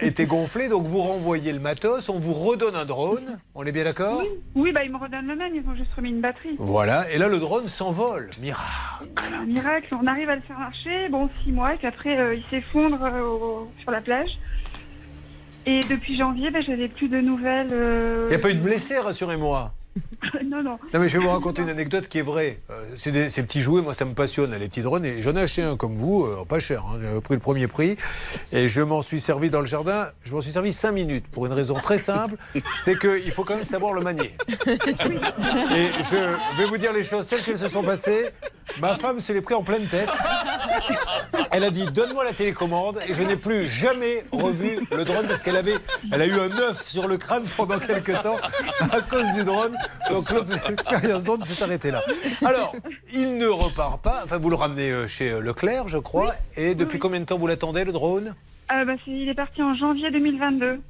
était 0.00 0.26
gonflé. 0.26 0.68
Donc 0.68 0.86
vous 0.86 1.00
renvoyez 1.02 1.52
le 1.52 1.58
matos, 1.60 2.08
on 2.08 2.18
vous 2.18 2.32
redonne 2.32 2.76
un 2.76 2.84
drone. 2.84 3.38
On 3.54 3.64
est 3.64 3.72
bien 3.72 3.84
d'accord 3.84 4.18
Oui, 4.20 4.28
oui 4.54 4.72
bah, 4.72 4.84
ils 4.84 4.90
me 4.92 4.96
redonnent 4.98 5.26
le 5.26 5.36
même, 5.36 5.54
ils 5.54 5.68
ont 5.68 5.74
juste 5.74 5.92
remis 5.96 6.10
une 6.10 6.20
batterie. 6.20 6.56
Voilà. 6.58 7.10
Et 7.12 7.18
là, 7.18 7.28
le 7.28 7.38
drone 7.38 7.66
s'envole. 7.68 8.30
Miracle. 8.40 8.64
Miracle, 9.46 9.94
on 10.00 10.06
arrive 10.06 10.28
à 10.30 10.36
le 10.36 10.42
faire 10.42 10.58
marcher, 10.58 11.08
bon, 11.10 11.28
six 11.44 11.52
mois, 11.52 11.74
et 11.74 11.76
puis 11.76 11.86
après, 11.86 12.18
euh, 12.18 12.34
il 12.34 12.44
s'effondre 12.50 12.98
euh, 13.02 13.64
sur 13.80 13.90
la 13.90 14.00
plage. 14.00 14.30
Et 15.66 15.80
depuis 15.88 16.16
janvier, 16.16 16.50
ben, 16.50 16.62
j'avais 16.62 16.88
plus 16.88 17.08
de 17.08 17.20
nouvelles. 17.20 17.70
euh, 17.72 18.26
Il 18.26 18.30
n'y 18.30 18.36
a 18.36 18.38
pas 18.40 18.50
eu 18.50 18.54
de 18.54 18.60
blessés, 18.60 18.98
rassurez-moi. 18.98 19.72
non, 20.46 20.62
non. 20.62 20.78
Non 20.94 21.00
mais 21.00 21.08
je 21.08 21.18
vais 21.18 21.24
vous 21.24 21.30
raconter 21.30 21.62
une 21.62 21.68
anecdote 21.68 22.08
qui 22.08 22.18
est 22.18 22.22
vraie. 22.22 22.60
Euh, 22.70 22.82
c'est 22.94 23.12
des- 23.12 23.28
ces 23.28 23.42
petits 23.42 23.60
jouets, 23.60 23.82
moi 23.82 23.92
ça 23.92 24.04
me 24.04 24.14
passionne, 24.14 24.54
les 24.54 24.68
petits 24.68 24.82
drones. 24.82 25.04
Et 25.04 25.20
j'en 25.20 25.34
ai 25.36 25.42
acheté 25.42 25.62
un 25.62 25.76
comme 25.76 25.94
vous, 25.94 26.24
euh, 26.24 26.44
pas 26.48 26.58
cher. 26.60 26.84
hein. 26.86 26.98
J'avais 27.02 27.20
pris 27.20 27.34
le 27.34 27.40
premier 27.40 27.66
prix 27.66 27.96
et 28.52 28.68
je 28.68 28.80
m'en 28.80 29.02
suis 29.02 29.20
servi 29.20 29.50
dans 29.50 29.60
le 29.60 29.66
jardin. 29.66 30.06
Je 30.24 30.32
m'en 30.34 30.40
suis 30.40 30.52
servi 30.52 30.72
cinq 30.72 30.92
minutes 30.92 31.26
pour 31.28 31.44
une 31.46 31.52
raison 31.52 31.74
très 31.74 31.98
simple, 31.98 32.36
c'est 32.78 32.98
qu'il 32.98 33.30
faut 33.32 33.44
quand 33.44 33.54
même 33.56 33.64
savoir 33.64 33.92
le 33.92 34.02
manier. 34.02 34.34
Et 34.48 35.88
je 36.02 36.56
vais 36.58 36.64
vous 36.66 36.78
dire 36.78 36.92
les 36.92 37.02
choses 37.02 37.26
telles 37.28 37.42
qu'elles 37.42 37.58
se 37.58 37.68
sont 37.68 37.82
passées. 37.82 38.26
Ma 38.80 38.96
femme 38.96 39.20
se 39.20 39.32
l'est 39.32 39.40
pris 39.40 39.54
en 39.54 39.62
pleine 39.62 39.86
tête. 39.86 40.10
Elle 41.50 41.64
a 41.64 41.70
dit 41.70 41.86
donne-moi 41.86 42.24
la 42.24 42.32
télécommande 42.32 43.00
et 43.06 43.14
je 43.14 43.22
n'ai 43.22 43.36
plus 43.36 43.68
jamais 43.68 44.24
revu 44.32 44.86
le 44.90 45.04
drone 45.04 45.26
parce 45.26 45.42
qu'elle 45.42 45.56
avait, 45.56 45.76
elle 46.10 46.22
a 46.22 46.26
eu 46.26 46.32
un 46.32 46.50
œuf 46.58 46.82
sur 46.82 47.06
le 47.08 47.16
crâne 47.16 47.44
pendant 47.56 47.78
quelques 47.78 48.20
temps 48.20 48.38
à 48.90 49.00
cause 49.00 49.30
du 49.34 49.44
drone. 49.44 49.76
Donc 50.10 50.28
l'expérience 50.68 51.24
drone 51.24 51.42
s'est 51.42 51.62
arrêtée 51.62 51.90
là. 51.90 52.02
Alors, 52.44 52.74
il 53.12 53.36
ne 53.36 53.46
repart 53.46 54.00
pas. 54.00 54.22
Enfin, 54.24 54.38
vous 54.38 54.50
le 54.50 54.56
ramenez 54.56 54.90
euh, 54.90 55.06
chez 55.06 55.30
euh, 55.30 55.40
Leclerc, 55.40 55.88
je 55.88 55.98
crois. 55.98 56.32
Et 56.56 56.74
depuis 56.74 56.98
combien 56.98 57.20
de 57.20 57.24
temps 57.24 57.38
vous 57.38 57.46
l'attendez 57.46 57.84
le 57.84 57.92
drone? 57.92 58.34
Euh, 58.72 58.84
bah, 58.84 58.94
il 59.06 59.28
est 59.28 59.34
parti 59.34 59.62
en 59.62 59.74
janvier 59.74 60.10
2022. 60.10 60.80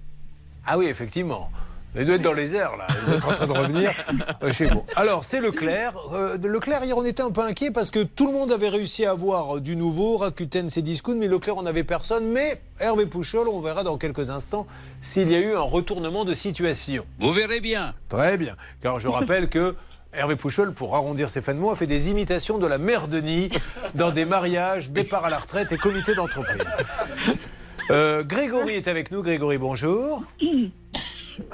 Ah 0.66 0.78
oui, 0.78 0.86
effectivement. 0.86 1.50
Il 1.94 2.06
doit 2.06 2.14
être 2.14 2.22
dans 2.22 2.32
les 2.32 2.54
airs, 2.54 2.76
là. 2.76 2.86
Il 2.90 3.06
doit 3.06 3.16
être 3.16 3.28
en 3.28 3.34
train 3.34 3.46
de 3.46 3.52
revenir 3.52 3.92
euh, 4.42 4.52
chez 4.52 4.64
vous. 4.64 4.82
Alors, 4.96 5.24
c'est 5.24 5.40
Leclerc. 5.40 5.94
Euh, 6.12 6.38
Leclerc, 6.38 6.84
hier, 6.84 6.96
on 6.96 7.04
était 7.04 7.22
un 7.22 7.30
peu 7.30 7.42
inquiet 7.42 7.70
parce 7.70 7.90
que 7.90 8.02
tout 8.02 8.26
le 8.26 8.32
monde 8.32 8.50
avait 8.50 8.70
réussi 8.70 9.04
à 9.04 9.10
avoir 9.10 9.56
euh, 9.56 9.60
du 9.60 9.76
nouveau. 9.76 10.16
Rakuten, 10.16 10.70
c'est 10.70 10.80
Discount, 10.80 11.16
mais 11.16 11.28
Leclerc, 11.28 11.56
on 11.58 11.62
n'avait 11.62 11.84
personne. 11.84 12.26
Mais 12.26 12.62
Hervé 12.80 13.04
Pouchol, 13.04 13.46
on 13.48 13.60
verra 13.60 13.82
dans 13.82 13.98
quelques 13.98 14.30
instants 14.30 14.66
s'il 15.02 15.30
y 15.30 15.34
a 15.34 15.40
eu 15.40 15.54
un 15.54 15.60
retournement 15.60 16.24
de 16.24 16.32
situation. 16.32 17.04
Vous 17.18 17.32
verrez 17.32 17.60
bien. 17.60 17.94
Très 18.08 18.38
bien. 18.38 18.56
Car 18.80 18.98
je 18.98 19.08
rappelle 19.08 19.48
que 19.48 19.74
Hervé 20.14 20.36
Pouchol, 20.36 20.72
pour 20.72 20.96
arrondir 20.96 21.28
ses 21.28 21.42
fins 21.42 21.54
de 21.54 21.58
mois, 21.58 21.76
fait 21.76 21.86
des 21.86 22.08
imitations 22.08 22.56
de 22.56 22.66
la 22.66 22.78
mère 22.78 23.06
Denis 23.06 23.50
dans 23.94 24.10
des 24.10 24.24
mariages, 24.24 24.90
départ 24.90 25.26
à 25.26 25.30
la 25.30 25.38
retraite 25.38 25.72
et 25.72 25.76
comités 25.76 26.14
d'entreprise. 26.14 26.64
Euh, 27.90 28.22
Grégory 28.22 28.74
est 28.74 28.86
avec 28.86 29.10
nous. 29.10 29.22
Grégory, 29.22 29.58
bonjour. 29.58 30.22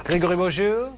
Grégory, 0.03 0.35
bonjour. 0.35 0.89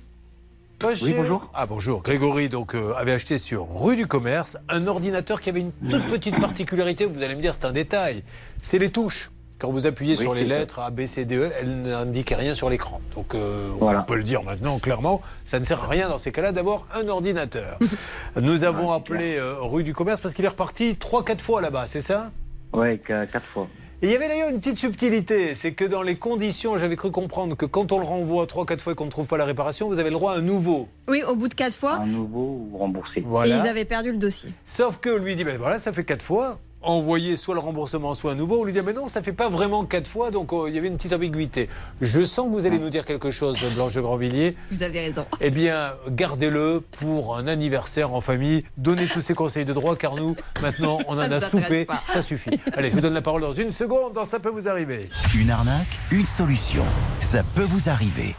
Bonjour. 0.80 1.08
Oui, 1.08 1.14
bonjour. 1.16 1.50
Ah 1.54 1.66
bonjour. 1.68 2.02
Grégory 2.02 2.50
donc 2.50 2.74
euh, 2.74 2.94
avait 2.96 3.12
acheté 3.12 3.38
sur 3.38 3.68
rue 3.80 3.96
du 3.96 4.08
Commerce 4.08 4.58
un 4.68 4.88
ordinateur 4.88 5.40
qui 5.40 5.50
avait 5.50 5.60
une 5.60 5.72
toute 5.90 6.08
petite 6.08 6.40
particularité. 6.40 7.06
Vous 7.06 7.22
allez 7.22 7.36
me 7.36 7.42
dire 7.42 7.54
c'est 7.54 7.66
un 7.66 7.72
détail. 7.72 8.24
C'est 8.64 8.80
les 8.80 8.90
touches. 8.90 9.30
Quand 9.60 9.70
vous 9.70 9.86
appuyez 9.86 10.14
Oui, 10.16 10.24
sur 10.24 10.34
les 10.34 10.44
lettres 10.44 10.80
A, 10.80 10.90
B, 10.90 11.06
C, 11.06 11.24
D, 11.24 11.36
E, 11.36 11.52
elles 11.60 11.84
n'indiquent 11.84 12.34
rien 12.36 12.56
sur 12.56 12.68
l'écran. 12.68 13.00
Donc 13.14 13.36
euh, 13.36 13.70
Voilà. 13.78 14.00
on 14.00 14.04
peut 14.06 14.16
le 14.16 14.24
dire 14.24 14.42
maintenant 14.42 14.80
clairement, 14.80 15.22
ça 15.46 15.60
ne 15.60 15.64
sert 15.64 15.84
à 15.84 15.88
rien 15.88 16.10
dans 16.10 16.18
ces 16.18 16.32
cas-là 16.32 16.52
d'avoir 16.52 16.88
un 16.96 17.08
ordinateur. 17.08 17.78
Nous 18.42 18.64
avons 18.64 18.92
appelé 18.92 19.36
euh, 19.38 19.54
rue 19.62 19.84
du 19.84 19.94
Commerce 19.94 20.20
parce 20.20 20.34
qu'il 20.34 20.46
est 20.46 20.48
reparti 20.48 20.94
3-4 20.94 21.38
fois 21.42 21.62
là-bas, 21.62 21.86
c'est 21.86 22.02
ça? 22.02 22.32
Qu- 22.74 22.98
quatre 23.06 23.46
fois. 23.54 23.68
Et 24.02 24.08
il 24.08 24.12
y 24.12 24.16
avait 24.16 24.28
d'ailleurs 24.28 24.50
une 24.50 24.60
petite 24.60 24.80
subtilité, 24.80 25.54
c'est 25.54 25.74
que 25.74 25.86
dans 25.86 26.02
les 26.02 26.16
conditions, 26.16 26.78
j'avais 26.78 26.96
cru 26.96 27.12
comprendre 27.12 27.56
que 27.56 27.66
quand 27.66 27.92
on 27.92 28.00
le 28.00 28.06
renvoie 28.06 28.46
3-4 28.46 28.80
fois 28.80 28.94
et 28.94 28.96
qu'on 28.96 29.06
ne 29.06 29.12
trouve 29.12 29.28
pas 29.28 29.38
la 29.38 29.46
réparation, 29.46 29.88
vous 29.88 30.00
avez 30.00 30.10
le 30.10 30.16
droit 30.16 30.34
à 30.34 30.38
un 30.38 30.42
nouveau. 30.42 30.88
Oui, 31.08 31.22
au 31.24 31.36
bout 31.36 31.48
de 31.48 31.54
quatre 31.54 31.76
fois. 31.76 31.98
Un 31.98 32.08
nouveau 32.08 32.68
ou 32.72 32.78
remboursé. 32.78 33.24
Voilà. 33.26 33.56
Et 33.56 33.60
ils 33.60 33.68
avaient 33.68 33.86
perdu 33.86 34.12
le 34.12 34.18
dossier. 34.18 34.52
Sauf 34.66 34.98
que 34.98 35.10
lui 35.10 35.36
dit, 35.36 35.44
ben 35.44 35.58
voilà, 35.58 35.78
ça 35.78 35.94
fait 35.94 36.04
4 36.04 36.22
fois. 36.24 36.60
Envoyer 36.84 37.38
soit 37.38 37.54
le 37.54 37.60
remboursement, 37.60 38.14
soit 38.16 38.32
un 38.32 38.36
nouveau. 38.36 38.62
On 38.62 38.64
lui 38.64 38.74
dit, 38.74 38.82
mais 38.84 38.94
non, 38.94 39.08
ça 39.08 39.22
fait 39.22 39.34
pas 39.34 39.50
vraiment 39.50 39.86
4 39.86 40.08
fois, 40.08 40.32
donc 40.32 40.52
euh, 40.52 40.66
il 40.68 40.74
y 40.76 40.78
avait 40.80 40.88
une 40.88 40.98
petite 40.98 41.14
ambiguïté. 41.14 41.70
Je 42.02 42.24
sens 42.24 42.48
que 42.48 42.52
vous 42.52 42.66
allez 42.66 42.80
nous 42.80 42.90
dire 42.90 43.06
quelque 43.06 43.30
chose, 43.30 43.58
Blanche 43.76 43.94
de 43.94 44.02
Grandvilliers. 44.02 44.56
Vous 44.72 44.82
avez 44.82 45.00
raison. 45.02 45.26
Eh 45.40 45.52
bien, 45.52 45.94
gardez-le 46.10 46.82
pour 47.00 47.38
un 47.38 47.48
anniversaire 47.48 48.14
en 48.14 48.22
famille. 48.22 48.64
Donnez 48.78 49.08
tous 49.08 49.22
ces 49.22 49.36
conseils 49.36 49.66
de 49.66 49.74
droit, 49.74 49.96
car 49.96 50.16
nous, 50.16 50.36
maintenant, 50.62 50.98
on 51.08 51.14
Ça 51.14 51.28
en 51.28 51.32
a 51.32 51.40
soupé. 51.40 51.86
pas. 51.86 52.02
Ça 52.08 52.22
suffit. 52.22 52.60
Allez, 52.74 52.90
je 52.90 52.96
vous 52.96 53.02
donne 53.02 53.14
la 53.14 53.22
parole 53.22 53.42
dans 53.42 53.54
une 53.54 53.70
seconde. 53.72 54.14
Dans 54.14 54.26
Ça 54.26 54.40
peut 54.40 54.50
vous 54.50 54.68
arriver. 54.68 55.08
Une 55.36 55.52
arnaque, 55.52 56.00
une 56.12 56.26
solution. 56.26 56.84
Ça 57.20 57.44
peut 57.56 57.64
vous 57.64 57.90
arriver. 57.90 58.36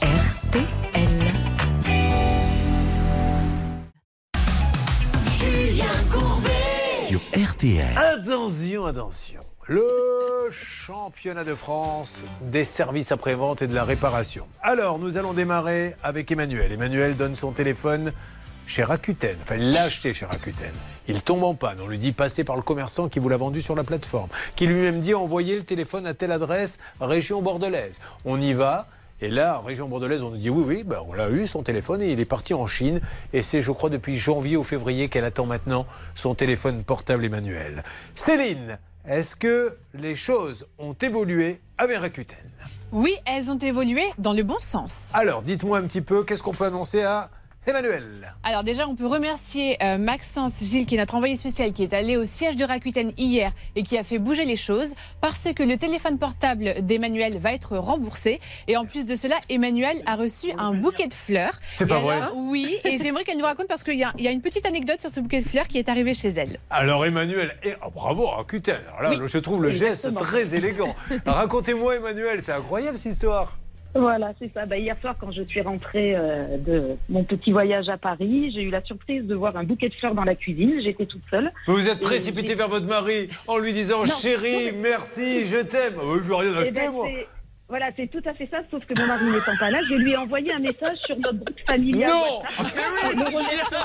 Julien 0.00 1.03
Sur 7.14 7.20
RTL. 7.48 7.96
Attention, 7.96 8.86
attention. 8.86 9.40
Le 9.68 10.48
championnat 10.50 11.44
de 11.44 11.54
France 11.54 12.24
des 12.40 12.64
services 12.64 13.12
après-vente 13.12 13.62
et 13.62 13.68
de 13.68 13.74
la 13.74 13.84
réparation. 13.84 14.48
Alors, 14.62 14.98
nous 14.98 15.16
allons 15.16 15.32
démarrer 15.32 15.94
avec 16.02 16.32
Emmanuel. 16.32 16.72
Emmanuel 16.72 17.16
donne 17.16 17.36
son 17.36 17.52
téléphone 17.52 18.12
chez 18.66 18.82
Rakuten. 18.82 19.36
Enfin, 19.44 19.54
il 19.54 19.70
l'a 19.70 19.84
acheté 19.84 20.12
chez 20.12 20.26
Rakuten. 20.26 20.72
Il 21.06 21.22
tombe 21.22 21.44
en 21.44 21.54
panne. 21.54 21.78
On 21.80 21.86
lui 21.86 21.98
dit 21.98 22.10
passer 22.10 22.42
par 22.42 22.56
le 22.56 22.62
commerçant 22.62 23.08
qui 23.08 23.20
vous 23.20 23.28
l'a 23.28 23.36
vendu 23.36 23.62
sur 23.62 23.76
la 23.76 23.84
plateforme. 23.84 24.30
Qui 24.56 24.66
lui-même 24.66 24.98
dit 24.98 25.14
envoyer 25.14 25.54
le 25.54 25.62
téléphone 25.62 26.08
à 26.08 26.14
telle 26.14 26.32
adresse, 26.32 26.78
région 27.00 27.42
bordelaise. 27.42 28.00
On 28.24 28.40
y 28.40 28.54
va. 28.54 28.88
Et 29.24 29.30
là, 29.30 29.58
en 29.58 29.62
région 29.62 29.88
bordelaise, 29.88 30.22
on 30.22 30.28
nous 30.28 30.36
dit 30.36 30.50
oui, 30.50 30.64
oui, 30.66 30.82
ben, 30.82 30.98
on 31.08 31.14
l'a 31.14 31.30
eu, 31.30 31.46
son 31.46 31.62
téléphone, 31.62 32.02
et 32.02 32.10
il 32.10 32.20
est 32.20 32.26
parti 32.26 32.52
en 32.52 32.66
Chine. 32.66 33.00
Et 33.32 33.40
c'est, 33.40 33.62
je 33.62 33.72
crois, 33.72 33.88
depuis 33.88 34.18
janvier 34.18 34.58
ou 34.58 34.62
février 34.62 35.08
qu'elle 35.08 35.24
attend 35.24 35.46
maintenant 35.46 35.86
son 36.14 36.34
téléphone 36.34 36.84
portable 36.84 37.24
Emmanuel. 37.24 37.84
Céline, 38.14 38.78
est-ce 39.08 39.34
que 39.34 39.78
les 39.94 40.14
choses 40.14 40.66
ont 40.78 40.92
évolué 40.92 41.58
avec 41.78 42.00
Rakuten? 42.00 42.36
Oui, 42.92 43.14
elles 43.24 43.50
ont 43.50 43.56
évolué 43.56 44.02
dans 44.18 44.34
le 44.34 44.42
bon 44.42 44.60
sens. 44.60 45.08
Alors, 45.14 45.40
dites-moi 45.40 45.78
un 45.78 45.84
petit 45.84 46.02
peu, 46.02 46.22
qu'est-ce 46.22 46.42
qu'on 46.42 46.52
peut 46.52 46.66
annoncer 46.66 47.02
à 47.02 47.30
Emmanuel 47.66 48.34
Alors 48.42 48.62
déjà, 48.62 48.86
on 48.86 48.94
peut 48.94 49.06
remercier 49.06 49.78
euh, 49.82 49.96
Maxence 49.96 50.62
Gilles, 50.62 50.84
qui 50.84 50.96
est 50.96 50.98
notre 50.98 51.14
envoyé 51.14 51.34
spécial, 51.36 51.72
qui 51.72 51.82
est 51.82 51.94
allé 51.94 52.18
au 52.18 52.26
siège 52.26 52.56
de 52.58 52.64
Rakuten 52.64 53.12
hier 53.16 53.52
et 53.74 53.82
qui 53.82 53.96
a 53.96 54.04
fait 54.04 54.18
bouger 54.18 54.44
les 54.44 54.58
choses, 54.58 54.92
parce 55.22 55.48
que 55.56 55.62
le 55.62 55.78
téléphone 55.78 56.18
portable 56.18 56.74
d'Emmanuel 56.82 57.38
va 57.38 57.52
être 57.54 57.78
remboursé. 57.78 58.38
Et 58.68 58.76
en 58.76 58.84
plus 58.84 59.06
de 59.06 59.16
cela, 59.16 59.36
Emmanuel 59.48 59.96
a 60.04 60.16
reçu 60.16 60.48
un 60.58 60.74
bouquet 60.74 61.06
de 61.06 61.14
fleurs. 61.14 61.54
C'est 61.70 61.86
pas 61.86 62.00
vrai. 62.00 62.18
Oui, 62.34 62.76
et 62.84 62.98
j'aimerais 62.98 63.24
qu'elle 63.24 63.38
nous 63.38 63.44
raconte, 63.46 63.68
parce 63.68 63.82
qu'il 63.82 63.96
y, 63.98 64.04
a- 64.04 64.12
il 64.18 64.24
y 64.24 64.28
a 64.28 64.30
une 64.30 64.42
petite 64.42 64.66
anecdote 64.66 65.00
sur 65.00 65.08
ce 65.08 65.20
bouquet 65.20 65.40
de 65.40 65.48
fleurs 65.48 65.66
qui 65.66 65.78
est 65.78 65.88
arrivé 65.88 66.12
chez 66.12 66.28
elle. 66.28 66.58
Alors 66.68 67.06
Emmanuel, 67.06 67.56
et, 67.62 67.72
oh, 67.84 67.90
bravo 67.90 68.26
Rakuten. 68.26 68.76
Alors 68.88 69.02
là, 69.02 69.18
Oui. 69.18 69.26
je 69.26 69.38
trouve 69.38 69.62
le 69.62 69.72
geste 69.72 70.14
très 70.16 70.54
élégant. 70.54 70.94
Racontez-moi 71.24 71.96
Emmanuel, 71.96 72.42
c'est 72.42 72.52
incroyable 72.52 72.98
cette 72.98 73.12
histoire. 73.14 73.56
Voilà, 73.96 74.32
c'est 74.40 74.52
ça. 74.52 74.66
Bah, 74.66 74.76
hier 74.76 74.96
soir, 75.00 75.14
quand 75.20 75.30
je 75.30 75.42
suis 75.44 75.60
rentrée 75.60 76.14
euh, 76.16 76.56
de 76.58 76.96
mon 77.08 77.22
petit 77.22 77.52
voyage 77.52 77.88
à 77.88 77.96
Paris, 77.96 78.50
j'ai 78.54 78.62
eu 78.62 78.70
la 78.70 78.82
surprise 78.82 79.26
de 79.26 79.34
voir 79.34 79.56
un 79.56 79.64
bouquet 79.64 79.88
de 79.88 79.94
fleurs 79.94 80.14
dans 80.14 80.24
la 80.24 80.34
cuisine. 80.34 80.80
J'étais 80.82 81.06
toute 81.06 81.22
seule. 81.30 81.52
Vous 81.66 81.74
vous 81.74 81.88
êtes 81.88 81.98
Et 81.98 82.04
précipité 82.04 82.48
j'ai- 82.48 82.54
vers 82.56 82.68
votre 82.68 82.86
mari 82.86 83.28
en 83.46 83.58
lui 83.58 83.72
disant 83.72 84.00
Non. 84.00 84.06
chérie, 84.06 84.72
merci, 84.72 85.44
je 85.46 85.58
t'aime. 85.58 85.94
Euh, 86.00 86.18
je 86.22 86.28
veux 86.28 86.34
rien 86.34 86.50
Eh 86.56 86.58
acheter 86.58 86.72
ben, 86.72 86.90
moi. 86.92 87.06
Voilà, 87.66 87.86
c'est 87.96 88.08
tout 88.08 88.20
à 88.28 88.34
fait 88.34 88.46
ça, 88.50 88.58
sauf 88.70 88.84
que 88.84 88.92
mon 89.00 89.06
mari 89.06 89.24
n'étant 89.24 89.56
pas 89.58 89.70
là, 89.70 89.78
je 89.88 89.94
lui 89.94 90.12
ai 90.12 90.16
envoyé 90.18 90.52
un 90.52 90.58
message 90.58 90.98
sur 91.06 91.16
notre 91.16 91.38
groupe 91.38 91.58
familial. 91.66 92.10
Non 92.10 92.40
WhatsApp. 92.40 93.14
Le 93.14 93.24
remerciant. 93.24 93.78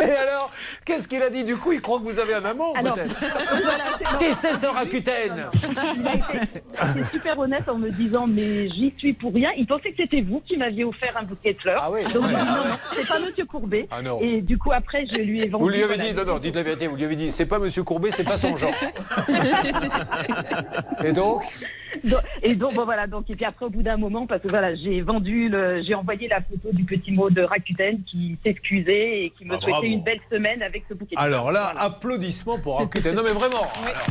Et 0.02 0.10
alors, 0.12 0.50
qu'est-ce 0.84 1.08
qu'il 1.08 1.20
a 1.20 1.30
dit 1.30 1.42
du 1.42 1.56
coup? 1.56 1.72
Il 1.72 1.80
croit 1.80 1.98
que 1.98 2.04
vous 2.04 2.20
avez 2.20 2.34
un 2.34 2.44
amant 2.44 2.72
peut-être 2.74 3.18
voilà, 3.64 3.84
c'est- 3.98 4.18
T'es 4.18 4.32
c'est 4.40 4.54
ce 4.54 4.66
Rakuten? 4.66 5.46
Il 5.96 6.06
a 6.06 6.14
été, 6.14 7.04
super 7.12 7.38
honnête 7.40 7.68
en 7.68 7.76
me 7.76 7.90
disant 7.90 8.26
mais 8.32 8.68
j'y 8.70 8.94
suis 8.96 9.14
pour 9.14 9.34
rien. 9.34 9.50
Il 9.56 9.66
pensait 9.66 9.90
que 9.90 9.96
c'était 9.98 10.20
vous 10.20 10.40
qui 10.46 10.56
m'aviez 10.56 10.84
offert 10.84 11.16
un 11.16 11.24
bouquet 11.24 11.54
de 11.54 11.58
fleurs. 11.60 11.80
Ah 11.82 11.90
oui. 11.90 12.04
Donc 12.14 12.24
Ouais. 12.24 12.32
non, 12.32 12.38
non, 12.38 12.62
c'est 12.92 13.06
pas 13.08 13.18
Monsieur 13.18 13.46
Courbet. 13.46 13.88
Ah 13.90 14.00
non. 14.00 14.20
Et 14.22 14.42
du 14.42 14.56
coup 14.58 14.70
après 14.72 15.04
je 15.12 15.16
lui 15.22 15.42
ai 15.42 15.48
vendu. 15.48 15.64
Vous 15.64 15.70
lui 15.70 15.82
avez 15.82 15.98
dit, 15.98 16.12
non, 16.14 16.24
non, 16.24 16.38
dites 16.38 16.54
la 16.54 16.62
vérité, 16.62 16.86
vous 16.86 16.94
lui 16.96 17.04
avez 17.04 17.16
dit, 17.16 17.32
c'est 17.32 17.46
pas 17.46 17.58
Monsieur 17.58 17.82
Courbet, 17.82 18.10
c'est 18.12 18.22
pas 18.24 18.36
son 18.36 18.56
genre. 18.56 18.70
Et 21.04 21.12
donc? 21.12 21.42
Donc- 22.04 22.20
et 22.42 22.54
donc 22.54 22.74
bon, 22.74 22.84
voilà 22.84 23.06
donc 23.06 23.28
et 23.30 23.34
puis 23.36 23.44
après 23.44 23.66
au 23.66 23.70
bout 23.70 23.82
d'un 23.82 23.96
moment 23.96 24.26
parce 24.26 24.42
que 24.42 24.48
voilà 24.48 24.74
j'ai 24.74 25.00
vendu 25.00 25.48
le 25.48 25.82
j'ai 25.82 25.94
envoyé 25.94 26.28
la 26.28 26.40
photo 26.40 26.68
du 26.72 26.84
petit 26.84 27.12
mot 27.12 27.30
de 27.30 27.42
Rakuten 27.42 28.02
qui 28.04 28.36
s'excusait 28.44 29.24
et 29.24 29.30
qui 29.36 29.44
me 29.44 29.52
Ah, 29.54 29.56
souhaitait 29.56 29.70
bravo. 29.72 29.86
une 29.86 30.02
belle 30.02 30.20
semaine 30.30 30.62
avec 30.62 30.84
ce 30.88 30.94
bouquet. 30.94 31.16
de 31.16 31.20
Alors 31.20 31.50
là, 31.52 31.72
applaudissements 31.78 32.58
pour 32.58 32.78
Rakuten. 32.78 33.14
Non 33.14 33.22
mais 33.22 33.32
vraiment. 33.32 33.62
alors, 33.84 34.06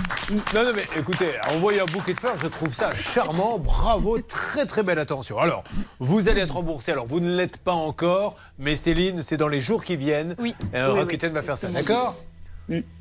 non, 0.55 0.63
non 0.63 0.71
mais 0.75 0.83
écoutez, 0.99 1.27
envoyer 1.53 1.79
un 1.81 1.85
bouquet 1.85 2.13
de 2.13 2.19
fleurs, 2.19 2.37
je 2.37 2.47
trouve 2.47 2.73
ça 2.73 2.93
charmant. 2.95 3.57
Bravo, 3.59 4.19
très 4.19 4.65
très 4.65 4.83
belle 4.83 4.99
attention. 4.99 5.37
Alors, 5.39 5.63
vous 5.99 6.29
allez 6.29 6.41
être 6.41 6.53
remboursé. 6.55 6.91
Alors, 6.91 7.05
vous 7.05 7.19
ne 7.19 7.35
l'êtes 7.35 7.57
pas 7.57 7.73
encore, 7.73 8.35
mais 8.59 8.75
Céline, 8.75 9.21
c'est 9.23 9.37
dans 9.37 9.47
les 9.47 9.61
jours 9.61 9.83
qui 9.83 9.95
viennent. 9.95 10.35
Oui. 10.39 10.55
Euh, 10.73 10.93
Oui, 10.93 10.99
Rakuten 10.99 11.31
va 11.33 11.41
faire 11.41 11.57
ça, 11.57 11.67
d'accord 11.69 12.15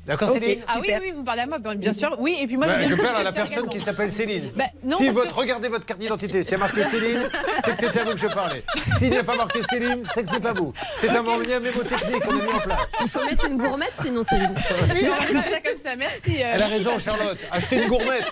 D'accord, 0.05 0.29
Ok. 0.29 0.35
Céline 0.39 0.61
Ah 0.69 0.77
oui, 0.79 0.87
oui, 1.01 1.11
vous 1.13 1.23
parlez 1.25 1.41
à 1.41 1.45
moi, 1.45 1.57
bien 1.75 1.91
sûr. 1.91 2.15
Oui, 2.19 2.37
et 2.39 2.47
puis 2.47 2.55
moi, 2.55 2.67
Ouais, 2.67 2.83
je, 2.83 2.95
je 2.95 3.01
parle 3.01 3.17
à 3.17 3.23
la 3.23 3.31
personne 3.33 3.51
également. 3.53 3.71
qui 3.71 3.79
s'appelle 3.81 4.09
Céline. 4.13 4.49
Bah, 4.55 4.63
non, 4.81 4.95
si 4.95 5.09
votre, 5.09 5.27
que- 5.31 5.33
regardez 5.33 5.67
votre 5.67 5.85
carte 5.85 5.99
d'identité, 5.99 6.43
s'il 6.43 6.53
y 6.53 6.55
a 6.55 6.59
marqué 6.59 6.83
Céline, 6.83 7.29
c'est 7.65 7.71
que 7.75 7.79
c'était 7.85 7.99
à 7.99 8.05
vous 8.05 8.11
que 8.11 8.17
je 8.19 8.27
parlais. 8.27 8.63
S'il 8.97 9.09
n'y 9.09 9.17
a 9.17 9.23
pas 9.25 9.35
marqué 9.35 9.59
Céline, 9.69 10.01
c'est 10.05 10.21
que 10.23 10.29
ce 10.29 10.33
n'est 10.35 10.39
pas 10.39 10.53
vous. 10.53 10.73
C'est 10.95 11.09
un 11.09 11.21
moyen 11.23 11.59
mémotechnique 11.59 12.23
qu'on 12.23 12.39
a 12.39 12.41
mis 12.43 12.53
en 12.53 12.59
place. 12.59 12.93
Il 13.01 13.09
faut 13.09 13.25
mettre 13.25 13.45
une 13.45 13.57
gourmette 13.57 13.91
sinon 14.01 14.23
Céline. 14.23 14.55
Oui, 14.93 15.01
on 15.03 15.33
va 15.33 15.41
faire 15.43 15.53
ça 15.53 15.59
comme 15.59 15.77
ça. 15.77 15.95
Merci. 15.97 16.41
euh, 16.41 16.51
Elle 16.53 16.61
a 16.63 16.67
raison, 16.67 16.99
Charlotte. 16.99 17.37
Achetez 17.51 17.75
une 17.83 17.89
gourmette. 17.89 18.31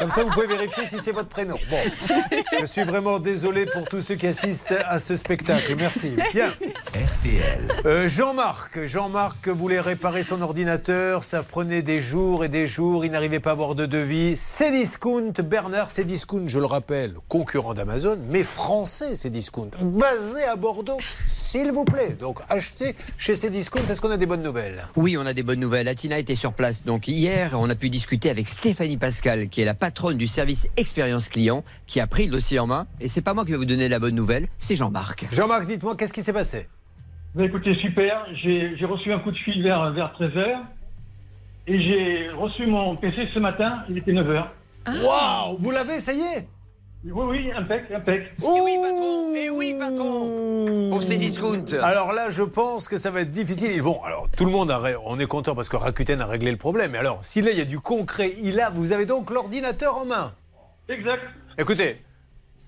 Comme 0.00 0.10
ça, 0.10 0.24
vous 0.24 0.30
pouvez 0.30 0.48
vérifier 0.48 0.84
si 0.86 0.98
c'est 0.98 1.12
votre 1.12 1.28
prénom. 1.28 1.54
Bon, 1.70 1.78
je 2.60 2.66
suis 2.66 2.82
vraiment 2.82 3.20
désolé 3.20 3.66
pour 3.66 3.84
tous 3.88 4.00
ceux 4.00 4.16
qui 4.16 4.26
assistent 4.26 4.74
à 4.88 4.98
ce 4.98 5.14
spectacle. 5.16 5.76
Merci. 5.78 6.16
Bien. 6.34 6.48
RTL. 6.48 7.82
Euh, 7.86 8.08
Jean-Marc, 8.08 8.84
Jean-Marc 8.86 9.46
voulait 9.48 9.80
réparer 9.80 10.22
son 10.24 10.34
ordinateur, 10.34 10.47
ça 11.22 11.42
prenait 11.42 11.82
des 11.82 12.00
jours 12.00 12.44
et 12.44 12.48
des 12.48 12.66
jours, 12.66 13.04
il 13.04 13.10
n'arrivait 13.10 13.40
pas 13.40 13.50
à 13.50 13.52
avoir 13.52 13.74
de 13.74 13.86
devis. 13.86 14.34
Cdiscount, 14.36 15.32
Bernard 15.44 15.90
Cdiscount, 15.90 16.48
je 16.48 16.58
le 16.58 16.64
rappelle, 16.64 17.14
concurrent 17.28 17.74
d'Amazon, 17.74 18.18
mais 18.28 18.42
français 18.42 19.14
Cdiscount, 19.14 19.70
basé 19.80 20.44
à 20.44 20.56
Bordeaux, 20.56 20.98
s'il 21.26 21.70
vous 21.72 21.84
plaît. 21.84 22.16
Donc 22.18 22.38
achetez 22.48 22.94
chez 23.16 23.34
Cdiscount, 23.34 23.82
est-ce 23.90 24.00
qu'on 24.00 24.10
a 24.10 24.16
des 24.16 24.26
bonnes 24.26 24.42
nouvelles? 24.42 24.86
Oui, 24.96 25.16
on 25.18 25.26
a 25.26 25.34
des 25.34 25.42
bonnes 25.42 25.60
nouvelles. 25.60 25.88
Atina 25.88 26.18
était 26.18 26.34
sur 26.34 26.52
place. 26.52 26.84
Donc 26.84 27.08
hier, 27.08 27.50
on 27.58 27.68
a 27.68 27.74
pu 27.74 27.90
discuter 27.90 28.30
avec 28.30 28.48
Stéphanie 28.48 28.96
Pascal, 28.96 29.48
qui 29.48 29.60
est 29.60 29.66
la 29.66 29.74
patronne 29.74 30.16
du 30.16 30.26
service 30.26 30.66
expérience 30.76 31.28
client, 31.28 31.64
qui 31.86 32.00
a 32.00 32.06
pris 32.06 32.26
le 32.26 32.32
dossier 32.32 32.58
en 32.58 32.66
main. 32.66 32.86
Et 33.00 33.08
c'est 33.08 33.22
pas 33.22 33.34
moi 33.34 33.44
qui 33.44 33.52
vais 33.52 33.58
vous 33.58 33.64
donner 33.64 33.88
la 33.88 33.98
bonne 33.98 34.14
nouvelle, 34.14 34.48
c'est 34.58 34.76
Jean-Marc. 34.76 35.26
Jean-Marc, 35.30 35.66
dites-moi, 35.66 35.96
qu'est-ce 35.96 36.12
qui 36.12 36.22
s'est 36.22 36.32
passé? 36.32 36.68
Bah, 37.34 37.44
écoutez, 37.44 37.74
super. 37.74 38.26
J'ai 38.42 38.76
j'ai 38.76 38.84
reçu 38.84 39.12
un 39.12 39.18
coup 39.20 39.30
de 39.30 39.36
fil 39.36 39.62
vers, 39.62 39.92
vers 39.92 40.12
13h. 40.18 40.56
Et 41.66 41.82
j'ai 41.82 42.28
reçu 42.30 42.66
mon 42.66 42.96
PC 42.96 43.28
ce 43.34 43.38
matin, 43.38 43.84
il 43.90 43.98
était 43.98 44.12
9h. 44.12 44.44
Waouh 44.86 45.58
Vous 45.58 45.70
l'avez, 45.70 46.00
ça 46.00 46.14
y 46.14 46.20
est? 46.20 46.48
Oui, 47.04 47.12
oui, 47.28 47.52
impec, 47.54 47.84
impec. 47.94 48.32
Et 48.42 48.60
oui, 48.64 48.72
patron 48.82 49.34
Et 49.34 49.50
oui, 49.50 49.76
patron 49.78 50.88
Pour 50.90 51.00
Cdiscount. 51.02 51.64
Alors 51.82 52.12
là, 52.12 52.30
je 52.30 52.42
pense 52.42 52.88
que 52.88 52.96
ça 52.96 53.10
va 53.10 53.20
être 53.20 53.30
difficile. 53.30 53.70
Ils 53.72 53.82
vont. 53.82 54.02
Alors, 54.02 54.28
tout 54.36 54.46
le 54.46 54.50
monde, 54.50 54.70
a, 54.70 54.78
ré- 54.78 54.96
on 55.04 55.18
est 55.20 55.26
content 55.26 55.54
parce 55.54 55.68
que 55.68 55.76
Rakuten 55.76 56.20
a 56.22 56.26
réglé 56.26 56.50
le 56.50 56.56
problème. 56.56 56.92
Mais 56.92 56.98
alors, 56.98 57.18
si 57.22 57.40
là, 57.42 57.50
il 57.52 57.58
y 57.58 57.60
a 57.60 57.64
du 57.66 57.78
concret, 57.78 58.32
il 58.42 58.58
a, 58.60 58.70
vous 58.70 58.92
avez 58.92 59.04
donc 59.06 59.30
l'ordinateur 59.30 59.96
en 59.98 60.06
main? 60.06 60.32
Exact. 60.88 61.22
Écoutez, 61.58 62.02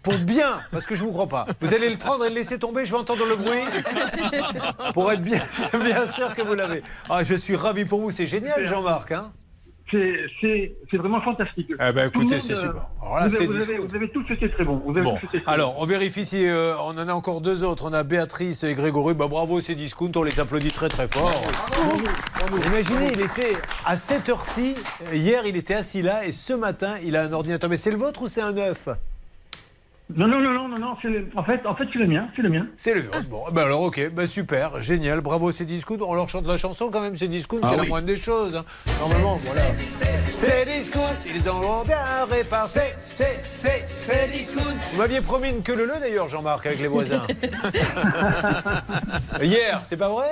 pour 0.03 0.15
bien, 0.19 0.61
parce 0.73 0.87
que 0.87 0.95
je 0.95 1.03
vous 1.03 1.13
crois 1.13 1.27
pas, 1.27 1.47
vous 1.61 1.75
allez 1.75 1.91
le 1.91 1.97
prendre 1.99 2.25
et 2.25 2.31
le 2.31 2.35
laisser 2.35 2.59
tomber, 2.59 2.85
je 2.87 2.93
vais 2.93 2.99
entendre 2.99 3.25
le 3.29 3.37
bruit. 3.37 3.61
Pour 4.95 5.13
être 5.13 5.23
bien, 5.23 5.43
bien 5.85 6.07
sûr 6.07 6.35
que 6.35 6.43
vous 6.43 6.55
l'avez. 6.55 6.83
Ah, 7.09 7.23
je 7.23 7.35
suis 7.35 7.55
ravi 7.57 7.85
pour 7.85 8.01
vous, 8.01 8.11
c'est 8.11 8.27
génial, 8.27 8.67
Jean-Marc. 8.67 9.13
Hein 9.13 9.31
C'est- 9.91 10.97
vraiment 10.97 11.21
fantastique. 11.21 11.69
Eh 11.73 11.93
ben, 11.93 12.11
Tout 12.11 12.21
écoutez, 12.21 12.41
c'est 12.41 12.53
euh, 12.55 12.57
super. 12.57 12.75
Là, 13.03 13.25
vous, 13.25 13.31
c'est 13.31 13.37
avez, 13.39 13.47
vous, 13.47 13.61
avez, 13.63 13.79
vous 13.79 13.95
avez 13.95 14.11
tous 14.11 14.25
été 14.31 14.51
très 14.51 14.65
bon. 14.65 14.81
Vous 14.85 14.93
avez 14.93 15.03
Bon, 15.03 15.17
très 15.17 15.43
alors 15.47 15.77
on 15.79 15.85
vérifie 15.85 16.25
si 16.25 16.47
euh, 16.47 16.75
on 16.79 16.97
en 16.99 17.09
a 17.09 17.13
encore 17.13 17.41
deux 17.41 17.65
autres. 17.65 17.89
On 17.89 17.93
a 17.93 18.03
Béatrice 18.03 18.63
et 18.65 18.75
Grégory. 18.75 19.15
Bah, 19.15 19.27
bravo, 19.29 19.61
c'est 19.61 19.75
discount. 19.75 20.13
On 20.17 20.23
les 20.23 20.39
applaudit 20.41 20.71
très 20.71 20.89
très 20.89 21.09
fort. 21.09 21.43
Imaginez, 22.67 23.11
il 23.13 23.21
était 23.21 23.53
à 23.85 23.97
cette 23.97 24.29
heure-ci. 24.29 24.75
Hier, 25.13 25.43
il 25.47 25.57
était 25.57 25.75
assis 25.75 26.03
là 26.03 26.25
et 26.25 26.33
ce 26.33 26.53
matin, 26.53 26.95
il 27.03 27.17
a 27.17 27.23
un 27.23 27.33
ordinateur. 27.33 27.69
Mais 27.69 27.77
c'est 27.77 27.91
le 27.91 27.99
vôtre 27.99 28.23
ou 28.23 28.29
c'est 28.29 28.43
un 28.43 28.53
neuf 28.53 28.89
Non, 30.17 30.29
non, 30.29 30.41
non, 30.41 30.69
non, 30.69 30.79
non, 30.79 30.97
le- 31.05 31.29
en 31.37 31.45
fait, 31.45 31.65
en 31.67 31.75
fait 31.75 31.85
c'est 31.93 31.99
le 31.99 32.07
mien, 32.07 32.29
c'est 32.37 32.43
le 32.43 32.49
mien. 32.49 32.67
C'est 32.77 32.95
le 32.95 33.01
vôtre. 33.03 33.29
Bon, 33.29 33.43
bah 33.53 33.65
alors 33.65 33.83
ok, 33.83 34.11
bah 34.13 34.27
super, 34.27 34.81
génial, 34.81 35.21
bravo, 35.21 35.51
c'est 35.51 35.65
discount. 35.65 35.99
On 36.01 36.15
leur 36.15 36.29
chante 36.29 36.47
la 36.47 36.57
chanson 36.59 36.91
quand 36.91 37.01
même, 37.01 37.17
c'est 37.17 37.29
discount, 37.29 37.61
Ah 37.63 37.69
c'est 37.71 37.77
la 37.77 37.85
moindre 37.85 38.07
des 38.07 38.17
choses. 38.17 38.57
hein. 38.57 38.65
Normalement, 39.01 39.35
voilà. 39.37 39.63
C'est 40.29 40.65
discount, 40.67 41.01
ils 41.35 41.49
en 41.49 41.61
ont 41.63 41.85
bien 41.85 41.99
réparé. 42.31 42.69
C'est, 42.69 42.97
c'est, 43.03 43.43
c'est, 43.49 43.85
c'est 43.95 44.29
discount. 44.33 44.61
Vous 44.93 44.99
m'aviez 44.99 45.21
promis 45.21 45.49
une 45.51 45.63
queue 45.63 45.77
le 45.77 45.87
le 45.87 45.95
d'ailleurs, 46.01 46.29
Jean-Marc, 46.29 46.67
avec 46.67 46.81
les 46.81 46.89
voisins. 46.89 47.27
Hier, 49.43 49.81
c'est 49.85 49.97
pas 49.97 50.09
vrai? 50.09 50.27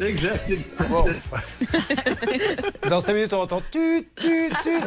Exact. 0.00 0.50
Bon. 0.88 1.04
Dans 2.88 3.00
5 3.00 3.14
minutes, 3.14 3.32
on 3.32 3.42
entend 3.42 3.62
tu, 3.70 4.08
tu, 4.16 4.50
tu. 4.62 4.80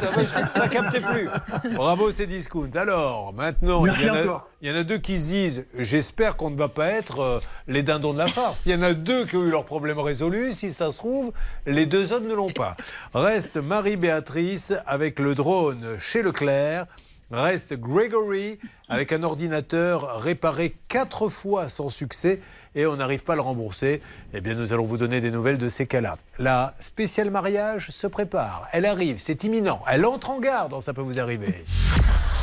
Ça 0.51 0.67
captait 0.67 0.99
plus. 0.99 1.29
Bravo, 1.75 2.11
c'est 2.11 2.25
discount. 2.25 2.69
Alors, 2.75 3.33
maintenant, 3.33 3.85
il 3.85 3.93
y, 3.93 3.95
Merci 3.95 4.09
en 4.09 4.13
a, 4.13 4.21
encore. 4.23 4.49
il 4.61 4.69
y 4.69 4.71
en 4.71 4.75
a 4.75 4.83
deux 4.83 4.97
qui 4.97 5.17
se 5.17 5.25
disent 5.29 5.65
J'espère 5.77 6.35
qu'on 6.35 6.49
ne 6.49 6.57
va 6.57 6.67
pas 6.67 6.87
être 6.87 7.19
euh, 7.19 7.39
les 7.67 7.83
dindons 7.83 8.13
de 8.13 8.17
la 8.19 8.27
farce. 8.27 8.65
Il 8.65 8.73
y 8.73 8.75
en 8.75 8.81
a 8.81 8.93
deux 8.93 9.25
qui 9.25 9.37
ont 9.37 9.45
eu 9.45 9.51
leurs 9.51 9.65
problèmes 9.65 9.99
résolus. 9.99 10.53
Si 10.53 10.71
ça 10.71 10.91
se 10.91 10.97
trouve, 10.97 11.31
les 11.65 11.85
deux 11.85 12.11
autres 12.11 12.27
ne 12.27 12.33
l'ont 12.35 12.51
pas. 12.51 12.75
Reste 13.13 13.57
Marie-Béatrice 13.57 14.73
avec 14.85 15.19
le 15.19 15.35
drone 15.35 15.97
chez 15.99 16.21
Leclerc. 16.21 16.85
Reste 17.29 17.73
Gregory 17.77 18.57
avec 18.87 19.11
un 19.11 19.21
ordinateur 19.23 20.21
réparé 20.21 20.77
quatre 20.87 21.27
fois 21.27 21.67
sans 21.67 21.89
succès 21.89 22.39
et 22.75 22.85
on 22.85 22.95
n'arrive 22.95 23.23
pas 23.23 23.33
à 23.33 23.35
le 23.35 23.41
rembourser. 23.41 24.01
Eh 24.33 24.41
bien, 24.41 24.55
nous 24.55 24.73
allons 24.73 24.85
vous 24.85 24.97
donner 24.97 25.21
des 25.21 25.31
nouvelles 25.31 25.57
de 25.57 25.69
ces 25.69 25.85
cas-là. 25.85 26.17
La 26.39 26.73
spéciale 26.79 27.29
mariage 27.29 27.89
se 27.89 28.07
prépare. 28.07 28.67
Elle 28.71 28.85
arrive, 28.85 29.17
c'est 29.19 29.43
imminent. 29.43 29.81
Elle 29.89 30.05
entre 30.05 30.31
en 30.31 30.39
garde, 30.39 30.79
ça 30.81 30.93
peut 30.93 31.01
vous 31.01 31.19
arriver. 31.19 31.63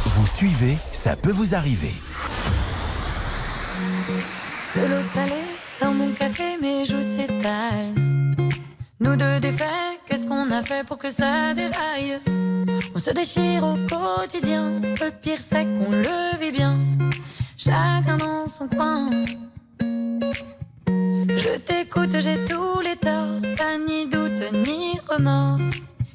Vous 0.06 0.26
suivez, 0.26 0.76
ça 0.92 1.16
peut 1.16 1.32
vous 1.32 1.54
arriver. 1.54 1.94
De 4.76 4.80
l'eau 4.80 5.02
salée 5.12 5.32
dans 5.80 5.92
mon 5.92 6.10
café, 6.12 6.56
mes 6.60 6.84
joues 6.84 7.02
s'étalent. 7.02 7.94
Nous 9.00 9.16
deux 9.16 9.40
défaits, 9.40 10.00
qu'est-ce 10.06 10.26
qu'on 10.26 10.50
a 10.50 10.62
fait 10.62 10.86
pour 10.86 10.98
que 10.98 11.10
ça 11.10 11.54
déraille? 11.54 12.20
On 12.94 12.98
se 12.98 13.10
déchire 13.10 13.64
au 13.64 13.76
quotidien, 13.88 14.80
le 14.80 15.10
pire 15.10 15.38
c'est 15.40 15.64
qu'on 15.64 15.90
le 15.90 16.38
vit 16.40 16.52
bien. 16.52 16.78
Chacun 17.56 18.16
dans 18.16 18.46
son 18.46 18.68
coin. 18.68 19.10
Je 20.86 21.58
t'écoute, 21.58 22.16
j'ai 22.20 22.44
tous 22.44 22.80
les 22.80 22.96
torts, 22.96 23.40
pas 23.56 23.76
ni 23.78 24.06
doute 24.06 24.42
ni 24.66 24.98
remords. 25.08 25.60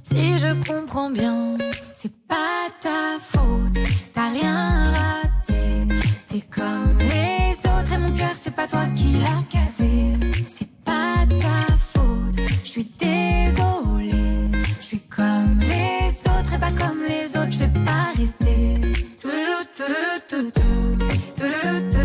Si 0.03 0.37
je 0.37 0.53
comprends 0.67 1.09
bien, 1.09 1.57
c'est 1.93 2.11
pas 2.27 2.69
ta 2.81 3.19
faute, 3.19 3.79
t'as 4.13 4.29
rien 4.31 4.91
raté. 4.91 5.87
T'es 6.27 6.41
comme 6.41 6.97
les 6.99 7.51
autres 7.65 7.93
et 7.93 7.97
mon 7.97 8.13
cœur, 8.13 8.33
c'est 8.33 8.55
pas 8.55 8.67
toi 8.67 8.85
qui 8.95 9.13
l'a 9.23 9.43
cassé. 9.49 10.13
C'est 10.49 10.71
pas 10.83 11.25
ta 11.27 11.77
faute, 11.77 12.39
je 12.63 12.69
suis 12.69 12.91
désolée. 12.97 14.49
Je 14.79 14.85
suis 14.85 14.99
comme 15.01 15.59
les 15.59 16.09
autres 16.31 16.53
et 16.55 16.59
pas 16.59 16.71
comme 16.71 17.03
les 17.07 17.37
autres, 17.37 17.51
je 17.51 17.59
vais 17.59 17.73
pas 17.85 18.11
rester. 18.17 18.81
Touloulou, 19.21 19.63
touloulou. 19.75 20.17
Touloulou, 20.29 21.07
touloulou, 21.35 21.98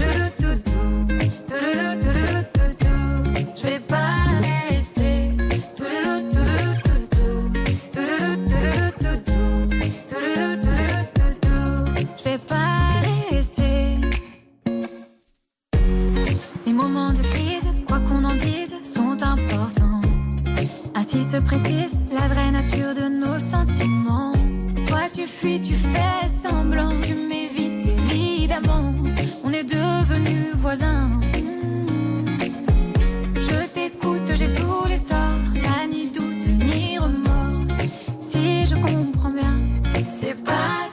Ainsi 21.15 21.31
se 21.31 21.37
précise 21.37 22.01
la 22.13 22.27
vraie 22.27 22.51
nature 22.51 22.93
de 22.93 23.09
nos 23.09 23.39
sentiments. 23.39 24.33
Toi 24.89 25.03
tu 25.13 25.27
fuis, 25.27 25.63
tu 25.63 25.73
fais 25.73 26.29
semblant, 26.29 26.91
tu 27.03 27.15
m'évites 27.15 27.87
évidemment. 27.87 28.93
On 29.45 29.53
est 29.53 29.63
devenus 29.63 30.55
voisins. 30.57 31.21
Je 33.37 33.67
t'écoute, 33.73 34.29
j'ai 34.35 34.53
tous 34.55 34.89
les 34.89 34.99
torts, 34.99 35.63
t'as 35.63 35.87
ni 35.87 36.11
doute 36.11 36.49
ni 36.49 36.99
remords. 36.99 37.77
Si 38.21 38.67
je 38.67 38.75
comprends 38.75 39.31
bien, 39.31 39.57
c'est 40.15 40.43
pas 40.43 40.84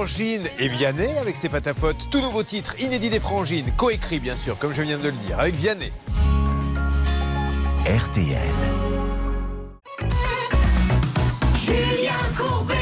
Les 0.00 0.06
Frangines 0.06 0.48
et 0.58 0.68
Vianney 0.68 1.18
avec 1.18 1.36
ses 1.36 1.50
patafotes. 1.50 2.08
Tout 2.10 2.20
nouveau 2.20 2.42
titre, 2.42 2.74
inédit 2.80 3.10
des 3.10 3.20
Frangines, 3.20 3.70
coécrit 3.76 4.18
bien 4.18 4.34
sûr, 4.34 4.56
comme 4.56 4.72
je 4.72 4.80
viens 4.80 4.96
de 4.96 5.02
le 5.02 5.12
dire, 5.12 5.38
avec 5.38 5.54
Vianney. 5.54 5.92
RTL. 7.84 8.38
Julien 11.54 12.14
Courbet 12.34 12.74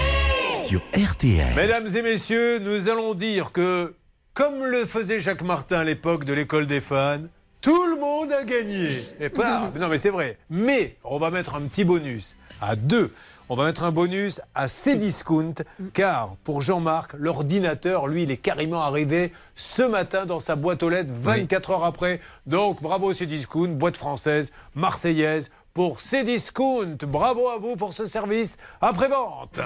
Sur 0.68 0.80
RTL. 0.94 1.56
Mesdames 1.56 1.88
et 1.88 2.02
messieurs, 2.02 2.60
nous 2.60 2.88
allons 2.88 3.14
dire 3.14 3.50
que, 3.50 3.96
comme 4.32 4.64
le 4.64 4.84
faisait 4.86 5.18
Jacques 5.18 5.42
Martin 5.42 5.80
à 5.80 5.84
l'époque 5.84 6.24
de 6.24 6.32
l'école 6.32 6.68
des 6.68 6.80
fans, 6.80 7.22
tout 7.60 7.86
le 7.86 7.98
monde 7.98 8.30
a 8.30 8.44
gagné. 8.44 9.02
Et 9.18 9.28
pas, 9.28 9.72
non 9.80 9.88
mais 9.88 9.98
c'est 9.98 10.10
vrai. 10.10 10.38
Mais 10.50 10.94
on 11.02 11.18
va 11.18 11.30
mettre 11.30 11.56
un 11.56 11.62
petit 11.62 11.84
bonus 11.84 12.36
à 12.60 12.76
deux. 12.76 13.12
On 13.50 13.56
va 13.56 13.64
mettre 13.64 13.84
un 13.84 13.92
bonus 13.92 14.42
à 14.54 14.68
Cdiscount, 14.68 15.54
car 15.94 16.36
pour 16.44 16.60
Jean-Marc, 16.60 17.14
l'ordinateur, 17.14 18.06
lui, 18.06 18.24
il 18.24 18.30
est 18.30 18.36
carrément 18.36 18.82
arrivé 18.82 19.32
ce 19.54 19.82
matin 19.82 20.26
dans 20.26 20.38
sa 20.38 20.54
boîte 20.54 20.82
aux 20.82 20.90
lettres 20.90 21.10
24 21.10 21.70
heures 21.70 21.84
après. 21.84 22.20
Donc 22.46 22.82
bravo 22.82 23.14
Cdiscount, 23.14 23.68
boîte 23.68 23.96
française, 23.96 24.52
marseillaise, 24.74 25.50
pour 25.72 25.98
Cdiscount. 25.98 26.98
Bravo 27.06 27.48
à 27.48 27.56
vous 27.58 27.76
pour 27.76 27.94
ce 27.94 28.04
service 28.04 28.58
après-vente. 28.82 29.60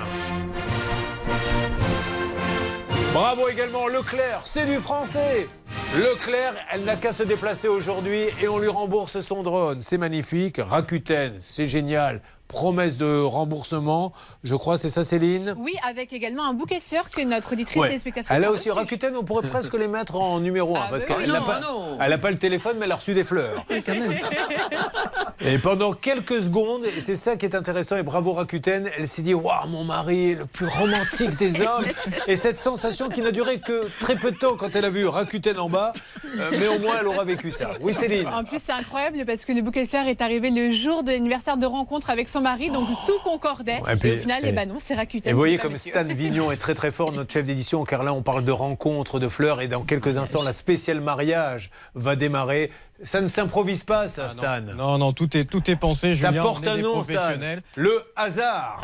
Bravo 3.12 3.48
également 3.48 3.88
Leclerc, 3.88 4.42
c'est 4.44 4.66
du 4.66 4.78
français. 4.78 5.48
Leclerc, 5.96 6.54
elle 6.72 6.84
n'a 6.84 6.96
qu'à 6.96 7.12
se 7.12 7.22
déplacer 7.22 7.68
aujourd'hui 7.68 8.24
et 8.42 8.48
on 8.48 8.58
lui 8.58 8.68
rembourse 8.68 9.20
son 9.20 9.42
drone. 9.42 9.80
C'est 9.80 9.98
magnifique. 9.98 10.56
Rakuten, 10.58 11.34
c'est 11.40 11.66
génial. 11.66 12.22
Promesse 12.48 12.98
de 12.98 13.22
remboursement. 13.22 14.12
Je 14.42 14.54
crois, 14.54 14.76
c'est 14.76 14.90
ça 14.90 15.04
Céline? 15.04 15.54
Oui, 15.58 15.72
avec 15.88 16.12
également 16.12 16.44
un 16.44 16.52
bouquet 16.52 16.78
de 16.78 16.82
fleurs 16.82 17.08
que 17.08 17.22
notre 17.22 17.52
auditrice 17.54 17.80
Ouais. 17.80 17.94
et 17.94 17.98
spectatrice 17.98 18.36
Elle 18.36 18.44
a 18.44 18.50
aussi 18.50 18.68
reçu. 18.70 18.78
Rakuten, 18.80 19.16
on 19.16 19.24
pourrait 19.24 19.48
presque 19.48 19.72
les 19.74 19.88
mettre 19.88 20.16
en 20.16 20.38
numéro 20.38 20.76
1 20.76 20.80
Ah, 20.82 20.88
parce 20.90 21.06
bah 21.06 21.14
qu'elle 21.18 21.30
n'a 21.32 21.40
pas, 21.40 21.60
non. 21.60 21.96
elle 21.98 22.12
a 22.12 22.18
pas 22.18 22.30
le 22.30 22.36
téléphone, 22.36 22.76
mais 22.78 22.84
elle 22.84 22.92
a 22.92 22.96
reçu 22.96 23.14
des 23.14 23.24
fleurs. 23.24 23.64
Et 25.44 25.58
pendant 25.58 25.92
quelques 25.92 26.40
secondes, 26.40 26.84
et 26.84 27.00
c'est 27.00 27.16
ça 27.16 27.36
qui 27.36 27.46
est 27.46 27.56
intéressant, 27.56 27.96
et 27.96 28.02
bravo 28.04 28.32
Rakuten, 28.32 28.88
elle 28.96 29.08
s'est 29.08 29.22
dit 29.22 29.34
Waouh, 29.34 29.66
mon 29.68 29.82
mari 29.82 30.32
est 30.32 30.34
le 30.34 30.46
plus 30.46 30.66
romantique 30.66 31.34
des 31.36 31.60
hommes. 31.62 31.86
Et 32.28 32.36
cette 32.36 32.56
sensation 32.58 33.08
qui 33.08 33.22
n'a 33.22 33.32
duré 33.32 33.58
que 33.60 33.88
très 33.98 34.14
peu 34.14 34.30
de 34.30 34.36
temps 34.36 34.56
quand 34.56 34.76
elle 34.76 34.84
a 34.84 34.90
vu 34.90 35.06
Rakuten 35.06 35.58
en 35.62 35.68
bas, 35.68 35.92
euh, 36.38 36.50
mais 36.58 36.66
au 36.68 36.78
moins 36.80 36.96
elle 37.00 37.06
aura 37.08 37.24
vécu 37.24 37.50
ça. 37.50 37.70
Oui, 37.80 37.94
Céline 37.94 38.26
En 38.28 38.44
plus, 38.44 38.60
c'est 38.64 38.72
incroyable 38.72 39.24
parce 39.26 39.44
que 39.44 39.52
le 39.52 39.62
bouquet 39.62 39.84
de 39.84 39.88
fleurs 39.88 40.06
est 40.08 40.20
arrivé 40.20 40.50
le 40.50 40.70
jour 40.70 41.02
de 41.04 41.10
l'anniversaire 41.12 41.56
de 41.56 41.66
rencontre 41.66 42.10
avec 42.10 42.28
son 42.28 42.40
mari, 42.40 42.70
donc 42.70 42.86
tout 43.06 43.18
concordait. 43.24 43.80
Ouais, 43.80 43.96
et 44.02 44.12
au 44.12 44.16
final, 44.16 44.44
et- 44.44 44.48
eh 44.48 44.52
ben 44.52 44.68
non, 44.68 44.76
c'est 44.82 44.94
Rakuten. 44.94 45.28
Et 45.30 45.32
vous 45.32 45.38
voyez 45.38 45.58
comme 45.58 45.72
monsieur. 45.72 45.92
Stan 45.92 46.04
Vignon 46.04 46.50
est 46.52 46.56
très 46.56 46.74
très 46.74 46.90
fort, 46.92 47.12
notre 47.12 47.32
chef 47.32 47.44
d'édition, 47.46 47.84
car 47.84 48.02
là 48.02 48.12
on 48.12 48.22
parle 48.22 48.44
de 48.44 48.52
rencontres, 48.52 49.18
de 49.20 49.28
fleurs, 49.28 49.60
et 49.60 49.68
dans 49.68 49.82
quelques 49.82 50.18
instants 50.18 50.42
la 50.42 50.52
spéciale 50.52 51.00
mariage 51.00 51.70
va 51.94 52.16
démarrer. 52.16 52.70
Ça 53.04 53.20
ne 53.20 53.26
s'improvise 53.26 53.82
pas, 53.82 54.06
ça, 54.08 54.28
Stan. 54.28 54.60
Non, 54.76 54.96
non, 54.98 55.12
tout 55.12 55.36
est, 55.36 55.44
tout 55.44 55.68
est 55.70 55.76
pensé, 55.76 56.14
Ça 56.14 56.28
Julien. 56.28 56.42
porte 56.42 56.62
on 56.62 56.66
est 56.66 56.70
un 56.70 56.76
des 56.76 56.82
nom, 56.82 57.02
Stan. 57.02 57.30
Le 57.76 58.02
hasard. 58.14 58.80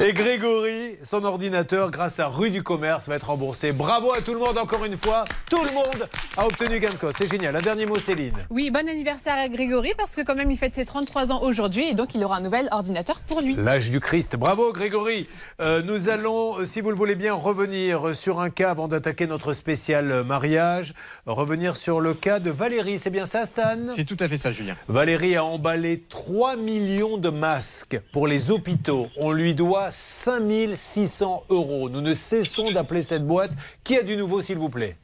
Et 0.00 0.12
Grégory, 0.12 0.96
son 1.02 1.24
ordinateur, 1.24 1.90
grâce 1.90 2.20
à 2.20 2.26
Rue 2.28 2.50
du 2.50 2.62
Commerce, 2.62 3.08
va 3.08 3.14
être 3.16 3.28
remboursé. 3.28 3.72
Bravo 3.72 4.12
à 4.12 4.20
tout 4.20 4.34
le 4.34 4.40
monde, 4.40 4.58
encore 4.58 4.84
une 4.84 4.96
fois. 4.96 5.24
Tout 5.50 5.64
le 5.64 5.72
monde 5.72 6.08
a 6.36 6.46
obtenu 6.46 6.78
gain 6.78 6.90
de 6.90 6.96
cause. 6.96 7.14
C'est 7.16 7.30
génial. 7.30 7.56
Un 7.56 7.60
dernier 7.62 7.86
mot, 7.86 7.98
Céline. 7.98 8.34
Oui, 8.50 8.70
bon 8.70 8.86
anniversaire 8.88 9.36
à 9.38 9.48
Grégory 9.48 9.92
parce 9.96 10.14
que 10.16 10.20
quand 10.22 10.34
même 10.34 10.50
il 10.50 10.58
fête 10.58 10.74
ses 10.74 10.84
33 10.84 11.32
ans 11.32 11.42
aujourd'hui 11.42 11.88
et 11.88 11.94
donc 11.94 12.14
il 12.14 12.24
aura 12.24 12.36
un 12.36 12.40
nouvel 12.40 12.68
ordinateur 12.72 13.20
pour 13.20 13.40
lui. 13.40 13.54
L'âge 13.54 13.90
du 13.90 14.00
Christ. 14.00 14.36
Bravo 14.36 14.72
Grégory. 14.72 15.26
Euh, 15.60 15.82
nous 15.82 16.08
allons, 16.08 16.58
euh, 16.58 16.64
si 16.66 16.80
vous 16.80 16.90
le 16.90 16.96
voulez 16.96 17.14
bien, 17.14 17.32
revenir 17.34 18.14
sur 18.14 18.40
un 18.40 18.50
cas 18.50 18.70
avant 18.70 18.88
d'attaquer 18.88 19.26
notre 19.26 19.52
spécial 19.62 20.24
mariage. 20.24 20.92
Revenir 21.24 21.76
sur 21.76 22.00
le 22.00 22.14
cas 22.14 22.40
de 22.40 22.50
Valérie. 22.50 22.98
C'est 22.98 23.10
bien 23.10 23.26
ça, 23.26 23.46
Stan? 23.46 23.78
C'est 23.86 24.04
tout 24.04 24.16
à 24.18 24.26
fait 24.26 24.36
ça, 24.36 24.50
Julien. 24.50 24.76
Valérie 24.88 25.36
a 25.36 25.44
emballé 25.44 26.02
3 26.08 26.56
millions 26.56 27.16
de 27.16 27.28
masques 27.28 28.00
pour 28.12 28.26
les 28.26 28.50
hôpitaux. 28.50 29.06
On 29.16 29.30
lui 29.30 29.54
doit 29.54 29.92
5600 29.92 31.44
euros. 31.48 31.88
Nous 31.88 32.00
ne 32.00 32.12
cessons 32.12 32.72
d'appeler 32.72 33.02
cette 33.02 33.24
boîte. 33.24 33.52
Qui 33.84 33.96
a 33.96 34.02
du 34.02 34.16
nouveau, 34.16 34.40
s'il 34.40 34.58
vous 34.58 34.68
plaît? 34.68 34.96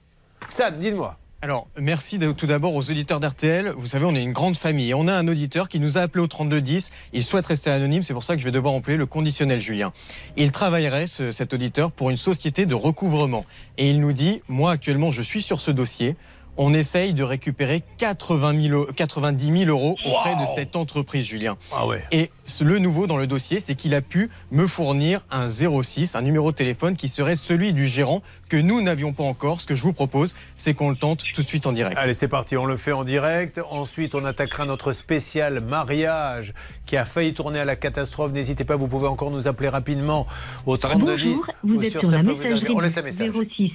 Stan, 0.48 0.72
dites-moi. 0.72 1.16
Alors, 1.40 1.68
merci 1.78 2.18
tout 2.36 2.46
d'abord 2.48 2.74
aux 2.74 2.90
auditeurs 2.90 3.20
d'RTL. 3.20 3.72
Vous 3.76 3.86
savez, 3.86 4.04
on 4.04 4.14
est 4.16 4.22
une 4.22 4.32
grande 4.32 4.56
famille. 4.56 4.92
On 4.92 5.06
a 5.06 5.14
un 5.14 5.28
auditeur 5.28 5.68
qui 5.68 5.78
nous 5.78 5.96
a 5.96 6.00
appelé 6.00 6.20
au 6.24 6.26
3210. 6.26 6.90
Il 7.12 7.22
souhaite 7.22 7.46
rester 7.46 7.70
anonyme, 7.70 8.02
c'est 8.02 8.12
pour 8.12 8.24
ça 8.24 8.34
que 8.34 8.40
je 8.40 8.44
vais 8.44 8.50
devoir 8.50 8.74
employer 8.74 8.98
le 8.98 9.06
conditionnel 9.06 9.60
Julien. 9.60 9.92
Il 10.36 10.50
travaillerait, 10.50 11.06
ce- 11.06 11.30
cet 11.30 11.54
auditeur, 11.54 11.92
pour 11.92 12.10
une 12.10 12.16
société 12.16 12.66
de 12.66 12.74
recouvrement. 12.74 13.44
Et 13.76 13.88
il 13.88 14.00
nous 14.00 14.12
dit, 14.12 14.42
moi 14.48 14.72
actuellement, 14.72 15.12
je 15.12 15.22
suis 15.22 15.40
sur 15.40 15.60
ce 15.60 15.70
dossier. 15.70 16.16
On 16.60 16.74
essaye 16.74 17.14
de 17.14 17.22
récupérer 17.22 17.84
80 17.98 18.60
000 18.62 18.74
euros- 18.74 18.92
90 18.94 19.64
000 19.64 19.70
euros 19.70 19.96
auprès 20.04 20.34
de 20.34 20.44
cette 20.56 20.74
entreprise, 20.74 21.24
Julien. 21.24 21.56
Ah 21.72 21.86
ouais. 21.86 22.02
Et 22.10 22.30
le 22.60 22.78
nouveau 22.80 23.06
dans 23.06 23.16
le 23.16 23.28
dossier, 23.28 23.60
c'est 23.60 23.76
qu'il 23.76 23.94
a 23.94 24.00
pu 24.00 24.28
me 24.50 24.66
fournir 24.66 25.24
un 25.30 25.48
06, 25.48 26.16
un 26.16 26.20
numéro 26.20 26.50
de 26.50 26.56
téléphone 26.56 26.96
qui 26.96 27.06
serait 27.06 27.36
celui 27.36 27.72
du 27.72 27.86
gérant 27.86 28.22
que 28.48 28.56
nous 28.56 28.82
n'avions 28.82 29.12
pas 29.12 29.22
encore. 29.22 29.60
Ce 29.60 29.66
que 29.66 29.76
je 29.76 29.82
vous 29.84 29.92
propose, 29.92 30.34
c'est 30.56 30.74
qu'on 30.74 30.90
le 30.90 30.96
tente 30.96 31.22
tout 31.32 31.42
de 31.42 31.46
suite 31.46 31.64
en 31.66 31.72
direct. 31.72 31.96
Allez, 31.96 32.12
c'est 32.12 32.26
parti, 32.26 32.56
on 32.56 32.66
le 32.66 32.76
fait 32.76 32.90
en 32.92 33.04
direct. 33.04 33.60
Ensuite, 33.70 34.16
on 34.16 34.24
attaquera 34.24 34.64
notre 34.66 34.90
spécial 34.90 35.60
mariage 35.60 36.54
qui 36.86 36.96
a 36.96 37.04
failli 37.04 37.34
tourner 37.34 37.60
à 37.60 37.64
la 37.64 37.76
catastrophe. 37.76 38.32
N'hésitez 38.32 38.64
pas, 38.64 38.74
vous 38.74 38.88
pouvez 38.88 39.06
encore 39.06 39.30
nous 39.30 39.46
appeler 39.46 39.68
rapidement 39.68 40.26
au 40.66 40.76
3210. 40.76 41.24
Bonjour, 41.28 41.44
vous 41.62 41.74
ou 41.76 41.82
êtes 41.82 41.90
sur 41.92 42.00
sur 42.00 42.10
Ça 42.10 42.16
la 42.18 42.24
peut 42.24 42.32
vous 42.32 42.74
On 42.74 42.80
laisse 42.80 42.96
un 42.98 43.02
message. 43.02 43.30
06 43.56 43.70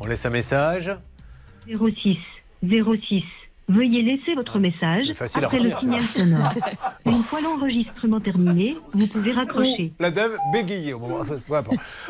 On 0.00 0.06
laisse 0.06 0.24
un 0.24 0.30
message. 0.30 0.90
06 1.66 2.18
06. 2.62 3.43
Veuillez 3.66 4.02
laisser 4.02 4.34
votre 4.34 4.58
message 4.58 5.06
facile 5.14 5.42
à 5.42 5.46
après 5.46 5.58
le 5.58 5.70
signal 5.70 6.02
sonore. 6.02 6.52
Une 7.06 7.22
fois 7.22 7.40
l'enregistrement 7.40 8.20
terminé, 8.20 8.76
vous 8.92 9.06
pouvez 9.06 9.32
raccrocher. 9.32 9.92
La 9.98 10.10
dame 10.10 10.32
bégayait 10.52 10.92
au 10.92 10.98
moment. 10.98 11.22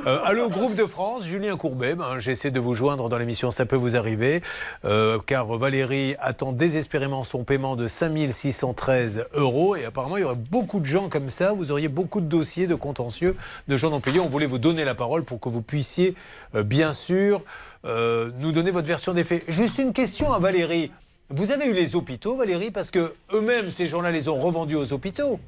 Euh, 0.07 0.19
allô, 0.25 0.49
groupe 0.49 0.75
de 0.75 0.85
France, 0.85 1.25
Julien 1.25 1.57
Courbet. 1.57 1.95
Ben, 1.95 2.19
J'essaie 2.19 2.51
de 2.51 2.59
vous 2.59 2.75
joindre 2.75 3.09
dans 3.09 3.19
l'émission 3.19 3.53
Ça 3.53 3.67
peut 3.67 3.77
vous 3.77 3.97
arriver. 3.97 4.43
euh, 4.85 5.19
car 5.25 5.47
Valérie 5.47 6.17
attend 6.19 6.51
désespérément 6.53 7.23
son 7.23 7.45
paiement 7.45 7.77
de 7.77 7.87
5613 7.87 9.27
euros. 9.35 9.77
Et 9.77 9.85
apparemment, 9.85 10.17
il 10.17 10.23
y 10.23 10.25
aurait 10.25 10.35
beaucoup 10.35 10.81
de 10.81 10.87
gens 10.87 11.09
comme 11.09 11.29
ça. 11.29 11.53
Vous 11.53 11.71
auriez 11.71 11.89
beaucoup 11.89 12.21
de 12.21 12.27
dossiers 12.27 12.67
de 12.67 12.75
contentieux 12.75 13.37
de 13.69 13.77
gens 13.77 13.91
non 13.91 14.01
payés. 14.01 14.19
On 14.19 14.29
voulait 14.29 14.47
vous 14.47 14.59
donner 14.59 14.85
la 14.85 14.95
parole 14.97 15.25
pour 15.25 15.39
que 15.39 15.49
vous 15.49 15.63
puissiez, 15.63 16.17
euh, 16.57 16.65
bien 16.65 16.91
sûr, 16.91 17.43
euh, 17.85 18.31
nous 18.39 18.51
donner 18.51 18.71
votre 18.73 18.89
version 18.89 19.13
des 19.13 19.23
faits. 19.25 19.45
Juste 19.47 19.79
une 19.79 19.93
question 19.93 20.33
à 20.33 20.39
Valérie. 20.41 20.91
Vous 21.31 21.53
avez 21.53 21.67
eu 21.67 21.73
les 21.73 21.97
hôpitaux, 21.97 22.37
Valérie, 22.37 22.71
parce 22.71 22.91
que 22.91 23.15
eux-mêmes, 23.33 23.71
ces 23.71 23.89
gens-là, 23.89 24.11
les 24.11 24.29
ont 24.29 24.39
revendus 24.39 24.77
aux 24.77 24.93
hôpitaux. 24.93 25.41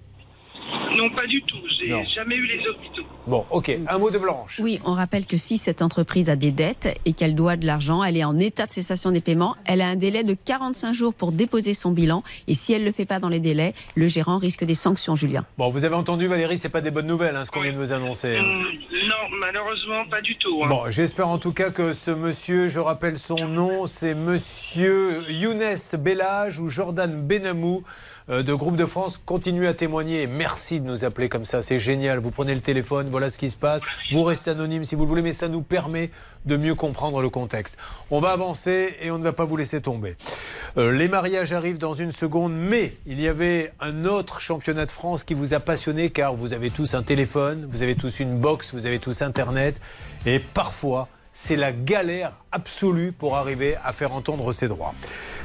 Non, 0.97 1.11
pas 1.11 1.27
du 1.27 1.43
tout. 1.43 1.57
J'ai 1.79 1.89
Non. 1.91 2.03
jamais 2.15 2.37
eu 2.37 2.47
les 2.47 2.67
hôpitaux. 2.67 3.03
Bon, 3.27 3.45
ok. 3.51 3.77
Un 3.89 3.99
mot 3.99 4.11
de 4.11 4.19
Blanche. 4.19 4.61
Oui, 4.63 4.81
on 4.85 4.93
rappelle 4.93 5.27
que 5.27 5.37
si 5.37 5.59
cette 5.59 5.83
entreprise 5.83 6.31
a 6.31 6.37
des 6.37 6.53
dettes 6.53 6.97
et 7.05 7.13
qu'elle 7.13 7.35
doit 7.35 7.57
de 7.57 7.67
l'argent, 7.67 8.03
elle 8.05 8.17
est 8.17 8.25
en 8.25 8.39
état 8.39 8.67
de 8.67 8.73
cessation 8.73 9.11
des 9.11 9.21
paiements, 9.21 9.57
elle 9.65 9.81
a 9.83 9.89
un 9.89 9.97
délai 9.97 10.23
de 10.23 10.35
45 10.35 10.93
jours 10.93 11.13
pour 11.13 11.33
déposer 11.33 11.75
son 11.75 11.91
bilan. 11.91 12.23
Et 12.47 12.55
si 12.55 12.73
elle 12.73 12.83
ne 12.83 12.87
le 12.87 12.93
fait 12.93 13.05
pas 13.05 13.19
dans 13.19 13.29
les 13.29 13.41
délais, 13.41 13.75
le 13.97 14.07
gérant 14.07 14.39
risque 14.39 14.65
des 14.65 14.75
sanctions, 14.77 15.17
Julien. 15.17 15.45
Bon, 15.59 15.71
vous 15.71 15.85
avez 15.85 15.97
entendu 15.97 16.29
Valérie, 16.29 16.57
c'est 16.57 16.69
pas 16.69 16.81
des 16.81 16.91
bonnes 16.93 17.07
nouvelles 17.09 17.35
hein, 17.37 17.45
ce 17.45 17.51
qu'on 17.51 17.61
vient 17.63 17.73
de 17.73 17.79
vous 17.79 17.93
annoncer. 17.93 18.37
hein. 18.37 18.45
Hum, 18.45 18.63
non, 19.09 19.39
malheureusement, 19.41 20.05
pas 20.09 20.21
du 20.21 20.37
tout. 20.39 20.63
hein. 20.65 20.69
Bon, 20.69 20.83
j'espère 20.89 21.29
en 21.29 21.39
tout 21.39 21.53
cas 21.53 21.71
que 21.71 21.93
ce 21.93 22.13
monsieur, 22.13 22.69
je 22.69 22.79
rappelle 22.79 23.19
son 23.19 23.49
nom, 23.49 23.87
c'est 23.87 24.15
monsieur 24.15 25.25
Younes 25.31 25.63
Bellage 25.99 26.61
ou 26.61 26.69
Jordan 26.69 27.27
Benamou 27.27 27.83
de 28.29 28.55
Groupe 28.55 28.77
de 28.77 28.87
France. 28.87 29.21
Continuez 29.25 29.69
à 29.69 29.75
témoigner 29.75 30.27
merci 30.27 30.81
de 30.81 30.87
nous 30.87 31.05
appeler 31.05 31.29
comme 31.29 31.45
ça, 31.45 31.63
c'est 31.63 31.79
génial. 31.79 32.19
Vous 32.19 32.31
prenez 32.31 32.55
le 32.55 32.61
téléphone, 32.61 33.09
voilà 33.09 33.31
ce 33.31 33.39
qui 33.39 33.51
se 33.51 33.57
passe. 33.57 33.83
Vous 34.13 34.25
restez 34.25 34.51
anonyme 34.51 34.85
si 34.85 34.95
vous 34.95 35.05
le 35.05 35.09
voulez, 35.09 35.23
mais 35.23 35.33
ça 35.33 35.49
nous 35.49 35.63
permet 35.63 36.11
de 36.45 36.57
mieux 36.57 36.75
comprendre 36.75 37.23
le 37.23 37.31
contexte. 37.31 37.77
On 38.11 38.21
va 38.21 38.31
avancer 38.31 38.97
et 39.01 39.11
on 39.11 39.19
ne 39.19 39.25
va 39.25 39.33
pas 39.33 39.45
vous 39.45 39.57
laisser 39.57 39.81
tomber. 39.81 40.17
Euh, 40.77 40.93
les 40.93 41.09
mariages 41.09 41.53
arrivent 41.53 41.79
dans 41.79 41.93
une 41.93 42.13
seconde, 42.13 42.53
mais 42.53 42.95
il 43.07 43.21
y 43.21 43.29
avait 43.29 43.73
un 43.81 44.05
autre 44.05 44.41
championnat 44.41 44.87
de 44.87 44.93
France 44.93 45.25
qui 45.25 45.35
vous 45.35 45.55
a 45.55 45.61
passionné 45.61 46.11
car 46.11 46.35
vous 46.35 46.53
avez 46.53 46.71
tous 46.71 46.95
un 46.95 47.03
téléphone, 47.03 47.67
vous 47.69 47.83
avez 47.83 47.95
tous 47.95 48.21
une 48.21 48.39
box, 48.39 48.75
vous 48.75 48.87
avez 48.87 48.99
tous 48.99 49.23
Internet 49.23 49.81
et 50.25 50.41
parfois 50.41 51.09
c'est 51.37 51.57
la 51.57 51.71
galère 51.71 52.33
absolue 52.51 53.13
pour 53.13 53.37
arriver 53.37 53.77
à 53.85 53.93
faire 53.93 54.13
entendre 54.13 54.53
ses 54.53 54.69
droits. 54.69 54.95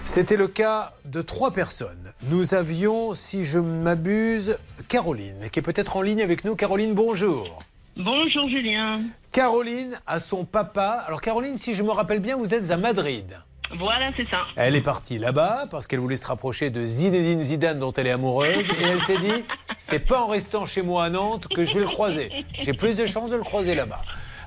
C'était 0.06 0.38
le 0.38 0.48
cas 0.48 0.94
de 1.04 1.22
trois 1.22 1.52
personnes. 1.52 2.14
Nous 2.24 2.54
avions, 2.54 3.14
si 3.14 3.44
je 3.44 3.60
m'abuse, 3.60 4.58
Caroline, 4.88 5.50
qui 5.52 5.60
est 5.60 5.62
peut-être 5.62 5.98
en 5.98 6.02
ligne 6.02 6.22
avec 6.22 6.46
nous. 6.46 6.56
Caroline, 6.56 6.94
bonjour. 6.94 7.62
Bonjour 7.98 8.48
Julien. 8.48 9.02
Caroline 9.34 10.00
a 10.08 10.22
son 10.22 10.46
papa. 10.46 11.04
Alors 11.06 11.20
Caroline, 11.20 11.58
si 11.58 11.74
je 11.74 11.84
me 11.84 11.92
rappelle 11.92 12.20
bien, 12.20 12.38
vous 12.38 12.54
êtes 12.54 12.72
à 12.72 12.78
Madrid. 12.78 13.38
Voilà, 13.78 14.12
c'est 14.16 14.30
ça. 14.30 14.44
Elle 14.56 14.78
est 14.78 14.82
partie 14.82 15.20
là-bas 15.20 15.66
parce 15.70 15.88
qu'elle 15.88 16.00
voulait 16.00 16.16
se 16.16 16.28
rapprocher 16.28 16.70
de 16.70 16.86
Zinedine 16.86 17.42
Zidane 17.42 17.80
dont 17.80 17.92
elle 17.92 18.08
est 18.08 18.12
amoureuse 18.12 18.70
et 18.80 18.84
elle 18.84 19.02
s'est 19.02 19.18
dit 19.18 19.44
c'est 19.78 20.00
pas 20.00 20.22
en 20.22 20.28
restant 20.28 20.66
chez 20.66 20.84
moi 20.84 21.04
à 21.04 21.10
Nantes 21.10 21.50
que 21.50 21.66
je 21.66 21.74
vais 21.74 21.82
le 21.82 21.88
croiser. 21.88 22.32
J'ai 22.60 22.74
plus 22.74 22.96
de 22.96 23.06
chances 23.06 23.32
de 23.32 23.36
le 23.36 23.44
croiser 23.44 23.76
là-bas. 23.76 24.02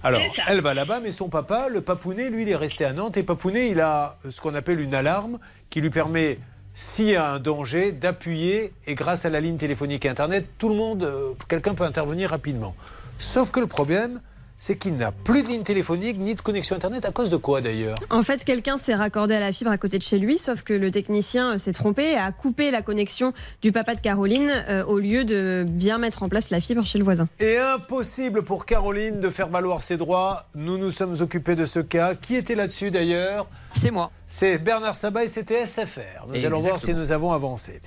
Alors, 0.04 0.20
elle 0.48 0.60
va 0.60 0.74
là-bas, 0.74 1.00
mais 1.00 1.12
son 1.12 1.30
papa, 1.30 1.68
le 1.70 1.80
papounet, 1.80 2.28
lui, 2.28 2.42
il 2.42 2.48
est 2.50 2.56
resté 2.56 2.84
à 2.84 2.92
Nantes. 2.92 3.16
Et 3.16 3.22
papounet, 3.22 3.70
il 3.70 3.80
a 3.80 4.18
ce 4.28 4.38
qu'on 4.42 4.54
appelle 4.54 4.80
une 4.80 4.94
alarme 4.94 5.38
qui 5.70 5.80
lui 5.80 5.88
permet, 5.88 6.38
s'il 6.74 7.06
y 7.06 7.16
a 7.16 7.30
un 7.30 7.38
danger, 7.38 7.90
d'appuyer. 7.90 8.74
Et 8.86 8.94
grâce 8.94 9.24
à 9.24 9.30
la 9.30 9.40
ligne 9.40 9.56
téléphonique 9.56 10.04
et 10.04 10.10
Internet, 10.10 10.46
tout 10.58 10.68
le 10.68 10.74
monde, 10.74 11.04
euh, 11.04 11.32
quelqu'un 11.48 11.74
peut 11.74 11.84
intervenir 11.84 12.30
rapidement. 12.30 12.74
Sauf 13.18 13.50
que 13.50 13.60
le 13.60 13.66
problème, 13.66 14.20
c'est 14.58 14.76
qu'il 14.76 14.96
n'a 14.96 15.12
plus 15.12 15.42
de 15.42 15.48
ligne 15.48 15.62
téléphonique 15.62 16.18
ni 16.18 16.34
de 16.34 16.40
connexion 16.40 16.76
Internet. 16.76 17.04
À 17.04 17.10
cause 17.10 17.30
de 17.30 17.36
quoi 17.36 17.60
d'ailleurs? 17.60 17.96
En 18.10 18.22
fait, 18.22 18.44
quelqu'un 18.44 18.78
s'est 18.78 18.94
raccordé 18.94 19.34
à 19.34 19.40
la 19.40 19.52
fibre 19.52 19.70
à 19.70 19.78
côté 19.78 19.98
de 19.98 20.02
chez 20.02 20.18
lui, 20.18 20.38
sauf 20.38 20.62
que 20.62 20.72
le 20.72 20.90
technicien 20.90 21.54
euh, 21.54 21.58
s'est 21.58 21.72
trompé 21.72 22.12
et 22.12 22.16
a 22.16 22.32
coupé 22.32 22.70
la 22.70 22.82
connexion 22.82 23.32
du 23.62 23.72
papa 23.72 23.94
de 23.94 24.00
Caroline 24.00 24.50
euh, 24.68 24.84
au 24.84 24.98
lieu 24.98 25.24
de 25.24 25.64
bien 25.68 25.98
mettre 25.98 26.22
en 26.22 26.28
place 26.28 26.50
la 26.50 26.60
fibre 26.60 26.84
chez 26.84 26.98
le 26.98 27.04
voisin. 27.04 27.28
Et 27.40 27.58
impossible 27.58 28.42
pour 28.42 28.66
Caroline 28.66 29.20
de 29.20 29.30
faire 29.30 29.48
valoir 29.48 29.82
ses 29.82 29.96
droits. 29.96 30.46
Nous 30.54 30.78
nous 30.78 30.90
sommes 30.90 31.14
occupés 31.20 31.56
de 31.56 31.64
ce 31.64 31.80
cas. 31.80 32.14
Qui 32.14 32.36
était 32.36 32.54
là-dessus 32.54 32.90
d'ailleurs? 32.90 33.46
C'est 33.72 33.90
moi. 33.90 34.10
C'est 34.28 34.58
Bernard 34.58 34.96
Sabat 34.96 35.24
et 35.24 35.28
c'était 35.28 35.66
SFR. 35.66 36.26
Nous 36.28 36.44
allons 36.44 36.60
voir 36.60 36.80
si 36.80 36.94
nous 36.94 37.12
avons 37.12 37.32
avancé. 37.32 37.80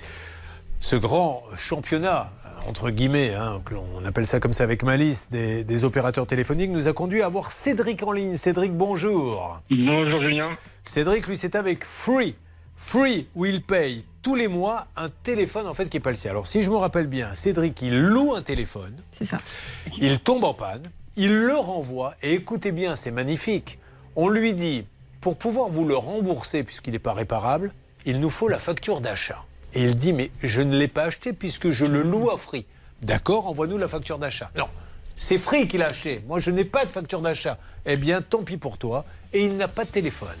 Ce 0.80 0.94
grand 0.94 1.42
championnat, 1.56 2.30
entre 2.66 2.90
guillemets, 2.90 3.34
hein, 3.34 3.60
que 3.64 3.74
l'on- 3.74 3.86
on 3.96 4.04
appelle 4.04 4.26
ça 4.26 4.40
comme 4.40 4.52
ça 4.52 4.64
avec 4.64 4.82
malice, 4.82 5.28
des, 5.30 5.64
des 5.64 5.84
opérateurs 5.84 6.26
téléphoniques, 6.26 6.70
nous 6.70 6.88
a 6.88 6.92
conduit 6.92 7.22
à 7.22 7.28
voir 7.28 7.50
Cédric 7.50 8.02
en 8.02 8.12
ligne. 8.12 8.36
Cédric, 8.36 8.72
bonjour. 8.72 9.60
Bonjour 9.70 10.20
Julien. 10.20 10.48
Cédric, 10.84 11.26
lui, 11.26 11.36
c'est 11.36 11.54
avec 11.54 11.84
Free. 11.84 12.34
Free, 12.76 13.26
où 13.34 13.44
il 13.44 13.62
paye 13.62 14.04
tous 14.22 14.34
les 14.34 14.48
mois 14.48 14.86
un 14.96 15.08
téléphone 15.22 15.66
en 15.66 15.74
fait 15.74 15.88
qui 15.88 15.96
n'est 15.96 16.02
pas 16.02 16.10
le 16.10 16.16
sien. 16.16 16.30
Alors 16.30 16.46
si 16.46 16.62
je 16.62 16.70
me 16.70 16.76
rappelle 16.76 17.06
bien, 17.06 17.34
Cédric, 17.34 17.80
il 17.82 17.98
loue 18.00 18.34
un 18.34 18.42
téléphone. 18.42 18.94
C'est 19.10 19.24
ça. 19.24 19.38
Il 19.98 20.20
tombe 20.20 20.44
en 20.44 20.54
panne, 20.54 20.90
il 21.16 21.34
le 21.34 21.54
renvoie, 21.56 22.14
et 22.22 22.34
écoutez 22.34 22.70
bien, 22.72 22.94
c'est 22.94 23.10
magnifique. 23.10 23.78
On 24.14 24.28
lui 24.28 24.54
dit, 24.54 24.84
pour 25.20 25.36
pouvoir 25.36 25.68
vous 25.70 25.84
le 25.84 25.96
rembourser, 25.96 26.62
puisqu'il 26.62 26.92
n'est 26.92 26.98
pas 27.00 27.14
réparable, 27.14 27.72
il 28.04 28.20
nous 28.20 28.30
faut 28.30 28.48
la 28.48 28.58
facture 28.60 29.00
d'achat. 29.00 29.44
Et 29.74 29.82
il 29.84 29.94
dit, 29.94 30.12
mais 30.12 30.30
je 30.42 30.62
ne 30.62 30.76
l'ai 30.76 30.88
pas 30.88 31.04
acheté 31.04 31.32
puisque 31.32 31.70
je 31.70 31.84
le 31.84 32.02
loue 32.02 32.30
à 32.30 32.36
Free. 32.36 32.66
D'accord, 33.02 33.46
envoie-nous 33.46 33.78
la 33.78 33.88
facture 33.88 34.18
d'achat. 34.18 34.50
Non, 34.56 34.68
c'est 35.16 35.38
Free 35.38 35.68
qui 35.68 35.78
l'a 35.78 35.86
acheté. 35.86 36.22
Moi, 36.26 36.40
je 36.40 36.50
n'ai 36.50 36.64
pas 36.64 36.84
de 36.84 36.90
facture 36.90 37.20
d'achat. 37.20 37.58
Eh 37.86 37.96
bien, 37.96 38.22
tant 38.22 38.42
pis 38.42 38.56
pour 38.56 38.78
toi. 38.78 39.04
Et 39.32 39.44
il 39.44 39.56
n'a 39.56 39.68
pas 39.68 39.84
de 39.84 39.90
téléphone. 39.90 40.36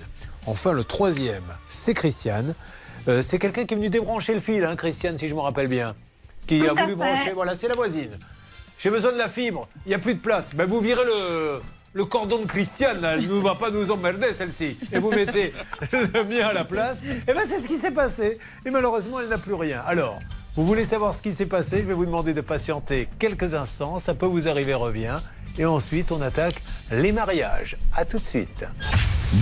Enfin, 0.46 0.72
le 0.72 0.84
troisième, 0.84 1.44
c'est 1.66 1.94
Christiane. 1.94 2.54
Euh, 3.06 3.22
c'est 3.22 3.38
quelqu'un 3.38 3.64
qui 3.64 3.74
est 3.74 3.76
venu 3.76 3.90
débrancher 3.90 4.34
le 4.34 4.40
fil, 4.40 4.64
hein, 4.64 4.76
Christiane, 4.76 5.18
si 5.18 5.28
je 5.28 5.34
me 5.34 5.40
rappelle 5.40 5.68
bien. 5.68 5.94
Qui 6.46 6.66
a 6.66 6.72
voulu 6.72 6.96
brancher. 6.96 7.32
Voilà, 7.32 7.54
c'est 7.54 7.68
la 7.68 7.74
voisine. 7.74 8.18
J'ai 8.78 8.90
besoin 8.90 9.12
de 9.12 9.18
la 9.18 9.28
fibre. 9.28 9.68
Il 9.84 9.90
n'y 9.90 9.94
a 9.94 9.98
plus 9.98 10.14
de 10.14 10.20
place. 10.20 10.54
Ben, 10.54 10.66
vous 10.66 10.80
virez 10.80 11.04
le, 11.04 11.60
le 11.98 12.04
cordon 12.04 12.38
de 12.38 12.46
Christiane. 12.46 13.04
Elle 13.04 13.26
ne 13.26 13.40
va 13.40 13.56
pas 13.56 13.70
nous 13.70 13.90
emmerder, 13.90 14.32
celle-ci. 14.32 14.78
Et 14.92 15.00
vous 15.00 15.10
mettez 15.10 15.52
le 15.92 16.24
mien 16.24 16.46
à 16.46 16.52
la 16.52 16.64
place. 16.64 17.02
Et 17.26 17.34
ben, 17.34 17.42
c'est 17.44 17.58
ce 17.58 17.66
qui 17.66 17.76
s'est 17.76 17.90
passé. 17.90 18.38
Et 18.64 18.70
malheureusement, 18.70 19.18
elle 19.20 19.28
n'a 19.28 19.36
plus 19.36 19.54
rien. 19.54 19.82
Alors, 19.84 20.20
vous 20.54 20.64
voulez 20.64 20.84
savoir 20.84 21.12
ce 21.12 21.20
qui 21.20 21.34
s'est 21.34 21.46
passé 21.46 21.78
Je 21.78 21.88
vais 21.88 21.94
vous 21.94 22.06
demander 22.06 22.34
de 22.34 22.40
patienter 22.40 23.08
quelques 23.18 23.52
instants. 23.54 23.98
Ça 23.98 24.14
peut 24.14 24.26
vous 24.26 24.46
arriver, 24.46 24.74
revient. 24.74 25.16
Et 25.58 25.66
ensuite, 25.66 26.12
on 26.12 26.22
attaque 26.22 26.62
les 26.92 27.10
mariages. 27.10 27.76
À 27.96 28.04
tout 28.04 28.20
de 28.20 28.24
suite. 28.24 28.64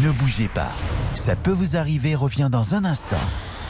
Ne 0.03 0.11
bougez 0.13 0.49
pas. 0.49 0.73
Ça 1.15 1.37
peut 1.37 1.53
vous 1.53 1.77
arriver 1.77 2.15
revient 2.15 2.49
dans 2.51 2.75
un 2.75 2.87
instant. 2.87 3.21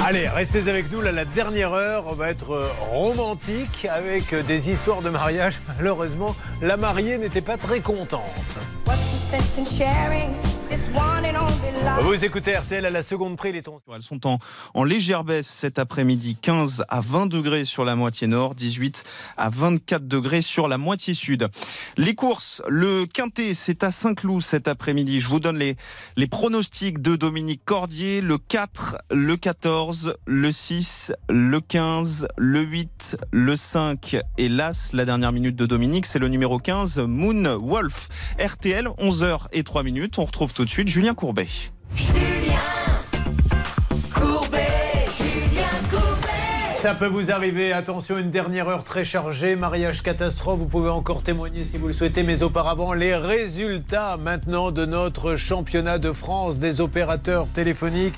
Allez, 0.00 0.28
restez 0.28 0.68
avec 0.68 0.90
nous. 0.92 1.00
Là, 1.00 1.12
la 1.12 1.24
dernière 1.24 1.72
heure 1.72 2.04
on 2.06 2.12
va 2.12 2.28
être 2.30 2.52
euh, 2.52 2.68
romantique 2.90 3.86
avec 3.90 4.32
euh, 4.32 4.42
des 4.42 4.70
histoires 4.70 5.02
de 5.02 5.10
mariage. 5.10 5.60
Malheureusement, 5.76 6.36
la 6.62 6.76
mariée 6.76 7.18
n'était 7.18 7.40
pas 7.40 7.56
très 7.56 7.80
contente. 7.80 8.22
Vous 12.02 12.24
écoutez 12.24 12.56
RTL 12.56 12.84
à 12.84 12.90
la 12.90 13.02
seconde 13.02 13.36
prix, 13.36 13.52
les 13.52 13.62
tons. 13.62 13.76
Elles 13.94 14.02
sont 14.02 14.26
en, 14.26 14.38
en 14.74 14.84
légère 14.84 15.24
baisse 15.24 15.46
cet 15.46 15.78
après-midi, 15.78 16.36
15 16.40 16.84
à 16.88 17.00
20 17.00 17.26
degrés 17.26 17.64
sur 17.64 17.84
la 17.84 17.96
moitié 17.96 18.26
nord, 18.26 18.54
18 18.54 19.04
à 19.36 19.48
24 19.48 20.06
degrés 20.06 20.40
sur 20.40 20.68
la 20.68 20.78
moitié 20.78 21.14
sud. 21.14 21.48
Les 21.96 22.14
courses, 22.14 22.62
le 22.68 23.06
Quintet, 23.06 23.54
c'est 23.54 23.84
à 23.84 23.90
Saint-Cloud 23.90 24.42
cet 24.42 24.68
après-midi. 24.68 25.20
Je 25.20 25.28
vous 25.28 25.40
donne 25.40 25.58
les, 25.58 25.76
les 26.16 26.26
pronostics 26.26 27.00
de 27.00 27.16
Dominique 27.16 27.62
Cordier, 27.64 28.20
le 28.20 28.38
4, 28.38 28.96
le 29.10 29.36
14, 29.36 29.65
le 30.26 30.52
6, 30.52 31.12
le 31.28 31.60
15, 31.60 32.28
le 32.36 32.60
8, 32.60 33.16
le 33.32 33.56
5 33.56 34.16
et 34.38 34.48
l'As, 34.48 34.92
la 34.92 35.04
dernière 35.04 35.32
minute 35.32 35.56
de 35.56 35.66
Dominique, 35.66 36.06
c'est 36.06 36.20
le 36.20 36.28
numéro 36.28 36.58
15, 36.58 36.98
Moon 36.98 37.58
Wolf. 37.58 38.08
RTL, 38.38 38.86
11h 38.86 39.46
et 39.52 39.64
3 39.64 39.82
minutes. 39.82 40.18
On 40.18 40.24
retrouve 40.24 40.52
tout 40.54 40.64
de 40.64 40.70
suite 40.70 40.86
Julien 40.86 41.14
Courbet. 41.14 41.48
Courbet, 44.14 44.66
Julien 45.18 45.68
Courbet. 45.90 46.72
Ça 46.80 46.94
peut 46.94 47.08
vous 47.08 47.32
arriver. 47.32 47.72
Attention, 47.72 48.18
une 48.18 48.30
dernière 48.30 48.68
heure 48.68 48.84
très 48.84 49.04
chargée. 49.04 49.56
Mariage 49.56 50.02
catastrophe. 50.02 50.60
Vous 50.60 50.68
pouvez 50.68 50.90
encore 50.90 51.22
témoigner 51.22 51.64
si 51.64 51.76
vous 51.76 51.88
le 51.88 51.92
souhaitez. 51.92 52.22
Mais 52.22 52.44
auparavant, 52.44 52.92
les 52.92 53.16
résultats 53.16 54.16
maintenant 54.16 54.70
de 54.70 54.86
notre 54.86 55.34
championnat 55.34 55.98
de 55.98 56.12
France 56.12 56.60
des 56.60 56.80
opérateurs 56.80 57.48
téléphoniques. 57.48 58.14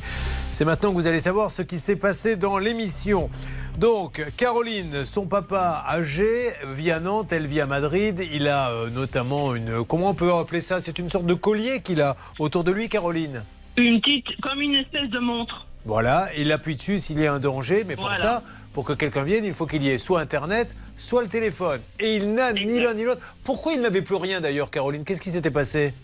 C'est 0.58 0.64
maintenant 0.64 0.90
que 0.90 0.96
vous 0.96 1.06
allez 1.06 1.20
savoir 1.20 1.52
ce 1.52 1.62
qui 1.62 1.78
s'est 1.78 1.94
passé 1.94 2.34
dans 2.34 2.58
l'émission. 2.58 3.30
Donc, 3.78 4.26
Caroline, 4.36 5.04
son 5.04 5.24
papa 5.24 5.84
âgé, 5.88 6.50
vit 6.74 6.90
à 6.90 6.98
Nantes, 6.98 7.30
elle 7.30 7.46
vit 7.46 7.60
à 7.60 7.66
Madrid. 7.66 8.20
Il 8.32 8.48
a 8.48 8.70
euh, 8.72 8.90
notamment 8.90 9.54
une. 9.54 9.84
Comment 9.84 10.10
on 10.10 10.14
peut 10.14 10.32
appeler 10.32 10.60
ça? 10.60 10.80
C'est 10.80 10.98
une 10.98 11.10
sorte 11.10 11.26
de 11.26 11.34
collier 11.34 11.80
qu'il 11.80 12.02
a 12.02 12.16
autour 12.40 12.64
de 12.64 12.72
lui, 12.72 12.88
Caroline 12.88 13.44
Une 13.76 14.00
petite, 14.00 14.40
comme 14.40 14.60
une 14.60 14.74
espèce 14.74 15.08
de 15.10 15.20
montre. 15.20 15.64
voilà, 15.84 16.28
il 16.36 16.50
appuie 16.50 16.74
dessus 16.74 16.98
s'il 16.98 17.20
y 17.20 17.26
a 17.28 17.32
un 17.34 17.38
danger, 17.38 17.84
mais 17.86 17.94
pour 17.94 18.06
Voilà. 18.06 18.18
ça, 18.20 18.42
pour 18.72 18.84
que 18.84 18.94
quelqu'un 18.94 19.22
vienne, 19.22 19.44
il 19.44 19.52
faut 19.52 19.66
qu'il 19.66 19.84
y 19.84 19.90
ait 19.90 19.98
soit 19.98 20.20
Internet, 20.20 20.74
soit 20.96 21.22
le 21.22 21.28
téléphone. 21.28 21.80
Et 22.00 22.16
il 22.16 22.34
n'a 22.34 22.52
ni 22.52 22.80
l'un 22.80 22.94
ni 22.94 23.04
l'autre. 23.04 23.20
Pourquoi 23.44 23.74
il 23.74 23.80
n'avait 23.80 24.02
plus 24.02 24.16
rien 24.16 24.40
d'ailleurs, 24.40 24.72
Caroline? 24.72 25.04
Qu'est-ce 25.04 25.20
qui 25.20 25.30
s'était 25.30 25.52
passé? 25.52 25.94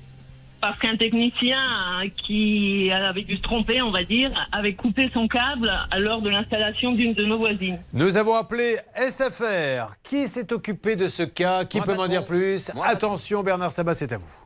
Parce 0.60 0.78
qu'un 0.78 0.97
technicien 0.97 1.59
euh, 2.02 2.09
qui 2.26 2.90
avait 2.90 3.22
dû 3.22 3.36
se 3.36 3.43
tromper, 3.43 3.82
on 3.82 3.90
va 3.90 4.02
dire, 4.02 4.31
avait 4.51 4.74
coupé 4.74 5.10
son 5.12 5.28
câble 5.28 5.70
lors 5.98 6.22
de 6.22 6.31
l'installation 6.31 6.93
d'une 6.93 7.12
de 7.14 7.24
nos 7.24 7.36
voisines. 7.36 7.78
Nous 7.93 8.16
avons 8.16 8.35
appelé 8.35 8.76
SFR. 8.97 9.94
Qui 10.02 10.26
s'est 10.26 10.52
occupé 10.52 10.97
de 10.97 11.09
ce 11.09 11.22
cas? 11.22 11.64
Qui 11.64 11.81
peut 11.81 11.94
m'en 11.94 12.09
dire 12.09 12.24
plus? 12.24 12.70
Attention, 12.82 13.43
Bernard 13.43 13.72
Sabat, 13.72 13.94
c'est 13.94 14.12
à 14.12 14.16
vous. 14.16 14.44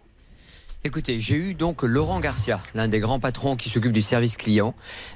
Écoutez, 0.84 1.18
j'ai 1.18 1.34
eu 1.34 1.54
donc 1.54 1.82
Laurent 1.82 2.20
Garcia, 2.20 2.60
l'un 2.72 2.86
des 2.86 3.00
grands 3.00 3.18
patrons 3.18 3.56
qui 3.56 3.68
s'occupe 3.68 3.92
du 3.92 4.00
service 4.00 4.36
client, 4.36 4.74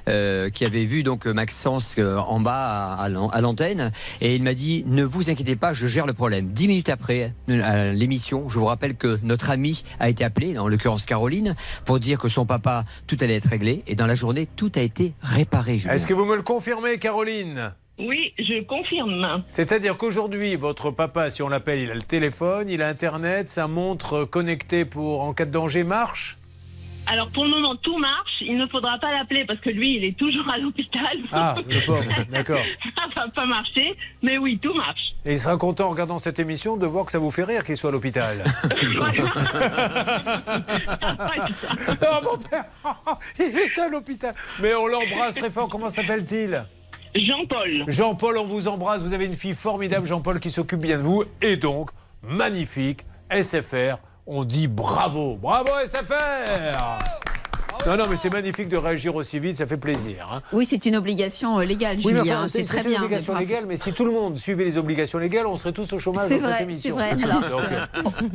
euh, 0.09 0.49
qui 0.49 0.65
avait 0.65 0.83
vu 0.83 1.03
donc 1.03 1.25
Maxence 1.25 1.95
euh, 1.97 2.17
en 2.17 2.41
bas 2.41 2.91
à, 2.95 3.03
à 3.03 3.09
l'an- 3.09 3.29
à 3.29 3.39
l'antenne, 3.39 3.93
et 4.19 4.35
il 4.35 4.43
m'a 4.43 4.53
dit 4.53 4.83
ne 4.87 5.05
vous 5.05 5.29
inquiétez 5.29 5.55
pas, 5.55 5.71
je 5.71 5.87
gère 5.87 6.05
le 6.05 6.11
problème. 6.11 6.47
Dix 6.49 6.67
minutes 6.67 6.89
après 6.89 7.33
euh, 7.47 7.93
l'émission, 7.93 8.49
je 8.49 8.59
vous 8.59 8.65
rappelle 8.65 8.95
que 8.95 9.17
notre 9.23 9.49
ami 9.49 9.83
a 10.01 10.09
été 10.09 10.25
appelé, 10.25 10.57
en 10.57 10.67
l'occurrence 10.67 11.05
Caroline, 11.05 11.55
pour 11.85 11.97
dire 11.99 12.19
que 12.19 12.27
son 12.27 12.45
papa 12.45 12.83
tout 13.07 13.17
allait 13.21 13.35
être 13.37 13.47
réglé, 13.49 13.83
et 13.87 13.95
dans 13.95 14.05
la 14.05 14.15
journée 14.15 14.49
tout 14.57 14.71
a 14.75 14.81
été 14.81 15.13
réparé. 15.21 15.75
Est-ce 15.89 16.05
que 16.05 16.13
vous 16.13 16.25
me 16.25 16.35
le 16.35 16.43
confirmez, 16.43 16.97
Caroline? 16.99 17.73
Oui, 17.99 18.33
je 18.39 18.63
confirme. 18.63 19.43
C'est-à-dire 19.47 19.97
qu'aujourd'hui, 19.97 20.55
votre 20.55 20.89
papa, 20.89 21.29
si 21.29 21.43
on 21.43 21.49
l'appelle, 21.49 21.79
il 21.79 21.91
a 21.91 21.95
le 21.95 22.01
téléphone, 22.01 22.67
il 22.69 22.81
a 22.81 22.87
Internet, 22.87 23.49
sa 23.49 23.67
montre 23.67 24.25
connectée 24.25 24.83
pour 24.83 25.21
en 25.21 25.33
cas 25.33 25.45
de 25.45 25.51
danger 25.51 25.83
marche? 25.83 26.37
Alors 27.05 27.29
pour 27.31 27.43
le 27.43 27.49
moment, 27.49 27.75
tout 27.75 27.97
marche. 27.97 28.31
Il 28.41 28.57
ne 28.57 28.65
faudra 28.67 28.97
pas 28.97 29.11
l'appeler 29.11 29.45
parce 29.45 29.59
que 29.59 29.69
lui, 29.69 29.97
il 29.97 30.05
est 30.05 30.17
toujours 30.17 30.49
à 30.49 30.57
l'hôpital. 30.57 31.17
Ah, 31.31 31.55
le 31.67 31.85
pauvre, 31.85 32.03
d'accord. 32.31 32.61
ça 33.13 33.21
va 33.21 33.27
pas 33.27 33.45
marcher. 33.45 33.95
Mais 34.21 34.37
oui, 34.37 34.57
tout 34.61 34.73
marche. 34.73 35.13
Et 35.25 35.33
il 35.33 35.39
sera 35.39 35.57
content 35.57 35.87
en 35.87 35.89
regardant 35.91 36.17
cette 36.17 36.39
émission 36.39 36.77
de 36.77 36.85
voir 36.85 37.05
que 37.05 37.11
ça 37.11 37.19
vous 37.19 37.31
fait 37.31 37.43
rire 37.43 37.63
qu'il 37.65 37.77
soit 37.77 37.89
à 37.89 37.93
l'hôpital. 37.93 38.43
oh 38.63 39.03
mon 42.23 42.37
père, 42.49 42.65
il 43.39 43.57
est 43.57 43.77
à 43.79 43.89
l'hôpital. 43.89 44.33
Mais 44.61 44.73
on 44.73 44.87
l'embrasse 44.87 45.35
très 45.35 45.49
fort. 45.49 45.69
Comment 45.69 45.89
s'appelle-t-il? 45.89 46.65
Jean-Paul. 47.15 47.83
Jean-Paul, 47.87 48.37
on 48.37 48.45
vous 48.45 48.67
embrasse. 48.67 49.01
Vous 49.01 49.13
avez 49.13 49.25
une 49.25 49.35
fille 49.35 49.53
formidable, 49.53 50.07
Jean-Paul, 50.07 50.39
qui 50.39 50.49
s'occupe 50.51 50.81
bien 50.81 50.97
de 50.97 51.03
vous. 51.03 51.23
Et 51.41 51.57
donc, 51.57 51.89
magnifique, 52.23 53.05
SFR. 53.31 53.97
On 54.25 54.43
dit 54.45 54.67
bravo. 54.67 55.35
Bravo, 55.35 55.69
SFR 55.85 56.99
non, 57.85 57.97
non, 57.97 58.05
mais 58.09 58.15
c'est 58.15 58.31
magnifique 58.31 58.69
de 58.69 58.77
réagir 58.77 59.13
aussi 59.13 59.39
vite, 59.39 59.57
ça 59.57 59.65
fait 59.65 59.75
plaisir. 59.75 60.25
hein. 60.31 60.41
Oui, 60.53 60.63
c'est 60.63 60.85
une 60.85 60.95
obligation 60.95 61.59
euh, 61.59 61.65
légale, 61.65 61.97
Oui, 61.97 62.13
Julien. 62.13 62.37
enfin, 62.37 62.47
c'est 62.47 62.63
très 62.63 62.77
une 62.81 62.87
bien. 62.89 63.01
obligation 63.03 63.33
mais 63.33 63.39
bravo. 63.39 63.49
légale, 63.49 63.65
mais 63.67 63.75
si 63.75 63.91
tout 63.91 64.05
le 64.05 64.11
monde 64.11 64.37
suivait 64.37 64.63
les 64.63 64.77
obligations 64.77 65.19
légales, 65.19 65.47
on 65.47 65.57
serait 65.57 65.73
tous 65.73 65.91
au 65.91 65.99
chômage 65.99 66.29
C'est 66.29 66.35
dans 66.37 66.45
cette 66.45 66.53
vrai, 66.53 66.63
émission. 66.63 66.95
c'est 66.97 67.13
vrai. 67.15 67.23
Alors, 67.23 67.41
Donc, 67.49 67.61
euh, 67.71 67.85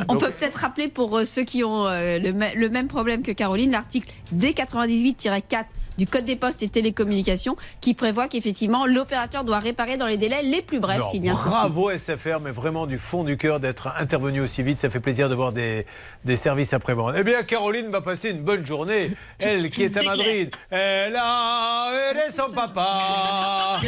On 0.09 0.14
donc, 0.14 0.22
peut 0.24 0.30
peut-être 0.32 0.56
rappeler 0.56 0.88
pour 0.88 1.16
euh, 1.16 1.24
ceux 1.24 1.44
qui 1.44 1.64
ont 1.64 1.86
euh, 1.86 2.18
le 2.18 2.68
même 2.68 2.88
problème 2.88 3.22
que 3.22 3.32
Caroline, 3.32 3.70
l'article 3.70 4.10
D98-4 4.36 5.64
du 5.99 6.07
Code 6.07 6.25
des 6.25 6.37
postes 6.37 6.62
et 6.62 6.69
télécommunications 6.69 7.57
qui 7.81 7.93
prévoit 7.93 8.29
qu'effectivement 8.29 8.87
l'opérateur 8.87 9.45
doit 9.45 9.59
réparer 9.59 9.97
dans 9.97 10.07
les 10.07 10.16
délais 10.16 10.43
les 10.43 10.62
plus 10.62 10.79
brefs 10.81 11.05
s'il 11.11 11.25
y 11.25 11.29
a 11.29 11.35
souci. 11.35 11.49
bravo 11.49 11.91
SFR, 11.91 12.41
mais 12.43 12.51
vraiment 12.53 12.87
du 12.87 12.99
fond 12.99 13.25
du 13.25 13.37
cœur 13.37 13.61
d'être 13.61 13.89
intervenu 13.99 14.41
aussi 14.41 14.62
vite. 14.62 14.79
Ça 14.79 14.89
fait 14.89 15.01
plaisir 15.01 15.29
de 15.29 15.35
voir 15.35 15.53
des, 15.53 15.85
des 16.25 16.37
services 16.37 16.73
après-vente. 16.73 17.15
Eh 17.19 17.25
bien, 17.25 17.43
Caroline 17.43 17.89
va 17.89 18.01
passer 18.01 18.31
une 18.31 18.43
bonne 18.43 18.65
journée. 18.65 19.11
Elle 19.39 19.70
qui 19.70 19.83
est 19.83 19.97
à 19.97 20.03
Madrid, 20.03 20.51
elle 20.70 21.16
a 21.16 21.91
aidé 22.11 22.33
son 22.35 22.53
papa. 22.53 23.81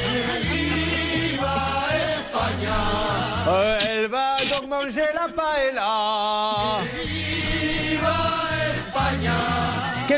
Euh, 3.48 3.78
elle 3.86 4.10
va 4.10 4.36
donc 4.50 4.68
manger 4.68 5.06
la 5.14 5.28
paella. 5.28 6.80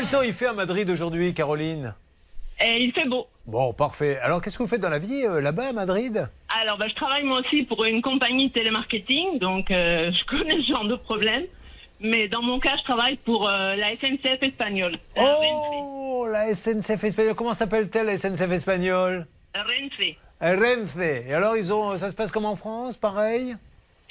Quel 0.03 0.11
temps 0.11 0.21
il 0.21 0.33
fait 0.33 0.47
à 0.47 0.53
Madrid 0.53 0.89
aujourd'hui, 0.89 1.33
Caroline? 1.33 1.93
Et 2.59 2.83
il 2.83 2.91
fait 2.91 3.07
beau. 3.07 3.25
Bon, 3.45 3.71
parfait. 3.71 4.19
Alors, 4.19 4.41
qu'est-ce 4.41 4.57
que 4.57 4.63
vous 4.63 4.67
faites 4.67 4.81
dans 4.81 4.89
la 4.89 4.99
vie 4.99 5.23
euh, 5.25 5.39
là-bas 5.39 5.69
à 5.69 5.71
Madrid? 5.71 6.27
Alors, 6.61 6.77
bah, 6.77 6.87
je 6.89 6.95
travaille 6.95 7.23
moi 7.23 7.39
aussi 7.39 7.63
pour 7.63 7.85
une 7.85 8.01
compagnie 8.01 8.49
de 8.49 8.53
télémarketing, 8.53 9.39
donc 9.39 9.71
euh, 9.71 10.11
je 10.19 10.25
connais 10.25 10.61
ce 10.61 10.73
genre 10.73 10.83
de 10.83 10.95
problème. 10.95 11.43
Mais 12.01 12.27
dans 12.27 12.41
mon 12.41 12.59
cas, 12.59 12.75
je 12.79 12.83
travaille 12.83 13.15
pour 13.15 13.47
euh, 13.47 13.77
la 13.77 13.95
SNCF 13.95 14.41
espagnole. 14.41 14.97
Oh, 15.15 16.27
la 16.29 16.53
SNCF 16.53 17.01
espagnole. 17.01 17.35
Comment 17.35 17.53
s'appelle-t-elle 17.53 18.07
la 18.07 18.17
SNCF 18.17 18.51
espagnole? 18.51 19.25
Renfe. 19.55 20.17
Renfe. 20.41 20.97
Et 20.99 21.33
alors, 21.33 21.55
ils 21.55 21.71
ont, 21.71 21.97
ça 21.97 22.09
se 22.09 22.15
passe 22.15 22.33
comme 22.33 22.45
en 22.45 22.57
France, 22.57 22.97
pareil? 22.97 23.55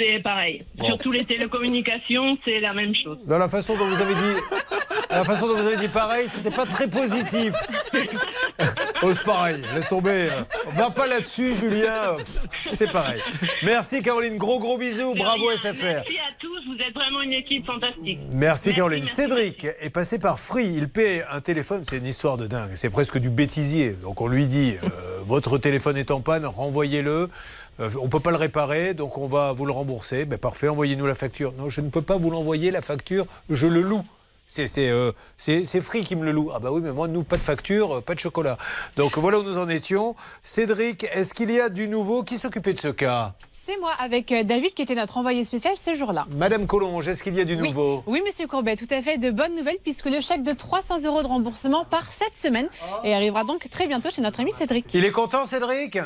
C'est 0.02 0.18
pareil. 0.20 0.64
Bon. 0.76 0.86
Surtout 0.86 1.12
les 1.12 1.24
télécommunications, 1.24 2.36
c'est 2.44 2.58
la 2.58 2.72
même 2.72 2.94
chose. 2.94 3.18
Dans 3.26 3.38
la 3.38 3.48
façon 3.48 3.76
dont 3.76 3.86
vous 3.86 4.00
avez 4.00 4.14
dit, 4.14 4.40
la 5.10 5.24
façon 5.24 5.46
dont 5.46 5.54
vous 5.54 5.66
avez 5.66 5.76
dit 5.76 5.88
pareil, 5.88 6.26
c'était 6.26 6.50
pas 6.50 6.66
très 6.66 6.88
positif. 6.88 7.52
Oh, 9.04 9.12
c'est 9.12 9.24
pareil, 9.24 9.56
laisse 9.74 9.88
tomber. 9.88 10.28
Va 10.76 10.90
pas 10.90 11.08
là-dessus, 11.08 11.56
Julien. 11.56 12.18
C'est 12.70 12.90
pareil. 12.92 13.20
Merci, 13.64 14.00
Caroline. 14.00 14.38
Gros, 14.38 14.60
gros 14.60 14.78
bisous. 14.78 15.14
Bravo, 15.16 15.50
SFR. 15.56 15.82
Merci 15.82 16.18
à 16.18 16.32
tous, 16.38 16.60
vous 16.68 16.80
êtes 16.80 16.94
vraiment 16.94 17.20
une 17.22 17.32
équipe 17.32 17.66
fantastique. 17.66 18.20
Merci 18.32 18.72
Caroline. 18.72 19.04
Cédric 19.04 19.66
est 19.80 19.90
passé 19.90 20.20
par 20.20 20.38
Free. 20.38 20.72
Il 20.76 20.88
paie 20.88 21.24
un 21.32 21.40
téléphone, 21.40 21.82
c'est 21.82 21.96
une 21.98 22.06
histoire 22.06 22.36
de 22.36 22.46
dingue. 22.46 22.70
C'est 22.74 22.90
presque 22.90 23.18
du 23.18 23.28
bêtisier. 23.28 23.90
Donc 23.90 24.20
on 24.20 24.28
lui 24.28 24.46
dit 24.46 24.76
euh, 24.84 25.18
votre 25.26 25.58
téléphone 25.58 25.96
est 25.96 26.12
en 26.12 26.20
panne, 26.20 26.46
renvoyez-le. 26.46 27.28
Euh, 27.80 27.90
on 28.00 28.04
ne 28.04 28.10
peut 28.10 28.20
pas 28.20 28.30
le 28.30 28.36
réparer, 28.36 28.94
donc 28.94 29.16
on 29.18 29.26
va 29.26 29.52
vous 29.52 29.66
le 29.66 29.72
rembourser. 29.72 30.24
Ben, 30.24 30.38
parfait, 30.38 30.68
envoyez-nous 30.68 31.06
la 31.06 31.14
facture. 31.14 31.52
Non, 31.58 31.68
je 31.68 31.80
ne 31.80 31.88
peux 31.90 32.02
pas 32.02 32.16
vous 32.16 32.30
l'envoyer, 32.30 32.70
la 32.70 32.82
facture, 32.82 33.26
je 33.50 33.66
le 33.66 33.80
loue. 33.82 34.04
C'est 34.44 34.66
c'est, 34.66 34.90
euh, 34.90 35.12
c'est- 35.36 35.64
c'est 35.64 35.80
Free 35.80 36.04
qui 36.04 36.16
me 36.16 36.24
le 36.24 36.32
loue. 36.32 36.50
Ah 36.54 36.58
bah 36.58 36.70
oui, 36.72 36.80
mais 36.82 36.92
moi, 36.92 37.08
nous, 37.08 37.22
pas 37.22 37.36
de 37.36 37.42
facture, 37.42 37.96
euh, 37.96 38.00
pas 38.00 38.14
de 38.14 38.20
chocolat. 38.20 38.58
Donc 38.96 39.16
voilà 39.16 39.38
où 39.38 39.42
nous 39.42 39.56
en 39.56 39.68
étions. 39.68 40.14
Cédric, 40.42 41.04
est-ce 41.14 41.32
qu'il 41.32 41.50
y 41.50 41.60
a 41.60 41.68
du 41.68 41.88
nouveau? 41.88 42.22
Qui 42.24 42.36
s'occupait 42.38 42.74
de 42.74 42.80
ce 42.80 42.88
cas? 42.88 43.34
C'est 43.64 43.78
moi 43.78 43.92
avec 44.00 44.32
euh, 44.32 44.42
David 44.42 44.74
qui 44.74 44.82
était 44.82 44.96
notre 44.96 45.16
envoyé 45.18 45.44
spécial 45.44 45.76
ce 45.76 45.94
jour-là. 45.94 46.26
Madame 46.36 46.66
Collonge, 46.66 47.08
est-ce 47.08 47.22
qu'il 47.22 47.36
y 47.36 47.40
a 47.40 47.44
du 47.44 47.54
Oui. 47.54 47.68
nouveau? 47.68 48.02
Oui, 48.08 48.20
monsieur 48.26 48.48
Courbet, 48.48 48.74
tout 48.74 48.88
à 48.90 49.00
fait 49.00 49.16
de 49.18 49.30
bonnes 49.30 49.54
nouvelles 49.54 49.78
puisque 49.82 50.06
le 50.06 50.20
chèque 50.20 50.42
de 50.42 50.52
300 50.52 51.04
euros 51.06 51.22
de 51.22 51.28
remboursement 51.28 51.84
part 51.84 52.10
cette 52.10 52.34
semaine 52.34 52.68
et 53.04 53.14
arrivera 53.14 53.44
donc 53.44 53.70
très 53.70 53.86
bientôt 53.86 54.10
chez 54.10 54.20
notre 54.20 54.40
ami 54.40 54.50
Cédric. 54.52 54.92
Il 54.92 55.04
est 55.04 55.12
content, 55.12 55.46
Cédric? 55.46 55.96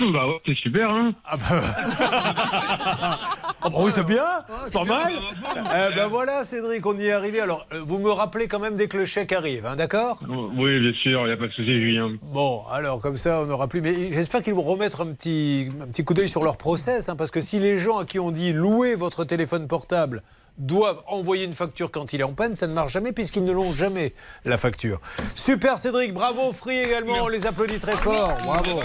Bah 0.00 0.26
ouais, 0.28 0.40
c'est 0.44 0.56
super, 0.56 0.90
hein 0.90 1.14
Ah 1.24 1.36
bah... 1.36 1.62
Ah 3.62 3.70
bah 3.70 3.78
oui, 3.80 3.90
c'est 3.92 4.04
bien, 4.06 4.22
c'est 4.64 4.72
pas 4.72 4.84
mal. 4.84 5.12
Eh 5.56 5.94
ben 5.96 6.06
voilà, 6.06 6.44
Cédric, 6.44 6.86
on 6.86 6.96
y 6.98 7.06
est 7.06 7.12
arrivé. 7.12 7.40
Alors, 7.40 7.66
euh, 7.72 7.80
vous 7.84 7.98
me 7.98 8.10
rappelez 8.12 8.46
quand 8.46 8.60
même 8.60 8.76
dès 8.76 8.86
que 8.86 8.96
le 8.96 9.04
chèque 9.06 9.32
arrive, 9.32 9.66
hein, 9.66 9.74
d'accord? 9.74 10.20
Oui, 10.28 10.78
bien 10.78 10.92
sûr, 11.02 11.22
il 11.22 11.26
n'y 11.26 11.32
a 11.32 11.36
pas 11.36 11.48
de 11.48 11.52
souci, 11.52 11.80
Julien. 11.80 12.12
Bon, 12.22 12.62
alors 12.70 13.00
comme 13.00 13.16
ça, 13.16 13.40
on 13.40 13.46
n'aura 13.46 13.66
plus. 13.66 13.80
Mais 13.80 14.12
j'espère 14.12 14.42
qu'ils 14.42 14.54
vont 14.54 14.62
remettre 14.62 15.00
un 15.00 15.06
petit, 15.06 15.68
un 15.82 15.86
petit 15.88 16.04
coup 16.04 16.14
d'œil 16.14 16.28
sur 16.28 16.44
leur 16.44 16.58
process, 16.58 17.08
hein, 17.08 17.16
parce 17.16 17.32
que 17.32 17.40
si 17.40 17.58
les 17.58 17.76
gens 17.76 17.98
à 17.98 18.04
qui 18.04 18.20
on 18.20 18.30
dit 18.30 18.52
louer 18.52 18.94
votre 18.94 19.24
téléphone 19.24 19.66
portable 19.66 20.22
doivent 20.58 21.02
envoyer 21.06 21.44
une 21.44 21.52
facture 21.52 21.90
quand 21.90 22.12
il 22.12 22.20
est 22.20 22.24
en 22.24 22.32
panne, 22.32 22.54
ça 22.54 22.66
ne 22.66 22.72
marche 22.72 22.92
jamais 22.92 23.12
puisqu'ils 23.12 23.44
ne 23.44 23.52
l'ont 23.52 23.72
jamais, 23.72 24.14
la 24.44 24.56
facture. 24.56 25.00
Super 25.34 25.78
Cédric, 25.78 26.14
bravo 26.14 26.52
Free 26.52 26.78
également, 26.78 27.14
on 27.22 27.28
les 27.28 27.46
applaudit 27.46 27.78
très 27.78 27.96
fort. 27.96 28.32
Bravo. 28.44 28.80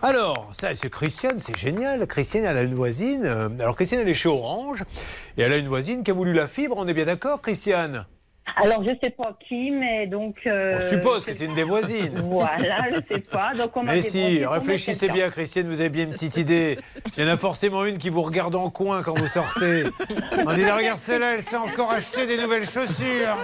Alors, 0.00 0.48
ça, 0.52 0.74
c'est 0.76 0.90
Christiane, 0.90 1.40
c'est 1.40 1.56
génial. 1.56 2.06
Christiane, 2.06 2.44
elle 2.44 2.58
a 2.58 2.62
une 2.62 2.74
voisine. 2.74 3.24
euh, 3.24 3.48
Alors, 3.58 3.74
Christiane, 3.74 4.02
elle 4.02 4.08
est 4.08 4.14
chez 4.14 4.28
Orange. 4.28 4.84
Et 5.36 5.42
elle 5.42 5.52
a 5.52 5.56
une 5.56 5.66
voisine 5.66 6.04
qui 6.04 6.12
a 6.12 6.14
voulu 6.14 6.32
la 6.32 6.46
fibre. 6.46 6.76
On 6.78 6.86
est 6.86 6.94
bien 6.94 7.06
d'accord, 7.06 7.42
Christiane? 7.42 8.06
Alors, 8.56 8.82
je 8.84 8.90
sais 9.02 9.10
pas 9.10 9.36
qui, 9.46 9.70
mais 9.70 10.06
donc. 10.06 10.36
euh, 10.46 10.74
On 10.76 10.80
suppose 10.80 11.24
que 11.24 11.32
c'est 11.32 11.44
une 11.44 11.54
des 11.54 11.62
voisines. 11.64 12.14
Voilà, 12.28 12.84
je 12.94 13.14
sais 13.14 13.20
pas. 13.20 13.52
Donc, 13.54 13.76
on 13.76 13.82
m'a 13.82 13.92
Mais 13.94 14.00
si, 14.00 14.44
réfléchissez 14.44 15.08
bien, 15.08 15.30
Christiane, 15.30 15.66
vous 15.68 15.80
avez 15.80 15.88
bien 15.90 16.04
une 16.04 16.12
petite 16.12 16.36
idée. 16.36 16.78
Il 17.16 17.24
y 17.24 17.26
en 17.28 17.30
a 17.32 17.36
forcément 17.36 17.84
une 17.84 17.98
qui 17.98 18.10
vous 18.10 18.22
regarde 18.22 18.54
en 18.54 18.70
coin 18.70 19.02
quand 19.02 19.16
vous 19.18 19.26
sortez. 19.26 19.84
On 20.46 20.52
dit, 20.52 20.68
regarde 20.70 20.98
celle-là, 20.98 21.34
elle 21.34 21.42
s'est 21.42 21.56
encore 21.56 21.90
acheté 21.92 22.26
des 22.26 22.36
nouvelles 22.38 22.64
chaussures. 22.68 23.36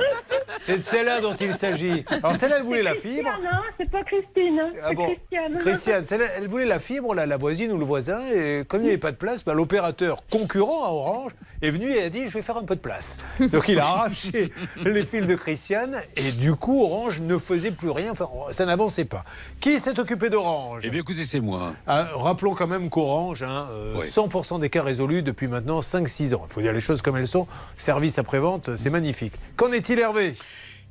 C'est 0.61 0.79
de 0.79 0.83
celle-là 0.83 1.21
dont 1.21 1.35
il 1.35 1.53
s'agit. 1.55 2.05
Alors, 2.11 2.37
celle-là, 2.37 2.57
elle 2.59 2.65
voulait 2.65 2.83
la 2.83 2.95
fibre. 2.95 3.31
Christiane, 3.31 3.47
hein, 3.53 3.63
c'est 3.79 3.91
pas 3.91 4.03
Christine. 4.05 4.61
hein, 4.61 4.71
Ah 4.83 4.87
c'est 4.91 4.95
bon 4.95 5.07
Christiane. 5.15 5.59
Christiane, 5.59 6.05
celle-là, 6.05 6.27
elle 6.37 6.49
voulait 6.49 6.65
la 6.67 6.79
fibre, 6.79 7.15
la, 7.15 7.27
la 7.27 7.37
voisine 7.37 7.73
ou 7.73 7.79
le 7.79 7.85
voisin, 7.85 8.21
et 8.35 8.65
comme 8.67 8.81
il 8.81 8.85
n'y 8.85 8.89
avait 8.91 8.99
pas 8.99 9.13
de 9.13 9.17
place, 9.17 9.45
bah, 9.45 9.55
l'opérateur 9.55 10.19
concurrent 10.31 10.85
à 10.85 10.89
Orange 10.89 11.33
est 11.63 11.71
venu 11.71 11.91
et 11.91 12.03
a 12.05 12.09
dit 12.11 12.27
je 12.27 12.33
vais 12.35 12.43
faire 12.43 12.57
un 12.57 12.65
peu 12.65 12.75
de 12.77 12.81
place. 12.81 13.19
Donc 13.41 13.69
il 13.69 13.79
a 13.79 13.87
arraché 13.87 14.53
les 14.95 15.05
fils 15.05 15.27
de 15.27 15.35
Christiane, 15.35 16.01
et 16.17 16.33
du 16.33 16.55
coup 16.55 16.83
Orange 16.83 17.21
ne 17.21 17.37
faisait 17.37 17.71
plus 17.71 17.91
rien, 17.91 18.13
enfin 18.13 18.29
ça 18.53 18.65
n'avançait 18.65 19.05
pas. 19.05 19.25
Qui 19.61 19.79
s'est 19.79 19.99
occupé 19.99 20.31
d'Orange? 20.31 20.83
Eh 20.85 20.91
bien, 20.91 21.01
écoutez, 21.01 21.25
c'est 21.25 21.41
moi. 21.41 21.75
Ah, 21.87 22.09
rappelons 22.15 22.55
quand 22.55 22.67
même 22.67 22.89
qu'Orange, 22.89 23.43
hein, 23.43 23.67
euh, 23.73 23.97
Oui. 23.99 24.07
100% 24.07 24.61
des 24.61 24.71
cas 24.71 24.83
résolus 24.83 25.23
depuis 25.23 25.49
maintenant 25.49 25.81
5-6 25.81 26.35
ans. 26.35 26.47
Il 26.49 26.53
faut 26.53 26.63
dire 26.63 26.73
les 26.73 26.81
choses 26.81 27.03
comme 27.03 27.17
elles 27.17 27.29
sont. 27.29 27.47
Service 27.77 28.19
après-vente, 28.19 28.77
c'est 28.77 28.91
magnifique. 28.91 29.35
Qu'en 29.57 29.73
est-il 29.73 29.99
Hervé? 29.99 30.35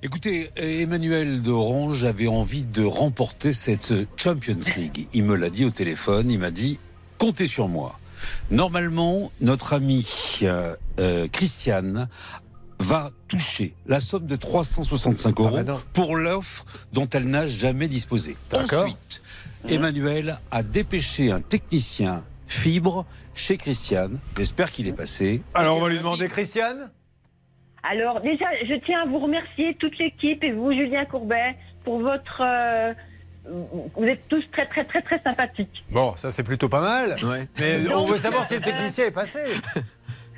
Écoutez, 0.01 0.49
Emmanuel 0.57 1.41
d'Orange 1.41 2.03
avait 2.03 2.27
envie 2.27 2.65
de 2.65 2.83
remporter 2.83 3.53
cette 3.53 3.93
Champions 4.17 4.57
League. 4.75 5.07
Il 5.13 5.23
me 5.23 5.37
l'a 5.37 5.49
dit 5.49 5.63
au 5.63 5.69
téléphone, 5.69 6.29
il 6.29 6.39
m'a 6.39 6.51
dit 6.51 6.77
comptez 7.17 7.47
sur 7.47 7.69
moi. 7.69 7.97
Normalement, 8.51 9.31
notre 9.41 9.73
amie 9.73 10.07
euh, 10.43 10.75
euh, 10.99 11.27
Christiane 11.31 12.09
va 12.79 13.11
toucher 13.27 13.73
la 13.85 13.99
somme 13.99 14.25
de 14.25 14.35
365 14.35 15.39
euros 15.39 15.63
bah 15.63 15.81
pour 15.93 16.15
l'offre 16.15 16.65
dont 16.91 17.07
elle 17.09 17.29
n'a 17.29 17.47
jamais 17.47 17.87
disposé. 17.87 18.35
D'accord. 18.49 18.83
Ensuite, 18.83 19.21
Emmanuel 19.67 20.39
a 20.51 20.63
dépêché 20.63 21.31
un 21.31 21.41
technicien 21.41 22.23
fibre 22.47 23.05
chez 23.35 23.57
Christiane. 23.57 24.19
J'espère 24.37 24.71
qu'il 24.71 24.87
est 24.87 24.93
passé. 24.93 25.41
Alors 25.53 25.77
on 25.77 25.81
va 25.81 25.89
lui 25.89 25.97
demander 25.97 26.27
Christiane? 26.27 26.91
Alors 27.83 28.21
déjà, 28.21 28.45
je 28.65 28.75
tiens 28.85 29.01
à 29.01 29.05
vous 29.05 29.19
remercier, 29.19 29.75
toute 29.75 29.97
l'équipe 29.97 30.43
et 30.43 30.51
vous, 30.51 30.71
Julien 30.71 31.05
Courbet, 31.05 31.55
pour 31.83 31.99
votre... 31.99 32.41
euh, 32.41 32.93
vous 33.45 34.05
êtes 34.05 34.25
tous 34.29 34.43
très 34.53 34.65
très 34.65 34.85
très 34.85 35.01
très 35.01 35.21
sympathiques. 35.21 35.83
Bon, 35.91 36.13
ça 36.15 36.31
c'est 36.31 36.43
plutôt 36.43 36.69
pas 36.69 36.79
mal. 36.79 37.17
Mais 37.59 37.93
on 37.93 38.05
veut 38.05 38.17
savoir 38.17 38.45
si 38.45 38.53
le 38.53 38.61
euh, 38.61 38.63
technicien 38.63 39.05
est 39.05 39.11
passé. 39.11 39.39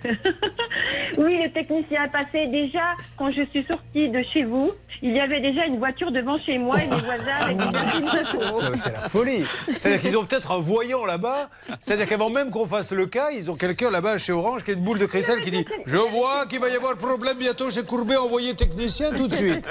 Oui, 1.18 1.40
le 1.42 1.50
technicien 1.50 2.04
a 2.04 2.08
passé. 2.10 2.48
Déjà, 2.48 2.94
quand 3.18 3.32
je 3.32 3.46
suis 3.52 3.64
sortie 3.66 4.10
de 4.10 4.22
chez 4.34 4.44
vous, 4.44 4.72
il 5.02 5.12
y 5.12 5.20
avait 5.20 5.40
déjà 5.40 5.66
une 5.66 5.78
voiture 5.78 6.12
devant 6.12 6.38
chez 6.40 6.58
moi 6.58 6.78
et 6.82 6.88
des 6.90 6.96
voisins 6.96 7.36
avec 7.42 7.58
des 7.58 8.80
C'est 8.84 8.92
la 8.92 9.10
folie. 9.10 9.46
C'est-à-dire 9.68 10.00
qu'ils 10.02 10.18
ont 10.18 10.26
peut-être 10.26 10.52
un 10.52 10.60
voyant 10.60 11.06
là-bas. 11.06 11.50
C'est-à-dire 11.80 12.08
qu'avant 12.08 12.30
même 12.30 12.52
qu'on 12.52 12.66
fasse 12.66 12.92
le 12.92 13.06
cas, 13.06 13.30
ils 13.32 13.50
ont 13.50 13.56
quelqu'un 13.56 13.92
là-bas 13.92 14.18
chez 14.18 14.34
Orange 14.34 14.64
qui 14.64 14.72
a 14.72 14.74
une 14.74 14.84
boule 14.84 15.00
de 15.00 15.06
cristal 15.06 15.42
qui 15.42 15.52
dit 15.52 15.66
Je 15.86 15.98
vois 15.98 16.46
qu'il 16.48 16.60
va 16.60 16.70
y 16.70 16.76
avoir 16.76 16.96
problème 16.98 17.38
bientôt 17.38 17.70
chez 17.70 17.84
Courbet, 17.84 18.18
envoyez 18.18 18.54
technicien 18.56 19.12
tout 19.12 19.28
de 19.28 19.36
suite. 19.36 19.70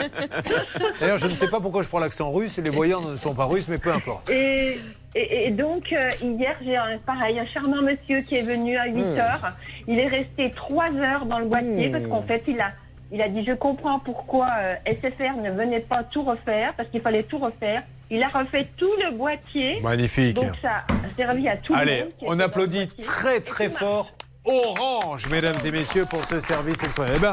D'ailleurs, 1.00 1.18
je 1.18 1.26
ne 1.26 1.34
sais 1.34 1.48
pas 1.48 1.60
pourquoi 1.60 1.82
je 1.82 1.88
prends 1.88 1.98
l'accent 1.98 2.32
russe. 2.32 2.58
Les 2.58 2.70
voyants 2.70 3.02
ne 3.02 3.16
sont 3.16 3.34
pas 3.34 3.44
russes, 3.44 3.68
mais 3.68 3.78
peu 3.78 3.92
importe. 3.92 4.30
Et, 4.30 4.78
et- 5.14 5.46
et 5.46 5.50
donc, 5.50 5.92
euh, 5.92 5.98
hier, 6.22 6.56
j'ai 6.64 6.76
un, 6.76 6.98
pareil, 6.98 7.38
un 7.38 7.46
charmant 7.46 7.82
monsieur 7.82 8.20
qui 8.22 8.36
est 8.36 8.42
venu 8.42 8.76
à 8.76 8.86
8 8.86 8.92
Hmm. 9.02 9.18
heures. 9.18 9.52
Il 9.86 9.98
est 9.98 10.08
resté 10.08 10.50
3 10.54 10.92
heures 10.94 11.26
dans 11.26 11.38
le 11.38 11.46
boîtier 11.46 11.88
Hmm. 11.88 11.92
parce 11.92 12.06
qu'en 12.06 12.22
fait, 12.22 12.42
il 12.48 12.60
a, 12.60 12.72
il 13.12 13.20
a 13.22 13.28
dit 13.28 13.44
Je 13.44 13.52
comprends 13.52 13.98
pourquoi 13.98 14.48
euh, 14.58 14.74
SFR 14.86 15.36
ne 15.42 15.50
venait 15.50 15.80
pas 15.80 16.02
tout 16.04 16.22
refaire, 16.22 16.72
parce 16.76 16.88
qu'il 16.88 17.00
fallait 17.00 17.22
tout 17.22 17.38
refaire. 17.38 17.82
Il 18.10 18.22
a 18.22 18.28
refait 18.28 18.66
tout 18.76 18.90
le 19.02 19.12
boîtier. 19.16 19.80
Magnifique. 19.82 20.34
Donc, 20.36 20.52
ça 20.60 20.84
a 20.88 21.14
servi 21.16 21.48
à 21.48 21.56
tout 21.56 21.72
le 21.72 21.78
Allez, 21.78 22.00
monde. 22.02 22.08
qui 22.18 22.24
on 22.28 22.38
applaudit 22.40 22.88
très 23.04 23.40
très 23.40 23.68
fort 23.70 24.12
Orange, 24.46 25.26
mesdames 25.30 25.56
et 25.64 25.70
messieurs, 25.70 26.04
pour 26.04 26.22
ce 26.24 26.38
service 26.38 26.82
extraordinaire. 26.84 27.18
Eh 27.18 27.32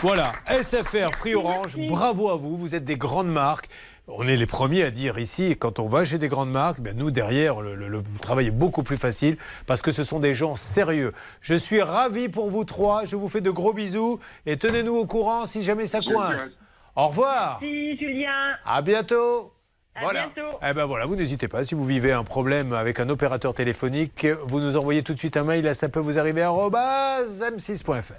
voilà, 0.00 0.32
SFR 0.48 1.10
Free 1.18 1.34
Orange, 1.34 1.76
bravo 1.88 2.30
à 2.30 2.36
vous, 2.36 2.56
vous 2.56 2.74
êtes 2.74 2.84
des 2.84 2.96
grandes 2.96 3.28
marques. 3.30 3.68
On 4.08 4.28
est 4.28 4.36
les 4.36 4.46
premiers 4.46 4.84
à 4.84 4.90
dire 4.90 5.18
ici, 5.18 5.56
quand 5.58 5.80
on 5.80 5.88
va 5.88 6.04
chez 6.04 6.18
des 6.18 6.28
grandes 6.28 6.52
marques, 6.52 6.78
ben 6.80 6.96
nous 6.96 7.10
derrière, 7.10 7.60
le, 7.60 7.74
le- 7.74 7.88
le 7.88 8.02
travail 8.22 8.46
est 8.46 8.50
beaucoup 8.52 8.84
plus 8.84 8.96
facile 8.96 9.36
parce 9.66 9.82
que 9.82 9.90
ce 9.90 10.04
sont 10.04 10.20
des 10.20 10.32
gens 10.32 10.54
sérieux. 10.54 11.12
Je 11.40 11.54
suis 11.54 11.82
ravi 11.82 12.28
pour 12.28 12.48
vous 12.48 12.64
trois, 12.64 13.04
je 13.04 13.16
vous 13.16 13.28
fais 13.28 13.40
de 13.40 13.50
gros 13.50 13.72
bisous 13.72 14.20
et 14.46 14.56
tenez-nous 14.56 14.94
au 14.94 15.06
courant 15.06 15.44
si 15.44 15.64
jamais 15.64 15.86
ça 15.86 15.98
coince. 16.00 16.50
Au 16.94 17.08
revoir, 17.08 17.58
Merci, 17.60 17.98
Julien. 17.98 18.54
à 18.64 18.80
bientôt. 18.80 19.52
À 19.96 20.02
Voilà. 20.02 20.28
bientôt. 20.28 20.56
Eh 20.62 20.72
ben 20.72 20.84
voilà, 20.84 21.06
vous 21.06 21.16
n'hésitez 21.16 21.48
pas. 21.48 21.64
Si 21.64 21.74
vous 21.74 21.84
vivez 21.84 22.12
un 22.12 22.22
problème 22.22 22.74
avec 22.74 23.00
un 23.00 23.08
opérateur 23.08 23.54
téléphonique, 23.54 24.24
vous 24.44 24.60
nous 24.60 24.76
envoyez 24.76 25.02
tout 25.02 25.14
de 25.14 25.18
suite 25.18 25.36
un 25.36 25.42
mail 25.44 25.66
à 25.66 25.74
ça 25.74 25.88
peut 25.88 26.00
vous 26.00 26.18
arriver 26.18 26.42
m6.fr. 26.44 28.12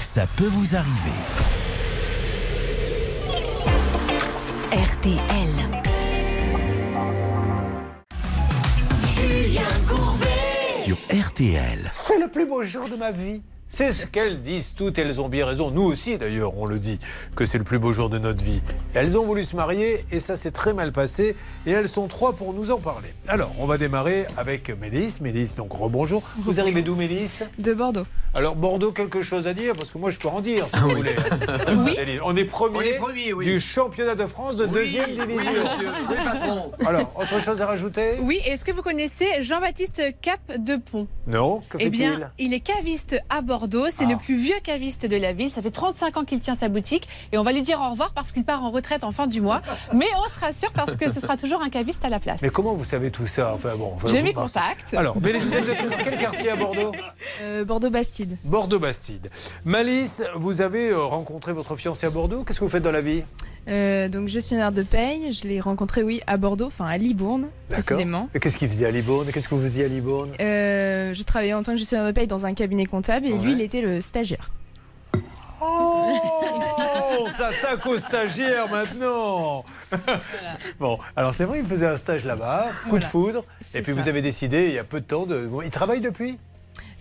Ça 0.00 0.26
peut 0.36 0.46
vous 0.46 0.74
arriver. 0.76 1.63
RTL. 4.72 5.50
Julien 9.14 9.62
Courbet. 9.86 10.26
Sur 10.84 10.96
RTL. 11.12 11.90
C'est 11.92 12.18
le 12.18 12.28
plus 12.28 12.46
beau 12.46 12.64
jour 12.64 12.88
de 12.88 12.96
ma 12.96 13.10
vie. 13.10 13.42
C'est 13.74 13.90
ce 13.90 14.06
qu'elles 14.06 14.40
disent 14.40 14.74
toutes, 14.76 14.98
elles 15.00 15.20
ont 15.20 15.28
bien 15.28 15.44
raison. 15.44 15.72
Nous 15.72 15.82
aussi, 15.82 16.16
d'ailleurs, 16.16 16.56
on 16.56 16.64
le 16.64 16.78
dit, 16.78 17.00
que 17.34 17.44
c'est 17.44 17.58
le 17.58 17.64
plus 17.64 17.80
beau 17.80 17.90
jour 17.92 18.08
de 18.08 18.18
notre 18.18 18.44
vie. 18.44 18.62
Elles 18.94 19.18
ont 19.18 19.24
voulu 19.24 19.42
se 19.42 19.56
marier 19.56 20.04
et 20.12 20.20
ça 20.20 20.36
s'est 20.36 20.52
très 20.52 20.72
mal 20.72 20.92
passé. 20.92 21.34
Et 21.66 21.72
elles 21.72 21.88
sont 21.88 22.06
trois 22.06 22.34
pour 22.34 22.52
nous 22.54 22.70
en 22.70 22.78
parler. 22.78 23.08
Alors, 23.26 23.50
on 23.58 23.66
va 23.66 23.76
démarrer 23.76 24.26
avec 24.36 24.70
Mélisse. 24.80 25.20
Mélisse, 25.20 25.56
donc 25.56 25.72
rebonjour. 25.72 26.22
Vous 26.38 26.60
arrivez 26.60 26.82
d'où, 26.82 26.94
Mélisse? 26.94 27.42
De 27.58 27.74
Bordeaux. 27.74 28.06
Alors, 28.32 28.54
Bordeaux, 28.54 28.92
quelque 28.92 29.22
chose 29.22 29.48
à 29.48 29.54
dire? 29.54 29.72
Parce 29.76 29.90
que 29.90 29.98
moi, 29.98 30.10
je 30.10 30.20
peux 30.20 30.28
en 30.28 30.40
dire, 30.40 30.68
si 30.70 30.76
vous 30.78 30.90
voulez. 30.90 31.16
Céline, 31.96 32.20
On 32.24 32.36
est 32.36 32.44
premier, 32.44 32.78
On 32.78 32.80
est 32.80 32.96
premier, 32.98 33.32
oui. 33.32 33.44
du 33.46 33.58
championnat 33.58 34.14
de 34.14 34.26
France 34.26 34.56
de 34.56 34.66
deuxième 34.66 35.10
division. 35.10 35.36
oui, 35.36 35.58
monsieur. 35.64 35.88
Oui, 36.10 36.16
patron. 36.24 36.70
Alors, 36.86 37.12
autre 37.18 37.42
chose 37.42 37.60
à 37.60 37.66
rajouter? 37.66 38.18
Oui, 38.20 38.40
est-ce 38.46 38.64
que 38.64 38.70
vous 38.70 38.82
connaissez 38.82 39.26
Jean-Baptiste 39.40 40.00
Cap 40.22 40.38
de 40.58 40.76
Pont 40.76 41.08
Non 41.26 41.60
Que 41.68 41.76
Eh 41.80 41.84
fait-il? 41.84 41.90
bien, 41.90 42.30
il 42.38 42.54
est 42.54 42.60
caviste 42.60 43.16
à 43.30 43.40
Bordeaux. 43.40 43.63
C'est 43.90 44.04
Ah. 44.04 44.08
le 44.10 44.16
plus 44.16 44.36
vieux 44.36 44.54
caviste 44.62 45.06
de 45.06 45.16
la 45.16 45.32
ville. 45.32 45.50
Ça 45.50 45.62
fait 45.62 45.70
35 45.70 46.16
ans 46.16 46.24
qu'il 46.24 46.38
tient 46.40 46.54
sa 46.54 46.68
boutique. 46.68 47.08
Et 47.32 47.38
on 47.38 47.42
va 47.42 47.52
lui 47.52 47.62
dire 47.62 47.80
au 47.80 47.90
revoir 47.90 48.12
parce 48.12 48.32
qu'il 48.32 48.44
part 48.44 48.62
en 48.64 48.70
retraite 48.70 49.04
en 49.04 49.12
fin 49.12 49.26
du 49.26 49.40
mois. 49.40 49.62
Mais 49.92 50.06
on 50.24 50.32
se 50.34 50.40
rassure 50.40 50.72
parce 50.72 50.96
que 50.96 51.10
ce 51.10 51.20
sera 51.20 51.36
toujours 51.36 51.62
un 51.62 51.70
caviste 51.70 52.04
à 52.04 52.08
la 52.08 52.18
place. 52.20 52.40
Mais 52.42 52.50
comment 52.50 52.74
vous 52.74 52.84
savez 52.84 53.10
tout 53.10 53.26
ça? 53.26 53.52
Enfin, 53.54 53.74
bon, 53.76 53.92
enfin, 53.96 54.08
J'ai 54.10 54.22
mes 54.22 54.32
parce- 54.32 54.52
contacts. 54.54 54.94
Alors, 54.94 55.20
Mélisse, 55.20 55.42
vous 55.44 55.54
êtes 55.54 55.90
dans 55.90 55.96
quel 56.04 56.18
quartier 56.18 56.50
à 56.50 56.56
Bordeaux? 56.56 56.92
Euh, 57.42 57.64
Bordeaux-Bastide. 57.64 58.36
Bordeaux-Bastide. 58.44 59.30
Malice, 59.64 60.22
vous 60.36 60.60
avez 60.60 60.90
euh, 60.90 61.00
rencontré 61.04 61.52
votre 61.52 61.76
fiancé 61.76 62.06
à 62.06 62.10
Bordeaux? 62.10 62.44
Qu'est-ce 62.44 62.58
que 62.60 62.64
vous 62.64 62.70
faites 62.70 62.82
dans 62.82 62.92
la 62.92 63.00
vie? 63.00 63.22
Euh, 63.66 64.08
donc 64.08 64.28
gestionnaire 64.28 64.72
de 64.72 64.82
paye, 64.82 65.32
je 65.32 65.46
l'ai 65.48 65.60
rencontré 65.60 66.02
oui 66.02 66.20
à 66.26 66.36
Bordeaux, 66.36 66.66
enfin 66.66 66.84
à 66.84 66.98
Libourne 66.98 67.48
précisément. 67.70 68.28
Et 68.34 68.40
qu'est-ce 68.40 68.56
qu'il 68.58 68.68
faisait 68.68 68.86
à 68.86 68.90
Libourne? 68.90 69.26
Qu'est-ce 69.32 69.48
que 69.48 69.54
vous 69.54 69.62
faisiez 69.62 69.84
à 69.86 69.88
Libourne? 69.88 70.30
Euh, 70.40 71.14
je 71.14 71.22
travaillais 71.22 71.54
en 71.54 71.62
tant 71.62 71.72
que 71.72 71.78
gestionnaire 71.78 72.06
de 72.06 72.12
paye 72.12 72.26
dans 72.26 72.44
un 72.44 72.52
cabinet 72.54 72.84
comptable 72.86 73.26
et 73.26 73.32
Ouais. 73.32 73.38
lui 73.38 73.52
il 73.52 73.60
était 73.62 73.80
le 73.80 74.00
stagiaire. 74.02 74.50
Oh, 75.66 76.12
on 77.20 77.26
s'attaque 77.28 77.86
aux 77.86 77.96
stagiaires 77.96 78.68
maintenant 78.68 79.64
Bon, 80.78 80.98
alors 81.16 81.32
c'est 81.34 81.44
vrai, 81.44 81.60
il 81.60 81.64
faisait 81.64 81.86
un 81.86 81.96
stage 81.96 82.24
là-bas, 82.24 82.66
coup 82.90 82.98
de 82.98 83.04
foudre, 83.04 83.44
et 83.74 83.80
puis 83.80 83.94
ça. 83.94 84.00
vous 84.00 84.08
avez 84.08 84.20
décidé, 84.20 84.66
il 84.68 84.74
y 84.74 84.78
a 84.78 84.84
peu 84.84 85.00
de 85.00 85.06
temps, 85.06 85.24
de... 85.24 85.48
il 85.64 85.70
travaille 85.70 86.00
depuis? 86.02 86.36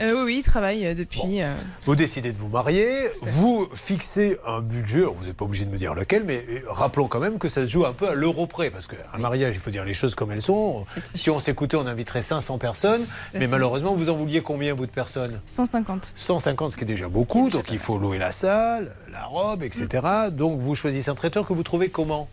Euh, 0.02 0.14
oui 0.16 0.22
oui, 0.26 0.36
il 0.40 0.44
travaille 0.44 0.86
euh, 0.88 0.96
depuis. 0.96 1.42
euh, 1.42 1.54
Vous 1.86 1.96
décidez 1.96 2.32
de 2.32 2.38
vous 2.38 2.48
marier, 2.50 3.10
vous 3.22 3.68
fixez 3.74 4.38
un 4.46 4.62
budget, 4.62 5.02
vous 5.02 5.26
n'êtes 5.26 5.38
pas 5.38 5.46
obligé 5.46 5.66
de 5.66 5.70
me 5.70 5.78
dire 5.78 5.94
lequel, 5.94 6.24
mais 6.24 6.44
rappelons 6.68 7.08
quand 7.08 7.20
même 7.20 7.38
que 7.38 7.48
ça 7.48 7.62
se 7.62 7.68
joue 7.72 7.86
un 7.86 7.94
peu 7.94 8.10
à 8.10 8.14
l'euro 8.16 8.48
près, 8.48 8.70
parce 8.72 8.88
qu'un 8.88 9.18
mariage, 9.20 9.56
il 9.56 9.60
faut 9.60 9.70
dire 9.70 9.86
les 9.86 9.94
choses 9.94 10.16
comme 10.16 10.32
elles 10.32 10.42
sont. 10.42 10.84
Si 11.14 11.30
on 11.30 11.40
s'écoutait, 11.40 11.78
on 11.78 11.86
inviterait 11.88 12.22
500 12.24 12.58
personnes, 12.58 13.06
mais 13.34 13.48
malheureusement, 13.48 13.94
vous 13.94 14.10
en 14.10 14.16
vouliez 14.16 14.42
combien, 14.42 14.74
vous, 14.74 14.86
de 14.88 14.92
personnes? 14.92 15.40
150. 15.46 16.14
150, 16.16 16.72
ce 16.72 16.78
qui 16.78 16.84
est 16.84 16.88
déjà 16.88 17.08
beaucoup, 17.08 17.50
donc 17.50 17.72
il 17.72 17.80
faut 17.80 17.98
louer 17.98 18.18
la 18.18 18.32
salle, 18.32 18.96
la 19.12 19.26
robe, 19.26 19.64
etc. 19.64 19.88
Donc 20.32 20.60
vous 20.60 20.76
choisissez 20.76 21.10
un 21.10 21.16
traiteur 21.16 21.46
que 21.46 21.54
vous 21.54 21.64
trouvez 21.64 21.90
comment? 21.90 22.28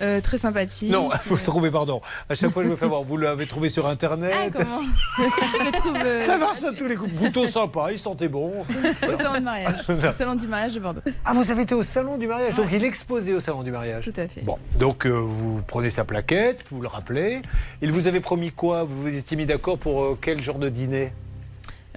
Euh, 0.00 0.20
très 0.20 0.38
sympathique. 0.38 0.90
Non, 0.90 1.08
vous 1.26 1.36
le 1.36 1.40
trouvez, 1.42 1.70
pardon. 1.70 2.00
À 2.28 2.34
chaque 2.34 2.50
fois, 2.52 2.62
je 2.64 2.68
me 2.68 2.76
fais 2.76 2.86
voir, 2.86 3.02
vous 3.02 3.16
l'avez 3.16 3.46
trouvé 3.46 3.68
sur 3.68 3.86
Internet 3.86 4.32
Ah, 4.34 4.50
comment 4.52 4.80
Je 5.18 5.64
le 5.64 5.72
trouve. 5.72 5.94
euh, 5.96 6.26
Ça 6.26 6.36
marche 6.38 6.62
à 6.64 6.72
tous 6.72 6.86
les 6.86 6.96
coups. 6.96 7.12
Plutôt 7.12 7.46
sympa, 7.46 7.88
il 7.92 7.98
sentait 7.98 8.28
bon. 8.28 8.52
Au 9.02 9.16
salon 9.16 9.38
de 9.38 9.44
mariage. 9.44 9.80
Au 9.88 10.12
salon 10.12 10.34
du 10.34 10.46
mariage 10.48 10.74
de 10.74 10.80
Bordeaux. 10.80 11.00
Ah, 11.24 11.32
vous 11.34 11.50
avez 11.50 11.62
été 11.62 11.74
au 11.74 11.82
salon 11.82 12.16
du 12.18 12.26
mariage, 12.26 12.54
donc 12.54 12.68
il 12.72 12.84
exposait 12.84 13.32
au 13.34 13.40
salon 13.40 13.62
du 13.62 13.70
mariage. 13.70 14.04
Tout 14.04 14.20
à 14.20 14.28
fait. 14.28 14.42
Bon, 14.42 14.58
donc 14.78 15.06
euh, 15.06 15.10
vous 15.10 15.62
prenez 15.66 15.90
sa 15.90 16.04
plaquette, 16.04 16.60
vous 16.70 16.80
le 16.80 16.88
rappelez. 16.88 17.42
Il 17.82 17.92
vous 17.92 18.06
avait 18.06 18.20
promis 18.20 18.52
quoi? 18.52 18.84
Vous 18.84 19.02
vous 19.02 19.16
étiez 19.16 19.36
mis 19.36 19.46
d'accord 19.46 19.78
pour 19.78 20.18
quel 20.20 20.42
genre 20.42 20.58
de 20.58 20.68
dîner? 20.68 21.12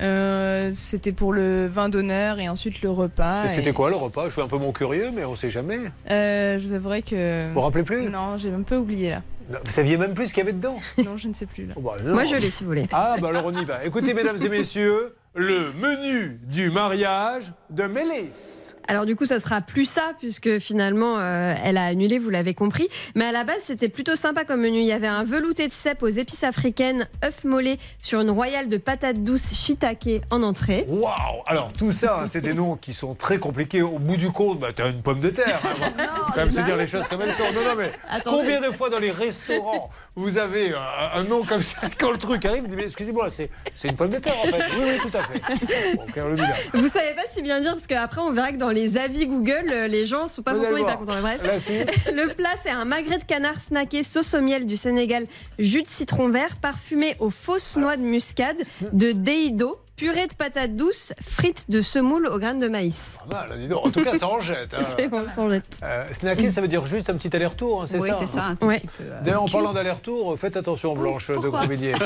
Euh, 0.01 0.71
c'était 0.75 1.11
pour 1.11 1.33
le 1.33 1.67
vin 1.67 1.89
d'honneur 1.89 2.39
et 2.39 2.47
ensuite 2.49 2.81
le 2.81 2.89
repas. 2.89 3.45
Et 3.45 3.47
C'était 3.49 3.69
et- 3.71 3.73
quoi 3.73 3.89
le 3.89 3.95
repas? 3.95 4.25
Je 4.25 4.29
fais 4.31 4.41
un 4.41 4.47
peu 4.47 4.57
mon 4.57 4.71
curieux, 4.71 5.09
mais 5.13 5.25
on 5.25 5.35
sait 5.35 5.49
jamais. 5.49 5.79
Euh, 6.09 6.57
Je 6.57 6.67
vous 6.67 6.73
avouerai 6.73 7.01
que. 7.01 7.47
Vous 7.49 7.53
vous 7.55 7.61
rappelez 7.61 7.83
plus? 7.83 8.09
Non, 8.09 8.37
j'ai 8.37 8.51
un 8.53 8.61
peu 8.61 8.77
oublié 8.77 9.09
là. 9.11 9.21
Vous 9.65 9.71
saviez 9.71 9.97
même 9.97 10.13
plus 10.13 10.27
ce 10.27 10.33
qu'il 10.33 10.43
y 10.43 10.47
avait 10.47 10.53
dedans? 10.53 10.79
Non, 11.03 11.17
je 11.17 11.27
ne 11.27 11.33
sais 11.33 11.47
plus 11.47 11.65
là. 11.65 11.73
Oh, 11.75 11.81
bah. 11.81 11.93
Moi, 12.05 12.25
je 12.25 12.35
l'ai, 12.35 12.49
si 12.51 12.63
vous 12.63 12.69
voulez. 12.69 12.87
Ah, 12.91 13.15
bah 13.19 13.29
alors 13.29 13.45
on 13.45 13.51
y 13.53 13.65
va. 13.65 13.83
Écoutez, 13.83 14.13
mesdames 14.13 14.37
et 14.43 14.49
messieurs, 14.49 15.15
le 15.35 15.73
menu 15.73 16.39
du 16.43 16.69
mariage 16.69 17.51
de 17.69 17.83
Mélisse. 17.83 18.75
Alors 18.87 19.05
du 19.05 19.15
coup, 19.15 19.25
ça 19.25 19.39
sera 19.39 19.61
plus 19.61 19.85
ça 19.85 20.13
puisque 20.19 20.57
finalement, 20.57 21.17
euh, 21.19 21.53
elle 21.63 21.77
a 21.77 21.85
annulé, 21.85 22.17
vous 22.17 22.31
l'avez 22.31 22.53
compris. 22.55 22.87
Mais 23.13 23.25
à 23.25 23.31
la 23.31 23.43
base, 23.43 23.61
c'était 23.63 23.89
plutôt 23.89 24.15
sympa 24.15 24.45
comme 24.45 24.61
menu. 24.61 24.79
Il 24.79 24.85
y 24.85 24.91
avait 24.91 25.05
un 25.07 25.23
velouté 25.23 25.67
de 25.67 25.73
cèpe 25.73 26.01
aux 26.01 26.07
épices 26.07 26.43
africaines, 26.43 27.07
œuf 27.23 27.43
mollet 27.43 27.77
sur 28.01 28.21
une 28.21 28.31
royale 28.31 28.67
de 28.69 28.77
patates 28.77 29.23
douces 29.23 29.53
shiitake 29.53 30.21
en 30.31 30.41
entrée. 30.41 30.85
Waouh 30.87 31.43
Alors 31.45 31.71
tout 31.73 31.91
ça, 31.91 32.21
hein, 32.21 32.27
c'est 32.27 32.41
des 32.41 32.53
noms 32.53 32.75
qui 32.77 32.93
sont 32.93 33.13
très 33.13 33.37
compliqués. 33.37 33.83
Au 33.83 33.99
bout 33.99 34.17
du 34.17 34.31
compte, 34.31 34.59
bah, 34.59 34.69
t'as 34.75 34.89
une 34.89 35.01
pomme 35.03 35.19
de 35.19 35.29
terre. 35.29 35.59
hein. 35.63 35.91
Faut 36.25 36.31
quand 36.33 36.45
même 36.45 36.51
se 36.51 36.61
dire 36.61 36.75
les 36.75 36.87
choses 36.87 37.07
comme 37.07 37.21
elles 37.21 37.35
sont. 37.35 37.43
Non, 37.53 37.63
non, 37.63 37.75
mais 37.77 37.91
Attendez. 38.09 38.37
combien 38.39 38.61
de 38.61 38.73
fois 38.75 38.89
dans 38.89 38.99
les 38.99 39.11
restaurants 39.11 39.91
vous 40.15 40.37
avez 40.39 40.71
euh, 40.73 40.77
un 41.13 41.23
nom 41.25 41.43
comme 41.43 41.61
ça 41.61 41.81
quand 41.99 42.11
le 42.11 42.17
truc 42.17 42.43
arrive, 42.45 42.61
vous 42.63 42.67
dites 42.69 42.77
mais 42.77 42.83
excusez-moi, 42.85 43.29
c'est 43.29 43.49
une 43.83 43.95
pomme 43.95 44.09
de 44.09 44.17
terre 44.17 44.33
en 44.43 44.47
fait. 44.47 44.63
Oui, 44.77 44.83
oui, 44.85 44.97
tout 45.11 45.17
à 45.17 45.23
fait. 45.23 45.95
Bon. 45.95 46.79
Vous 46.79 46.87
savez 46.87 47.13
pas 47.15 47.23
si 47.31 47.41
bien 47.41 47.58
dire 47.59 47.71
parce 47.73 47.87
qu'après, 47.87 48.21
on 48.21 48.31
verra 48.31 48.51
que 48.51 48.57
dans 48.57 48.69
les 48.69 48.97
avis 48.97 49.27
Google, 49.27 49.65
euh, 49.71 49.87
les 49.87 50.05
gens 50.05 50.27
sont 50.27 50.41
pas 50.41 50.53
forcément 50.55 50.77
hyper 50.77 50.97
contents. 50.99 51.13
Là, 51.21 51.37
Bref, 51.37 51.57
c'est- 51.59 52.11
le 52.13 52.33
plat, 52.33 52.49
c'est 52.63 52.69
un 52.69 52.85
magret 52.85 53.17
de 53.17 53.23
canard 53.23 53.59
snacké 53.67 54.03
sauce 54.03 54.33
au 54.33 54.41
miel 54.41 54.65
du 54.65 54.77
Sénégal, 54.77 55.25
jus 55.57 55.83
de 55.83 55.87
citron 55.87 56.29
vert 56.29 56.55
parfumé 56.61 57.15
aux 57.19 57.29
fausses 57.29 57.77
noix 57.77 57.97
de 57.97 58.03
muscade 58.03 58.57
de 58.93 59.11
Deido. 59.11 59.77
Purée 59.99 60.27
de 60.27 60.33
patates 60.33 60.75
douces, 60.77 61.11
frites 61.21 61.65
de 61.69 61.81
semoule 61.81 62.25
aux 62.27 62.39
graines 62.39 62.59
de 62.59 62.69
maïs. 62.69 63.17
Pas 63.29 63.47
mal, 63.47 63.59
dis 63.59 63.67
donc. 63.67 63.85
En 63.85 63.91
tout 63.91 64.01
cas, 64.03 64.17
ça 64.17 64.27
en 64.29 64.39
jette. 64.39 64.73
hein. 64.73 64.81
C'est 64.97 65.07
bon, 65.09 65.23
ça 65.35 65.41
en 65.41 65.49
jette. 65.49 65.65
Euh, 65.83 66.05
snacker, 66.13 66.49
ça 66.51 66.61
veut 66.61 66.67
dire 66.69 66.85
juste 66.85 67.09
un 67.09 67.15
petit 67.15 67.35
aller-retour, 67.35 67.81
hein, 67.81 67.85
c'est 67.85 67.99
Oui, 67.99 68.07
ça 68.09 68.15
c'est 68.19 68.27
ça, 68.27 68.43
un 68.45 68.55
tout 68.55 68.67
Ouais. 68.67 68.79
petit 68.79 68.87
peu, 68.87 69.03
euh, 69.03 69.21
D'ailleurs, 69.21 69.43
en 69.43 69.47
parlant 69.49 69.73
d'aller-retour, 69.73 70.37
faites 70.39 70.55
attention, 70.55 70.95
Blanche 70.95 71.29
de 71.29 71.35
Grandvilliers. 71.49 71.95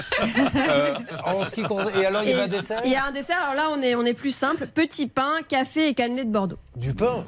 Euh, 0.56 0.94
en 1.26 1.44
ce 1.44 1.52
qui 1.52 1.62
concerne- 1.64 1.92
Et 2.02 2.06
alors, 2.06 2.24
il 2.24 2.30
y 2.30 2.34
a 2.34 2.44
un 2.44 2.48
dessert 2.48 2.82
Il 2.86 2.92
y 2.92 2.96
a 2.96 3.06
un 3.06 3.12
dessert, 3.12 3.38
alors 3.42 3.56
là 3.56 3.64
on 3.78 3.82
est, 3.82 3.96
on 3.96 4.04
est 4.06 4.14
plus 4.14 4.36
simple. 4.36 4.68
Petit 4.68 5.08
pain, 5.08 5.34
café 5.48 5.88
et 5.90 5.94
cannelé 5.94 6.24
de 6.26 6.32
Bordeaux. 6.32 6.58
Du 6.76 6.94
pain 6.94 7.24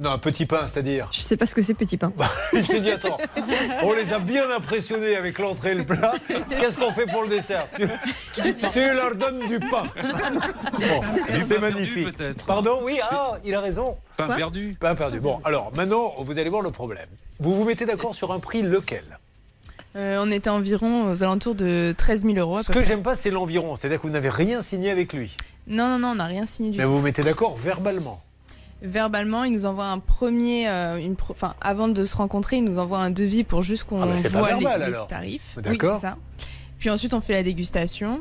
Non, 0.00 0.10
un 0.12 0.18
petit 0.18 0.46
pain, 0.46 0.66
c'est-à-dire 0.68 1.08
Je 1.12 1.20
sais 1.20 1.36
pas 1.36 1.44
ce 1.44 1.54
que 1.56 1.62
c'est 1.62 1.74
petit 1.74 1.96
pain. 1.96 2.12
Il 2.52 2.64
s'est 2.64 2.80
dit, 2.80 2.90
attends, 2.90 3.18
on 3.82 3.92
les 3.94 4.12
a 4.12 4.20
bien 4.20 4.48
impressionnés 4.56 5.16
avec 5.16 5.38
l'entrée 5.40 5.72
et 5.72 5.74
le 5.74 5.84
plat. 5.84 6.12
Qu'est-ce 6.48 6.78
qu'on 6.78 6.92
fait 6.92 7.06
pour 7.06 7.22
le 7.24 7.28
dessert 7.28 7.66
tu, 7.76 8.54
tu 8.72 8.78
leur 8.94 9.16
donnes 9.16 9.48
du 9.48 9.58
pain. 9.58 9.82
Bon, 10.78 11.00
c'est 11.42 11.58
magnifique. 11.58 12.16
Pardon, 12.46 12.78
oui, 12.82 13.00
ah, 13.10 13.38
il 13.44 13.54
a 13.54 13.60
raison. 13.60 13.96
Pain 14.16 14.26
Quoi 14.26 14.36
perdu. 14.36 14.76
Pain 14.78 14.94
perdu. 14.94 15.18
Bon, 15.18 15.40
alors 15.44 15.72
maintenant, 15.74 16.12
vous 16.18 16.38
allez 16.38 16.50
voir 16.50 16.62
le 16.62 16.70
problème. 16.70 17.08
Vous 17.40 17.54
vous 17.56 17.64
mettez 17.64 17.84
d'accord 17.84 18.14
sur 18.14 18.32
un 18.32 18.38
prix 18.38 18.62
lequel 18.62 19.02
Euh, 19.96 20.18
on 20.22 20.30
était 20.30 20.50
environ 20.50 21.10
aux 21.10 21.22
alentours 21.24 21.56
de 21.56 21.92
13 21.98 22.22
000 22.22 22.34
euros. 22.38 22.58
à 22.58 22.62
Ce 22.62 22.70
peu 22.72 22.80
que 22.80 22.86
j'aime 22.86 23.02
pas, 23.02 23.16
c'est 23.16 23.30
l'environ. 23.30 23.74
C'est-à-dire 23.74 24.00
que 24.00 24.06
vous 24.06 24.12
n'avez 24.12 24.30
rien 24.30 24.62
signé 24.62 24.90
avec 24.92 25.12
lui. 25.12 25.34
Non, 25.66 25.88
non, 25.88 25.98
non, 25.98 26.08
on 26.10 26.14
n'a 26.16 26.26
rien 26.26 26.46
signé 26.46 26.70
du 26.70 26.78
Mais 26.78 26.84
tout. 26.84 26.90
vous 26.90 26.98
vous 26.98 27.04
mettez 27.04 27.22
d'accord 27.24 27.56
verbalement. 27.56 28.22
Verbalement, 28.82 29.42
il 29.44 29.52
nous 29.52 29.66
envoie 29.66 29.86
un 29.86 29.98
premier, 29.98 30.68
euh, 30.68 30.98
une 30.98 31.16
pro- 31.16 31.32
enfin, 31.32 31.54
avant 31.60 31.88
de 31.88 32.04
se 32.04 32.16
rencontrer, 32.16 32.58
il 32.58 32.64
nous 32.64 32.78
envoie 32.78 32.98
un 32.98 33.10
devis 33.10 33.42
pour 33.42 33.62
juste 33.62 33.84
qu'on 33.84 34.02
Ah, 34.02 34.06
pas 34.22 34.28
voit 34.28 34.52
les, 34.54 34.64
verbal, 34.64 34.90
les 35.02 35.06
tarifs. 35.08 35.58
D'accord. 35.60 35.90
Oui, 35.94 35.98
c'est 36.00 36.06
ça. 36.06 36.16
Puis 36.78 36.88
ensuite, 36.90 37.12
on 37.14 37.20
fait 37.20 37.32
la 37.34 37.42
dégustation. 37.42 38.20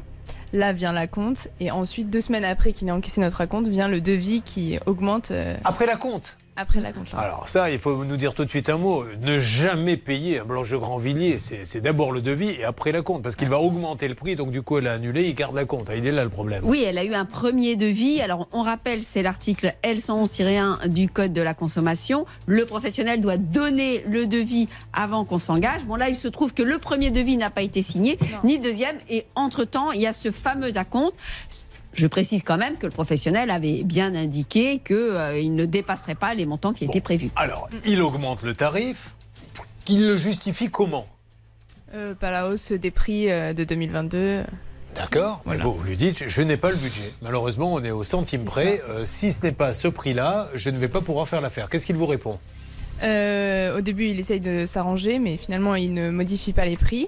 Là 0.54 0.74
vient 0.74 0.94
la 0.94 1.08
compte. 1.08 1.48
Et 1.60 1.70
ensuite, 1.72 2.10
deux 2.10 2.22
semaines 2.22 2.46
après 2.46 2.72
qu'il 2.72 2.88
ait 2.88 2.92
encaissé 2.92 3.22
notre 3.22 3.46
compte, 3.46 3.68
vient 3.68 3.88
le 3.88 4.02
devis 4.02 4.42
qui 4.42 4.80
augmente. 4.88 5.30
euh, 5.32 5.56
Après 5.64 5.86
la 5.86 5.96
compte? 5.98 6.36
Après 6.58 6.82
la 6.82 6.92
compte. 6.92 7.08
Alors 7.18 7.48
ça, 7.48 7.70
il 7.70 7.80
faut 7.80 8.04
nous 8.04 8.18
dire 8.18 8.34
tout 8.34 8.44
de 8.44 8.50
suite 8.50 8.70
un 8.70 8.78
mot. 8.78 9.06
Ne 9.22 9.40
jamais 9.40 9.96
payer 9.96 10.40
un 10.40 10.46
Blanche 10.46 10.74
Grandvilliers. 10.74 11.38
C'est 11.40 11.66
c'est 11.66 11.82
d'abord 11.82 12.12
le 12.12 12.22
devis 12.22 12.50
et 12.50 12.64
après 12.64 12.92
la 12.92 13.02
compte. 13.02 13.24
Parce 13.24 13.36
qu'il 13.36 13.50
va 13.50 13.60
augmenter 13.60 14.08
le 14.08 14.16
prix. 14.16 14.36
Donc 14.36 14.52
du 14.52 14.62
coup, 14.62 14.80
elle 14.80 14.88
a 14.88 14.94
annulé. 14.94 15.24
Il 15.24 15.36
garde 15.36 15.56
la 15.56 15.66
compte. 15.66 15.90
Il 15.96 16.06
est 16.06 16.12
là 16.12 16.24
le 16.24 16.30
problème. 16.30 16.64
Oui, 16.66 16.84
elle 16.86 16.98
a 16.98 17.04
eu 17.04 17.14
un 17.14 17.26
premier 17.26 17.76
devis. 17.76 18.22
Alors, 18.22 18.48
on 18.52 18.64
rappelle, 18.64 19.04
c'est 19.04 19.22
l'article 19.22 19.76
L111-1 19.84 20.88
du 20.88 21.08
Code 21.08 21.34
de 21.34 21.42
la 21.42 21.54
consommation. 21.54 22.26
Le 22.46 22.66
professionnel 22.66 23.22
doit 23.22 23.38
donner 23.38 24.04
le 24.08 24.26
devis 24.26 24.68
avant 24.94 25.26
qu'on 25.26 25.38
s'engage. 25.38 25.86
Bon, 25.86 25.96
là, 25.96 26.10
il 26.10 26.16
se 26.16 26.28
trouve 26.28 26.54
que 26.54 26.64
le 26.64 26.78
premier 26.80 27.12
devis 27.12 27.38
n'a 27.38 27.50
pas 27.50 27.62
été 27.62 27.82
signé, 27.82 28.18
ni 28.44 28.58
le 28.58 28.64
deuxième. 28.64 28.98
Et 29.10 29.26
entre-temps, 29.36 29.92
il 29.92 30.02
y 30.02 30.08
a 30.08 30.14
ce 30.14 30.32
fameux 30.32 30.78
acompte. 30.78 31.16
Je 31.98 32.06
précise 32.06 32.44
quand 32.44 32.58
même 32.58 32.78
que 32.78 32.86
le 32.86 32.92
professionnel 32.92 33.50
avait 33.50 33.84
bien 33.84 34.14
indiqué 34.14 34.80
qu'il 34.80 35.56
ne 35.56 35.66
dépasserait 35.66 36.16
pas 36.16 36.36
les 36.36 36.46
montants 36.46 36.72
qui 36.72 36.86
étaient 36.86 37.02
prévus. 37.02 37.32
Alors, 37.36 37.68
il 37.86 38.02
augmente 38.02 38.44
le 38.44 38.54
tarif. 38.54 39.12
Qu'il 39.84 40.06
le 40.06 40.16
justifie 40.16 40.70
comment? 40.70 41.08
Euh, 41.96 42.14
par 42.14 42.32
la 42.32 42.50
hausse 42.50 42.72
des 42.72 42.92
prix 42.92 43.32
euh, 43.32 43.54
de 43.54 43.64
2022. 43.64 44.44
D'accord 44.96 45.42
Mais 45.46 45.58
vous, 45.58 45.74
vous 45.74 45.84
lui 45.84 45.98
dites, 45.98 46.28
je 46.28 46.42
n'ai 46.42 46.58
pas 46.58 46.70
le 46.70 46.76
budget. 46.76 47.14
Malheureusement, 47.22 47.74
on 47.74 47.84
est 47.84 47.92
au 47.92 48.04
centime 48.04 48.44
près. 48.44 48.82
Euh, 48.90 49.06
si 49.06 49.32
ce 49.32 49.42
n'est 49.42 49.52
pas 49.52 49.74
ce 49.74 49.88
prix-là, 49.88 50.50
je 50.54 50.70
ne 50.70 50.78
vais 50.78 50.90
pas 50.90 51.02
pouvoir 51.02 51.28
faire 51.28 51.42
l'affaire. 51.42 51.70
Qu'est-ce 51.70 51.86
qu'il 51.86 51.96
vous 51.96 52.06
répond? 52.06 52.38
Euh, 53.04 53.78
au 53.78 53.82
début, 53.82 54.06
il 54.08 54.20
essaye 54.20 54.40
de 54.40 54.66
s'arranger, 54.66 55.20
mais 55.20 55.38
finalement, 55.38 55.76
il 55.76 55.94
ne 55.94 56.10
modifie 56.10 56.54
pas 56.54 56.66
les 56.66 56.78
prix. 56.78 57.08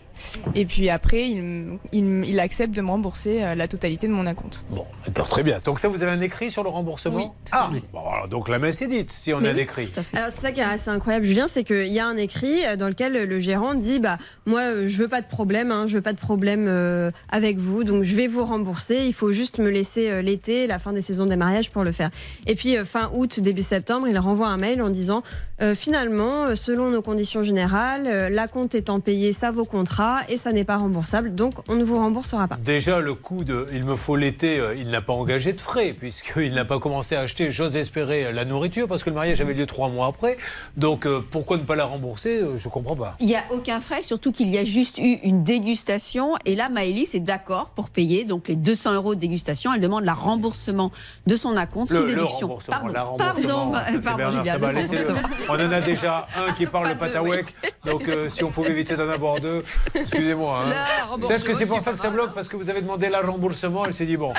Et 0.56 0.66
puis 0.66 0.90
après, 0.90 1.30
il, 1.30 1.78
il- 1.92 2.24
il 2.28 2.40
accepte 2.40 2.76
de 2.76 2.82
me 2.82 2.90
rembourser 2.90 3.44
euh, 3.44 3.56
la 3.56 3.68
totalité 3.68 4.08
de 4.08 4.14
mon 4.14 4.26
acompte. 4.26 4.64
Bon, 4.70 4.86
d'accord, 5.08 5.30
très 5.30 5.44
bien. 5.44 5.58
Donc 5.64 5.80
ça, 5.80 5.88
vous 5.88 6.04
avez 6.04 6.12
un 6.12 6.22
écrit 6.22 6.52
sur 6.52 6.64
le 6.64 6.70
remboursement 6.70 7.16
Oui, 7.16 7.24
Ah, 7.52 7.70
bon, 7.94 8.00
alors, 8.12 8.28
donc 8.28 8.50
la 8.50 8.60
messe 8.60 8.82
est 8.82 8.88
dite, 8.88 9.12
si 9.12 9.34
on 9.34 9.40
Mais 9.42 9.50
a 9.50 9.52
un 9.52 9.56
oui, 9.56 9.62
écrit. 9.62 9.90
Alors 10.14 10.30
c'est 10.32 10.42
ça 10.42 10.52
qui 10.52 10.60
est 10.60 10.64
assez 10.64 10.90
incroyable, 10.90 11.26
Julien, 11.26 11.48
c'est 11.48 11.64
qu'il 11.64 11.88
y 11.92 12.00
a 12.00 12.06
un 12.08 12.18
écrit 12.18 12.66
euh, 12.66 12.76
dans 12.76 12.88
lequel 12.88 13.14
le 13.14 13.40
gérant 13.40 13.74
dit 13.74 14.00
bah 14.00 14.18
moi 14.46 14.88
je 14.88 14.98
veux 14.98 15.08
pas 15.08 15.22
de 15.22 15.28
problème, 15.28 15.72
hein, 15.72 15.86
je 15.88 15.96
veux 15.96 16.02
pas 16.02 16.14
de 16.14 16.20
problème 16.20 16.66
euh, 16.68 17.12
avec 17.30 17.58
vous, 17.58 17.84
donc 17.84 18.04
je 18.04 18.16
vais 18.16 18.28
vous 18.28 18.44
rembourser. 18.46 19.06
Il 19.06 19.14
faut 19.14 19.32
juste 19.32 19.60
me 19.60 19.70
laisser 19.70 20.10
euh, 20.10 20.22
l'été, 20.22 20.68
la 20.68 20.80
fin 20.80 20.94
des 20.94 21.02
saisons 21.02 21.26
des 21.26 21.36
mariages 21.36 21.70
pour 21.72 21.84
le 21.84 21.92
faire. 21.92 22.10
Et 22.48 22.56
puis 22.56 22.78
euh, 22.78 22.86
fin 22.86 23.10
août, 23.14 23.40
début 23.40 23.64
septembre, 23.64 24.08
il 24.08 24.18
renvoie 24.20 24.48
un 24.48 24.58
mail 24.58 24.82
en 24.82 24.90
disant 24.90 25.24
euh, 25.62 25.76
finalement 25.80 26.44
euh, 26.46 26.56
selon 26.56 26.90
nos 26.90 27.02
conditions 27.02 27.42
générales, 27.42 28.06
euh, 28.06 28.30
la 28.30 28.48
compte 28.48 28.76
étant 28.76 29.00
payée, 29.00 29.32
ça 29.34 29.50
vaut 29.50 29.64
contrat 29.66 30.18
et 30.28 30.38
ça 30.38 30.52
n'est 30.52 30.66
pas 30.66 30.78
remboursable, 30.78 31.34
donc 31.34 31.54
on 31.70 31.76
ne 31.76 31.84
vous 31.84 31.96
remboursera 31.96 32.48
pas. 32.48 32.58
Déjà, 32.58 33.00
le 33.00 33.14
coût 33.14 33.44
de 33.46 33.66
il 33.74 33.86
me 33.86 33.96
faut 33.96 34.18
l'été, 34.18 34.60
euh, 34.60 34.76
il 34.76 34.90
n'a 34.90 35.02
pas 35.02 35.14
engagé 35.14 35.54
de 35.54 35.62
frais, 35.62 35.94
puisqu'il 35.98 36.54
n'a 36.54 36.66
pas 36.66 36.80
commencé 36.80 37.16
à 37.16 37.22
acheter, 37.22 37.52
j'ose 37.52 37.78
espérer, 37.78 38.32
la 38.34 38.44
nourriture, 38.46 38.88
parce 38.88 39.04
que 39.04 39.10
le 39.10 39.16
mariage 39.16 39.40
avait 39.40 39.54
lieu 39.54 39.66
trois 39.66 39.88
mois 39.90 40.08
après. 40.08 40.38
Donc, 40.76 41.08
pourquoi 41.32 41.58
ne 41.58 41.64
pas 41.64 41.76
la 41.76 41.86
rembourser 41.86 42.42
Je 42.58 42.68
ne 42.68 42.72
comprends 42.72 42.96
pas. 42.96 43.16
Il 43.20 43.28
n'y 43.28 43.36
a 43.36 43.44
aucun 43.52 43.80
frais, 43.80 44.02
surtout 44.02 44.32
qu'il 44.32 44.50
y 44.50 44.58
a 44.58 44.66
juste 44.66 44.98
eu 44.98 45.18
une 45.24 45.44
dégustation. 45.44 46.34
Et 46.46 46.56
là, 46.56 46.70
Maëlys 46.70 47.16
est 47.16 47.20
d'accord 47.22 47.70
pour 47.70 47.90
payer 47.90 48.26
donc 48.26 48.48
les 48.50 48.56
200 48.56 48.94
euros 48.96 49.16
de 49.16 49.20
dégustation. 49.20 49.74
Elle 49.74 49.82
demande 49.82 50.04
la 50.04 50.14
remboursement 50.14 50.92
de 51.26 51.36
son 51.36 51.56
acompte 51.56 51.92
Le, 51.92 51.98
sous 52.02 52.04
le 52.06 52.16
déduction. 52.16 52.48
remboursement, 52.48 52.76
Pardon, 52.76 52.88
la 52.94 53.02
pardon, 53.02 53.16
remboursement, 53.16 53.72
pardon, 53.72 54.42
Bernard 54.44 54.60
le 54.74 54.76
laissez-le. 54.80 55.06
remboursement. 55.08 55.30
On 55.70 55.74
en 55.74 55.78
a 55.78 55.82
déjà 55.82 56.28
un 56.38 56.54
qui 56.54 56.66
parle 56.66 56.90
le 56.90 56.96
patawek, 56.96 57.54
donc 57.86 58.08
euh, 58.08 58.30
si 58.30 58.44
on 58.44 58.52
pouvait 58.52 58.72
éviter 58.72 58.96
d'en 58.96 59.10
avoir 59.10 59.40
deux, 59.40 59.64
excusez-moi. 59.94 60.62
hein. 60.66 60.70
Là, 60.70 61.28
Peut-être 61.28 61.44
que 61.44 61.54
c'est 61.56 61.66
pour 61.66 61.82
ça 61.82 61.92
que 61.92 62.00
ça 62.00 62.10
bloque, 62.10 62.34
parce 62.34 62.48
que 62.48 62.56
vous 62.56 62.70
avez 62.70 62.82
demandé 62.82 63.10
la 63.10 63.22
remboursement, 63.22 63.86
elle 63.86 63.94
s'est 63.94 64.06
dit 64.06 64.18
bon, 64.18 64.34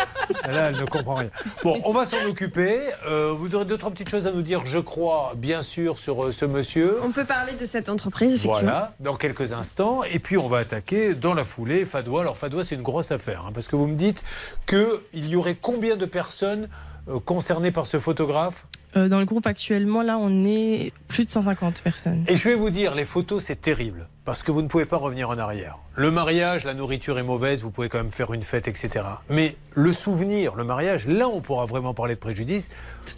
là 0.47 0.69
elle 0.69 0.77
ne 0.77 0.85
comprend 0.85 1.17
rien. 1.17 1.31
Bon, 1.63 1.81
on 1.85 1.93
va 1.93 2.05
s'en 2.05 2.23
occuper. 2.27 2.79
Euh, 3.09 3.33
vous 3.37 3.55
aurez 3.55 3.65
deux, 3.65 3.77
trois 3.79 3.91
petites 3.91 4.09
choses 4.11 4.27
à 4.27 4.33
nous 4.33 4.43
dire, 4.43 4.63
je 4.65 4.79
crois, 4.79 5.33
bien 5.37 5.63
sûr, 5.63 5.99
sur 5.99 6.25
euh, 6.25 6.33
ce 6.33 6.45
monsieur. 6.45 6.99
On 7.05 7.11
peut 7.13 7.25
parler 7.25 7.53
de 7.53 7.67
cette 7.67 7.89
entreprise 7.89 8.31
effectivement. 8.35 8.61
Voilà, 8.61 8.93
dans 9.01 9.17
quelques 9.17 9.53
instants. 9.53 10.03
Et 10.05 10.19
puis 10.19 10.37
on 10.37 10.49
va 10.49 10.59
attaquer 10.59 11.15
dans 11.15 11.35
la 11.35 11.45
foulée 11.45 11.85
Fadois. 11.85 12.23
Alors 12.23 12.37
Fadois, 12.37 12.65
c'est 12.65 12.75
une 12.75 12.83
grosse 12.83 13.13
affaire, 13.13 13.45
hein, 13.47 13.51
parce 13.55 13.69
que 13.69 13.77
vous 13.77 13.87
me 13.87 13.97
dites 13.97 14.23
qu'il 14.67 15.27
y 15.29 15.37
aurait 15.37 15.57
combien 15.61 15.97
de 15.97 16.07
personnes 16.07 16.69
euh, 17.09 17.19
concernées 17.21 17.71
par 17.71 17.87
ce 17.87 17.99
photographe? 17.99 18.67
Euh, 18.97 19.09
dans 19.09 19.21
le 19.21 19.25
groupe 19.25 19.47
actuellement, 19.47 20.03
là, 20.03 20.19
on 20.19 20.45
est 20.45 20.93
plus 21.07 21.25
de 21.25 21.31
150 21.31 21.83
personnes. 21.83 22.25
Et 22.27 22.37
je 22.37 22.49
vais 22.49 22.57
vous 22.57 22.71
dire, 22.71 22.95
les 22.95 23.05
photos, 23.05 23.45
c'est 23.45 23.61
terrible, 23.61 24.09
parce 24.25 24.43
que 24.43 24.51
vous 24.51 24.63
ne 24.63 24.69
pouvez 24.69 24.85
pas 24.85 24.97
revenir 24.97 25.31
en 25.31 25.39
arrière. 25.39 25.79
Le 25.95 26.11
mariage, 26.11 26.65
la 26.65 26.75
nourriture 26.75 27.19
est 27.19 27.23
mauvaise, 27.23 27.63
vous 27.63 27.71
pouvez 27.71 27.89
quand 27.89 27.99
même 27.99 28.11
faire 28.11 28.33
une 28.33 28.43
fête, 28.43 28.67
etc. 28.67 29.05
Mais 29.29 29.57
le 29.75 29.93
souvenir, 29.93 30.57
le 30.57 30.65
mariage, 30.65 31.07
là, 31.07 31.29
on 31.29 31.41
pourra 31.41 31.67
vraiment 31.67 31.95
parler 31.95 32.15
de 32.15 32.21
préjudice. 32.21 32.69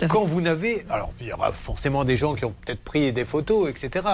Quand 0.09 0.25
vous 0.25 0.43
n'avez... 0.43 0.85
Alors, 0.91 1.13
il 1.21 1.29
y 1.29 1.33
aura 1.33 1.53
forcément 1.53 2.05
des 2.05 2.17
gens 2.17 2.35
qui 2.35 2.45
ont 2.45 2.55
peut-être 2.65 2.83
pris 2.83 3.13
des 3.13 3.25
photos, 3.25 3.71
etc. 3.71 4.07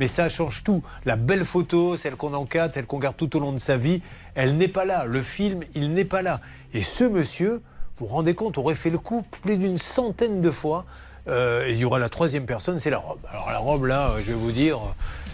Mais 0.00 0.08
ça 0.08 0.28
change 0.28 0.64
tout. 0.64 0.82
La 1.04 1.16
belle 1.16 1.44
photo, 1.44 1.96
celle 1.96 2.16
qu'on 2.16 2.34
encadre, 2.34 2.74
celle 2.74 2.86
qu'on 2.86 2.98
garde 2.98 3.16
tout 3.16 3.36
au 3.36 3.40
long 3.40 3.52
de 3.52 3.58
sa 3.58 3.76
vie, 3.76 4.02
elle 4.34 4.56
n'est 4.56 4.68
pas 4.68 4.84
là. 4.84 5.04
Le 5.04 5.22
film, 5.22 5.60
il 5.74 5.92
n'est 5.92 6.04
pas 6.04 6.22
là. 6.22 6.40
Et 6.72 6.82
ce 6.82 7.04
monsieur, 7.04 7.62
vous 7.96 8.06
vous 8.06 8.12
rendez 8.12 8.34
compte, 8.34 8.58
aurait 8.58 8.74
fait 8.74 8.90
le 8.90 8.98
coup 8.98 9.22
plus 9.42 9.56
d'une 9.56 9.78
centaine 9.78 10.40
de 10.40 10.50
fois. 10.50 10.84
Euh, 11.26 11.66
et 11.66 11.72
il 11.72 11.78
y 11.78 11.84
aura 11.84 11.98
la 11.98 12.08
troisième 12.08 12.46
personne, 12.46 12.78
c'est 12.78 12.90
la 12.90 12.98
robe. 12.98 13.20
Alors 13.30 13.50
la 13.50 13.58
robe, 13.58 13.84
là, 13.84 14.10
euh, 14.10 14.18
je 14.20 14.28
vais 14.28 14.34
vous 14.34 14.52
dire, 14.52 14.78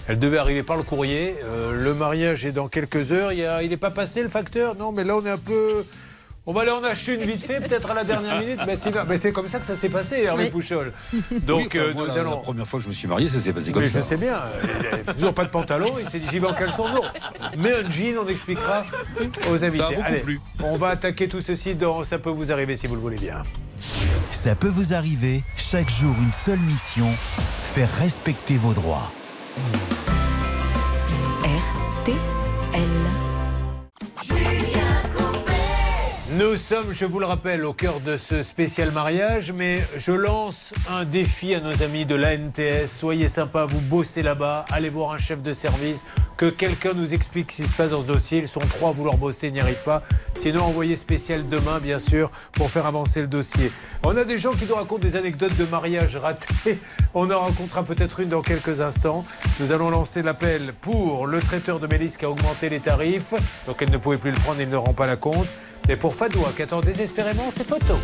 elle 0.09 0.19
devait 0.19 0.39
arriver 0.39 0.63
par 0.63 0.77
le 0.77 0.83
courrier. 0.83 1.37
Euh, 1.45 1.73
le 1.73 1.95
mariage 1.95 2.47
est 2.47 2.53
dans 2.53 2.69
quelques 2.69 3.13
heures. 3.13 3.33
Il 3.33 3.69
n'est 3.69 3.77
pas 3.77 3.91
passé 3.91 4.23
le 4.23 4.29
facteur? 4.29 4.77
Non, 4.77 4.93
mais 4.93 5.05
là, 5.05 5.17
on 5.17 5.27
est 5.27 5.31
un 5.31 5.39
peu... 5.39 5.85
On 6.47 6.53
va 6.55 6.63
aller 6.63 6.71
en 6.71 6.83
acheter 6.83 7.15
une 7.15 7.23
vite 7.23 7.43
fait, 7.45 7.61
peut-être 7.61 7.91
à 7.91 7.95
la 7.95 8.03
dernière 8.03 8.41
minute. 8.41 8.59
Mais 8.67 8.75
c'est, 8.75 8.91
mais 9.07 9.19
c'est 9.19 9.31
comme 9.31 9.47
ça 9.47 9.59
que 9.59 9.67
ça 9.67 9.77
s'est 9.77 9.91
passé, 9.91 10.23
Hervé 10.23 10.45
Oui. 10.45 10.51
Pouchol. 10.51 10.93
Donc, 11.43 11.77
euh, 11.77 11.93
nous 11.95 12.07
la, 12.07 12.15
allons... 12.15 12.31
la 12.31 12.37
première 12.39 12.67
fois 12.67 12.79
que 12.81 12.85
je 12.85 12.89
me 12.89 12.95
suis 12.95 13.07
marié, 13.07 13.29
ça 13.29 13.39
s'est 13.39 13.53
passé 13.53 13.73
comme 13.73 13.83
Mais 13.83 13.89
ça. 13.89 14.01
je 14.01 14.05
sais 14.05 14.17
bien, 14.17 14.35
il 14.81 14.87
avait 14.87 15.05
toujours 15.15 15.35
pas 15.35 15.45
de 15.45 15.51
pantalon, 15.51 15.95
il 16.03 16.09
s'est 16.09 16.19
dit 16.19 16.27
j'y 16.31 16.39
vais 16.39 16.47
en 16.49 16.55
caleçon, 16.55 16.89
non. 16.89 17.03
Mais 17.59 17.73
un 17.75 17.91
jean, 17.91 18.17
on 18.25 18.27
expliquera 18.27 18.85
aux 19.51 19.63
invités. 19.65 19.79
Ça 19.79 19.87
a 19.89 19.91
beaucoup 19.91 20.03
Allez, 20.07 20.21
plu. 20.21 20.41
on 20.65 20.77
va 20.77 20.89
attaquer 20.89 21.29
tout 21.29 21.41
ceci 21.41 21.75
dans 21.75 22.05
Ça 22.05 22.19
peut 22.19 22.31
vous 22.31 22.51
arriver 22.51 22.75
si 22.75 22.87
vous 22.87 22.95
le 22.95 23.01
voulez 23.03 23.19
bien. 23.19 23.43
Ça 24.31 24.55
peut 24.55 24.69
vous 24.69 24.95
arriver, 24.95 25.43
chaque 25.57 25.91
jour 25.91 26.15
une 26.21 26.33
seule 26.33 26.59
mission, 26.61 27.07
faire 27.75 27.91
respecter 27.99 28.57
vos 28.57 28.73
droits. 28.73 29.13
Nous 36.41 36.57
sommes, 36.57 36.95
je 36.95 37.05
vous 37.05 37.21
le 37.21 37.27
rappelle, 37.27 37.67
au 37.67 37.75
cœur 37.75 38.01
de 38.01 38.17
ce 38.17 38.43
spécial 38.43 38.93
mariage, 38.93 39.53
mais 39.53 39.79
je 39.99 40.11
lance 40.11 40.73
un 40.89 41.05
défi 41.05 41.55
à 41.55 41.61
nos 41.61 41.83
amis 41.83 42.07
de 42.07 42.15
l'ANTS. 42.15 42.87
Soyez 42.89 43.29
sympas, 43.29 43.67
vous 43.67 43.83
bossez 43.83 44.23
là-bas, 44.23 44.65
allez 44.71 44.89
voir 44.89 45.13
un 45.13 45.19
chef 45.19 45.43
de 45.43 45.53
service, 45.53 46.03
que 46.39 46.47
quelqu'un 46.49 46.95
nous 46.95 47.13
explique 47.13 47.53
ce 47.53 47.61
qui 47.61 47.69
se 47.69 47.77
passe 47.77 47.91
dans 47.91 48.01
ce 48.01 48.07
dossier. 48.07 48.39
Ils 48.39 48.49
sont 48.49 48.61
trois 48.61 48.89
à 48.89 48.93
vouloir 48.93 49.19
bosser, 49.19 49.51
n'y 49.51 49.61
arrivent 49.61 49.85
pas. 49.85 50.03
Sinon, 50.33 50.63
envoyez 50.63 50.97
spécial 50.97 51.47
demain, 51.47 51.79
bien 51.79 51.99
sûr, 51.99 52.31
pour 52.53 52.71
faire 52.71 52.87
avancer 52.87 53.21
le 53.21 53.27
dossier. 53.27 53.71
On 54.03 54.17
a 54.17 54.25
des 54.25 54.39
gens 54.39 54.53
qui 54.53 54.65
nous 54.65 54.77
racontent 54.77 55.03
des 55.03 55.17
anecdotes 55.17 55.59
de 55.59 55.67
mariage 55.67 56.17
ratés. 56.17 56.79
On 57.13 57.31
en 57.31 57.39
rencontrera 57.39 57.83
peut-être 57.83 58.19
une 58.19 58.31
dans 58.31 58.41
quelques 58.41 58.81
instants. 58.81 59.27
Nous 59.61 59.73
allons 59.73 59.91
lancer 59.91 60.23
l'appel 60.23 60.73
pour 60.81 61.27
le 61.27 61.39
traiteur 61.39 61.81
de 61.81 61.87
Mélis 61.87 62.17
qui 62.19 62.25
a 62.25 62.31
augmenté 62.31 62.71
les 62.71 62.81
tarifs. 62.81 63.35
Donc 63.67 63.83
elle 63.83 63.91
ne 63.91 63.99
pouvait 63.99 64.17
plus 64.17 64.31
le 64.31 64.39
prendre, 64.39 64.59
il 64.59 64.71
ne 64.71 64.77
rend 64.79 64.95
pas 64.95 65.07
la 65.07 65.17
compte. 65.17 65.47
Et 65.89 65.97
pour 65.97 66.15
Fadoua, 66.15 66.51
qui 66.55 66.63
attend 66.63 66.81
désespérément 66.81 67.51
ses 67.51 67.65
photos. 67.65 67.99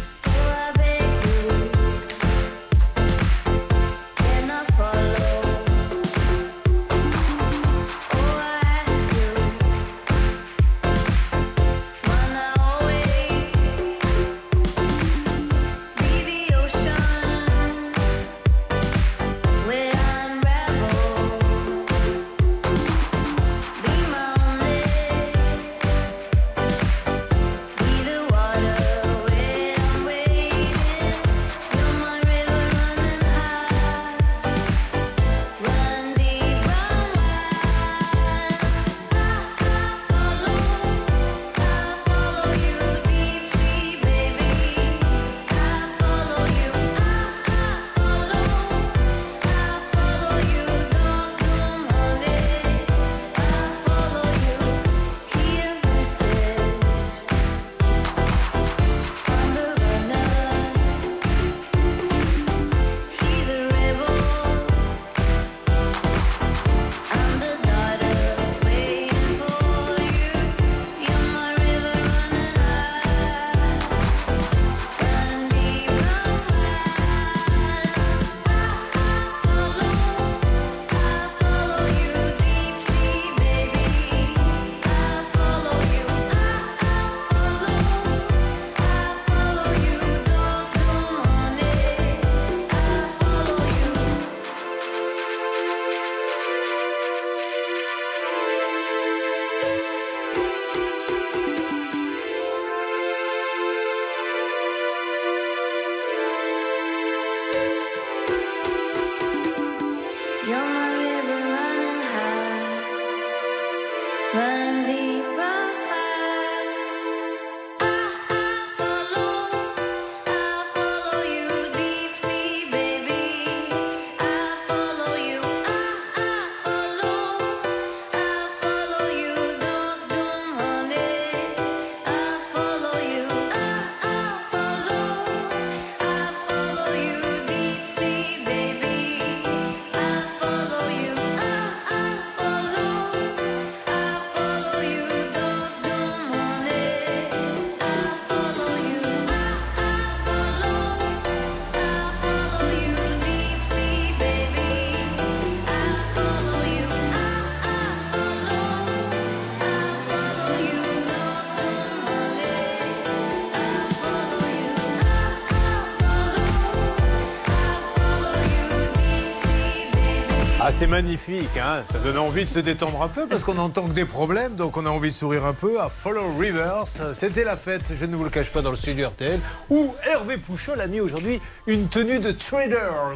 Magnifique, 170.96 171.58
hein 171.58 171.82
ça 171.92 171.98
donne 171.98 172.16
envie 172.16 172.46
de 172.46 172.48
se 172.48 172.58
détendre 172.58 173.02
un 173.02 173.08
peu 173.08 173.26
parce 173.26 173.44
qu'on 173.44 173.52
n'entend 173.52 173.82
que 173.82 173.92
des 173.92 174.06
problèmes, 174.06 174.56
donc 174.56 174.78
on 174.78 174.86
a 174.86 174.88
envie 174.88 175.10
de 175.10 175.14
sourire 175.14 175.44
un 175.44 175.52
peu 175.52 175.78
à 175.78 175.90
Follow 175.90 176.24
Rivers. 176.38 176.84
C'était 177.12 177.44
la 177.44 177.58
fête, 177.58 177.92
je 177.94 178.06
ne 178.06 178.16
vous 178.16 178.24
le 178.24 178.30
cache 178.30 178.50
pas, 178.50 178.62
dans 178.62 178.70
le 178.70 178.78
studio 178.78 179.08
RTL, 179.08 179.38
où 179.68 179.94
Hervé 180.10 180.38
Pouchol 180.38 180.80
a 180.80 180.86
mis 180.86 181.00
aujourd'hui 181.00 181.42
une 181.66 181.88
tenue 181.88 182.18
de 182.18 182.30
traders. 182.30 183.12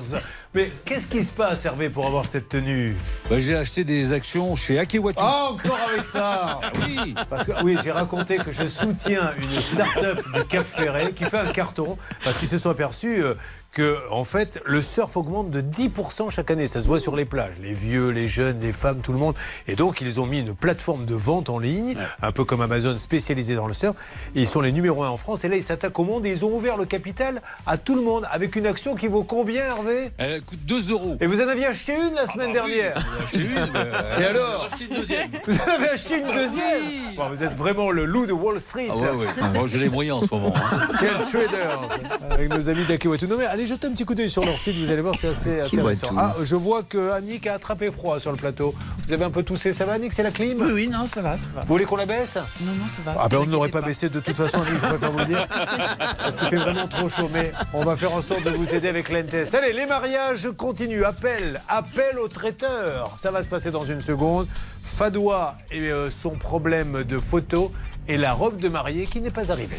Mais 0.52 0.72
qu'est-ce 0.84 1.06
qui 1.06 1.22
se 1.22 1.32
passe, 1.32 1.64
Hervé, 1.64 1.88
pour 1.90 2.06
avoir 2.06 2.26
cette 2.26 2.48
tenue? 2.48 2.96
Bah, 3.30 3.36
J'ai 3.38 3.56
acheté 3.56 3.84
des 3.84 4.12
actions 4.12 4.56
chez 4.56 4.80
Akewatu. 4.80 5.18
Ah, 5.22 5.50
encore 5.52 5.78
avec 5.90 6.04
ça 6.04 6.60
Oui 6.82 7.14
Parce 7.30 7.46
que, 7.46 7.52
oui, 7.62 7.78
j'ai 7.84 7.92
raconté 7.92 8.36
que 8.36 8.50
je 8.50 8.66
soutiens 8.66 9.30
une 9.40 9.60
start-up 9.60 10.20
du 10.34 10.44
Cap 10.44 10.66
Ferré 10.66 11.12
qui 11.12 11.24
fait 11.24 11.38
un 11.38 11.52
carton 11.52 11.96
parce 12.24 12.36
qu'ils 12.36 12.48
se 12.48 12.58
sont 12.58 12.70
aperçus 12.70 13.22
euh, 13.22 13.34
que, 13.72 13.98
en 14.10 14.24
fait, 14.24 14.60
le 14.66 14.82
surf 14.82 15.16
augmente 15.16 15.50
de 15.50 15.60
10% 15.60 16.28
chaque 16.30 16.50
année. 16.50 16.66
Ça 16.66 16.82
se 16.82 16.88
voit 16.88 16.98
sur 17.00 17.14
les 17.14 17.24
plages. 17.24 17.54
Les 17.62 17.72
vieux, 17.72 18.08
les 18.10 18.26
jeunes, 18.26 18.58
les 18.60 18.72
femmes, 18.72 19.00
tout 19.00 19.12
le 19.12 19.18
monde. 19.18 19.36
Et 19.68 19.76
donc, 19.76 20.00
ils 20.00 20.18
ont 20.20 20.26
mis 20.26 20.40
une 20.40 20.54
plateforme 20.54 21.04
de 21.04 21.14
vente 21.14 21.48
en 21.50 21.58
ligne, 21.58 21.96
un 22.20 22.32
peu 22.32 22.44
comme 22.44 22.60
Amazon 22.62 22.98
spécialisée 22.98 23.54
dans 23.54 23.66
le 23.68 23.72
surf. 23.72 23.94
Et 24.34 24.40
ils 24.40 24.46
sont 24.48 24.60
les 24.60 24.72
numéros 24.72 25.04
1 25.04 25.08
en 25.08 25.16
France. 25.16 25.44
Et 25.44 25.48
là, 25.48 25.56
ils 25.56 25.62
s'attaquent 25.62 25.98
au 25.98 26.04
monde 26.04 26.26
et 26.26 26.30
ils 26.30 26.44
ont 26.44 26.52
ouvert 26.52 26.76
le 26.76 26.84
capital 26.84 27.42
à 27.66 27.76
tout 27.78 27.94
le 27.94 28.02
monde 28.02 28.26
avec 28.32 28.56
une 28.56 28.66
action 28.66 28.96
qui 28.96 29.06
vaut 29.06 29.22
combien, 29.24 29.64
Hervé? 29.64 30.10
Elle 30.18 30.42
coûte 30.42 30.64
2 30.66 30.90
euros. 30.90 31.16
Et 31.20 31.26
vous 31.26 31.40
en 31.40 31.48
aviez 31.48 31.66
acheté 31.66 31.94
une 31.94 32.14
la 32.14 32.26
semaine 32.26 32.52
bah 32.52 32.62
oui, 32.64 32.76
dernière 32.76 32.96
acheté 33.22 33.38
une, 33.44 33.72
Et 34.20 34.24
alors 34.24 34.66
j'en 34.68 34.68
ai 34.68 34.72
acheté 34.72 34.84
une 34.90 34.96
deuxième. 34.96 35.30
Vous 35.46 35.56
en 35.56 35.74
avez 35.74 35.88
acheté 35.90 36.18
une 36.18 36.24
Ah 36.28 36.34
deuxième 36.34 36.82
oui. 36.88 37.00
Bon, 37.16 37.28
Vous 37.30 37.42
êtes 37.42 37.54
vraiment 37.54 37.90
le 37.90 38.04
loup 38.04 38.26
de 38.26 38.32
Wall 38.32 38.60
Street. 38.60 38.88
Ah 38.90 38.96
ouais, 38.96 39.10
ouais. 39.10 39.26
Moi, 39.54 39.66
j'ai 39.66 39.78
les 39.78 39.88
moyens 39.88 40.18
en 40.18 40.22
ce 40.22 40.34
moment. 40.34 40.52
hein. 40.56 40.88
Quel 41.00 41.10
traders 41.24 41.80
Avec 42.30 42.48
nos 42.50 42.68
amis 42.68 42.84
d'Akewatu. 42.86 43.26
Allez 43.60 43.66
jeter 43.68 43.88
un 43.88 43.90
petit 43.90 44.06
coup 44.06 44.14
d'œil 44.14 44.30
sur 44.30 44.42
leur 44.42 44.56
site, 44.56 44.74
vous 44.76 44.90
allez 44.90 45.02
voir, 45.02 45.14
c'est 45.20 45.28
assez 45.28 45.60
intéressant. 45.60 46.14
Ah, 46.16 46.34
je 46.42 46.56
vois 46.56 46.82
que 46.82 47.10
Annick 47.10 47.46
a 47.46 47.52
attrapé 47.56 47.90
froid 47.90 48.18
sur 48.18 48.30
le 48.30 48.38
plateau. 48.38 48.74
Vous 49.06 49.12
avez 49.12 49.22
un 49.22 49.30
peu 49.30 49.42
toussé, 49.42 49.74
ça 49.74 49.84
va 49.84 49.92
Annick 49.92 50.14
C'est 50.14 50.22
la 50.22 50.30
clim 50.30 50.56
Oui, 50.62 50.72
oui, 50.72 50.88
non, 50.88 51.04
ça 51.06 51.20
va, 51.20 51.36
ça 51.36 51.42
va. 51.54 51.60
Vous 51.60 51.66
voulez 51.66 51.84
qu'on 51.84 51.96
la 51.96 52.06
baisse? 52.06 52.36
Non, 52.36 52.72
non, 52.72 52.86
ça 52.96 53.02
va. 53.04 53.20
Ah 53.20 53.28
ben 53.28 53.36
on 53.36 53.44
Ne 53.44 53.50
n'aurait 53.50 53.68
pas 53.68 53.80
inquiétez 53.80 53.90
baissé 53.90 54.08
de 54.08 54.18
toute 54.18 54.34
façon, 54.34 54.62
Annick, 54.62 54.80
je 54.80 54.86
préfère 54.86 55.12
vous 55.12 55.18
le 55.18 55.24
dire. 55.26 55.46
Parce 55.46 56.38
qu'il 56.38 56.48
fait 56.48 56.56
vraiment 56.56 56.88
trop 56.88 57.10
chaud, 57.10 57.28
mais 57.30 57.52
on 57.74 57.84
va 57.84 57.96
faire 57.96 58.14
en 58.14 58.22
sorte 58.22 58.44
de 58.44 58.48
vous 58.48 58.74
aider 58.74 58.88
avec 58.88 59.10
l'NTS. 59.10 59.52
Allez, 59.52 59.74
les 59.74 59.84
mariages 59.84 60.48
continuent. 60.56 61.04
Appel, 61.04 61.60
appel 61.68 62.18
au 62.18 62.28
traiteur. 62.28 63.12
Ça 63.18 63.30
va 63.30 63.42
se 63.42 63.48
passer 63.48 63.70
dans 63.70 63.84
une 63.84 64.00
seconde. 64.00 64.48
Fadoua 64.86 65.58
et 65.70 65.80
euh, 65.92 66.08
son 66.08 66.30
problème 66.30 67.04
de 67.04 67.18
photo 67.18 67.70
et 68.08 68.16
la 68.16 68.32
robe 68.32 68.58
de 68.58 68.70
mariée 68.70 69.04
qui 69.06 69.20
n'est 69.20 69.30
pas 69.30 69.52
arrivée. 69.52 69.76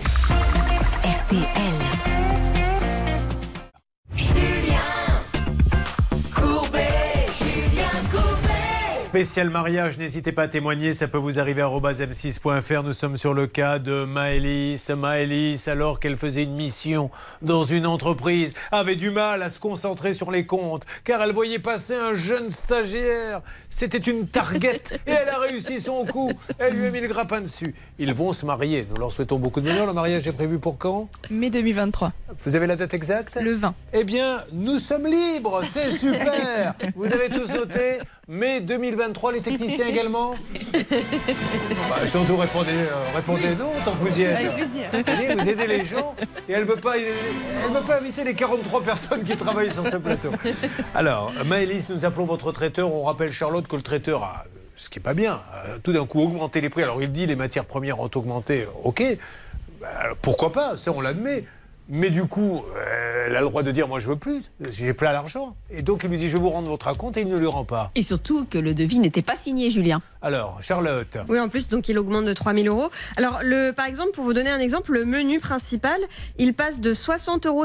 RTL. 1.04 1.81
Spécial 9.12 9.50
mariage, 9.50 9.98
n'hésitez 9.98 10.32
pas 10.32 10.44
à 10.44 10.48
témoigner, 10.48 10.94
ça 10.94 11.06
peut 11.06 11.18
vous 11.18 11.38
arriver 11.38 11.62
à 11.62 11.68
m6.fr. 11.68 12.82
Nous 12.82 12.94
sommes 12.94 13.18
sur 13.18 13.34
le 13.34 13.46
cas 13.46 13.78
de 13.78 14.06
Maëlys. 14.06 14.88
Maëlys, 14.88 15.68
alors 15.68 16.00
qu'elle 16.00 16.16
faisait 16.16 16.44
une 16.44 16.56
mission 16.56 17.12
dans 17.42 17.66
une 17.66 17.86
entreprise, 17.86 18.54
avait 18.72 18.96
du 18.96 19.12
mal 19.12 19.44
à 19.44 19.50
se 19.50 19.60
concentrer 19.60 20.14
sur 20.14 20.32
les 20.32 20.46
comptes, 20.46 20.86
car 21.04 21.22
elle 21.22 21.34
voyait 21.34 21.60
passer 21.60 21.94
un 21.94 22.14
jeune 22.14 22.50
stagiaire. 22.50 23.42
C'était 23.70 23.98
une 23.98 24.28
target 24.28 24.82
et 25.06 25.12
elle 25.12 25.28
a 25.28 25.40
réussi 25.40 25.82
son 25.82 26.06
coup. 26.06 26.32
Elle 26.58 26.76
lui 26.76 26.86
a 26.86 26.90
mis 26.90 27.02
le 27.02 27.10
grappin 27.10 27.42
dessus. 27.42 27.76
Ils 28.00 28.14
vont 28.14 28.32
se 28.32 28.46
marier. 28.46 28.88
Nous 28.90 28.96
leur 28.96 29.12
souhaitons 29.12 29.40
beaucoup 29.40 29.60
de 29.60 29.68
bonheur. 29.68 29.88
Le 29.88 29.94
mariage 29.94 30.26
est 30.26 30.32
prévu 30.32 30.58
pour 30.58 30.78
quand? 30.78 31.10
Mai 31.30 31.50
2023. 31.50 32.14
Vous 32.46 32.56
avez 32.56 32.66
la 32.66 32.78
date 32.78 32.94
exacte? 32.94 33.38
Le 33.42 33.56
20. 33.56 33.74
Eh 33.92 34.06
bien, 34.06 34.38
nous 34.54 34.78
sommes 34.78 35.06
libres, 35.06 35.64
c'est 35.66 35.98
super 35.98 36.76
Vous 36.96 37.12
avez 37.12 37.30
tous 37.30 37.50
noté 37.50 38.00
mai 38.32 38.62
2023, 38.62 39.01
les 39.34 39.42
techniciens 39.42 39.88
également 39.90 40.34
Bah, 40.74 42.08
Surtout 42.08 42.38
répondez, 42.38 42.70
euh, 42.72 43.16
répondez 43.16 43.56
non 43.56 43.72
tant 43.84 43.92
que 43.92 43.98
vous 44.10 44.20
y 44.20 44.24
êtes. 44.24 44.38
Avec 44.38 45.06
plaisir. 45.06 45.36
Vous 45.38 45.50
aidez 45.50 45.68
les 45.68 45.86
gens 45.86 46.16
et 46.48 46.54
elle 46.54 46.62
ne 46.62 46.66
veut, 46.66 46.76
pas- 46.76 46.98
elle 46.98 47.74
veut 47.74 47.82
pas 47.82 47.98
inviter 47.98 48.24
les 48.24 48.34
43 48.34 48.82
personnes 48.84 49.24
qui 49.24 49.36
travaillent 49.36 49.72
sur 49.72 49.88
ce 49.90 49.98
plateau. 49.98 50.32
Alors, 50.96 51.32
Maëlys, 51.46 51.90
nous 51.90 52.06
appelons 52.06 52.26
votre 52.26 52.52
traiteur. 52.52 52.94
On 52.94 53.04
rappelle 53.04 53.32
Charlotte 53.32 53.68
que 53.68 53.76
le 53.76 53.82
traiteur 53.82 54.24
a, 54.24 54.46
ce 54.78 54.90
qui 54.90 55.00
n'est 55.00 55.04
pas 55.04 55.14
bien, 55.14 55.40
tout 55.84 55.94
d'un 55.94 56.06
coup 56.06 56.22
augmenté 56.22 56.62
les 56.62 56.70
prix. 56.70 56.84
Alors 56.84 57.02
il 57.02 57.12
dit 57.12 57.26
les 57.26 57.36
matières 57.36 57.66
premières 57.66 58.00
ont 58.00 58.10
augmenté, 58.16 58.68
ok, 58.84 59.04
Bah, 59.80 59.88
pourquoi 60.22 60.52
pas, 60.52 60.78
ça 60.78 60.92
on 60.92 61.02
l'admet. 61.02 61.46
Mais 61.94 62.10
du 62.10 62.24
coup, 62.26 62.64
euh, 62.74 63.26
elle 63.28 63.36
a 63.36 63.42
le 63.42 63.46
droit 63.48 63.64
de 63.64 63.72
dire 63.72 63.86
moi 63.90 64.00
je 64.00 64.08
veux 64.08 64.16
plus, 64.16 64.50
j'ai 64.70 64.94
plein 64.94 65.12
l'argent. 65.12 65.58
Et 65.70 65.82
donc 65.82 66.04
il 66.06 66.10
lui 66.10 66.18
dit 66.18 66.30
je 66.30 66.34
vais 66.38 66.40
vous 66.42 66.50
rendre 66.50 66.70
votre 66.70 66.88
acompte 66.88 67.18
et 67.18 67.22
il 67.22 67.28
ne 67.28 67.38
le 67.38 67.50
rend 67.50 67.66
pas. 67.66 67.92
Et 67.96 68.02
surtout 68.02 68.46
que 68.46 68.58
le 68.58 68.74
devis 68.74 68.98
n'était 69.00 69.22
pas 69.22 69.36
signé, 69.36 69.70
Julien. 69.70 70.02
Alors, 70.24 70.60
Charlotte. 70.62 71.18
Oui, 71.30 71.40
en 71.40 71.50
plus, 71.50 71.68
donc 71.68 71.90
il 71.90 71.98
augmente 71.98 72.26
de 72.26 72.34
3000 72.34 72.68
euros. 72.68 72.90
Alors, 73.18 73.40
le, 73.44 73.72
par 73.72 73.88
exemple, 73.88 74.12
pour 74.12 74.24
vous 74.24 74.34
donner 74.34 74.52
un 74.52 74.60
exemple, 74.60 74.94
le 74.94 75.04
menu 75.04 75.40
principal, 75.40 76.00
il 76.38 76.54
passe 76.54 76.80
de 76.80 76.94
60,50 76.94 77.48
euros 77.48 77.64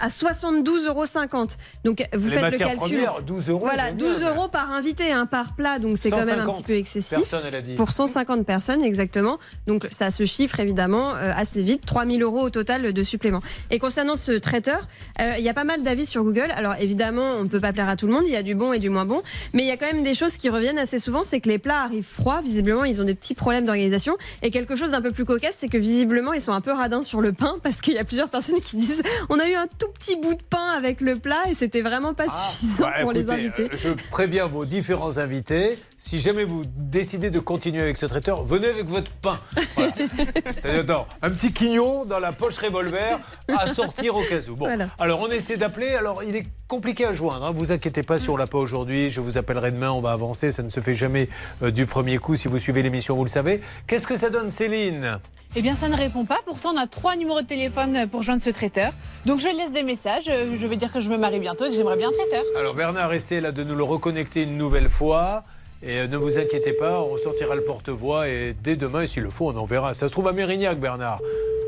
à 0.00 0.08
72,50 0.08 0.86
euros. 0.88 1.46
Donc, 1.84 2.04
vous 2.12 2.28
Les 2.28 2.34
faites 2.34 2.52
le 2.52 2.58
calcul. 2.58 2.76
premières, 2.76 3.22
12 3.22 3.48
euros, 3.50 3.60
Voilà, 3.64 3.86
c'est 3.88 3.92
bien, 3.94 4.06
12 4.08 4.20
mais- 4.20 4.28
euros 4.30 4.48
par 4.48 4.72
invité, 4.72 5.12
hein, 5.12 5.26
par 5.26 5.54
plat. 5.54 5.78
Donc, 5.78 5.96
c'est 5.96 6.10
quand 6.10 6.16
même 6.26 6.40
un 6.40 6.44
150 6.44 6.56
petit 6.64 6.72
peu 6.72 6.78
excessif. 6.78 7.18
personnes, 7.18 7.44
elle 7.46 7.54
a 7.54 7.62
dit. 7.62 7.74
Pour 7.76 7.92
150 7.92 8.44
personnes, 8.44 8.82
exactement. 8.82 9.38
Donc, 9.68 9.86
ça 9.92 10.10
se 10.10 10.24
chiffre 10.26 10.58
évidemment 10.58 11.14
euh, 11.14 11.32
assez 11.36 11.62
vite. 11.62 11.86
3000 11.86 12.20
euros 12.24 12.40
au 12.40 12.50
total 12.50 12.92
de 12.92 13.02
supplément. 13.04 13.40
Et 13.70 13.78
concernant 13.78 14.16
ce 14.16 14.32
traiteur, 14.32 14.86
euh, 15.20 15.32
il 15.38 15.44
y 15.44 15.48
a 15.48 15.54
pas 15.54 15.64
mal 15.64 15.82
d'avis 15.82 16.06
sur 16.06 16.22
Google. 16.24 16.52
Alors, 16.54 16.74
évidemment, 16.78 17.26
on 17.38 17.42
ne 17.44 17.48
peut 17.48 17.60
pas 17.60 17.72
plaire 17.72 17.88
à 17.88 17.96
tout 17.96 18.06
le 18.06 18.12
monde. 18.12 18.24
Il 18.26 18.32
y 18.32 18.36
a 18.36 18.42
du 18.42 18.54
bon 18.54 18.72
et 18.72 18.78
du 18.78 18.90
moins 18.90 19.04
bon. 19.04 19.22
Mais 19.52 19.62
il 19.62 19.66
y 19.68 19.70
a 19.70 19.76
quand 19.76 19.86
même 19.86 20.02
des 20.02 20.14
choses 20.14 20.36
qui 20.36 20.48
reviennent 20.50 20.78
assez 20.78 20.98
souvent. 20.98 21.24
C'est 21.24 21.40
que 21.40 21.48
les 21.48 21.58
plats 21.58 21.82
arrivent 21.82 22.04
froids. 22.04 22.40
Visiblement, 22.42 22.84
ils 22.84 23.00
ont 23.00 23.04
des 23.04 23.14
petits 23.14 23.34
problèmes 23.34 23.64
d'organisation. 23.64 24.16
Et 24.42 24.50
quelque 24.50 24.76
chose 24.76 24.90
d'un 24.90 25.00
peu 25.02 25.10
plus 25.12 25.24
cocasse, 25.24 25.56
c'est 25.58 25.68
que 25.68 25.78
visiblement, 25.78 26.32
ils 26.32 26.42
sont 26.42 26.52
un 26.52 26.60
peu 26.60 26.72
radins 26.72 27.02
sur 27.02 27.20
le 27.20 27.32
pain 27.32 27.56
parce 27.62 27.80
qu'il 27.80 27.94
y 27.94 27.98
a 27.98 28.04
plusieurs 28.04 28.28
personnes 28.30 28.60
qui 28.60 28.76
disent 28.76 29.02
on 29.28 29.38
a 29.38 29.48
eu 29.48 29.54
un 29.54 29.66
tout 29.78 29.88
petit 29.94 30.16
bout 30.16 30.34
de 30.34 30.42
pain 30.42 30.70
avec 30.76 31.00
le 31.00 31.16
plat 31.18 31.42
et 31.50 31.54
c'était 31.54 31.80
vraiment 31.82 32.14
pas 32.14 32.26
suffisant 32.28 32.84
Bah, 32.84 32.92
pour 33.02 33.12
les 33.12 33.28
invités. 33.30 33.64
euh, 33.72 33.76
Je 33.76 34.10
préviens 34.10 34.46
vos 34.46 34.64
différents 34.64 35.18
invités, 35.18 35.78
si 35.98 36.18
jamais 36.20 36.44
vous 36.44 36.64
décidez 36.76 37.30
de 37.30 37.38
continuer 37.38 37.80
avec 37.82 37.96
ce 37.96 38.06
traiteur, 38.06 38.42
venez 38.42 38.68
avec 38.68 38.86
votre 38.86 39.10
pain. 39.12 39.38
Voilà. 39.76 39.92
C'est-à-dire 40.52 41.06
un 41.22 41.30
petit 41.30 41.52
quignon 41.52 42.04
dans 42.04 42.18
la 42.18 42.32
poche 42.32 42.58
revolver 42.58 43.18
à 43.48 43.66
sortir 43.68 44.16
au 44.16 44.22
cas 44.22 44.40
où. 44.48 44.54
Bon, 44.56 44.66
Voilà. 44.66 44.88
alors 44.98 45.20
on 45.20 45.28
essaie 45.30 45.56
d'appeler. 45.56 45.88
Alors 45.94 46.22
il 46.22 46.36
est 46.36 46.46
compliqué 46.68 47.04
à 47.06 47.12
joindre. 47.12 47.44
Hein. 47.46 47.52
Vous 47.52 47.72
inquiétez 47.72 48.02
pas 48.02 48.18
si 48.18 48.30
on 48.30 48.36
l'a 48.36 48.46
pas 48.46 48.58
aujourd'hui. 48.58 49.10
Je 49.10 49.20
vous 49.20 49.38
appellerai 49.38 49.72
demain. 49.72 49.90
On 49.90 50.00
va 50.00 50.12
avancer. 50.12 50.50
Ça 50.50 50.62
ne 50.62 50.70
se 50.70 50.80
fait 50.80 50.94
jamais 50.94 51.28
euh, 51.62 51.70
du 51.70 51.86
premier 51.86 52.18
coup. 52.18 52.36
Si 52.36 52.48
vous 52.48 52.58
suivez 52.58 52.82
l'émission, 52.82 53.14
vous 53.16 53.24
le 53.24 53.30
savez. 53.30 53.60
Qu'est-ce 53.86 54.06
que 54.06 54.16
ça 54.16 54.30
donne, 54.30 54.50
Céline? 54.50 55.18
Eh 55.54 55.60
bien, 55.60 55.74
ça 55.74 55.88
ne 55.88 55.96
répond 55.96 56.24
pas. 56.24 56.38
Pourtant, 56.46 56.70
on 56.74 56.78
a 56.78 56.86
trois 56.86 57.14
numéros 57.14 57.42
de 57.42 57.46
téléphone 57.46 58.08
pour 58.08 58.22
joindre 58.22 58.40
ce 58.40 58.48
traiteur. 58.48 58.92
Donc, 59.26 59.38
je 59.40 59.48
laisse 59.48 59.70
des 59.72 59.82
messages. 59.82 60.28
Euh, 60.30 60.56
Je 60.58 60.66
vais 60.66 60.76
dire 60.76 60.90
que 60.90 61.00
je 61.00 61.10
me 61.10 61.18
marie 61.18 61.40
bientôt 61.40 61.66
et 61.66 61.70
que 61.70 61.76
j'aimerais 61.76 61.98
bien 61.98 62.08
un 62.08 62.12
traiteur. 62.12 62.42
Alors 62.58 62.74
Bernard 62.74 63.12
essaie 63.12 63.40
là 63.42 63.52
de 63.52 63.62
nous 63.62 63.74
le 63.74 63.82
reconnecter 63.84 64.44
une 64.44 64.56
nouvelle 64.56 64.88
fois. 64.88 65.42
Et 65.82 65.98
euh, 66.00 66.06
ne 66.06 66.16
vous 66.16 66.38
inquiétez 66.38 66.72
pas, 66.72 67.02
on 67.02 67.16
sortira 67.16 67.54
le 67.56 67.64
porte-voix 67.64 68.28
et 68.28 68.54
dès 68.62 68.76
demain, 68.76 69.06
s'il 69.06 69.22
le 69.24 69.30
faut, 69.30 69.48
on 69.50 69.56
en 69.56 69.64
verra. 69.64 69.94
Ça 69.94 70.06
se 70.06 70.12
trouve 70.12 70.28
à 70.28 70.32
Mérignac, 70.32 70.78
Bernard. 70.78 71.20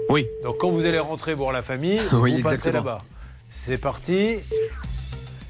Oui. 0.08 0.26
Donc 0.44 0.58
quand 0.58 0.70
vous 0.70 0.86
allez 0.86 0.98
rentrer 1.00 1.34
voir 1.34 1.52
la 1.52 1.62
famille, 1.62 2.00
Oui, 2.12 2.36
vous 2.36 2.42
passerez 2.48 2.72
là-bas. 2.72 2.98
C'est 3.48 3.78
parti. 3.78 4.36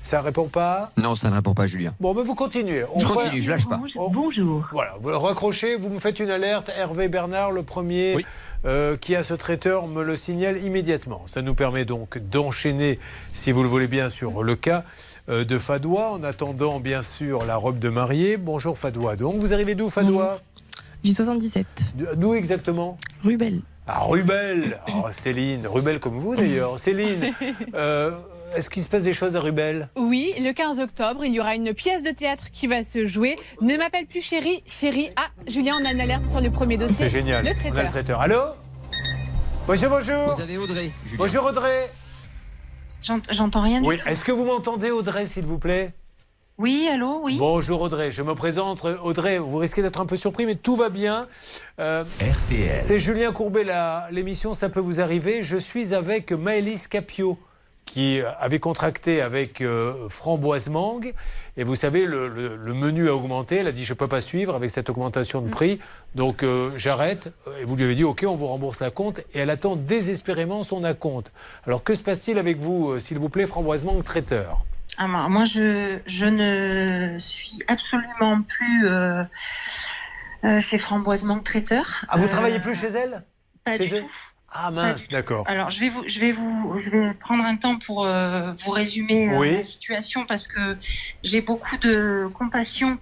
Ça 0.03 0.21
répond 0.21 0.49
pas 0.49 0.93
Non, 0.99 1.17
ça 1.17 1.31
ne 1.31 1.35
répond 1.35 1.55
pas, 1.55 1.67
Julien. 1.67 1.95
Bon, 1.99 2.13
ben 2.15 2.23
vous 2.23 2.35
continuez. 2.35 2.85
Je 2.97 3.01
fera- 3.07 3.15
continue, 3.15 3.41
je 3.41 3.51
lâche 3.51 3.67
pas. 3.67 3.81
Bonjour. 4.13 4.69
Voilà, 4.71 4.93
vous 5.01 5.09
le 5.09 5.17
raccrochez, 5.17 5.77
vous 5.77 5.89
me 5.89 5.99
faites 5.99 6.21
une 6.21 6.29
alerte. 6.29 6.71
Hervé 6.77 7.09
Bernard, 7.09 7.53
le 7.53 7.63
premier 7.63 8.17
euh, 8.67 8.99
qui 8.99 9.17
a 9.17 9.23
ce 9.23 9.33
traiteur, 9.33 9.87
me 9.87 10.03
le 10.05 10.15
signale 10.17 10.59
immédiatement. 10.59 11.23
Ça 11.25 11.41
nous 11.41 11.55
permet 11.55 11.87
donc 11.87 12.19
d'enchaîner, 12.19 12.99
si 13.33 13.51
vous 13.51 13.63
le 13.63 13.69
voulez 13.71 13.87
bien, 13.87 14.11
sur 14.11 14.43
le 14.43 14.57
cas 14.57 14.85
euh, 14.85 15.14
de 15.29 15.59
Fadoua, 15.59 16.11
en 16.11 16.23
attendant 16.23 16.81
bien 16.81 17.03
sûr 17.03 17.45
la 17.47 17.57
robe 17.57 17.79
de 17.79 17.89
mariée. 17.89 18.37
Bonjour 18.37 18.77
Fadoua. 18.77 19.17
Donc 19.17 19.37
vous 19.37 19.53
arrivez 19.55 19.75
d'où 19.75 19.89
Fadoua 19.91 20.41
Du 21.03 21.13
77. 21.13 21.67
D'où 22.17 22.35
exactement 22.35 22.99
Rubel. 23.23 23.63
Ah, 23.87 24.01
Rubel 24.05 24.81
oh, 24.89 25.09
Céline, 25.13 25.67
Rubel 25.67 26.01
comme 26.01 26.19
vous 26.19 26.35
d'ailleurs. 26.37 26.79
Céline, 26.81 27.35
euh, 27.75 28.13
est-ce 28.57 28.71
qu'il 28.71 28.83
se 28.83 28.89
passe 28.89 29.03
des 29.03 29.13
choses 29.13 29.37
à 29.37 29.41
Rubel? 29.41 29.89
Oui, 29.97 30.33
le 30.39 30.53
15 30.53 30.81
octobre, 30.81 31.23
il 31.25 31.35
y 31.35 31.41
aura 31.41 31.55
une 31.55 31.75
pièce 31.75 32.03
de 32.03 32.11
théâtre 32.11 32.45
qui 32.51 32.67
va 32.67 32.83
se 32.83 33.05
jouer. 33.05 33.37
Ne 33.61 33.77
m'appelle 33.77 34.07
plus 34.07 34.23
chérie, 34.23 34.63
chérie. 34.67 35.11
Ah, 35.17 35.27
Julien, 35.47 35.77
on 35.81 35.85
a 35.85 35.93
une 35.93 36.01
alerte 36.01 36.25
sur 36.25 36.41
le 36.41 36.51
premier 36.51 36.79
dossier. 36.79 36.95
C'est 36.95 37.09
génial. 37.11 37.45
Le 37.45 37.51
On 37.51 37.53
a 37.53 37.55
traiteur. 37.57 37.83
le 37.83 37.89
traiteur. 37.91 38.21
Allô? 38.23 38.41
Bonjour, 39.67 39.91
bonjour. 39.91 40.35
Vous 40.35 40.41
avez 40.41 40.57
Audrey. 40.57 40.91
Julien. 41.05 41.19
Bonjour 41.19 41.45
Audrey. 41.45 41.91
J'entends 43.31 43.61
rien 43.63 43.83
Oui, 43.85 43.99
est-ce 44.07 44.25
que 44.25 44.33
vous 44.33 44.45
m'entendez 44.45 44.91
Audrey, 44.91 45.27
s'il 45.27 45.45
vous 45.45 45.59
plaît? 45.59 45.93
Oui, 46.57 46.89
allô, 46.91 47.21
oui. 47.25 47.37
Bonjour 47.37 47.81
Audrey, 47.81 48.13
je 48.13 48.23
me 48.23 48.35
présente. 48.35 48.85
Audrey, 49.03 49.39
vous 49.39 49.59
risquez 49.59 49.83
d'être 49.83 50.01
un 50.01 50.07
peu 50.07 50.17
surpris, 50.17 50.47
mais 50.47 50.55
tout 50.55 50.77
va 50.77 50.89
bien. 50.89 51.27
Euh, 51.81 52.05
RTL. 52.21 52.81
C'est 52.81 53.01
Julien 53.01 53.33
Courbet, 53.33 53.65
la- 53.65 54.07
l'émission 54.13 54.55
Ça 54.55 54.69
peut 54.69 54.79
vous 54.81 55.01
arriver. 55.01 55.43
Je 55.43 55.57
suis 55.57 55.95
avec 55.95 56.31
Maëlys 56.31 56.87
Capio, 56.87 57.37
qui 57.85 58.21
avait 58.41 58.59
contracté 58.59 59.21
avec 59.21 59.61
euh, 59.61 60.09
Framboise 60.09 60.69
Mangue. 60.69 61.15
Et 61.57 61.65
vous 61.65 61.77
savez, 61.77 62.07
le, 62.07 62.29
le- 62.29 62.57
le 62.57 62.75
menu 62.75 63.09
a 63.09 63.15
augmenté. 63.15 63.57
Elle 63.57 63.67
a 63.69 63.73
dit 63.73 63.85
Je 63.85 63.93
ne 63.93 63.99
peux 63.99 64.09
pas 64.09 64.21
suivre 64.21 64.55
avec 64.55 64.71
cette 64.71 64.89
augmentation 64.91 65.41
de 65.43 65.49
prix. 65.51 65.79
Donc 66.15 66.43
euh, 66.43 66.73
j'arrête. 66.77 67.33
Et 67.61 67.65
vous 67.65 67.77
lui 67.77 67.85
avez 67.85 67.95
dit 67.95 68.05
Ok, 68.05 68.25
on 68.27 68.35
vous 68.35 68.47
rembourse 68.47 68.81
la 68.81 68.91
compte. 68.91 69.21
Et 69.35 69.39
elle 69.41 69.51
attend 69.51 69.77
désespérément 69.77 70.63
son 70.63 70.83
acompte. 70.83 71.31
Alors 71.67 71.85
que 71.85 71.95
se 71.95 72.03
passe-t-il 72.03 72.39
avec 72.39 72.59
vous, 72.59 72.91
euh, 72.91 72.99
s'il 72.99 73.19
vous 73.19 73.29
plaît, 73.29 73.47
Framboise 73.47 73.85
Mangue, 73.85 74.03
traiteur? 74.03 74.65
Ah, 74.97 75.07
moi, 75.07 75.45
je, 75.45 75.99
je 76.07 76.27
ne 76.27 77.19
suis 77.19 77.59
absolument 77.69 78.43
plus 78.43 78.87
euh, 78.87 79.25
chez 80.61 80.79
Framboise 80.79 81.25
Manque 81.25 81.45
Traiteur. 81.45 82.05
Ah, 82.09 82.17
vous 82.19 82.29
travaillez 82.29 82.61
plus 82.61 82.75
chez 82.79 82.89
elle? 82.89 83.25
Pas 83.65 83.77
Chez 83.77 83.85
du 83.85 83.91
tout. 84.01 84.11
Ah 84.57 84.71
mince, 84.71 85.09
d'accord. 85.09 85.43
Alors, 85.49 85.71
je 85.71 85.81
vais 85.81 85.89
vous, 85.89 86.05
je 86.07 86.21
vais 86.21 86.31
vous, 86.31 86.79
je 86.79 86.89
vais 86.89 87.15
prendre 87.15 87.45
un 87.45 87.57
temps 87.57 87.77
pour 87.77 88.07
euh, 88.07 88.53
vous 88.65 88.71
résumer 88.71 89.29
euh, 89.29 89.63
la 89.63 89.67
situation 89.67 90.25
parce 90.27 90.47
que 90.47 90.79
j'ai 91.25 91.41
beaucoup 91.41 91.77
de 91.79 92.29
compassion 92.33 92.99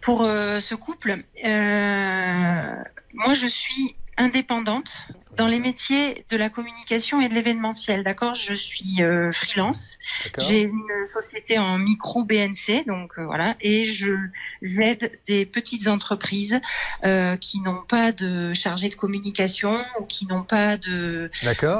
pour 0.00 0.22
euh, 0.22 0.60
ce 0.60 0.76
couple. 0.76 1.24
Euh, 1.44 2.74
moi, 3.12 3.34
je 3.34 3.48
suis 3.48 3.96
indépendante 4.16 5.08
dans 5.36 5.46
les 5.46 5.58
métiers 5.58 6.24
de 6.30 6.36
la 6.36 6.50
communication 6.50 7.20
et 7.20 7.28
de 7.28 7.34
l'événementiel. 7.34 8.04
D'accord, 8.04 8.34
je 8.34 8.54
suis 8.54 9.02
euh, 9.02 9.32
freelance. 9.32 9.98
J'ai 10.38 10.62
une 10.62 11.06
société 11.12 11.58
en 11.58 11.78
micro 11.78 12.22
BNC, 12.24 12.86
donc 12.86 13.12
euh, 13.18 13.24
voilà, 13.24 13.56
et 13.60 13.86
je 13.86 14.10
j'aide 14.60 15.18
des 15.26 15.46
petites 15.46 15.88
entreprises 15.88 16.60
euh, 17.04 17.36
qui 17.36 17.60
n'ont 17.60 17.82
pas 17.82 18.12
de 18.12 18.52
chargé 18.52 18.88
de 18.88 18.94
communication 18.94 19.82
ou 19.98 20.04
qui 20.04 20.26
n'ont 20.26 20.44
pas 20.44 20.76
de 20.76 21.30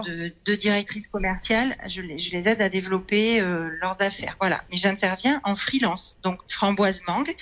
de, 0.07 0.33
de 0.45 0.55
directrice 0.55 1.07
commerciale. 1.09 1.77
Je 1.87 2.01
les, 2.01 2.19
je 2.19 2.31
les 2.33 2.49
aide 2.49 2.63
à 2.63 2.69
développer 2.69 3.41
euh, 3.41 3.71
leurs 3.81 3.97
affaires. 4.01 4.37
Voilà, 4.41 4.65
mais 4.71 4.77
j'interviens 4.77 5.41
en 5.45 5.57
freelance. 5.57 6.19
Donc 6.23 6.41
Framboise 6.49 7.03
Mangue 7.07 7.35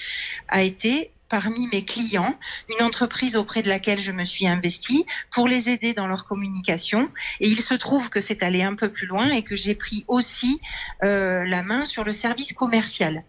a 0.49 0.63
été 0.63 1.13
parmi 1.31 1.69
mes 1.73 1.85
clients, 1.85 2.35
une 2.69 2.85
entreprise 2.85 3.37
auprès 3.37 3.63
de 3.63 3.69
laquelle 3.69 4.01
je 4.01 4.13
me 4.13 4.25
suis 4.25 4.47
investie 4.47 5.07
pour 5.31 5.49
les 5.49 5.71
aider 5.71 5.95
dans 5.95 6.07
leur 6.07 6.27
communication. 6.27 7.09
Et 7.39 7.49
il 7.49 7.63
se 7.63 7.75
trouve 7.75 8.11
que 8.11 8.21
c'est 8.21 8.43
allé 8.43 8.63
un 8.63 8.75
peu 8.75 8.91
plus 8.91 9.07
loin 9.07 9.31
et 9.31 9.43
que 9.43 9.57
j'ai 9.57 9.75
pris 9.75 10.05
aussi 10.09 10.61
euh, 11.03 11.45
la 11.47 11.63
main 11.63 11.85
sur 11.87 12.05
le 12.05 12.13
service 12.13 12.53
commercial. 12.53 13.25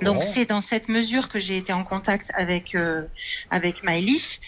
Donc 0.00 0.16
Bon. 0.16 0.22
c'est 0.22 0.46
dans 0.46 0.60
cette 0.60 0.88
mesure 0.88 1.28
que 1.28 1.38
j'ai 1.38 1.56
été 1.56 1.72
en 1.72 1.84
contact 1.84 2.30
avec 2.34 2.74
euh, 2.74 3.02
avec 3.50 3.82
Maëlys. 3.82 4.40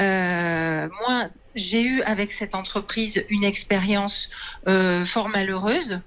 Euh, 0.00 0.88
moi, 1.06 1.28
j'ai 1.54 1.82
eu 1.82 2.02
avec 2.02 2.32
cette 2.32 2.54
entreprise 2.54 3.24
une 3.30 3.44
expérience 3.44 4.28
euh, 4.66 5.04
fort 5.04 5.28
malheureuse. 5.28 6.00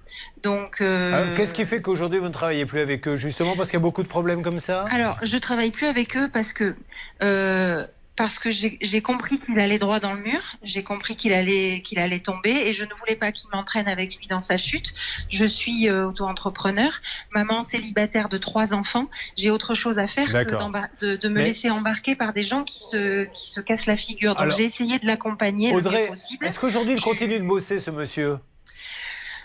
Donc 0.43 0.81
euh, 0.81 1.13
Alors, 1.13 1.33
Qu'est-ce 1.35 1.53
qui 1.53 1.65
fait 1.65 1.81
qu'aujourd'hui 1.81 2.19
vous 2.19 2.27
ne 2.27 2.33
travaillez 2.33 2.65
plus 2.65 2.79
avec 2.79 3.07
eux? 3.07 3.15
Justement 3.15 3.55
parce 3.55 3.69
qu'il 3.69 3.77
y 3.77 3.81
a 3.81 3.83
beaucoup 3.83 4.03
de 4.03 4.07
problèmes 4.07 4.41
comme 4.41 4.59
ça? 4.59 4.85
Alors, 4.91 5.17
je 5.23 5.37
travaille 5.37 5.71
plus 5.71 5.87
avec 5.87 6.17
eux 6.17 6.29
parce 6.31 6.53
que 6.53 6.75
euh, 7.21 7.85
parce 8.15 8.39
que 8.39 8.49
j'ai 8.51 9.01
compris 9.01 9.39
qu'il 9.39 9.59
allait 9.59 9.79
droit 9.79 9.99
dans 9.99 10.13
le 10.13 10.21
mur, 10.21 10.41
j'ai 10.63 10.83
compris 10.83 11.15
qu'il 11.15 11.33
allait 11.33 11.81
qu'il 11.81 11.97
allait 11.97 12.19
tomber 12.19 12.51
et 12.51 12.73
je 12.73 12.83
ne 12.83 12.93
voulais 12.93 13.15
pas 13.15 13.31
qu'il 13.31 13.49
m'entraîne 13.51 13.87
avec 13.87 14.15
lui 14.17 14.27
dans 14.27 14.39
sa 14.41 14.57
chute. 14.57 14.93
Je 15.29 15.45
suis 15.45 15.87
euh, 15.89 16.07
auto-entrepreneur, 16.07 16.91
maman 17.33 17.63
célibataire 17.63 18.29
de 18.29 18.37
trois 18.37 18.73
enfants. 18.73 19.09
J'ai 19.37 19.49
autre 19.49 19.73
chose 19.75 19.97
à 19.97 20.07
faire 20.07 20.31
que 20.31 21.01
de, 21.01 21.15
de 21.15 21.29
me 21.29 21.35
Mais- 21.35 21.45
laisser 21.45 21.69
embarquer 21.69 22.15
par 22.15 22.33
des 22.33 22.43
gens 22.43 22.63
qui 22.63 22.83
se 22.83 23.23
qui 23.25 23.49
se 23.49 23.61
cassent 23.61 23.85
la 23.87 23.97
figure. 23.97 24.35
Donc 24.35 24.51
j'ai 24.55 24.65
essayé 24.65 24.99
de 24.99 25.07
l'accompagner 25.07 25.71
le 25.71 25.77
mieux 25.81 26.07
possible. 26.07 26.45
est-ce 26.45 26.59
qu'aujourd'hui 26.59 26.93
il 26.95 27.01
continue 27.01 27.39
de 27.39 27.45
bosser 27.45 27.79
ce 27.79 27.91
monsieur? 27.91 28.37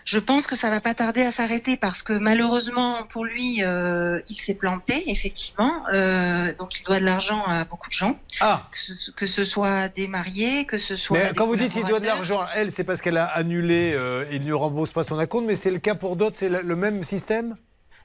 Je 0.07 0.21
pense 0.21 0.47
que 0.47 0.55
ça 0.55 0.71
va 0.71 0.81
pas 0.81 0.95
tarder 0.95 1.23
à 1.23 1.33
s'arrêter 1.33 1.77
parce 1.77 2.03
que 2.05 2.13
malheureusement 2.13 3.03
pour 3.09 3.25
lui, 3.25 3.63
euh, 3.65 4.21
il 4.29 4.39
s'est 4.39 4.55
planté 4.55 5.11
effectivement. 5.11 5.83
Euh, 5.93 6.55
donc 6.59 6.79
il 6.79 6.85
doit 6.85 7.01
de 7.01 7.05
l'argent 7.05 7.43
à 7.45 7.65
beaucoup 7.65 7.89
de 7.89 7.93
gens, 7.95 8.17
Ah, 8.41 8.69
que 8.71 8.79
ce, 8.95 9.11
que 9.11 9.27
ce 9.27 9.43
soit 9.43 9.89
des 9.89 10.07
mariés, 10.07 10.65
que 10.65 10.79
ce 10.79 10.95
soit. 10.95 11.19
mais 11.19 11.33
quand 11.37 11.47
vous 11.49 11.57
dites 11.57 11.73
qu'il 11.73 11.85
doit 11.85 11.99
de 11.99 12.07
l'argent, 12.07 12.47
elle, 12.55 12.71
c'est 12.71 12.85
parce 12.85 13.03
qu'elle 13.03 13.17
a 13.17 13.25
annulé, 13.27 13.95
euh, 13.97 14.25
il 14.31 14.45
ne 14.45 14.53
rembourse 14.55 14.93
pas 14.93 15.03
son 15.03 15.19
acompte, 15.19 15.47
mais 15.47 15.57
c'est 15.57 15.73
le 15.73 15.79
cas 15.79 15.97
pour 15.97 16.15
d'autres, 16.15 16.37
c'est 16.39 16.49
le, 16.51 16.63
le 16.63 16.77
même 16.77 17.03
système? 17.03 17.57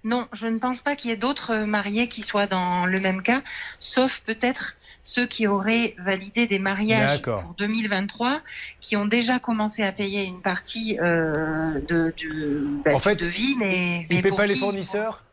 Non, 0.03 0.28
je 0.34 0.48
ne 0.48 0.57
pense 0.57 0.82
pas 0.82 0.95
qu'il 0.95 1.11
y 1.11 1.14
ait 1.14 1.18
d'autres 1.18 1.52
euh, 1.53 1.65
mariés 1.68 2.07
qui 2.07 2.23
soient 2.23 2.48
dans 2.48 2.88
le 2.88 2.99
même 2.99 3.22
cas, 3.22 3.41
sauf 3.80 4.23
peut-être 4.26 4.73
ceux 5.03 5.26
qui 5.26 5.48
auraient 5.48 5.95
validé 5.98 6.48
des 6.48 6.60
mariages 6.60 7.22
pour 7.22 7.53
2023, 7.57 8.41
qui 8.80 8.95
ont 8.95 9.06
déjà 9.06 9.40
commencé 9.40 9.84
à 9.84 9.91
payer 9.91 10.26
une 10.26 10.41
partie 10.41 10.98
euh, 10.99 11.80
de, 11.88 12.14
de, 12.22 12.68
bah, 12.86 12.94
En 12.95 12.99
fait, 12.99 13.22
mais, 13.22 13.32
Il 13.32 13.57
mais 14.10 14.15
ne 14.18 14.22
paie 14.22 14.30
pour 14.30 14.38
pas 14.38 14.48
les 14.48 14.56
fournisseurs? 14.56 15.23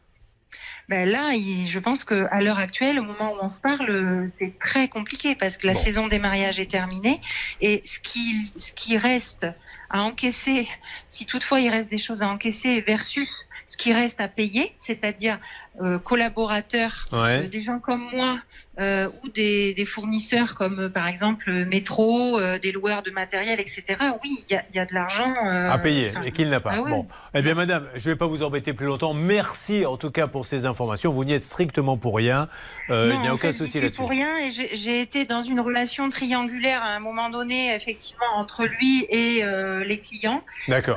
Ben 0.89 1.07
là, 1.07 1.33
je 1.35 1.79
pense 1.81 2.03
que 2.03 2.27
à 2.31 2.41
l'heure 2.41 2.59
actuelle, 2.59 2.99
au 2.99 3.03
moment 3.03 3.35
où 3.35 3.37
on 3.43 3.51
se 3.51 3.61
parle, 3.61 4.27
c'est 4.31 4.59
très 4.59 4.89
compliqué 4.89 5.35
parce 5.35 5.59
que 5.59 5.67
la 5.67 5.75
Bon. 5.75 5.83
saison 5.85 6.07
des 6.09 6.19
mariages 6.19 6.59
est 6.59 6.71
terminée 6.71 7.21
et 7.61 7.83
ce 7.85 8.01
qui, 8.01 8.51
ce 8.57 8.73
qui 8.73 8.97
reste 8.97 9.47
à 9.91 10.01
encaisser, 10.05 10.67
si 11.07 11.27
toutefois 11.27 11.61
il 11.61 11.69
reste 11.69 11.91
des 11.91 11.99
choses 11.99 12.23
à 12.23 12.29
encaisser 12.31 12.81
versus 12.81 13.45
ce 13.67 13.77
qui 13.77 13.93
reste 13.93 14.19
à 14.23 14.29
payer, 14.29 14.75
c'est-à-dire 14.81 15.39
euh, 15.83 15.99
collaborateurs, 15.99 17.07
Ouais. 17.13 17.45
euh, 17.45 17.49
des 17.49 17.61
gens 17.61 17.81
comme 17.81 18.09
moi 18.15 18.39
euh, 18.79 19.09
ou 19.25 19.29
des, 19.29 19.75
des 19.75 19.85
fournisseurs 19.85 20.55
comme 20.55 20.79
euh, 20.81 20.89
par 20.89 21.09
exemple 21.09 21.49
euh, 21.51 21.65
Métro, 21.65 22.39
euh, 22.39 22.59
des 22.59 22.73
loueurs 22.73 23.03
de 23.03 23.11
matériel, 23.11 23.61
etc. 23.61 23.85
Oui, 24.23 24.45
il 24.49 24.53
y 24.53 24.57
a, 24.57 24.65
il 24.71 24.77
y 24.77 24.79
a 24.79 24.87
de 24.87 24.95
l'argent 24.95 25.33
euh, 25.47 25.69
à 25.71 25.79
payer 25.79 26.11
enfin, 26.11 26.23
et 26.23 26.33
qu'il 26.33 26.49
n'a 26.51 26.61
pas. 26.61 26.73
ah 26.77 26.81
ouais. 26.83 26.91
Bon, 26.91 27.07
eh 27.35 27.43
bien, 27.43 27.55
madame, 27.55 27.87
je 27.97 28.09
ne 28.09 28.15
vais 28.15 28.19
pas 28.19 28.27
vous 28.27 28.43
embêter 28.43 28.73
plus 28.73 28.87
longtemps. 28.87 29.15
Merci 29.15 29.85
en 29.87 29.97
tout 29.97 30.11
cas 30.11 30.27
pour 30.27 30.47
ces 30.47 30.65
informations. 30.67 31.13
Vous 31.13 31.25
n'y 31.25 31.33
êtes 31.33 31.43
strictement 31.43 31.97
pour 31.97 32.17
rien. 32.17 32.49
Il 32.89 33.19
n'y 33.21 33.29
a 33.29 33.35
aucun 33.35 33.49
fait, 33.49 33.53
souci 33.53 33.81
là-dessus. 33.81 33.99
pour 34.01 34.11
rien 34.11 34.39
et 34.39 34.51
j'ai 34.53 35.01
été 35.01 35.25
dans 35.25 35.43
une 35.43 35.61
relation 35.61 36.09
triangulaire 36.11 36.83
à 36.83 36.89
un 36.89 37.01
moment 37.01 37.31
donné, 37.31 37.75
effectivement, 37.75 38.27
entre 38.37 38.65
lui 38.65 39.05
et 39.11 39.43
les 39.87 39.99
clients. 39.99 40.43
D'accord. 40.69 40.97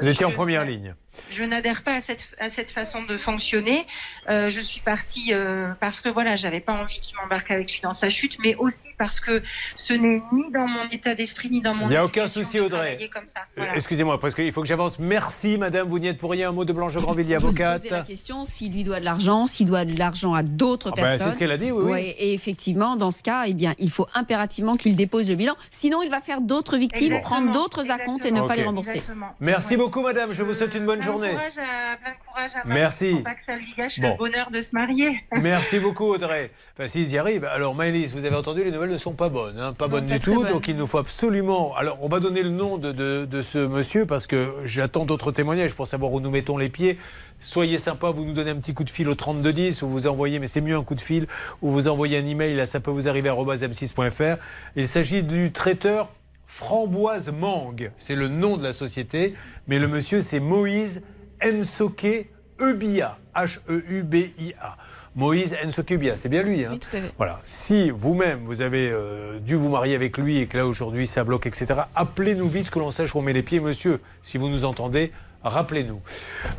Vous 0.00 0.08
étiez 0.08 0.24
en 0.26 0.30
je- 0.30 0.34
première 0.34 0.64
ligne. 0.64 0.94
Je 1.32 1.42
n'adhère 1.42 1.82
pas 1.82 1.94
à 1.94 2.00
cette, 2.00 2.28
à 2.38 2.48
cette 2.48 2.70
façon 2.70 3.02
de 3.02 3.18
fonctionner. 3.18 3.86
Je 4.28 4.60
suis 4.60 4.80
partie 4.80 5.32
parce 5.80 6.00
que 6.00 6.08
voilà, 6.08 6.36
j'avais 6.36 6.60
pas 6.68 6.74
envie 6.74 7.00
qu'il 7.00 7.16
m'embarque 7.16 7.50
avec 7.50 7.72
lui 7.72 7.80
dans 7.82 7.94
sa 7.94 8.10
chute, 8.10 8.36
mais 8.44 8.54
aussi 8.56 8.88
parce 8.98 9.20
que 9.20 9.42
ce 9.74 9.94
n'est 9.94 10.20
ni 10.32 10.50
dans 10.50 10.68
mon 10.68 10.86
état 10.90 11.14
d'esprit 11.14 11.48
ni 11.48 11.62
dans 11.62 11.72
mon. 11.72 11.86
Il 11.86 11.90
n'y 11.90 11.96
a 11.96 12.04
aucun 12.04 12.28
souci, 12.28 12.60
Audrey. 12.60 12.98
Euh, 13.02 13.20
Voilà. 13.56 13.74
Excusez-moi, 13.74 14.20
parce 14.20 14.34
qu'il 14.34 14.52
faut 14.52 14.60
que 14.60 14.68
j'avance. 14.68 14.98
Merci, 14.98 15.56
madame. 15.56 15.88
Vous 15.88 15.98
n'y 15.98 16.08
êtes 16.08 16.18
pour 16.18 16.30
rien. 16.30 16.50
Un 16.50 16.52
mot 16.52 16.66
de 16.66 16.72
Blanche 16.74 16.94
Grandvilliers, 16.96 17.38
Vous 17.38 17.46
avocate. 17.46 17.82
posez 17.84 17.90
la 17.94 18.02
question 18.02 18.44
s'il 18.44 18.72
lui 18.74 18.84
doit 18.84 19.00
de 19.00 19.04
l'argent, 19.06 19.46
s'il 19.46 19.66
doit 19.66 19.86
de 19.86 19.98
l'argent 19.98 20.34
à 20.34 20.42
d'autres 20.42 20.90
Ah 20.92 20.96
bah, 20.96 21.02
personnes. 21.02 21.28
c'est 21.28 21.34
ce 21.34 21.38
qu'elle 21.38 21.50
a 21.52 21.56
dit, 21.56 21.72
oui, 21.72 21.82
oui. 21.84 21.90
Ouais, 21.92 22.04
et 22.18 22.34
effectivement, 22.34 22.96
dans 22.96 23.10
ce 23.12 23.22
cas, 23.22 23.44
eh 23.46 23.54
bien, 23.54 23.74
il 23.78 23.90
faut 23.90 24.06
impérativement 24.14 24.76
qu'il 24.76 24.94
dépose 24.94 25.30
le 25.30 25.36
bilan. 25.36 25.54
Sinon, 25.70 26.02
il 26.02 26.10
va 26.10 26.20
faire 26.20 26.42
d'autres 26.42 26.76
victimes, 26.76 27.14
Exactement, 27.14 27.28
prendre 27.40 27.52
d'autres 27.52 27.90
acomptes 27.90 28.26
et 28.26 28.30
ne 28.30 28.42
pas 28.46 28.56
les 28.56 28.64
rembourser. 28.64 28.96
Exactement. 28.98 29.28
Merci 29.40 29.76
beaucoup, 29.78 30.02
madame. 30.02 30.32
Je 30.34 30.42
vous 30.42 30.52
souhaite 30.52 30.74
une 30.74 30.84
bonne 30.84 31.02
journée. 31.02 31.30
courage 31.30 31.58
à, 31.58 31.96
plein 31.96 32.10
de 32.12 32.16
courage 32.26 32.50
à 32.62 32.68
Merci. 32.68 33.12
Pour 33.14 33.22
pas 33.24 33.34
que 33.34 33.44
ça 33.44 33.56
lui 33.56 33.72
gâche 33.76 33.98
Bon. 34.00 34.10
le 34.12 34.16
bonheur 34.18 34.50
de 34.50 34.60
se 34.60 34.74
marier. 34.74 35.24
Merci 35.32 35.78
beaucoup, 35.78 36.12
Audrey. 36.12 36.50
Enfin, 36.76 36.88
s'ils 36.88 37.10
y 37.10 37.18
arrivent. 37.18 37.44
Alors, 37.44 37.74
Maëlys, 37.74 38.12
vous 38.12 38.24
avez 38.24 38.36
entendu, 38.36 38.62
les 38.64 38.70
nouvelles 38.70 38.90
ne 38.90 38.98
sont 38.98 39.12
pas 39.14 39.28
bonnes. 39.28 39.58
hein, 39.58 39.72
pas 39.72 39.88
bonnes 39.88 40.06
pas 40.06 40.18
du 40.18 40.20
tout. 40.20 40.44
Donc, 40.44 40.68
il 40.68 40.76
nous 40.76 40.86
faut 40.86 40.98
absolument. 40.98 41.74
Alors, 41.76 41.98
on 42.02 42.08
va 42.08 42.20
donner 42.20 42.42
le 42.42 42.50
nom 42.50 42.78
de, 42.78 42.92
de- 42.92 43.24
de 43.24 43.42
ce 43.42 43.58
monsieur 43.58 44.06
parce 44.06 44.26
que 44.26 44.54
j'attends 44.64 45.04
d'autres 45.04 45.32
témoignages 45.32 45.74
pour 45.74 45.86
savoir 45.86 46.12
où 46.12 46.20
nous 46.20 46.30
mettons 46.30 46.56
les 46.56 46.68
pieds. 46.68 46.98
Soyez 47.40 47.78
sympa, 47.78 48.10
vous 48.10 48.24
nous 48.24 48.32
donnez 48.32 48.50
un 48.50 48.56
petit 48.56 48.74
coup 48.74 48.84
de 48.84 48.90
fil 48.90 49.08
au 49.08 49.14
3210 49.14 49.82
ou 49.82 49.88
vous 49.88 50.06
envoyez, 50.06 50.38
mais 50.38 50.46
c'est 50.48 50.60
mieux 50.60 50.76
un 50.76 50.82
coup 50.84 50.94
de 50.96 51.00
fil, 51.00 51.26
ou 51.62 51.70
vous 51.70 51.86
envoyez 51.88 52.18
un 52.18 52.26
email 52.26 52.58
à 52.60 52.66
ça 52.66 52.80
peut 52.80 52.90
vous 52.90 53.08
arriver 53.08 53.28
m6.fr. 53.30 54.36
Il 54.76 54.88
s'agit 54.88 55.22
du 55.22 55.52
traiteur 55.52 56.08
Framboise 56.46 57.30
Mangue. 57.32 57.92
C'est 57.96 58.14
le 58.14 58.28
nom 58.28 58.56
de 58.56 58.62
la 58.62 58.72
société, 58.72 59.34
mais 59.66 59.78
le 59.78 59.86
monsieur, 59.88 60.20
c'est 60.20 60.40
Moïse 60.40 61.02
Ensoke 61.44 62.26
Eubia. 62.60 63.18
H-E-U-B-I-A. 63.36 64.76
Moïse 65.18 65.56
Ensoke 65.66 65.90
Eubia, 65.90 66.16
c'est 66.16 66.28
bien 66.28 66.44
lui. 66.44 66.64
Hein 66.64 66.70
Oui, 66.72 66.78
tout 66.78 66.96
à 66.96 67.00
fait. 67.00 67.12
voilà. 67.16 67.40
Si 67.44 67.90
vous-même, 67.90 68.44
vous 68.44 68.60
avez 68.60 68.88
euh, 68.88 69.40
dû 69.40 69.56
vous 69.56 69.68
marier 69.68 69.96
avec 69.96 70.16
lui 70.16 70.38
et 70.38 70.46
que 70.46 70.56
là, 70.56 70.64
aujourd'hui, 70.64 71.08
ça 71.08 71.24
bloque, 71.24 71.46
etc., 71.48 71.66
appelez-nous 71.96 72.48
vite 72.48 72.70
que 72.70 72.78
l'on 72.78 72.92
sache 72.92 73.16
où 73.16 73.18
on 73.18 73.22
met 73.22 73.32
les 73.32 73.42
pieds. 73.42 73.58
Monsieur, 73.58 74.00
si 74.22 74.38
vous 74.38 74.48
nous 74.48 74.64
entendez, 74.64 75.12
rappelez-nous. 75.42 76.00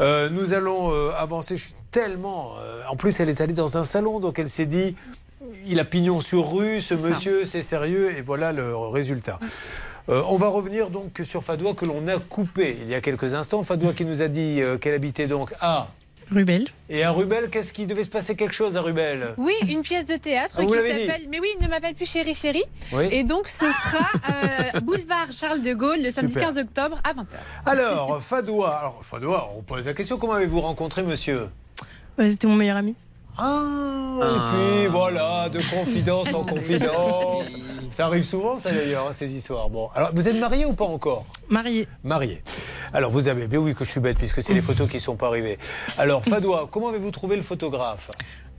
Euh, 0.01 0.29
nous 0.29 0.53
allons 0.53 0.91
euh, 0.91 1.11
avancer. 1.17 1.55
Je 1.55 1.63
suis 1.63 1.73
tellement... 1.89 2.55
en 2.89 2.97
plus, 2.97 3.17
elle 3.21 3.29
est 3.29 3.39
allée 3.39 3.53
dans 3.53 3.77
un 3.77 3.83
salon, 3.83 4.19
donc 4.19 4.37
elle 4.39 4.49
s'est 4.49 4.65
dit... 4.65 4.93
Il 5.65 5.79
a 5.79 5.85
pignon 5.85 6.19
sur 6.19 6.51
rue, 6.51 6.81
ce 6.81 6.93
monsieur, 6.93 7.45
c'est 7.45 7.61
sérieux, 7.61 8.11
et 8.15 8.21
voilà 8.21 8.51
le 8.51 8.75
résultat. 8.75 9.39
Euh, 10.09 10.23
on 10.27 10.37
va 10.37 10.47
revenir 10.47 10.89
donc 10.89 11.19
sur 11.23 11.43
Fadoua 11.43 11.75
que 11.75 11.85
l'on 11.85 12.07
a 12.07 12.17
coupé 12.17 12.77
il 12.81 12.89
y 12.89 12.95
a 12.95 13.01
quelques 13.01 13.35
instants. 13.35 13.63
Fadoua 13.63 13.93
qui 13.93 14.05
nous 14.05 14.23
a 14.23 14.27
dit 14.27 14.59
euh, 14.59 14.77
qu'elle 14.77 14.95
habitait 14.95 15.27
donc 15.27 15.53
à... 15.61 15.87
Rubel. 16.31 16.67
Et 16.89 17.03
à 17.03 17.11
Rubel, 17.11 17.49
qu'est-ce 17.49 17.73
qui 17.73 17.85
devait 17.87 18.03
se 18.03 18.09
passer 18.09 18.35
quelque 18.35 18.53
chose 18.53 18.77
à 18.77 18.81
Rubel? 18.81 19.33
Oui, 19.37 19.53
une 19.67 19.81
pièce 19.81 20.05
de 20.05 20.15
théâtre 20.15 20.55
Ah, 20.59 20.65
qui 20.65 20.73
s'appelle. 20.73 21.27
Mais 21.29 21.39
oui, 21.39 21.47
il 21.59 21.63
ne 21.63 21.69
m'appelle 21.69 21.95
plus 21.95 22.05
Chéri 22.09 22.33
Chéri. 22.33 22.63
Oui. 22.93 23.07
Et 23.11 23.23
donc, 23.23 23.47
ce 23.47 23.65
sera 23.65 24.07
euh, 24.75 24.79
boulevard 24.81 25.27
Charles 25.35 25.61
de 25.61 25.73
Gaulle 25.73 26.01
le 26.03 26.11
samedi 26.11 26.33
Super. 26.33 26.49
15 26.49 26.57
octobre 26.59 26.99
à 27.03 27.13
20h. 27.13 27.25
Alors, 27.65 28.21
Fadoua, 28.21 28.69
alors 28.77 28.99
Fadoua, 29.03 29.51
on 29.57 29.61
pose 29.61 29.85
la 29.85 29.93
question, 29.93 30.17
comment 30.17 30.33
avez-vous 30.33 30.61
rencontré 30.61 31.01
monsieur? 31.03 31.47
Ouais, 32.17 32.29
C'était 32.31 32.47
mon 32.47 32.55
meilleur 32.55 32.77
ami. 32.77 32.95
Ah, 33.41 34.19
et 34.21 34.55
puis 34.55 34.87
voilà, 34.87 35.47
de 35.49 35.59
confidence 35.73 36.33
en 36.33 36.43
confidence. 36.43 37.47
Ça 37.91 38.05
arrive 38.05 38.23
souvent, 38.23 38.57
ça 38.59 38.71
d'ailleurs, 38.71 39.07
hein, 39.09 39.13
ces 39.13 39.33
histoires. 39.33 39.67
Bon, 39.69 39.89
alors 39.95 40.11
vous 40.13 40.27
êtes 40.27 40.35
marié 40.35 40.63
ou 40.63 40.73
pas 40.73 40.85
encore? 40.85 41.25
Marié. 41.49 41.87
Marié. 42.03 42.43
Alors 42.93 43.09
vous 43.09 43.27
avez, 43.27 43.47
bien 43.47 43.59
oui 43.59 43.73
que 43.73 43.83
je 43.83 43.89
suis 43.89 43.99
bête 43.99 44.17
puisque 44.17 44.43
c'est 44.43 44.53
les 44.53 44.61
photos 44.61 44.87
qui 44.89 44.99
sont 44.99 45.15
pas 45.15 45.27
arrivées. 45.27 45.57
Alors 45.97 46.23
Fadoua, 46.23 46.67
comment 46.71 46.89
avez-vous 46.89 47.09
trouvé 47.11 47.35
le 47.35 47.41
photographe? 47.41 48.07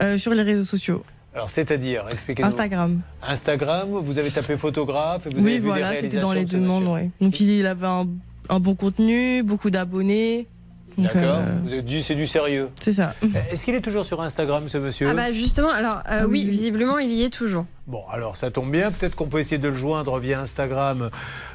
Euh, 0.03 0.17
sur 0.17 0.33
les 0.33 0.41
réseaux 0.41 0.65
sociaux. 0.65 1.03
Alors 1.33 1.49
c'est-à-dire, 1.49 2.05
expliquez-nous. 2.11 2.49
Instagram. 2.49 3.01
Instagram, 3.25 3.89
vous 3.89 4.17
avez 4.17 4.29
tapé 4.29 4.57
photographe 4.57 5.27
et 5.27 5.29
vous 5.29 5.37
avez 5.39 5.45
oui, 5.45 5.59
vu 5.59 5.67
voilà, 5.67 5.91
des 5.91 6.01
c'était 6.01 6.19
dans 6.19 6.33
les 6.33 6.43
demandes. 6.45 6.87
Ouais. 6.87 7.09
Donc 7.21 7.39
il, 7.39 7.49
il 7.51 7.65
avait 7.65 7.87
un, 7.87 8.07
un 8.49 8.59
bon 8.59 8.75
contenu, 8.75 9.43
beaucoup 9.43 9.69
d'abonnés. 9.69 10.47
D'accord. 10.97 11.21
euh, 11.39 11.59
Vous 11.63 11.73
avez 11.73 11.81
dit 11.81 12.01
c'est 12.03 12.15
du 12.15 12.27
sérieux. 12.27 12.69
c'est 12.81 12.91
ça. 12.91 13.13
Est-ce 13.51 13.65
qu'il 13.65 13.75
est 13.75 13.81
toujours 13.81 14.05
sur 14.05 14.21
Instagram 14.21 14.67
ce 14.67 14.77
monsieur 14.77 15.09
Ah 15.09 15.13
bah 15.13 15.31
justement, 15.31 15.69
alors 15.71 15.97
euh, 16.09 16.21
Ah 16.21 16.27
oui, 16.27 16.47
visiblement 16.47 16.99
il 16.99 17.11
y 17.11 17.23
est 17.23 17.29
toujours. 17.29 17.65
Bon, 17.87 18.03
alors 18.11 18.37
ça 18.37 18.51
tombe 18.51 18.71
bien. 18.71 18.91
Peut-être 18.91 19.15
qu'on 19.15 19.27
peut 19.27 19.39
essayer 19.39 19.57
de 19.57 19.67
le 19.67 19.75
joindre 19.75 20.19
via 20.19 20.39
Instagram 20.41 21.09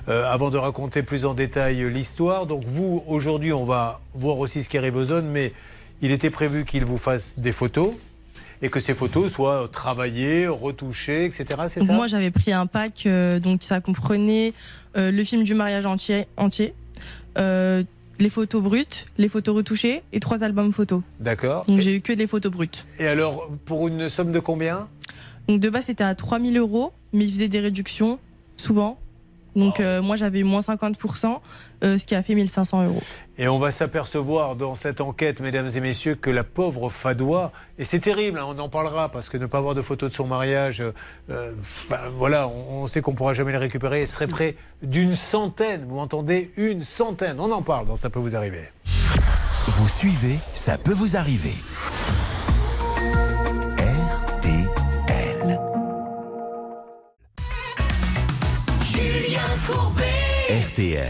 euh, 0.09 0.25
avant 0.31 0.51
de 0.51 0.59
raconter 0.59 1.03
plus 1.03 1.25
en 1.25 1.35
détail 1.35 1.83
euh, 1.83 1.89
l'histoire. 1.89 2.47
Donc 2.47 2.65
vous, 2.65 3.03
aujourd'hui, 3.07 3.53
on 3.53 3.65
va 3.65 4.01
voir 4.15 4.39
aussi 4.39 4.63
ce 4.63 4.69
qui 4.69 4.79
arrive 4.79 4.97
aux 4.97 5.05
zones, 5.05 5.29
mais 5.29 5.53
il 6.03 6.13
était 6.13 6.31
prévu 6.31 6.65
qu'il 6.65 6.85
vous 6.85 6.99
fasse 6.99 7.35
des 7.39 7.53
photos 7.53 7.91
et 8.63 8.69
que 8.71 8.81
ces 8.81 8.95
photos 8.95 9.33
soient 9.33 9.69
travaillées, 9.71 10.47
retouchées, 10.47 11.27
etc. 11.27 11.47
C'est 11.69 11.81
Donc 11.81 11.89
ça 11.89 11.95
moi 11.95 12.07
j'avais 12.07 12.31
pris 12.31 12.53
un 12.53 12.67
pack, 12.67 13.05
euh, 13.07 13.39
donc 13.39 13.63
ça 13.63 13.81
comprenait 13.81 14.55
euh, 14.97 15.11
le 15.11 15.25
film 15.25 15.43
du 15.45 15.55
mariage 15.55 15.85
entier, 15.87 16.27
entier 16.37 16.75
euh, 17.39 17.83
les 18.19 18.31
photos 18.31 18.63
brutes, 18.63 19.07
les 19.19 19.29
photos 19.29 19.57
retouchées 19.57 20.03
et 20.13 20.21
trois 20.21 20.43
albums 20.43 20.73
photos. 20.73 21.03
D'accord. 21.21 21.65
Donc 21.67 21.81
j'ai 21.81 21.97
eu 21.97 22.01
que 22.01 22.13
des 22.13 22.27
photos 22.27 22.51
brutes. 22.53 22.85
et 22.99 23.07
alors, 23.07 23.51
pour 23.65 23.89
une 23.89 24.09
somme 24.09 24.33
de 24.33 24.41
combien? 24.41 24.89
Donc 25.49 25.61
de 25.61 25.71
base 25.71 25.87
c'était 25.87 26.05
à 26.05 26.15
3000 26.15 26.57
euros, 26.59 26.93
mais 27.13 27.25
ils 27.25 27.31
faisaient 27.31 27.49
des 27.49 27.61
réductions 27.61 28.19
souvent. 28.57 28.99
Donc 29.57 29.81
euh, 29.81 30.03
moi 30.03 30.17
j'avais 30.17 30.41
eu 30.41 30.45
moins 30.45 30.61
50%, 30.61 31.41
euh, 31.83 31.99
ce 31.99 32.07
qui 32.07 32.15
a 32.15 32.23
fait 32.23 32.35
1500 32.35 32.85
euros. 32.85 33.03
Et 33.39 33.49
on 33.49 33.59
va 33.59 33.71
s'apercevoir 33.71 34.55
dans 34.55 34.75
cette 34.75 35.01
enquête, 35.01 35.41
mesdames 35.41 35.69
et 35.75 35.81
messieurs, 35.81 36.15
que 36.15 36.31
la 36.31 36.45
pauvre 36.45 36.89
Fadoua, 36.91 37.53
et 37.79 37.85
c'est 37.85 37.99
terrible, 37.99 38.39
hein, 38.39 38.47
on 38.47 38.59
en 38.59 38.69
parlera, 38.69 39.11
parce 39.11 39.29
que 39.29 39.37
ne 39.37 39.47
pas 39.47 39.59
avoir 39.59 39.75
de 39.75 39.83
photos 39.83 40.11
de 40.11 40.15
son 40.15 40.27
mariage, 40.27 40.83
euh, 41.31 41.53
ben, 41.91 41.99
voilà, 42.17 42.49
on, 42.49 42.83
on 42.83 42.87
sait 42.87 43.01
qu'on 43.01 43.13
ne 43.13 43.17
pourra 43.17 43.35
jamais 43.35 43.53
les 43.53 43.59
récupérer, 43.59 44.03
elle 44.03 44.09
serait 44.09 44.27
près 44.27 44.57
d'une 44.83 45.15
centaine, 45.15 45.87
vous 45.89 45.99
entendez 45.99 46.53
Une 46.57 46.85
centaine, 46.85 47.41
on 47.41 47.51
en 47.51 47.63
parle 47.63 47.87
dans 47.87 47.97
Ça 47.97 48.11
peut 48.11 48.21
vous 48.21 48.37
arriver. 48.37 48.69
Vous 49.69 49.89
suivez, 49.89 50.39
ça 50.55 50.79
peut 50.79 50.93
vous 50.93 51.17
arriver. 51.17 51.55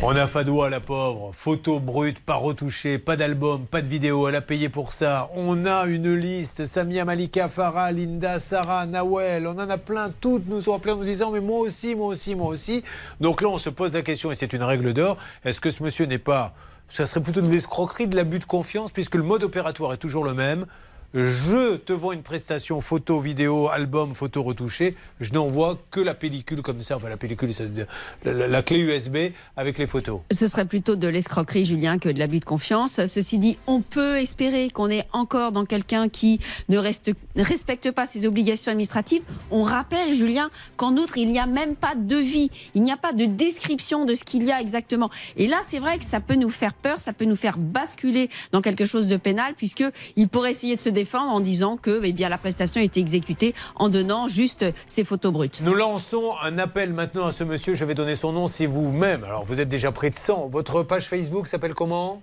On 0.02 0.16
a 0.16 0.26
Fadoua, 0.26 0.70
la 0.70 0.80
pauvre, 0.80 1.30
photo 1.34 1.80
brute, 1.80 2.20
pas 2.20 2.36
retouchée, 2.36 2.98
pas 2.98 3.16
d'album, 3.16 3.66
pas 3.66 3.82
de 3.82 3.86
vidéo, 3.86 4.28
elle 4.28 4.36
a 4.36 4.40
payé 4.40 4.68
pour 4.68 4.92
ça. 4.92 5.28
On 5.34 5.66
a 5.66 5.84
une 5.86 6.14
liste, 6.14 6.64
Samia, 6.64 7.04
Malika, 7.04 7.48
Farah, 7.48 7.92
Linda, 7.92 8.38
Sarah, 8.38 8.86
Nawel, 8.86 9.46
on 9.46 9.58
en 9.58 9.68
a 9.68 9.76
plein, 9.76 10.10
toutes 10.20 10.46
nous 10.48 10.68
ont 10.68 10.74
appelés 10.74 10.92
en 10.94 10.96
nous 10.96 11.04
disant 11.04 11.30
mais 11.32 11.40
moi 11.40 11.60
aussi, 11.60 11.94
moi 11.94 12.06
aussi, 12.06 12.34
moi 12.34 12.48
aussi. 12.48 12.82
Donc 13.20 13.42
là 13.42 13.48
on 13.48 13.58
se 13.58 13.68
pose 13.68 13.92
la 13.92 14.02
question, 14.02 14.30
et 14.30 14.34
c'est 14.34 14.52
une 14.52 14.62
règle 14.62 14.92
d'or, 14.92 15.18
est-ce 15.44 15.60
que 15.60 15.70
ce 15.70 15.82
monsieur 15.82 16.06
n'est 16.06 16.18
pas 16.18 16.54
ça 16.88 17.04
serait 17.04 17.20
plutôt 17.20 17.40
de 17.40 17.50
l'escroquerie, 17.50 18.06
de 18.06 18.16
l'abus 18.16 18.38
de 18.38 18.44
confiance, 18.44 18.92
puisque 18.92 19.16
le 19.16 19.24
mode 19.24 19.42
opératoire 19.42 19.92
est 19.92 19.98
toujours 19.98 20.24
le 20.24 20.34
même? 20.34 20.66
Je 21.14 21.76
te 21.76 21.92
vends 21.92 22.12
une 22.12 22.22
prestation 22.22 22.80
photo, 22.80 23.18
vidéo, 23.18 23.68
album, 23.68 24.14
photo 24.14 24.42
retouchée. 24.42 24.96
Je 25.20 25.32
n'envoie 25.32 25.78
que 25.90 26.00
la 26.00 26.14
pellicule 26.14 26.62
comme 26.62 26.82
ça, 26.82 26.96
enfin 26.96 27.08
la 27.08 27.16
pellicule, 27.16 27.54
ça 27.54 27.66
se 27.66 27.70
dit- 27.72 27.82
la, 28.24 28.62
clé 28.62 28.80
USB 28.80 29.32
avec 29.56 29.78
les 29.78 29.86
photos. 29.86 30.20
Ce 30.30 30.46
serait 30.46 30.64
plutôt 30.64 30.96
de 30.96 31.08
l'escroquerie, 31.08 31.64
Julien, 31.64 31.98
que 31.98 32.08
de 32.08 32.18
l'abus 32.18 32.40
de 32.40 32.44
confiance. 32.44 33.00
Ceci 33.06 33.38
dit, 33.38 33.58
on 33.66 33.80
peut 33.80 34.18
espérer 34.18 34.70
qu'on 34.70 34.90
est 34.90 35.06
encore 35.12 35.52
dans 35.52 35.64
quelqu'un 35.64 36.08
qui 36.08 36.40
ne, 36.68 36.78
respecte 36.78 37.90
pas 37.92 38.06
ses 38.06 38.26
obligations 38.26 38.72
administratives. 38.72 39.22
On 39.50 39.62
rappelle, 39.62 40.14
Julien, 40.14 40.50
qu'en 40.76 40.96
outre, 40.96 41.18
il 41.18 41.30
n'y 41.30 41.38
a 41.38 41.46
même 41.46 41.76
pas 41.76 41.94
de 41.94 42.06
devis, 42.06 42.50
il 42.74 42.82
n'y 42.82 42.92
a 42.92 42.96
pas 42.96 43.12
de 43.12 43.24
description 43.24 44.04
de 44.04 44.14
ce 44.14 44.24
qu'il 44.24 44.44
y 44.44 44.52
a 44.52 44.60
exactement. 44.60 45.10
Et 45.36 45.46
là, 45.46 45.60
c'est 45.62 45.78
vrai 45.78 45.98
que 45.98 46.04
ça 46.04 46.20
peut 46.20 46.34
nous 46.34 46.50
faire 46.50 46.74
peur, 46.74 47.00
ça 47.00 47.12
peut 47.12 47.24
nous 47.24 47.36
faire 47.36 47.58
basculer 47.58 48.28
dans 48.52 48.60
quelque 48.60 48.84
chose 48.84 49.08
de 49.08 49.16
pénal, 49.16 49.54
puisque 49.56 49.84
il 50.16 50.28
pourrait 50.28 50.50
essayer 50.50 50.76
de 50.76 50.80
se 50.80 50.88
défendre 50.96 51.30
en 51.30 51.40
disant 51.40 51.76
que 51.76 52.00
eh 52.02 52.12
bien, 52.12 52.28
la 52.28 52.38
prestation 52.38 52.80
a 52.80 52.84
été 52.84 52.98
exécutée 52.98 53.54
en 53.76 53.88
donnant 53.88 54.26
juste 54.26 54.64
ses 54.86 55.04
photos 55.04 55.32
brutes. 55.32 55.60
Nous 55.62 55.74
lançons 55.74 56.32
un 56.42 56.58
appel 56.58 56.92
maintenant 56.92 57.26
à 57.26 57.32
ce 57.32 57.44
monsieur. 57.44 57.74
Je 57.74 57.84
vais 57.84 57.94
donner 57.94 58.16
son 58.16 58.32
nom 58.32 58.48
si 58.48 58.66
vous-même. 58.66 59.22
Alors, 59.22 59.44
vous 59.44 59.60
êtes 59.60 59.68
déjà 59.68 59.92
près 59.92 60.10
de 60.10 60.16
100. 60.16 60.48
Votre 60.48 60.82
page 60.82 61.06
Facebook 61.06 61.46
s'appelle 61.46 61.74
comment? 61.74 62.22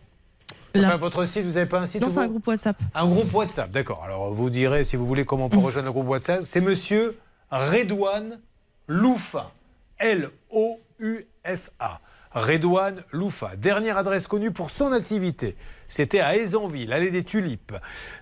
Enfin, 0.76 0.98
votre 0.98 1.24
site, 1.26 1.46
vous 1.46 1.54
n'avez 1.54 1.70
pas 1.70 1.80
un 1.80 1.86
site 1.86 2.02
Non, 2.02 2.10
c'est 2.10 2.20
un 2.20 2.28
groupe 2.28 2.48
WhatsApp. 2.48 2.78
Un 2.96 3.08
groupe 3.08 3.34
WhatsApp, 3.34 3.70
d'accord. 3.70 4.02
Alors, 4.04 4.34
vous 4.34 4.50
direz 4.50 4.84
si 4.84 4.96
vous 4.96 5.06
voulez 5.06 5.24
comment 5.24 5.46
on 5.46 5.50
peut 5.50 5.60
rejoindre 5.60 5.90
un 5.90 5.92
groupe 5.92 6.08
WhatsApp. 6.08 6.42
C'est 6.46 6.62
monsieur 6.62 7.18
Redouane 7.52 8.40
Loufa. 8.88 9.52
L-O-U-F-A. 10.00 12.02
Redouane 12.34 13.04
Loufa. 13.12 13.56
Dernière 13.56 13.98
adresse 13.98 14.28
connue 14.28 14.52
pour 14.52 14.70
son 14.70 14.92
activité. 14.92 15.56
C'était 15.88 16.20
à 16.20 16.36
Aisanville, 16.36 16.92
allée 16.92 17.12
des 17.12 17.24
Tulipes. 17.24 17.74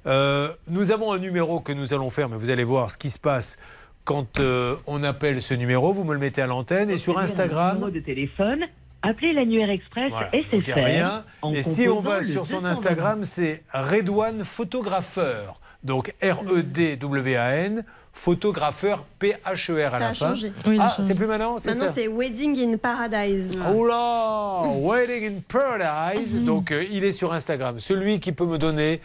Euh, 0.06 0.50
nous 0.68 0.92
avons 0.92 1.14
un 1.14 1.20
numéro 1.20 1.60
que 1.60 1.72
nous 1.72 1.94
allons 1.94 2.10
faire, 2.10 2.28
mais 2.28 2.38
vous 2.38 2.50
allez 2.50 2.64
voir 2.64 2.92
ce 2.92 2.98
qui 2.98 3.10
se 3.10 3.20
passe 3.20 3.58
quand 4.04 4.40
euh, 4.40 4.76
on 4.88 5.04
appelle 5.04 5.42
ce 5.42 5.54
numéro. 5.54 5.94
Vous 5.94 6.04
me 6.04 6.14
le 6.14 6.20
mettez 6.20 6.42
à 6.42 6.48
l'antenne. 6.48 6.90
Et 6.90 6.98
sur 6.98 7.18
Instagram. 7.20 7.76
Numéro 7.76 7.92
de 7.92 8.00
téléphone, 8.00 8.66
appelez 9.02 9.34
l'annuaire 9.34 9.70
express 9.70 10.10
Voilà, 10.10 11.26
en 11.42 11.54
Et 11.54 11.64
si 11.64 11.88
on 11.88 12.02
va 12.02 12.24
sur 12.24 12.46
son 12.46 12.62
220. 12.62 12.70
Instagram, 12.70 13.24
c'est 13.24 13.64
Redouane 13.74 14.44
Photographeur. 14.44 15.60
Donc 15.84 16.14
E 16.24 16.32
R-E-D-W-A-N, 16.32 17.84
photographeur 18.14 19.06
P-H-E-R 19.20 19.88
à 19.88 19.92
Ça 19.92 20.00
la 20.00 20.08
a 20.10 20.14
fin. 20.14 20.30
changé. 20.30 20.54
ah, 20.80 20.96
c'est 21.02 21.16
plus 21.16 21.26
maintenant 21.28 21.58
C'est 21.60 21.72
Maintenant, 21.72 21.92
c'est 21.94 22.08
Wedding 22.08 22.74
in 22.74 22.78
Paradise. 22.78 23.58
Oh 23.76 23.86
là 23.86 24.64
Wedding 24.80 25.38
in 25.38 25.40
Paradise. 25.48 26.36
Donc 26.46 26.72
euh, 26.72 26.84
il 26.90 27.04
est 27.04 27.12
sur 27.12 27.34
Instagram. 27.34 27.80
Celui 27.80 28.20
qui 28.20 28.32
peut 28.32 28.46
me 28.46 28.58
donner 28.58 28.94
euh, 28.94 28.98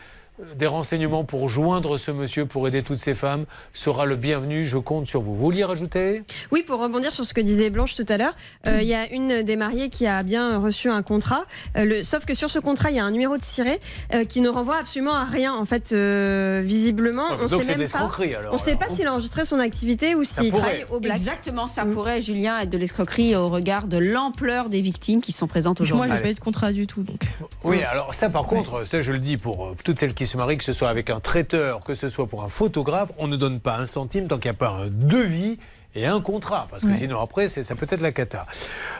des 0.54 0.66
renseignements 0.66 1.24
pour 1.24 1.48
joindre 1.48 1.96
ce 1.98 2.10
monsieur, 2.10 2.44
pour 2.46 2.68
aider 2.68 2.82
toutes 2.82 2.98
ces 2.98 3.14
femmes, 3.14 3.46
sera 3.72 4.04
le 4.06 4.16
bienvenu. 4.16 4.64
Je 4.64 4.78
compte 4.78 5.06
sur 5.06 5.20
vous. 5.22 5.34
Vous 5.34 5.42
vouliez 5.42 5.64
rajouter? 5.64 6.22
Oui, 6.52 6.62
pour 6.66 6.80
rebondir 6.80 7.12
sur 7.12 7.24
ce 7.24 7.32
que 7.34 7.40
disait 7.40 7.70
Blanche 7.70 7.94
tout 7.94 8.04
à 8.08 8.16
l'heure, 8.18 8.34
euh, 8.66 8.78
il 8.82 8.88
y 8.88 8.94
a 8.94 9.10
une 9.12 9.42
des 9.42 9.56
mariées 9.56 9.88
qui 9.88 10.06
a 10.06 10.22
bien 10.22 10.58
reçu 10.58 10.90
un 10.90 11.02
contrat, 11.02 11.44
euh, 11.76 11.84
le- 11.84 12.02
sauf 12.02 12.24
que 12.26 12.34
sur 12.34 12.50
ce 12.50 12.58
contrat, 12.58 12.90
il 12.90 12.96
y 12.96 13.00
a 13.00 13.04
un 13.04 13.10
numéro 13.10 13.36
de 13.38 13.42
ciré 13.42 13.80
euh, 14.14 14.24
qui 14.24 14.40
ne 14.40 14.48
renvoie 14.48 14.76
absolument 14.78 15.14
à 15.14 15.24
rien. 15.24 15.54
En 15.54 15.64
fait, 15.64 15.92
euh, 15.92 16.62
visiblement, 16.64 17.24
Ah, 17.30 17.34
on 17.42 17.46
donc 17.46 17.50
sait 17.50 17.56
c'est 17.56 17.74
de 17.74 17.80
même 17.80 17.90
pas. 17.90 17.98
l'escroquerie, 18.00 18.34
alors, 18.34 18.52
on 18.52 18.56
ne 18.56 18.60
sait 18.60 18.76
pas 18.76 18.90
s'il 18.90 19.06
a 19.06 19.12
enregistré 19.12 19.44
son 19.44 19.58
activité 19.58 20.14
ou 20.14 20.24
s'il 20.24 20.52
travaille 20.52 20.84
au 20.90 21.00
black. 21.00 21.16
Exactement, 21.16 21.66
ça 21.66 21.84
pourrait, 21.84 22.20
Julien, 22.20 22.60
être 22.60 22.70
de 22.70 22.78
l'escroquerie 22.78 23.34
au 23.36 23.48
regard 23.48 23.86
de 23.86 23.96
l'ampleur 23.98 24.68
des 24.68 24.80
victimes 24.80 25.20
qui 25.20 25.32
sont 25.32 25.46
présentes 25.46 25.80
aujourd'hui. 25.80 26.08
Moi, 26.08 26.16
j'ai 26.16 26.22
pas 26.22 26.30
eu 26.30 26.34
de 26.34 26.40
contrat 26.40 26.72
du 26.72 26.86
tout. 26.86 27.02
Donc. 27.02 27.20
Oui, 27.64 27.82
alors 27.82 28.14
ça 28.14 28.28
par 28.28 28.44
contre, 28.44 28.86
ça 28.86 29.00
je 29.00 29.12
le 29.12 29.18
dis 29.18 29.36
pour 29.36 29.66
euh, 29.66 29.76
toutes 29.84 29.98
celles 29.98 30.14
qui 30.14 30.25
se 30.26 30.36
marient, 30.36 30.58
que 30.58 30.64
ce 30.64 30.72
soit 30.72 30.88
avec 30.88 31.10
un 31.10 31.20
traiteur, 31.20 31.80
que 31.84 31.94
ce 31.94 32.08
soit 32.08 32.26
pour 32.26 32.42
un 32.44 32.48
photographe, 32.48 33.12
on 33.18 33.26
ne 33.28 33.36
donne 33.36 33.60
pas 33.60 33.76
un 33.78 33.86
centime 33.86 34.28
tant 34.28 34.38
qu'il 34.38 34.50
n'y 34.50 34.56
a 34.56 34.58
pas 34.58 34.70
un 34.70 34.88
devis 34.88 35.58
et 35.94 36.04
un 36.06 36.20
contrat, 36.20 36.66
parce 36.70 36.82
que 36.82 36.88
Ouais. 36.88 36.94
sinon 36.94 37.20
après 37.20 37.48
ça 37.48 37.74
peut 37.74 37.86
être 37.88 38.02
la 38.02 38.12
cata. 38.12 38.44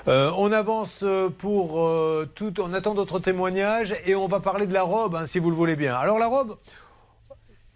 Euh, 0.08 0.30
on 0.38 0.50
avance 0.52 1.00
euh, 1.02 1.28
pour 1.28 1.80
euh, 1.84 2.26
tout, 2.34 2.58
on 2.60 2.72
attend 2.72 2.94
d'autres 2.94 3.18
témoignages 3.18 3.94
et 4.06 4.14
on 4.14 4.26
va 4.28 4.40
parler 4.40 4.66
de 4.66 4.72
la 4.72 4.82
robe, 4.82 5.14
hein, 5.14 5.26
si 5.26 5.38
vous 5.38 5.50
le 5.50 5.56
voulez 5.56 5.76
bien. 5.76 5.94
Alors 5.94 6.18
la 6.18 6.26
robe, 6.26 6.56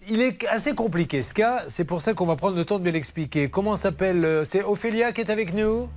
il 0.09 0.23
est 0.23 0.47
assez 0.47 0.75
compliqué 0.75 1.23
ce 1.23 1.35
cas, 1.35 1.65
c'est 1.69 1.85
pour 1.85 2.01
ça 2.01 2.15
qu'on 2.15 2.25
va 2.27 2.37
prendre 2.37 2.57
le 2.57 2.65
temps 2.65 2.79
de 2.79 2.83
bien 2.85 2.93
l'expliquer. 2.93 3.51
Comment 3.51 3.77
s'appelle 3.77 4.41
C'est 4.45 4.63
Ophélia 4.63 5.13
qui 5.13 5.21
est 5.21 5.31
avec 5.31 5.53
nous? 5.53 5.89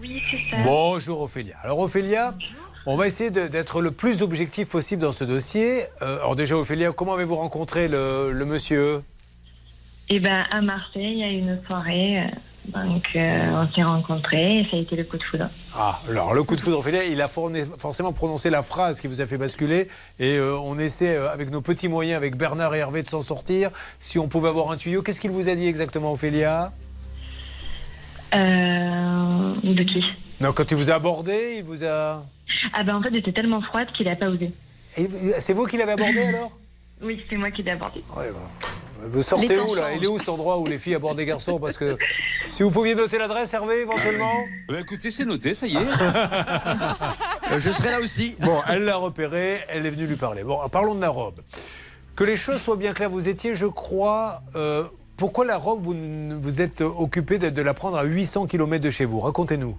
Oui, 0.00 0.20
c'est 0.30 0.50
ça. 0.50 0.62
Bonjour 0.62 1.22
Ophélia. 1.22 1.56
Alors 1.62 1.78
Ophélia, 1.78 2.34
on 2.90 2.96
va 2.96 3.06
essayer 3.06 3.30
d'être 3.30 3.80
le 3.80 3.90
plus 3.90 4.22
objectif 4.22 4.68
possible 4.68 5.02
dans 5.02 5.12
ce 5.12 5.24
dossier. 5.24 5.84
Euh, 6.02 6.16
alors 6.18 6.36
déjà 6.36 6.56
Ophélia, 6.56 6.92
comment 6.92 7.14
avez-vous 7.14 7.36
rencontré 7.36 7.88
le, 7.88 8.32
le 8.32 8.44
monsieur? 8.44 9.02
Eh 10.08 10.18
ben, 10.18 10.44
à 10.50 10.60
Marseille, 10.60 11.12
il 11.12 11.18
y 11.18 11.24
a 11.24 11.28
une 11.28 11.60
soirée. 11.66 12.18
euh, 12.18 12.84
Donc, 12.84 13.10
euh, 13.16 13.62
on 13.62 13.72
s'est 13.72 13.82
rencontrés 13.82 14.60
et 14.60 14.66
ça 14.70 14.76
a 14.76 14.80
été 14.80 14.96
le 14.96 15.04
coup 15.04 15.16
de 15.16 15.22
foudre. 15.22 15.48
Ah, 15.74 16.00
alors 16.08 16.34
le 16.34 16.42
coup 16.42 16.56
de 16.56 16.60
foudre 16.60 16.78
Ophélia, 16.78 17.04
il 17.04 17.20
a 17.22 17.28
forcément 17.28 18.12
prononcé 18.12 18.50
la 18.50 18.62
phrase 18.62 19.00
qui 19.00 19.06
vous 19.06 19.20
a 19.20 19.26
fait 19.26 19.38
basculer 19.38 19.88
et 20.18 20.36
euh, 20.36 20.58
on 20.58 20.78
essaie 20.78 21.16
euh, 21.16 21.32
avec 21.32 21.50
nos 21.50 21.62
petits 21.62 21.88
moyens, 21.88 22.16
avec 22.16 22.36
Bernard 22.36 22.74
et 22.74 22.78
Hervé 22.78 23.02
de 23.02 23.08
s'en 23.08 23.22
sortir. 23.22 23.70
Si 23.98 24.18
on 24.18 24.28
pouvait 24.28 24.48
avoir 24.48 24.70
un 24.72 24.76
tuyau, 24.76 25.02
qu'est-ce 25.02 25.20
qu'il 25.20 25.30
vous 25.30 25.48
a 25.48 25.54
dit 25.54 25.68
exactement 25.68 26.12
Ophélia? 26.12 26.72
Euh, 28.34 29.54
de 29.64 29.82
qui? 29.84 30.04
Non, 30.40 30.52
quand 30.52 30.70
il 30.70 30.76
vous 30.76 30.90
a 30.90 30.94
abordé, 30.94 31.54
il 31.58 31.64
vous 31.64 31.84
a... 31.84 32.24
Ah 32.72 32.82
ben, 32.84 32.96
en 32.96 33.02
fait, 33.02 33.12
j'étais 33.12 33.32
tellement 33.32 33.60
froide 33.62 33.88
qu'il 33.92 34.08
a 34.08 34.16
pas 34.16 34.28
osé. 34.28 34.52
C'est 35.38 35.52
vous 35.52 35.66
qui 35.66 35.76
l'avez 35.76 35.92
abordé 35.92 36.20
alors? 36.28 36.50
Oui, 37.02 37.22
c'est 37.28 37.36
moi 37.36 37.50
qui 37.50 37.62
l'ai 37.62 37.70
abordé. 37.70 38.02
Vous 39.02 39.22
sortez 39.22 39.58
où 39.58 39.74
là? 39.74 39.92
Il 39.94 40.04
est 40.04 40.06
où 40.06 40.18
cet 40.18 40.28
endroit 40.28 40.58
où 40.58 40.66
les 40.66 40.76
filles 40.78 40.94
abordent 40.94 41.16
des 41.16 41.24
garçons? 41.24 41.58
Parce 41.58 41.78
que 41.78 41.96
si 42.50 42.62
vous 42.62 42.70
pouviez 42.70 42.94
noter 42.94 43.16
l'adresse, 43.16 43.54
Hervé, 43.54 43.80
éventuellement? 43.80 44.30
Bah, 44.68 44.80
écoutez, 44.80 45.10
c'est 45.10 45.24
noté, 45.24 45.54
ça 45.54 45.66
y 45.66 45.76
est. 45.76 45.80
je 47.58 47.70
serai 47.70 47.90
là 47.92 48.00
aussi. 48.00 48.36
Bon, 48.40 48.60
elle 48.68 48.84
l'a 48.84 48.96
repéré, 48.96 49.60
elle 49.68 49.86
est 49.86 49.90
venue 49.90 50.06
lui 50.06 50.16
parler. 50.16 50.44
Bon, 50.44 50.58
parlons 50.68 50.94
de 50.94 51.00
la 51.00 51.08
robe. 51.08 51.40
Que 52.14 52.24
les 52.24 52.36
choses 52.36 52.60
soient 52.60 52.76
bien 52.76 52.92
claires, 52.92 53.08
vous 53.08 53.30
étiez, 53.30 53.54
je 53.54 53.66
crois. 53.66 54.42
euh, 54.56 54.84
pourquoi 55.16 55.44
la 55.46 55.56
robe, 55.56 55.80
vous 55.82 55.94
vous 56.40 56.60
êtes 56.60 56.80
occupé 56.82 57.38
de, 57.38 57.48
de 57.48 57.62
la 57.62 57.72
prendre 57.74 57.96
à 57.96 58.04
800 58.04 58.46
km 58.46 58.82
de 58.84 58.90
chez 58.90 59.04
vous? 59.06 59.20
Racontez-nous. 59.20 59.76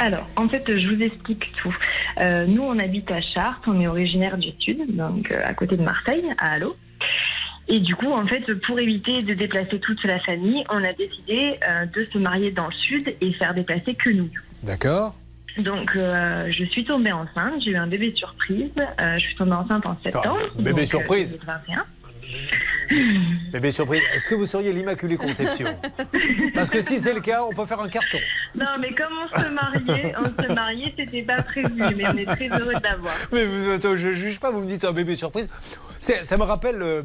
Alors, 0.00 0.26
en 0.36 0.48
fait, 0.48 0.64
je 0.66 0.88
vous 0.88 1.02
explique 1.02 1.52
tout. 1.62 1.76
Euh, 2.20 2.46
nous, 2.46 2.62
on 2.62 2.78
habite 2.78 3.10
à 3.10 3.20
Chartres, 3.20 3.68
on 3.68 3.78
est 3.78 3.86
originaire 3.86 4.38
du 4.38 4.48
Sud, 4.58 4.96
donc 4.96 5.30
euh, 5.30 5.42
à 5.44 5.52
côté 5.52 5.76
de 5.76 5.82
Marseille, 5.82 6.24
à 6.38 6.52
Allo. 6.52 6.74
Et 7.68 7.80
du 7.80 7.94
coup, 7.94 8.10
en 8.10 8.26
fait, 8.26 8.52
pour 8.66 8.80
éviter 8.80 9.22
de 9.22 9.34
déplacer 9.34 9.78
toute 9.78 10.02
la 10.04 10.18
famille, 10.20 10.64
on 10.70 10.82
a 10.82 10.94
décidé 10.94 11.60
euh, 11.68 11.84
de 11.84 12.06
se 12.06 12.16
marier 12.16 12.50
dans 12.50 12.66
le 12.66 12.72
Sud 12.72 13.14
et 13.20 13.32
faire 13.34 13.52
déplacer 13.52 13.94
que 13.94 14.08
nous. 14.08 14.30
D'accord 14.62 15.14
Donc, 15.58 15.90
je 15.94 16.64
suis 16.70 16.86
tombée 16.86 17.12
enceinte, 17.12 17.60
j'ai 17.62 17.72
eu 17.72 17.76
un 17.76 17.86
bébé 17.86 18.14
surprise. 18.16 18.70
je 18.98 19.18
suis 19.18 19.36
tombée 19.36 19.52
enceinte 19.52 19.84
en 19.84 19.98
septembre. 20.02 20.38
bébé 20.56 20.70
donc, 20.70 20.80
euh, 20.80 20.86
surprise 20.86 21.32
2021. 21.32 21.84
Bébé 23.52 23.70
surprise, 23.72 24.02
est-ce 24.14 24.28
que 24.28 24.34
vous 24.34 24.46
seriez 24.46 24.72
l'Immaculée 24.72 25.16
Conception? 25.16 25.68
Parce 26.54 26.68
que 26.70 26.80
si 26.80 26.98
c'est 26.98 27.12
le 27.12 27.20
cas, 27.20 27.42
on 27.44 27.52
peut 27.52 27.64
faire 27.66 27.80
un 27.80 27.88
carton. 27.88 28.18
Non, 28.54 28.66
mais 28.80 28.92
comme 28.92 29.12
on 29.12 29.38
se 29.38 29.48
mariait, 29.48 30.14
on 30.18 30.42
se 30.42 30.52
mariait, 30.52 30.92
c'était 30.98 31.22
pas 31.22 31.42
prévu, 31.42 31.70
mais 31.96 32.04
on 32.08 32.16
est 32.16 32.26
très 32.26 32.48
heureux 32.48 32.74
de 32.74 32.82
l'avoir. 32.82 33.14
Mais 33.32 33.44
vous, 33.44 33.70
attends, 33.70 33.96
je 33.96 34.10
juge 34.10 34.40
pas, 34.40 34.50
vous 34.50 34.60
me 34.60 34.66
dites 34.66 34.84
un 34.84 34.92
bébé 34.92 35.16
surprise. 35.16 35.48
Ça 36.00 36.36
me 36.36 36.42
rappelle. 36.42 36.82
euh, 36.82 37.02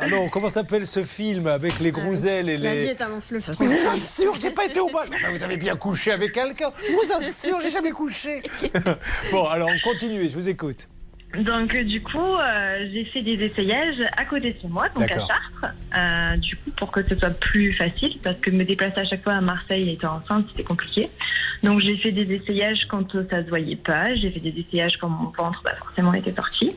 ah 0.00 0.06
non, 0.06 0.28
comment 0.28 0.48
s'appelle 0.48 0.86
ce 0.86 1.02
film 1.02 1.46
avec 1.48 1.80
les 1.80 1.90
grouselles 1.90 2.48
et 2.48 2.56
La 2.56 2.74
vie 2.74 2.80
les. 2.82 2.86
est 2.88 3.02
un 3.02 3.20
fleuve 3.20 3.44
Je 3.44 3.52
vous 3.64 3.88
assure, 3.88 4.34
j'ai 4.40 4.50
pas 4.50 4.66
été 4.66 4.78
au 4.80 4.88
bal. 4.90 5.08
Enfin, 5.12 5.30
vous 5.30 5.42
avez 5.42 5.56
bien 5.56 5.74
couché 5.76 6.12
avec 6.12 6.32
quelqu'un. 6.32 6.70
Je 6.86 6.92
vous 6.92 7.12
assure, 7.12 7.60
j'ai 7.60 7.70
jamais 7.70 7.90
couché. 7.90 8.42
bon, 9.32 9.44
alors 9.46 9.68
continuez, 9.82 10.28
je 10.28 10.34
vous 10.34 10.48
écoute. 10.48 10.88
Donc 11.36 11.74
euh, 11.74 11.84
du 11.84 12.02
coup, 12.02 12.18
euh, 12.18 12.88
j'ai 12.90 13.04
fait 13.04 13.22
des 13.22 13.34
essayages 13.44 14.00
à 14.16 14.24
côté 14.24 14.54
de 14.54 14.60
chez 14.60 14.68
moi, 14.68 14.88
donc 14.88 15.10
à. 15.10 15.14
Chartres, 15.14 15.74
euh, 15.96 16.36
du 16.38 16.56
coup 16.56 16.70
pour 16.76 16.90
que 16.90 17.02
ce 17.06 17.14
soit 17.16 17.38
plus 17.38 17.74
facile, 17.74 18.18
parce 18.22 18.38
que 18.38 18.50
me 18.50 18.64
déplacer 18.64 19.00
à 19.00 19.04
chaque 19.04 19.22
fois 19.22 19.34
à 19.34 19.40
Marseille 19.40 19.90
étant 19.90 20.16
enceinte, 20.16 20.46
c'était 20.50 20.64
compliqué. 20.64 21.10
Donc 21.62 21.80
j'ai 21.80 21.96
fait 21.98 22.12
des 22.12 22.32
essayages 22.32 22.86
quand 22.88 23.12
ça 23.12 23.44
se 23.44 23.48
voyait 23.48 23.76
pas, 23.76 24.14
j'ai 24.14 24.30
fait 24.30 24.40
des 24.40 24.54
essayages 24.58 24.96
quand 24.98 25.08
mon 25.08 25.30
ventre 25.30 25.60
bah, 25.64 25.74
forcément 25.78 26.14
était 26.14 26.34
sorti. 26.34 26.70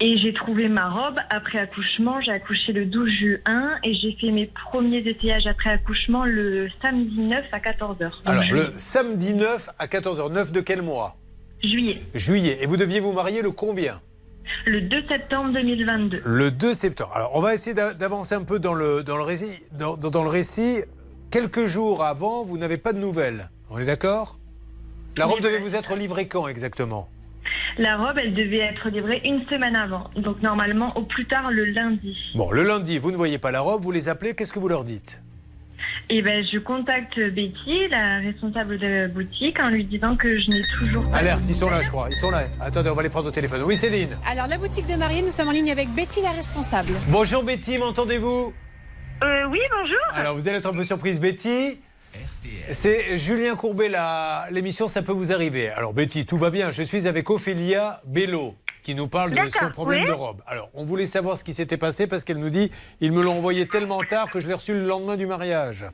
Et 0.00 0.18
j'ai 0.18 0.32
trouvé 0.32 0.68
ma 0.68 0.88
robe 0.88 1.18
après 1.30 1.60
accouchement. 1.60 2.20
J'ai 2.22 2.32
accouché 2.32 2.72
le 2.72 2.86
12 2.86 3.08
juin 3.08 3.78
et 3.84 3.94
j'ai 3.94 4.16
fait 4.20 4.32
mes 4.32 4.46
premiers 4.46 4.98
essayages 4.98 5.46
après 5.46 5.70
accouchement 5.70 6.24
le 6.24 6.68
samedi 6.82 7.20
9 7.20 7.44
à 7.52 7.58
14h. 7.60 8.10
Alors, 8.24 8.42
le 8.50 8.72
samedi 8.78 9.32
9 9.32 9.70
à 9.78 9.86
14h. 9.86 10.32
9 10.32 10.50
de 10.50 10.60
quel 10.60 10.82
mois? 10.82 11.16
Juillet. 11.64 12.02
Juillet. 12.14 12.58
Et 12.60 12.66
vous 12.66 12.76
deviez 12.76 13.00
vous 13.00 13.12
marier 13.12 13.42
le 13.42 13.50
combien 13.50 14.00
Le 14.66 14.80
2 14.80 15.02
septembre 15.08 15.52
2022. 15.54 16.22
Le 16.24 16.50
2 16.50 16.74
septembre. 16.74 17.12
Alors, 17.14 17.30
on 17.34 17.40
va 17.40 17.54
essayer 17.54 17.74
d'a- 17.74 17.94
d'avancer 17.94 18.34
un 18.34 18.42
peu 18.44 18.58
dans 18.58 18.74
le, 18.74 19.02
dans 19.02 19.16
le 19.16 19.22
récit. 19.22 19.50
Dans, 19.72 19.96
dans- 19.96 20.10
dans 20.10 20.22
le 20.24 20.28
récit, 20.30 20.78
quelques 21.30 21.66
jours 21.66 22.02
avant, 22.04 22.42
vous 22.44 22.58
n'avez 22.58 22.78
pas 22.78 22.92
de 22.92 22.98
nouvelles. 22.98 23.50
On 23.70 23.78
est 23.78 23.86
d'accord? 23.86 24.38
La 25.16 25.26
robe 25.26 25.40
devait 25.40 25.58
vous 25.58 25.76
être 25.76 25.94
livrée 25.94 26.26
quand 26.26 26.48
exactement? 26.48 27.08
La 27.78 27.96
robe, 27.96 28.18
elle 28.18 28.34
devait 28.34 28.58
être 28.58 28.88
livrée 28.90 29.20
une 29.24 29.46
semaine 29.48 29.76
avant. 29.76 30.04
Donc 30.16 30.42
normalement, 30.42 30.88
au 30.96 31.02
plus 31.02 31.26
tard 31.26 31.50
le 31.50 31.64
lundi. 31.64 32.16
Bon, 32.34 32.50
le 32.50 32.62
lundi, 32.64 32.98
vous 32.98 33.10
ne 33.12 33.16
voyez 33.16 33.38
pas 33.38 33.50
la 33.50 33.60
robe, 33.60 33.82
vous 33.82 33.92
les 33.92 34.08
appelez, 34.08 34.34
qu'est-ce 34.34 34.52
que 34.52 34.58
vous 34.58 34.68
leur 34.68 34.84
dites? 34.84 35.22
Et 36.14 36.20
ben, 36.20 36.44
je 36.44 36.58
contacte 36.58 37.18
Betty, 37.18 37.88
la 37.90 38.18
responsable 38.18 38.78
de 38.78 38.86
la 38.86 39.08
boutique, 39.08 39.58
en 39.58 39.70
lui 39.70 39.82
disant 39.82 40.14
que 40.14 40.38
je 40.38 40.50
n'ai 40.50 40.60
toujours 40.78 41.10
pas. 41.10 41.16
Alerte, 41.16 41.40
ils 41.48 41.54
sont 41.54 41.70
là, 41.70 41.80
je 41.80 41.88
crois. 41.88 42.08
Ils 42.10 42.16
sont 42.16 42.30
là. 42.30 42.42
Attendez, 42.60 42.90
on 42.90 42.94
va 42.94 43.02
les 43.02 43.08
prendre 43.08 43.28
au 43.28 43.30
téléphone. 43.30 43.62
Oui, 43.62 43.78
Céline. 43.78 44.10
Alors, 44.26 44.46
la 44.46 44.58
boutique 44.58 44.86
de 44.86 44.94
mariée, 44.94 45.22
nous 45.22 45.30
sommes 45.32 45.48
en 45.48 45.52
ligne 45.52 45.70
avec 45.70 45.88
Betty, 45.88 46.20
la 46.20 46.32
responsable. 46.32 46.92
Bonjour 47.08 47.42
Betty, 47.42 47.78
m'entendez-vous? 47.78 48.52
Euh, 49.24 49.44
oui, 49.48 49.58
bonjour. 49.70 49.96
Alors, 50.12 50.34
vous 50.36 50.46
allez 50.46 50.58
être 50.58 50.66
un 50.66 50.74
peu 50.74 50.84
surprise, 50.84 51.18
Betty. 51.18 51.80
C'est 52.72 53.16
Julien 53.16 53.56
Courbet, 53.56 53.88
la- 53.88 54.48
l'émission 54.50 54.88
Ça 54.88 55.00
peut 55.00 55.12
vous 55.12 55.32
arriver. 55.32 55.70
Alors, 55.70 55.94
Betty, 55.94 56.26
tout 56.26 56.36
va 56.36 56.50
bien. 56.50 56.70
Je 56.70 56.82
suis 56.82 57.08
avec 57.08 57.30
Ophélia 57.30 58.00
Bello 58.06 58.54
qui 58.82 58.94
nous 58.94 59.08
parle 59.08 59.30
de 59.30 59.48
son 59.58 59.70
problème 59.70 60.02
oui. 60.02 60.08
de 60.08 60.12
robe. 60.12 60.42
Alors, 60.46 60.68
on 60.74 60.84
voulait 60.84 61.06
savoir 61.06 61.38
ce 61.38 61.44
qui 61.44 61.54
s'était 61.54 61.76
passé 61.78 62.06
parce 62.06 62.22
qu'elle 62.24 62.38
nous 62.38 62.50
dit 62.50 62.70
ils 63.00 63.12
me 63.12 63.22
l'ont 63.22 63.38
envoyé 63.38 63.66
tellement 63.66 64.02
tard 64.02 64.28
que 64.28 64.40
je 64.40 64.46
l'ai 64.46 64.54
reçu 64.54 64.74
le 64.74 64.84
lendemain 64.84 65.16
du 65.16 65.26
mariage. 65.26 65.86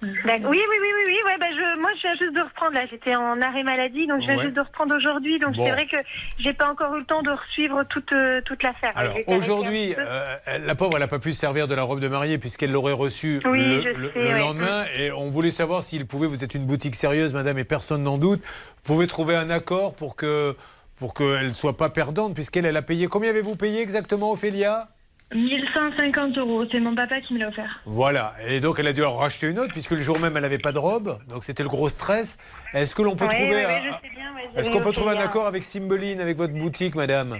Oui, 0.00 0.10
oui, 0.24 0.40
oui, 0.48 0.78
oui, 0.80 1.02
oui. 1.06 1.16
Ouais, 1.26 1.36
bah, 1.40 1.46
je, 1.50 1.80
moi, 1.80 1.90
je 1.96 2.02
viens 2.02 2.14
juste 2.16 2.34
de 2.36 2.40
reprendre. 2.40 2.72
Là, 2.74 2.86
j'étais 2.88 3.16
en 3.16 3.40
arrêt 3.42 3.64
maladie, 3.64 4.06
donc 4.06 4.20
je 4.20 4.26
viens 4.26 4.36
Ouais. 4.36 4.42
juste 4.44 4.54
de 4.56 4.60
reprendre 4.60 4.94
aujourd'hui. 4.94 5.38
Donc 5.40 5.56
Bon. 5.56 5.64
c'est 5.64 5.72
vrai 5.72 5.86
que 5.86 5.96
j'ai 6.38 6.52
pas 6.52 6.70
encore 6.70 6.94
eu 6.94 7.00
le 7.00 7.04
temps 7.04 7.22
de 7.22 7.32
suivre 7.52 7.82
toute 7.84 8.12
euh, 8.12 8.40
toute 8.42 8.62
l'affaire. 8.62 8.92
Alors 8.94 9.16
aujourd'hui, 9.26 9.94
euh, 9.98 10.36
la 10.64 10.74
pauvre, 10.76 10.92
elle 10.94 11.00
n'a 11.00 11.08
pas 11.08 11.18
pu 11.18 11.32
se 11.32 11.40
servir 11.40 11.66
de 11.66 11.74
la 11.74 11.82
robe 11.82 11.98
de 12.00 12.06
mariée 12.08 12.38
puisqu'elle 12.38 12.70
l'aurait 12.70 12.92
reçue 12.92 13.40
Oui, 13.44 13.58
le, 13.58 13.80
je 13.82 13.88
le- 13.88 14.10
sais, 14.12 14.18
le 14.20 14.24
ouais. 14.34 14.38
lendemain. 14.38 14.84
Et 14.96 15.10
on 15.10 15.28
voulait 15.30 15.50
savoir 15.50 15.82
s'il 15.82 16.06
pouvait, 16.06 16.28
vous 16.28 16.44
êtes 16.44 16.54
une 16.54 16.64
boutique 16.66 16.94
sérieuse, 16.94 17.34
madame, 17.34 17.58
et 17.58 17.64
personne 17.64 18.04
n'en 18.04 18.18
doute, 18.18 18.40
vous 18.42 18.82
pouvez 18.84 19.06
trouver 19.08 19.34
un 19.34 19.50
accord 19.50 19.94
pour 19.94 20.14
que 20.14 20.54
pour 20.96 21.14
qu'elle 21.14 21.48
ne 21.48 21.52
soit 21.52 21.76
pas 21.76 21.90
perdante 21.90 22.34
puisqu'elle 22.34 22.66
elle 22.66 22.76
a 22.76 22.82
payé. 22.82 23.06
Combien 23.08 23.30
avez-vous 23.30 23.56
payé 23.56 23.82
exactement, 23.82 24.30
Ophélia? 24.32 24.88
1150 25.34 26.38
euros, 26.38 26.64
c'est 26.70 26.80
mon 26.80 26.94
papa 26.94 27.20
qui 27.20 27.34
me 27.34 27.38
l'a 27.38 27.48
offert. 27.48 27.80
Voilà. 27.84 28.34
Et 28.46 28.60
donc 28.60 28.78
elle 28.78 28.86
a 28.86 28.92
dû 28.92 29.04
en 29.04 29.14
racheter 29.16 29.48
une 29.48 29.58
autre 29.58 29.72
puisque 29.72 29.90
le 29.90 30.00
jour 30.00 30.18
même 30.18 30.34
elle 30.36 30.42
n'avait 30.42 30.58
pas 30.58 30.72
de 30.72 30.78
robe. 30.78 31.18
Donc 31.28 31.44
c'était 31.44 31.62
le 31.62 31.68
gros 31.68 31.88
stress. 31.88 32.38
Est-ce 32.74 32.94
que 32.94 33.02
l'on 33.02 33.14
peut 33.16 33.26
Ouais, 33.26 33.34
trouver 33.34 33.56
ouais, 33.56 33.64
un- 33.64 33.68
ouais, 33.68 34.50
Est-ce 34.56 34.70
qu'on 34.70 34.80
peut 34.80 34.88
ok, 34.88 34.94
trouver 34.94 35.16
un 35.16 35.20
accord 35.20 35.46
avec 35.46 35.64
Cymbeline, 35.64 36.20
avec 36.20 36.36
votre 36.36 36.54
boutique, 36.54 36.94
madame? 36.94 37.38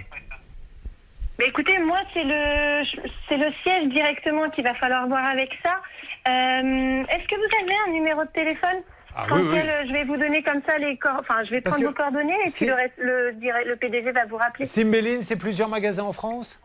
Mais 1.39 1.47
écoutez, 1.47 1.79
moi, 1.79 1.99
c'est 2.13 2.23
le 2.23 2.83
c'est 3.27 3.37
le 3.37 3.51
siège 3.63 3.87
directement 3.93 4.49
qu'il 4.49 4.63
va 4.65 4.73
falloir 4.75 5.07
voir 5.07 5.25
avec 5.25 5.49
ça. 5.65 5.81
Euh, 6.27 7.03
Est-ce 7.09 7.27
que 7.27 7.35
vous 7.35 7.63
avez 7.63 7.73
un 7.87 7.91
numéro 7.93 8.23
de 8.23 8.29
téléphone 8.29 8.81
Ah 9.15 9.25
oui, 9.31 9.39
je 9.87 9.93
vais 9.93 10.03
vous 10.03 10.17
donner 10.17 10.43
comme 10.43 10.61
ça 10.67 10.77
les 10.77 10.97
cor- 10.97 11.15
enfin 11.21 11.43
je 11.45 11.51
vais 11.51 11.61
prendre 11.61 11.83
vos 11.83 11.93
coordonnées 11.93 12.35
et 12.45 12.51
puis 12.51 12.65
le, 12.67 12.73
reste, 12.73 12.93
le, 12.97 13.31
le 13.65 13.75
PDG 13.77 14.11
va 14.11 14.25
vous 14.25 14.35
rappeler. 14.37 14.65
Cymbeline, 14.65 15.21
c'est 15.21 15.37
plusieurs 15.37 15.69
magasins 15.69 16.03
en 16.03 16.11
France? 16.13 16.59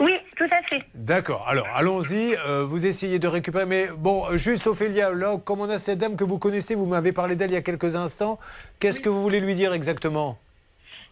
Oui, 0.00 0.12
tout 0.36 0.44
à 0.44 0.62
fait. 0.68 0.84
D'accord. 0.94 1.44
Alors, 1.48 1.66
allons-y. 1.74 2.36
euh, 2.36 2.64
vous 2.64 2.86
essayez 2.86 3.18
de 3.18 3.26
récupérer. 3.26 3.66
Mais 3.66 3.88
bon, 3.96 4.26
euh, 4.26 4.36
juste 4.36 4.66
Ophélia, 4.66 5.10
là, 5.12 5.36
comme 5.44 5.60
on 5.60 5.68
a 5.68 5.78
cette 5.78 5.98
dame 5.98 6.16
que 6.16 6.24
vous 6.24 6.38
connaissez, 6.38 6.74
vous 6.76 6.86
m'avez 6.86 7.12
parlé 7.12 7.34
d'elle 7.34 7.50
il 7.50 7.54
y 7.54 7.56
a 7.56 7.62
quelques 7.62 7.96
instants. 7.96 8.38
Qu'est-ce 8.78 9.00
que 9.00 9.08
vous 9.08 9.20
voulez 9.20 9.40
lui 9.40 9.54
dire 9.54 9.72
exactement? 9.72 10.38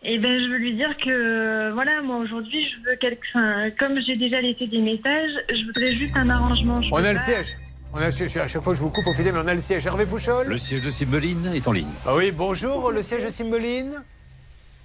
Et 0.05 0.19
ben, 0.19 0.39
je 0.41 0.49
veux 0.51 0.59
lui 0.59 0.77
dire 0.77 0.97
que, 1.05 1.73
voilà, 1.73 2.01
moi 2.03 2.19
aujourd'hui, 2.19 2.65
je 2.69 2.89
veux 2.89 2.97
quelque. 2.97 3.27
Enfin, 3.35 3.71
comme 3.77 3.99
j'ai 4.07 4.17
déjà 4.17 4.41
laissé 4.41 4.69
des 4.69 4.79
messages, 4.79 5.33
je 5.49 5.67
voudrais 5.67 5.97
juste 5.97 6.13
un 6.17 6.29
arrangement. 6.29 6.81
Je 6.81 6.89
On 6.93 7.03
a 7.03 7.13
le 7.13 7.19
siège. 7.19 7.59
On 7.93 7.99
a, 7.99 8.07
à 8.07 8.11
chaque 8.11 8.63
fois 8.63 8.73
que 8.73 8.79
je 8.79 8.83
vous 8.83 8.91
coupe, 8.91 9.07
Ophélia, 9.07 9.33
mais 9.33 9.41
on 9.43 9.49
a 9.49 9.55
le 9.55 9.61
siège. 9.61 9.87
Hervé 9.87 10.07
Pouchol? 10.07 10.47
Le 10.47 10.59
siège 10.59 10.83
de 10.83 10.91
Cymbeline 10.91 11.51
est 11.55 11.67
en 11.67 11.73
ligne. 11.73 11.89
Ah 12.07 12.15
oui, 12.15 12.31
bonjour, 12.31 12.93
le 12.93 13.01
siège 13.03 13.25
de 13.25 13.31
Cymbeline? 13.31 14.03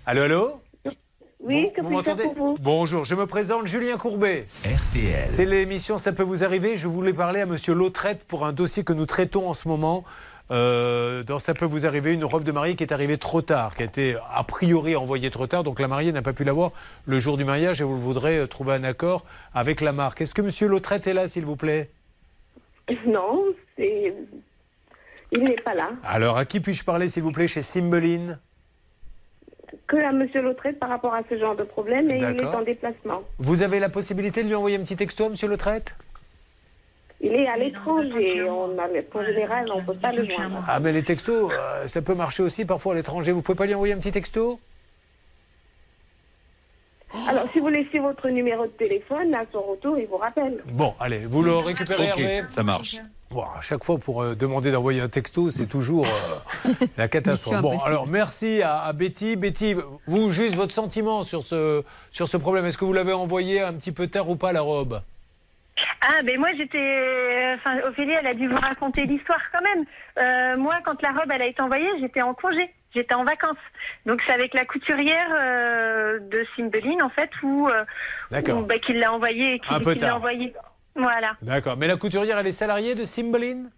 Allô, 0.06 0.22
allô? 0.24 0.61
Oui, 1.44 1.72
que 1.76 1.82
Vous 1.82 1.90
m'entendez 1.90 2.24
pour 2.24 2.34
vous 2.36 2.58
Bonjour, 2.60 3.04
je 3.04 3.16
me 3.16 3.26
présente 3.26 3.66
Julien 3.66 3.98
Courbet. 3.98 4.46
RTL. 4.64 5.28
C'est 5.28 5.46
l'émission 5.46 5.98
Ça 5.98 6.12
peut 6.12 6.24
vous 6.24 6.44
arriver. 6.44 6.78
Je 6.78 6.88
voulais 6.88 7.14
parler 7.14 7.42
à 7.42 7.46
Monsieur 7.48 7.74
Lautrette 7.74 8.24
pour 8.24 8.46
un 8.46 8.54
dossier 8.54 8.84
que 8.84 8.94
nous 8.94 9.08
traitons 9.08 9.50
en 9.50 9.54
ce 9.54 9.68
moment. 9.68 10.04
Euh, 10.52 11.24
dans 11.24 11.40
Ça 11.40 11.54
peut 11.56 11.66
vous 11.66 11.88
arriver, 11.88 12.14
une 12.14 12.26
robe 12.26 12.44
de 12.44 12.52
mariée 12.52 12.76
qui 12.76 12.84
est 12.84 12.94
arrivée 12.94 13.18
trop 13.18 13.42
tard, 13.42 13.74
qui 13.74 13.82
a 13.82 13.86
été 13.86 14.18
a 14.32 14.44
priori 14.44 14.96
envoyée 14.96 15.32
trop 15.32 15.48
tard, 15.48 15.64
donc 15.64 15.80
la 15.80 15.88
mariée 15.88 16.12
n'a 16.12 16.22
pas 16.22 16.34
pu 16.34 16.44
l'avoir 16.44 16.72
le 17.06 17.20
jour 17.20 17.38
du 17.38 17.46
mariage 17.46 17.80
et 17.82 17.86
vous 17.86 17.98
voudrez 17.98 18.38
euh, 18.38 18.48
trouver 18.48 18.74
un 18.74 18.84
accord 18.84 19.26
avec 19.54 19.82
la 19.82 19.94
marque. 19.94 20.22
Est-ce 20.22 20.34
que 20.34 20.42
Monsieur 20.42 20.68
Lautrette 20.68 21.08
est 21.08 21.14
là, 21.14 21.28
s'il 21.28 21.46
vous 21.46 21.56
plaît? 21.56 21.90
Non, 23.08 23.46
c'est. 23.78 24.14
Il 25.32 25.44
n'est 25.44 25.62
pas 25.64 25.74
là. 25.74 25.92
Alors, 26.04 26.38
à 26.38 26.44
qui 26.44 26.60
puis-je 26.60 26.84
parler, 26.84 27.08
s'il 27.08 27.24
vous 27.24 27.32
plaît, 27.32 27.48
chez 27.48 27.62
Cymbeline? 27.62 28.38
Que 29.92 29.98
à 29.98 30.14
Monsieur 30.14 30.42
Lautrette 30.42 30.80
par 30.80 30.88
rapport 30.88 31.14
à 31.14 31.20
ce 31.30 31.38
genre 31.38 31.54
de 31.54 31.64
problème 31.64 32.10
et 32.10 32.16
il 32.16 32.24
est 32.24 32.46
en 32.46 32.62
déplacement. 32.62 33.24
Vous 33.40 33.62
avez 33.62 33.78
la 33.78 33.90
possibilité 33.90 34.42
de 34.42 34.48
lui 34.48 34.56
envoyer 34.56 34.78
un 34.78 34.84
petit 34.84 34.96
texto 34.96 35.26
à 35.26 35.30
Monsieur 35.30 35.50
Lautrette 35.50 35.98
Il 37.20 37.34
est 37.34 37.46
à 37.46 37.58
l'étranger. 37.58 38.50
En 38.50 39.26
général, 39.26 39.66
on 39.70 39.82
ne 39.82 39.86
peut 39.86 39.94
pas 39.96 40.14
le 40.14 40.24
joindre. 40.24 40.64
Ah, 40.66 40.80
mais 40.80 40.94
les 40.94 41.04
textos, 41.04 41.52
euh, 41.52 41.88
ça 41.88 42.02
peut 42.02 42.16
marcher 42.16 42.42
aussi 42.42 42.64
parfois 42.64 42.94
à 42.94 42.96
l'étranger. 42.96 43.34
Vous 43.34 43.42
pouvez 43.42 43.58
pas 43.58 43.66
lui 43.66 43.74
envoyer 43.76 43.94
un 43.94 43.98
petit 43.98 44.12
texto? 44.14 44.62
Alors, 47.28 47.48
si 47.52 47.60
vous 47.60 47.68
laissez 47.68 48.00
votre 48.00 48.30
numéro 48.30 48.64
de 48.68 48.72
téléphone, 48.72 49.34
à 49.36 49.44
son 49.52 49.62
retour, 49.62 50.00
il 50.00 50.08
vous 50.08 50.16
rappelle. 50.16 50.64
Bon, 50.68 50.94
allez, 51.02 51.26
vous 51.26 51.44
le 51.44 51.54
récupérez, 51.58 52.12
Ok, 52.12 52.20
Hervé 52.20 52.48
ça 52.52 52.64
marche. 52.64 53.02
Bon, 53.32 53.44
à 53.44 53.62
chaque 53.62 53.84
fois, 53.86 53.98
pour 53.98 54.24
euh, 54.24 54.36
demander 54.36 54.72
d'envoyer 54.72 55.00
un 55.02 55.08
texto, 55.08 55.50
c'est 55.50 55.66
toujours 55.68 56.06
euh, 56.06 56.70
la 56.98 57.08
catastrophe. 57.08 57.62
Bon, 57.62 57.80
alors 57.80 58.06
merci 58.08 58.62
à, 58.62 58.82
à 58.84 58.92
Betty. 58.94 59.38
Betty, 59.38 59.74
vous, 60.06 60.32
juste 60.32 60.56
votre 60.56 60.74
sentiment 60.74 61.24
sur 61.24 61.42
ce, 61.42 61.82
sur 62.12 62.28
ce 62.28 62.36
problème. 62.36 62.66
Est-ce 62.66 62.78
que 62.78 62.84
vous 62.84 62.92
l'avez 62.94 63.14
envoyé 63.14 63.62
un 63.62 63.74
petit 63.74 63.94
peu 63.94 64.08
tard 64.08 64.30
ou 64.30 64.36
pas, 64.36 64.52
la 64.52 64.62
robe? 64.62 65.02
Ah, 66.02 66.22
ben 66.24 66.38
moi 66.40 66.50
j'étais. 66.58 67.56
Enfin, 67.56 67.78
Ophélie, 67.88 68.12
elle 68.20 68.28
a 68.28 68.34
dû 68.34 68.48
vous 68.50 68.56
raconter 68.58 69.04
l'histoire 69.06 69.40
quand 69.54 69.64
même. 69.64 69.86
Euh, 70.18 70.58
moi, 70.58 70.76
quand 70.84 71.02
la 71.02 71.10
robe 71.12 71.32
elle 71.34 71.42
a 71.42 71.48
été 71.48 71.62
envoyée, 71.62 71.88
j'étais 72.02 72.22
en 72.22 72.34
congé, 72.34 72.70
j'étais 72.94 73.14
en 73.14 73.24
vacances. 73.24 73.56
Donc 74.06 74.20
c'est 74.28 74.34
avec 74.34 74.54
la 74.54 74.66
couturière 74.66 75.30
euh, 75.40 76.20
de 76.20 76.46
Cymbeline 76.58 77.02
en 77.02 77.10
fait, 77.10 77.30
où. 77.44 77.68
euh, 77.70 77.86
D'accord. 78.30 78.60
où, 78.60 78.66
bah, 78.66 78.78
qu'il 78.80 79.00
l'a 79.00 79.14
envoyée. 79.14 79.60
qu'il- 79.60 79.74
Un 79.76 79.80
peu 79.80 79.94
qu'il 79.94 80.02
l'a 80.02 80.10
tard. 80.10 80.18
envoyée. 80.18 80.54
Voilà. 80.96 81.34
D'accord. 81.42 81.78
Mais 81.78 81.88
la 81.88 81.98
couturière, 81.98 82.38
elle 82.38 82.48
est 82.48 82.52
salariée 82.52 82.96
de 82.96 83.06
Cymbeline? 83.06 83.70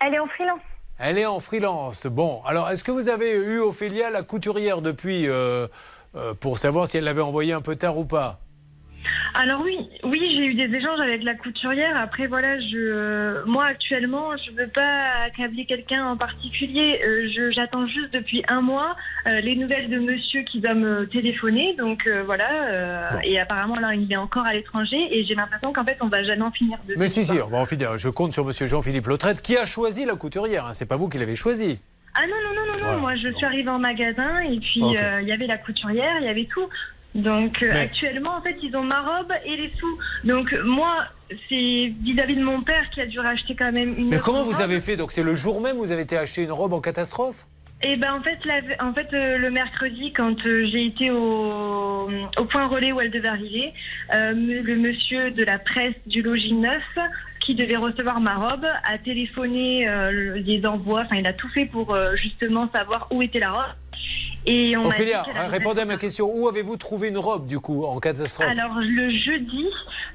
Elle 0.00 0.14
est 0.14 0.18
en 0.18 0.26
freelance. 0.26 0.60
Elle 0.98 1.18
est 1.18 1.26
en 1.26 1.40
freelance. 1.40 2.06
Bon, 2.06 2.40
alors 2.44 2.70
est-ce 2.70 2.82
que 2.82 2.90
vous 2.90 3.08
avez 3.08 3.32
eu 3.32 3.60
Ophélia, 3.60 4.10
la 4.10 4.22
couturière, 4.22 4.82
depuis, 4.82 5.28
euh, 5.28 5.68
euh, 6.16 6.34
pour 6.34 6.58
savoir 6.58 6.88
si 6.88 6.96
elle 6.96 7.04
l'avait 7.04 7.20
envoyé 7.20 7.52
un 7.52 7.60
peu 7.60 7.76
tard 7.76 7.98
ou 7.98 8.04
pas? 8.04 8.40
Alors 9.34 9.62
oui, 9.62 9.76
oui, 10.04 10.18
j'ai 10.34 10.46
eu 10.46 10.54
des 10.54 10.74
échanges 10.76 11.00
avec 11.00 11.22
la 11.22 11.34
couturière. 11.34 11.96
Après 12.00 12.26
voilà, 12.26 12.58
je, 12.60 13.44
moi 13.44 13.66
actuellement, 13.66 14.36
je 14.36 14.50
veux 14.52 14.66
pas 14.68 15.24
accabler 15.26 15.64
quelqu'un 15.66 16.04
en 16.06 16.16
particulier. 16.16 17.00
Euh, 17.06 17.50
J'attends 17.54 17.86
juste 17.86 18.12
depuis 18.12 18.42
un 18.48 18.60
mois 18.60 18.96
euh, 19.26 19.40
les 19.40 19.54
nouvelles 19.54 19.88
de 19.90 19.98
Monsieur 19.98 20.42
qui 20.42 20.60
va 20.60 20.74
me 20.74 21.06
téléphoner. 21.06 21.74
Donc 21.76 22.06
euh, 22.06 22.22
voilà, 22.24 22.48
euh, 22.72 23.10
et 23.22 23.38
apparemment 23.38 23.76
là, 23.76 23.94
il 23.94 24.10
est 24.12 24.16
encore 24.16 24.46
à 24.46 24.52
l'étranger 24.54 24.98
et 25.10 25.24
j'ai 25.24 25.34
l'impression 25.34 25.72
qu'en 25.72 25.84
fait, 25.84 25.98
on 26.00 26.08
va 26.08 26.22
jamais 26.24 26.42
en 26.42 26.50
finir. 26.50 26.78
De 26.88 26.94
Mais 26.96 27.08
si, 27.08 27.24
si, 27.24 27.32
on 27.40 27.48
va 27.48 27.58
en 27.58 27.66
finir. 27.66 27.96
Je 27.98 28.08
compte 28.08 28.32
sur 28.32 28.44
Monsieur 28.44 28.66
Jean-Philippe 28.66 29.06
Lautrette, 29.06 29.40
qui 29.42 29.56
a 29.56 29.66
choisi 29.66 30.04
la 30.04 30.14
couturière. 30.16 30.66
hein. 30.66 30.72
C'est 30.72 30.86
pas 30.86 30.96
vous 30.96 31.08
qui 31.08 31.18
l'avez 31.18 31.36
choisi. 31.36 31.78
Ah 32.14 32.22
non 32.26 32.34
non 32.42 32.54
non 32.54 32.66
non 32.66 32.72
non, 32.78 32.84
Voilà. 32.84 32.98
moi 32.98 33.14
je 33.16 33.28
suis 33.36 33.44
arrivée 33.46 33.68
en 33.70 33.78
magasin 33.78 34.40
et 34.40 34.58
puis 34.58 34.82
euh, 34.82 35.20
il 35.22 35.28
y 35.28 35.32
avait 35.32 35.46
la 35.46 35.58
couturière, 35.58 36.16
il 36.20 36.24
y 36.26 36.28
avait 36.28 36.46
tout. 36.52 36.66
Donc 37.14 37.62
euh, 37.62 37.72
actuellement 37.72 38.36
en 38.36 38.42
fait 38.42 38.56
ils 38.62 38.76
ont 38.76 38.82
ma 38.84 39.00
robe 39.00 39.32
et 39.46 39.56
les 39.56 39.68
sous. 39.68 39.98
Donc 40.24 40.54
moi 40.64 41.04
c'est 41.48 41.92
vis-à-vis 42.00 42.36
de 42.36 42.44
mon 42.44 42.60
père 42.62 42.88
qui 42.90 43.00
a 43.00 43.06
dû 43.06 43.18
racheter 43.20 43.54
quand 43.56 43.72
même 43.72 43.94
une. 43.98 44.08
Mais 44.10 44.18
comment 44.18 44.42
vous 44.42 44.60
avez 44.60 44.80
fait 44.80 44.96
Donc 44.96 45.12
c'est 45.12 45.22
le 45.22 45.34
jour 45.34 45.60
même 45.60 45.76
où 45.76 45.80
vous 45.80 45.92
avez 45.92 46.02
été 46.02 46.16
acheter 46.16 46.42
une 46.44 46.52
robe 46.52 46.72
en 46.72 46.80
catastrophe 46.80 47.46
Eh 47.82 47.96
ben 47.96 48.12
en 48.14 48.22
fait, 48.22 48.38
la- 48.44 48.84
en 48.86 48.92
fait 48.92 49.08
euh, 49.14 49.38
le 49.38 49.50
mercredi, 49.50 50.12
quand 50.12 50.36
euh, 50.46 50.66
j'ai 50.70 50.86
été 50.86 51.10
au, 51.10 52.08
au 52.36 52.44
point 52.44 52.66
relais 52.66 52.92
où 52.92 53.00
elle 53.00 53.10
devait 53.10 53.28
arriver, 53.28 53.72
euh, 54.14 54.32
le 54.34 54.76
monsieur 54.76 55.30
de 55.30 55.44
la 55.44 55.58
presse 55.58 55.94
du 56.06 56.22
logis 56.22 56.52
neuf 56.54 56.82
qui 57.44 57.54
devait 57.54 57.76
recevoir 57.76 58.20
ma 58.20 58.34
robe 58.36 58.66
a 58.84 58.98
téléphoné 58.98 59.86
le- 59.86 60.34
les 60.34 60.66
envois, 60.66 61.02
enfin 61.06 61.16
il 61.16 61.26
a 61.26 61.32
tout 61.32 61.48
fait 61.48 61.64
pour 61.66 61.96
justement 62.16 62.68
savoir 62.74 63.08
où 63.10 63.22
était 63.22 63.38
la 63.40 63.52
robe. 63.52 63.72
Et 64.46 64.76
on 64.76 64.86
Ophélia, 64.86 65.24
répondez 65.50 65.82
à 65.82 65.84
ma 65.84 65.96
question. 65.96 66.30
Où 66.34 66.48
avez-vous 66.48 66.76
trouvé 66.76 67.08
une 67.08 67.18
robe, 67.18 67.46
du 67.46 67.60
coup, 67.60 67.84
en 67.84 67.98
catastrophe 67.98 68.48
Alors 68.50 68.76
le 68.78 69.10
jeudi, 69.10 69.66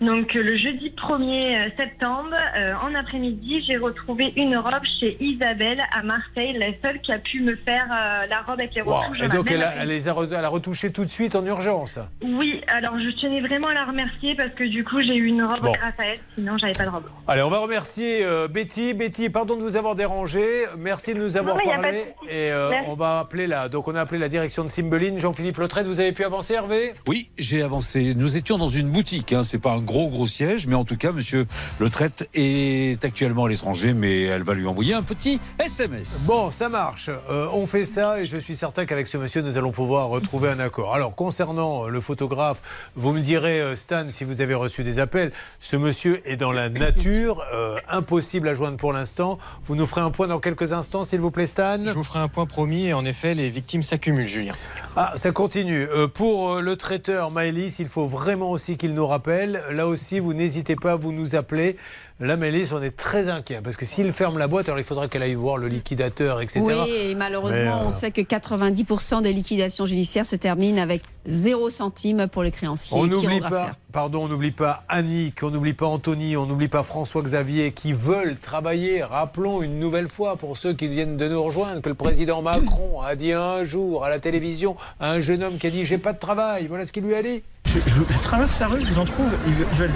donc 0.01 0.35
euh, 0.35 0.41
le 0.41 0.57
jeudi 0.57 0.89
1er 0.97 1.71
septembre, 1.77 2.33
euh, 2.57 2.73
en 2.81 2.95
après-midi, 2.95 3.63
j'ai 3.67 3.77
retrouvé 3.77 4.33
une 4.35 4.57
robe 4.57 4.83
chez 4.99 5.17
Isabelle 5.19 5.81
à 5.95 6.01
Marseille, 6.03 6.53
la 6.57 6.67
seule 6.83 6.99
qui 7.01 7.11
a 7.11 7.19
pu 7.19 7.41
me 7.41 7.55
faire 7.57 7.85
euh, 7.91 8.25
la 8.27 8.41
robe 8.41 8.59
avec 8.59 8.73
les 8.75 8.81
Wow. 8.81 8.93
retouches. 9.01 9.21
Et 9.23 9.29
donc 9.29 9.51
elle 9.51 9.61
a, 9.63 9.73
elle 9.81 9.87
les 9.89 10.07
a, 10.09 10.15
elle 10.31 10.45
a 10.45 10.49
retouché 10.49 10.91
tout 10.91 11.05
de 11.05 11.09
suite 11.09 11.35
en 11.35 11.45
urgence. 11.45 11.99
Oui, 12.23 12.61
alors 12.67 12.95
je 12.99 13.09
tenais 13.21 13.41
vraiment 13.41 13.67
à 13.67 13.73
la 13.73 13.85
remercier 13.85 14.35
parce 14.35 14.51
que 14.51 14.63
du 14.63 14.83
coup 14.83 15.01
j'ai 15.01 15.15
eu 15.15 15.25
une 15.27 15.43
robe 15.43 15.61
Bon. 15.61 15.71
grâce 15.73 15.93
à 15.99 16.05
elle, 16.07 16.17
sinon 16.35 16.57
j'avais 16.57 16.73
pas 16.73 16.85
de 16.85 16.89
robe. 16.89 17.05
Allez, 17.27 17.41
on 17.43 17.49
va 17.49 17.59
remercier 17.59 18.23
euh, 18.25 18.47
Betty. 18.47 18.93
Betty, 18.93 19.29
pardon 19.29 19.55
de 19.57 19.61
vous 19.61 19.77
avoir 19.77 19.95
dérangé. 19.95 20.43
Merci 20.77 21.13
de 21.13 21.19
nous 21.19 21.37
avoir 21.37 21.55
Non, 21.57 21.63
parlé. 21.63 21.99
Et 22.29 22.51
euh, 22.51 22.71
on 22.87 22.95
va 22.95 23.19
appeler 23.19 23.47
là. 23.47 23.69
Donc 23.69 23.87
on 23.87 23.95
a 23.95 24.01
appelé 24.01 24.12
la 24.17 24.29
direction 24.29 24.63
de 24.63 24.69
Cymbeline. 24.69 25.19
Jean-Philippe 25.19 25.57
Lautrette, 25.57 25.87
vous 25.87 25.99
avez 25.99 26.11
pu 26.11 26.23
avancer, 26.23 26.53
Hervé? 26.53 26.93
Oui, 27.07 27.29
j'ai 27.37 27.61
avancé. 27.61 28.13
Nous 28.15 28.37
étions 28.37 28.57
dans 28.57 28.67
une 28.67 28.89
boutique. 28.89 29.33
Hein. 29.33 29.43
C'est 29.43 29.59
pas 29.59 29.71
un 29.71 29.81
gros 29.81 30.09
gros 30.09 30.27
siège, 30.27 30.67
mais 30.67 30.75
en 30.75 30.85
tout 30.85 30.97
cas, 30.97 31.11
Monsieur 31.11 31.45
Le 31.79 31.89
Traite 31.89 32.29
est 32.33 33.03
actuellement 33.03 33.45
à 33.45 33.49
l'étranger, 33.49 33.93
mais 33.93 34.23
elle 34.23 34.43
va 34.43 34.53
lui 34.53 34.67
envoyer 34.67 34.93
un 34.93 35.03
petit 35.03 35.39
SMS. 35.59 36.25
Bon, 36.27 36.51
ça 36.51 36.69
marche. 36.69 37.09
Euh, 37.29 37.47
on 37.53 37.65
fait 37.65 37.85
ça 37.85 38.21
et 38.21 38.27
je 38.27 38.37
suis 38.37 38.55
certain 38.55 38.85
qu'avec 38.85 39.07
ce 39.07 39.17
monsieur, 39.17 39.41
nous 39.41 39.57
allons 39.57 39.71
pouvoir 39.71 40.09
retrouver 40.09 40.49
un 40.49 40.59
accord. 40.59 40.93
Alors, 40.93 41.15
concernant 41.15 41.85
euh, 41.85 41.89
le 41.89 42.01
photographe, 42.01 42.61
vous 42.95 43.13
me 43.13 43.19
direz, 43.19 43.61
euh, 43.61 43.75
Stan, 43.75 44.05
si 44.09 44.23
vous 44.23 44.41
avez 44.41 44.53
reçu 44.53 44.83
des 44.83 44.99
appels, 44.99 45.31
ce 45.59 45.75
monsieur 45.75 46.21
est 46.29 46.35
dans 46.35 46.51
la 46.51 46.69
nature, 46.69 47.43
euh, 47.53 47.77
impossible 47.89 48.47
à 48.47 48.53
joindre 48.53 48.77
pour 48.77 48.93
l'instant. 48.93 49.37
Vous 49.63 49.75
nous 49.75 49.85
ferez 49.85 50.01
un 50.01 50.11
point 50.11 50.27
dans 50.27 50.39
quelques 50.39 50.73
instants, 50.73 51.03
s'il 51.03 51.19
vous 51.19 51.31
plaît, 51.31 51.47
Stan? 51.47 51.83
Je 51.85 51.91
vous 51.91 52.03
ferai 52.03 52.19
un 52.19 52.27
point 52.27 52.45
promis 52.45 52.87
et 52.87 52.93
en 52.93 53.05
effet, 53.05 53.35
les 53.35 53.49
victimes 53.49 53.83
Ah, 54.95 55.13
ça 55.15 55.31
continue. 55.31 55.87
Euh, 55.87 56.07
pour 56.07 56.55
euh, 56.55 56.61
le 56.61 56.75
traiteur 56.75 57.31
Maëlys, 57.31 57.79
il 57.79 57.87
faut 57.87 58.05
vraiment 58.05 58.51
aussi 58.51 58.77
qu'il 58.77 58.93
nous 58.93 59.07
rappelle. 59.07 59.63
Là 59.71 59.87
aussi, 59.87 60.19
vous 60.19 60.33
n'hésitez 60.33 60.75
pas 60.75 60.91
à 60.91 60.95
vous 60.95 61.13
nous 61.13 61.35
appeler. 61.35 61.77
Là, 62.19 62.37
Maëlys, 62.37 62.71
on 62.73 62.81
est 62.81 62.95
très 62.95 63.27
inquiet 63.27 63.59
parce 63.63 63.75
que 63.75 63.85
s'il 63.85 64.13
ferme 64.13 64.37
la 64.37 64.47
boîte, 64.47 64.67
alors 64.69 64.79
il 64.79 64.85
faudra 64.85 65.07
qu'elle 65.07 65.23
aille 65.23 65.33
voir 65.33 65.57
le 65.57 65.67
liquidateur, 65.67 66.41
etc. 66.41 66.61
Oui, 66.63 66.73
et 66.89 67.15
malheureusement, 67.15 67.81
euh, 67.81 67.87
on 67.87 67.91
sait 67.91 68.11
que 68.11 68.21
90% 68.21 69.23
des 69.23 69.33
liquidations 69.33 69.87
judiciaires 69.87 70.25
se 70.25 70.35
terminent 70.35 70.81
avec 70.81 71.01
0 71.25 71.71
centime 71.71 72.27
pour 72.27 72.43
les 72.43 72.51
créanciers. 72.51 72.95
On 72.95 73.07
n'oublie 73.07 73.41
pas, 73.41 73.71
pardon, 73.91 74.25
on 74.25 74.27
n'oublie 74.27 74.51
pas 74.51 74.83
Annick, 74.89 75.41
on 75.41 75.49
n'oublie 75.49 75.73
pas 75.73 75.87
Anthony, 75.87 76.37
on 76.37 76.45
n'oublie 76.45 76.67
pas 76.67 76.83
François-Xavier 76.83 77.71
qui 77.71 77.93
veulent 77.93 78.37
travailler. 78.37 79.03
Rappelons 79.03 79.63
une 79.63 79.79
nouvelle 79.79 80.07
fois 80.07 80.35
pour 80.35 80.55
ceux 80.55 80.73
qui 80.73 80.87
viennent 80.87 81.17
de 81.17 81.27
nous 81.27 81.41
rejoindre 81.41 81.81
que 81.81 81.89
le 81.89 81.95
président 81.95 82.43
Macron 82.43 83.01
a 83.01 83.15
dit 83.15 83.33
un 83.33 83.63
jour 83.63 84.05
à 84.05 84.09
la 84.09 84.19
télévision 84.19 84.77
à 84.99 85.11
un 85.11 85.19
jeune 85.19 85.43
homme 85.43 85.57
qui 85.57 85.65
a 85.65 85.71
dit 85.71 85.83
j'ai 85.83 85.97
pas 85.97 86.13
de 86.13 86.19
travail. 86.19 86.67
Voilà 86.67 86.85
ce 86.85 86.91
qu'il 86.91 87.03
lui 87.03 87.15
a 87.15 87.23
dit. 87.23 87.41
Je, 87.73 87.79
je- 87.79 88.13
je 88.13 88.19
traverse 88.19 88.59
la 88.59 88.67
rue, 88.67 88.79
je 88.83 88.89
vous 88.89 88.99
en 88.99 89.03
trouve. 89.03 89.31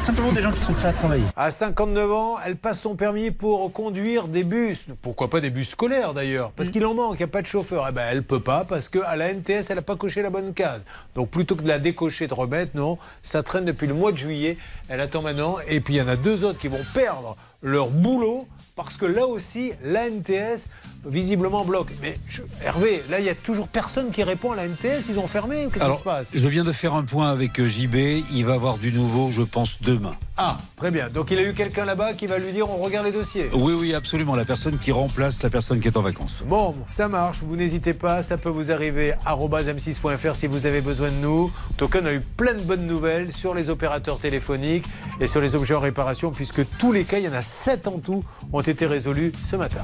Simplement 0.04 0.32
des 0.32 0.42
gens 0.42 0.52
qui 0.52 0.60
sont 0.62 0.74
prêts 0.74 0.88
à 0.88 0.94
travailler. 0.94 1.24
À 1.36 1.52
59 1.52 2.12
ans, 2.12 2.36
elle 2.46 2.56
passe 2.56 2.80
son 2.80 2.96
permis 2.96 3.30
pour 3.30 3.72
conduire 3.72 4.28
des 4.28 4.44
bus. 4.44 4.88
Pourquoi 5.02 5.30
pas 5.30 5.40
des 5.42 5.50
bus 5.52 5.70
scolaires 5.70 6.14
d'ailleurs? 6.16 6.52
Parce 6.52 6.70
qu'il 6.70 6.84
en 6.86 6.96
manque, 6.96 7.16
il 7.16 7.18
n'y 7.20 7.24
a 7.26 7.28
pas 7.28 7.42
de 7.44 7.48
chauffeur. 7.48 7.86
Eh 7.88 7.92
ben, 7.92 8.08
elle 8.10 8.24
peut 8.24 8.40
pas 8.40 8.66
parce 8.66 8.90
qu'à 8.90 9.16
la 9.16 9.32
NTS, 9.32 9.70
elle 9.70 9.76
n'a 9.76 9.82
pas 9.84 9.96
coché 9.96 10.22
la 10.24 10.30
bonne 10.32 10.54
case. 10.54 10.86
Donc 11.16 11.30
plutôt 11.30 11.56
que 11.56 11.62
de 11.64 11.68
la 11.68 11.78
décocher, 11.78 12.26
de 12.28 12.34
remettre, 12.34 12.72
non, 12.76 12.98
ça 13.22 13.44
traîne 13.44 13.66
depuis 13.66 13.86
le 13.88 13.94
mois 13.94 14.12
de 14.12 14.18
juillet. 14.18 14.58
Elle 14.90 15.02
attend 15.02 15.22
maintenant. 15.22 15.58
Et 15.68 15.80
puis 15.80 15.96
il 15.96 15.98
y 15.98 16.02
en 16.02 16.08
a 16.08 16.16
deux 16.16 16.44
autres 16.46 16.58
qui 16.60 16.70
vont 16.70 16.84
perdre 16.96 17.36
leur 17.62 17.90
boulot 17.90 18.48
parce 18.76 18.98
que 18.98 19.06
là 19.06 19.26
aussi, 19.26 19.74
la 19.84 20.08
NTS 20.10 20.68
visiblement 21.06 21.64
bloque. 21.66 21.92
Mais 22.02 22.18
je- 22.30 22.42
Hervé, 22.64 23.04
là, 23.10 23.20
il 23.20 23.24
n'y 23.24 23.30
a 23.30 23.36
toujours 23.36 23.68
personne 23.68 24.12
qui 24.12 24.24
répond 24.24 24.52
à 24.52 24.56
la 24.56 24.66
NTS. 24.66 25.06
Ils 25.10 25.20
ont 25.20 25.28
fermé 25.28 25.68
Qu'est-ce 25.74 25.86
qui 25.92 25.98
se 25.98 26.04
passe? 26.04 26.32
je 26.34 26.48
viens 26.48 26.64
de 26.64 26.72
faire 26.72 26.94
un 26.96 27.04
point 27.04 27.30
avec 27.30 27.60
euh, 27.60 27.68
JB. 27.68 27.96
Il 28.32 28.46
va 28.46 28.54
avoir 28.54 28.78
du 28.78 28.92
nouveau, 28.92 29.30
je 29.32 29.42
pense, 29.42 29.82
demain. 29.82 30.16
Ah, 30.38 30.58
très 30.76 30.92
bien. 30.92 31.10
Donc 31.10 31.32
il 31.32 31.38
a 31.40 31.44
eu 31.44 31.54
quelqu'un 31.54 31.86
là-bas 31.86 32.14
qui 32.14 32.28
va 32.28 32.38
lui 32.38 32.52
dire 32.52 32.70
on 32.70 32.78
regarde 32.78 33.06
les 33.06 33.12
dossiers? 33.12 33.50
Oui, 33.54 33.74
oui, 33.74 33.94
absolument. 33.96 34.36
La 34.36 34.46
personne 34.46 34.78
qui 34.78 34.92
remplace 34.92 35.42
la 35.44 35.50
personne 35.50 35.80
qui 35.80 35.88
est 35.88 35.98
en 35.98 36.02
vacances. 36.02 36.44
Bon, 36.48 36.76
ça 36.92 37.08
marche, 37.08 37.40
vous 37.42 37.56
n'hésitez 37.56 37.94
pas, 37.94 38.22
ça 38.22 38.38
peut 38.38 38.50
vous 38.50 38.72
arriver 38.72 39.14
m6.fr 39.26 40.36
si 40.36 40.48
vous 40.48 40.66
avez 40.66 40.82
besoin 40.82 41.10
de 41.10 41.16
nous. 41.16 41.52
En 41.72 41.74
tout 41.78 41.88
cas, 41.88 42.00
on 42.04 42.06
a 42.06 42.14
eu 42.14 42.22
plein 42.22 42.54
de 42.54 42.62
bonnes 42.62 42.86
nouvelles 42.86 43.32
sur 43.34 43.54
les 43.54 43.70
opérateurs 43.70 44.20
téléphoniques 44.20 44.86
et 45.20 45.28
sur 45.28 45.42
les 45.42 45.56
objets 45.56 45.74
en 45.76 45.80
réparation, 45.80 46.32
puisque 46.32 46.62
tous 46.78 46.92
les 46.92 47.04
cas, 47.04 47.18
il 47.20 47.26
y 47.26 47.28
en 47.28 47.34
a 47.34 47.44
7 47.44 47.88
en 47.88 48.00
tout, 48.00 48.24
ont 48.54 48.62
été 48.62 48.86
résolus 48.86 49.32
ce 49.44 49.56
matin. 49.56 49.82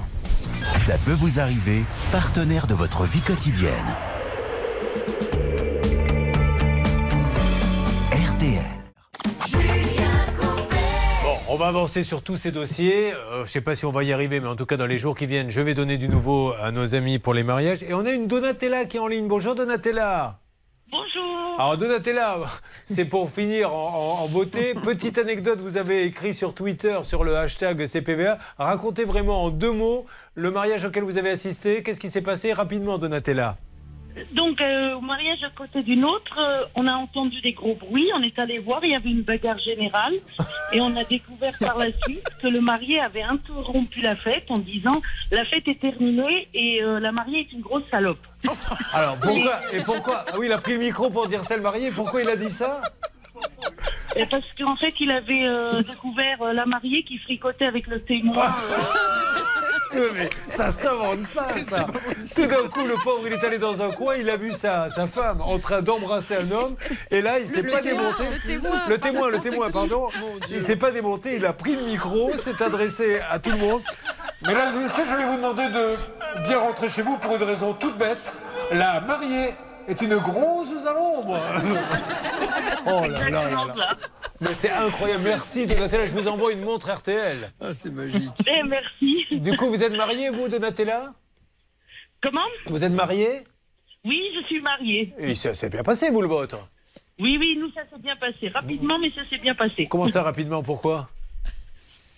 Ça 0.86 0.98
peut 1.06 1.14
vous 1.14 1.40
arriver, 1.40 1.84
partenaire 2.12 2.68
de 2.68 2.74
votre 2.74 3.06
vie 3.06 3.22
quotidienne. 3.22 3.96
On 11.54 11.56
va 11.56 11.68
avancer 11.68 12.04
sur 12.04 12.24
tous 12.24 12.36
ces 12.36 12.52
dossiers. 12.52 13.14
Euh, 13.14 13.36
je 13.36 13.42
ne 13.42 13.46
sais 13.46 13.62
pas 13.62 13.76
si 13.76 13.86
on 13.86 13.92
va 13.92 14.04
y 14.04 14.12
arriver, 14.12 14.40
mais 14.40 14.48
en 14.48 14.56
tout 14.56 14.66
cas, 14.66 14.76
dans 14.76 14.88
les 14.88 14.98
jours 14.98 15.16
qui 15.16 15.28
viennent, 15.28 15.52
je 15.52 15.62
vais 15.62 15.76
donner 15.76 15.98
du 15.98 16.10
nouveau 16.10 16.52
à 16.60 16.72
nos 16.72 16.96
amis 16.96 17.20
pour 17.20 17.36
les 17.36 17.44
mariages. 17.44 17.84
Et 17.84 17.94
on 17.94 18.08
a 18.08 18.12
une 18.12 18.26
Donatella 18.26 18.86
qui 18.86 18.98
est 18.98 19.00
en 19.00 19.06
ligne. 19.06 19.28
Bonjour 19.28 19.54
Donatella. 19.54 20.43
Bonjour. 20.94 21.56
Alors 21.58 21.76
Donatella, 21.76 22.38
c'est 22.86 23.06
pour 23.06 23.32
finir 23.32 23.74
en, 23.74 24.28
beauté. 24.28 24.76
Petite 24.84 25.18
anecdote, 25.18 25.60
vous 25.60 25.78
avez 25.78 26.04
écrit 26.04 26.36
sur 26.36 26.54
Twitter, 26.54 27.00
sur 27.02 27.24
le 27.24 27.36
hashtag 27.36 27.84
CPVA. 27.88 28.38
Racontez 28.60 29.04
vraiment 29.04 29.44
en 29.46 29.50
deux 29.50 29.72
mots 29.72 30.06
le 30.36 30.52
mariage 30.52 30.86
auquel 30.86 31.02
vous 31.02 31.18
avez 31.18 31.32
assisté. 31.32 31.82
Qu'est-ce 31.82 32.00
qui 32.00 32.10
s'est 32.10 32.22
passé 32.22 32.54
rapidement, 32.54 33.00
Donatella? 33.00 33.56
Donc, 34.34 34.62
euh, 34.62 34.96
au 34.96 35.02
mariage 35.02 35.44
à 35.44 35.50
côté 35.50 35.82
d'une 35.84 36.06
autre, 36.06 36.38
euh, 36.40 36.66
on 36.76 36.88
a 36.88 36.94
entendu 36.94 37.42
des 37.42 37.54
gros 37.54 37.76
bruits. 37.76 38.10
On 38.16 38.22
est 38.22 38.38
allé 38.38 38.60
voir, 38.60 38.84
il 38.84 38.92
y 38.92 38.96
avait 38.96 39.10
une 39.10 39.24
bagarre 39.24 39.60
générale. 39.60 40.14
Et 40.72 40.82
on 40.82 40.96
a 40.96 41.04
découvert 41.04 41.54
par 41.60 41.78
la 41.78 41.88
suite 42.04 42.24
que 42.42 42.48
le 42.48 42.62
marié 42.62 43.00
avait 43.00 43.24
interrompu 43.24 44.02
la 44.02 44.16
fête 44.16 44.46
en 44.50 44.58
disant 44.58 45.02
La 45.32 45.46
fête 45.46 45.68
est 45.68 45.80
terminée 45.80 46.48
et 46.54 46.82
euh, 46.84 47.00
la 47.00 47.12
mariée 47.12 47.42
est 47.42 47.52
une 47.54 47.62
grosse 47.62 47.84
salope. 47.92 48.26
Alors 48.94 49.18
pourquoi 49.18 49.60
Et 49.72 49.82
pourquoi 49.82 50.26
Ah 50.28 50.36
oui, 50.38 50.48
il 50.48 50.52
a 50.54 50.58
pris 50.58 50.74
le 50.74 50.80
micro 50.80 51.10
pour 51.10 51.28
dire 51.28 51.44
ça 51.44 51.56
le 51.56 51.64
marié. 51.64 51.92
Pourquoi 51.92 52.22
il 52.22 52.30
a 52.30 52.36
dit 52.36 52.50
ça? 52.50 52.82
Et 54.16 54.26
parce 54.28 54.46
qu'en 54.58 54.76
fait, 54.76 54.94
il 55.00 55.12
avait 55.12 55.46
euh, 55.46 55.82
découvert 55.82 56.42
euh, 56.42 56.54
la 56.54 56.66
mariée 56.66 57.04
qui 57.04 57.18
fricotait 57.18 57.66
avec 57.66 57.88
le 57.88 58.02
témoin. 58.02 58.46
Euh, 59.96 60.10
mais 60.14 60.30
ça 60.48 60.70
s'invente 60.70 61.28
pas, 61.34 61.50
ça. 61.68 61.86
Tout 62.36 62.48
d'un 62.48 62.68
coup, 62.70 62.86
le 62.86 62.96
pauvre, 63.04 63.24
il 63.26 63.34
est 63.34 63.44
allé 63.44 63.58
dans 63.58 63.82
un 63.82 63.92
coin, 63.92 64.16
il 64.16 64.30
a 64.30 64.38
vu 64.38 64.52
sa, 64.52 64.90
sa 64.92 65.08
femme 65.08 65.42
en 65.42 65.58
train 65.58 65.82
d'embrasser 65.82 66.36
un 66.36 66.52
homme, 66.52 66.76
et 67.10 67.22
là, 67.22 67.40
il 67.40 67.48
s'est 67.48 67.64
pas 67.64 67.80
témoin, 67.80 68.14
démonté. 68.14 68.24
le 68.36 68.40
témoin. 68.48 68.82
le 68.88 68.98
témoin, 69.00 69.30
le 69.30 69.40
témoin, 69.40 69.72
pardon. 69.72 70.10
Il 70.52 70.62
s'est 70.62 70.76
pas 70.76 70.92
démonté, 70.92 71.38
il 71.38 71.46
a 71.46 71.54
pris 71.54 71.76
le 71.76 71.84
micro, 71.84 72.32
s'est 72.38 72.62
adressé 72.62 73.20
à 73.30 73.40
tout 73.40 73.52
le 73.52 73.58
monde. 73.58 73.82
Mesdames 74.46 74.72
et 74.76 74.84
messieurs, 74.84 75.04
je 75.10 75.16
vais 75.16 75.26
vous 75.26 75.38
demander 75.38 75.68
de 75.70 75.96
bien 76.48 76.60
rentrer 76.60 76.90
chez 76.90 77.02
vous 77.02 77.18
pour 77.18 77.36
une 77.36 77.44
raison 77.44 77.74
toute 77.74 77.98
bête. 77.98 78.34
La 78.72 79.02
mariée 79.02 79.54
est 79.88 80.02
une 80.02 80.18
grosse 80.18 80.86
à 80.86 80.94
l'ombre. 80.94 81.40
Oh 82.86 83.08
là 83.08 83.30
là 83.30 83.50
là 83.50 83.66
là. 83.78 83.98
Mais 84.42 84.54
c'est 84.54 84.70
incroyable. 84.70 85.24
Merci 85.24 85.66
Donatella. 85.66 86.06
Je 86.06 86.12
vous 86.12 86.28
envoie 86.28 86.52
une 86.52 86.62
montre 86.62 86.92
RTL. 86.92 87.50
Ah, 87.62 87.74
c'est 87.74 87.94
magique. 87.94 88.30
Eh, 88.46 88.62
merci. 88.68 89.26
Du 89.32 89.56
coup, 89.56 89.68
vous 89.70 89.82
êtes 89.82 89.94
marié, 89.94 90.30
vous, 90.30 90.50
Donatella? 90.50 91.14
Comment? 92.22 92.42
Vous 92.66 92.84
êtes 92.84 92.92
marié? 92.92 93.44
Oui, 94.04 94.22
je 94.36 94.46
suis 94.48 94.62
mariée. 94.62 95.14
Et 95.18 95.34
ça 95.36 95.54
s'est 95.54 95.70
bien 95.70 95.84
passé, 95.84 96.10
vous, 96.10 96.22
le 96.22 96.28
vôtre? 96.28 96.58
Oui, 97.20 97.38
oui, 97.40 97.58
nous, 97.58 97.72
ça 97.72 97.82
s'est 97.90 98.02
bien 98.02 98.18
passé. 98.18 98.50
Rapidement, 98.50 99.00
mais 99.00 99.12
ça 99.12 99.22
s'est 99.30 99.38
bien 99.38 99.54
passé. 99.56 99.88
Comment 99.90 100.08
ça, 100.08 100.24
rapidement? 100.24 100.62
Pourquoi? 100.62 101.10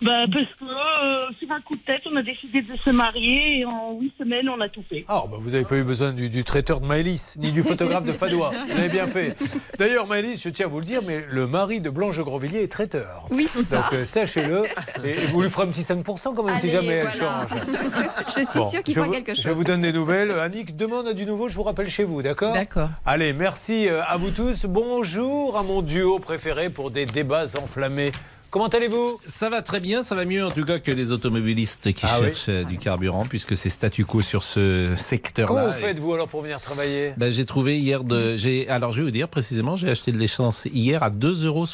Bah, 0.02 0.24
parce 0.30 0.44
que 0.60 0.64
euh, 0.64 1.26
sur 1.38 1.50
un 1.50 1.60
coup 1.62 1.74
de 1.74 1.80
tête, 1.80 2.02
on 2.10 2.16
a 2.16 2.22
décidé 2.22 2.60
de 2.60 2.76
se 2.84 2.90
marier 2.90 3.60
et 3.60 3.64
en 3.64 3.98
huit 3.98 4.12
semaines, 4.18 4.48
on 4.48 4.60
a 4.60 4.68
tout 4.68 4.82
fait. 4.90 5.04
Ah, 5.08 5.22
bah, 5.30 5.36
vous 5.40 5.50
n'avez 5.50 5.64
pas 5.64 5.76
eu 5.76 5.84
besoin 5.84 6.12
du, 6.12 6.28
du 6.28 6.44
traiteur 6.44 6.80
de 6.80 6.86
Maëlys, 6.86 7.36
ni 7.38 7.50
du 7.50 7.62
photographe 7.62 8.04
de 8.04 8.12
Fadois. 8.14 8.52
Vous 8.66 8.78
avez 8.78 8.88
bien 8.90 9.06
fait. 9.06 9.34
D'ailleurs, 9.78 10.06
Maëlys, 10.06 10.42
je 10.42 10.50
tiens 10.50 10.66
à 10.66 10.68
vous 10.68 10.80
le 10.80 10.84
dire, 10.84 11.00
mais 11.06 11.24
le 11.30 11.46
mari 11.46 11.80
de 11.80 11.88
Blanche 11.88 12.18
Grandvilliers 12.20 12.62
est 12.62 12.70
traiteur. 12.72 13.26
Oui, 13.30 13.46
c'est 13.48 13.64
ça. 13.64 13.76
Donc, 13.82 13.92
euh, 13.94 14.04
sachez-le. 14.04 14.64
Et, 15.02 15.10
et 15.22 15.26
vous 15.28 15.40
lui 15.40 15.48
ferez 15.48 15.64
un 15.66 15.70
petit 15.70 15.80
5% 15.80 16.34
quand 16.34 16.42
même, 16.42 16.58
si 16.58 16.68
jamais 16.68 16.94
elle 16.94 17.10
change. 17.10 17.50
Je 18.28 18.32
suis 18.44 18.58
Bon, 18.58 18.68
sûre 18.68 18.82
qu'il 18.82 18.94
fera 18.94 19.08
quelque 19.08 19.34
chose. 19.34 19.44
Je 19.44 19.50
vous 19.50 19.64
donne 19.64 19.80
des 19.82 19.92
nouvelles. 19.92 20.30
Annick, 20.30 20.76
demain, 20.76 21.02
on 21.04 21.06
a 21.06 21.12
du 21.14 21.24
nouveau, 21.24 21.48
je 21.48 21.56
vous 21.56 21.62
rappelle 21.62 21.88
chez 21.88 22.04
vous, 22.04 22.20
d'accord 22.22 22.52
D'accord. 22.52 22.90
Allez, 23.06 23.32
merci 23.32 23.88
euh, 23.88 24.02
à 24.06 24.16
vous 24.18 24.30
tous. 24.30 24.66
Bonjour 24.66 25.56
à 25.56 25.62
mon 25.62 25.80
duo 25.82 26.18
préféré 26.18 26.68
pour 26.70 26.90
des 26.90 27.06
débats 27.06 27.44
enflammés. 27.62 28.12
Comment 28.50 28.68
allez-vous? 28.68 29.18
Ça 29.26 29.50
va 29.50 29.62
très 29.62 29.80
bien, 29.80 30.02
ça 30.02 30.14
va 30.14 30.24
mieux 30.24 30.44
en 30.44 30.50
tout 30.50 30.64
cas 30.64 30.78
que 30.78 30.90
les 30.90 31.12
automobilistes 31.12 31.92
qui 31.92 32.06
Ah 32.06 32.18
cherchent 32.20 32.66
du 32.66 32.78
carburant, 32.78 33.24
puisque 33.24 33.56
c'est 33.56 33.68
statu 33.68 34.04
quo 34.04 34.22
sur 34.22 34.42
ce 34.42 34.94
secteur-là. 34.96 35.62
Comment 35.62 35.72
vous 35.72 35.78
faites, 35.80 35.98
vous, 35.98 36.14
alors, 36.14 36.28
pour 36.28 36.42
venir 36.42 36.60
travailler? 36.60 37.12
Ben, 37.16 37.30
j'ai 37.30 37.44
trouvé 37.44 37.78
hier 37.78 38.04
de. 38.04 38.36
J'ai, 38.36 38.68
alors, 38.68 38.92
je 38.92 39.00
vais 39.00 39.04
vous 39.04 39.10
dire 39.10 39.28
précisément, 39.28 39.76
j'ai 39.76 39.90
acheté 39.90 40.12
de 40.12 40.18
l'essence 40.18 40.66
hier 40.72 41.02
à 41.02 41.10
2,72 41.10 41.46
euros 41.46 41.66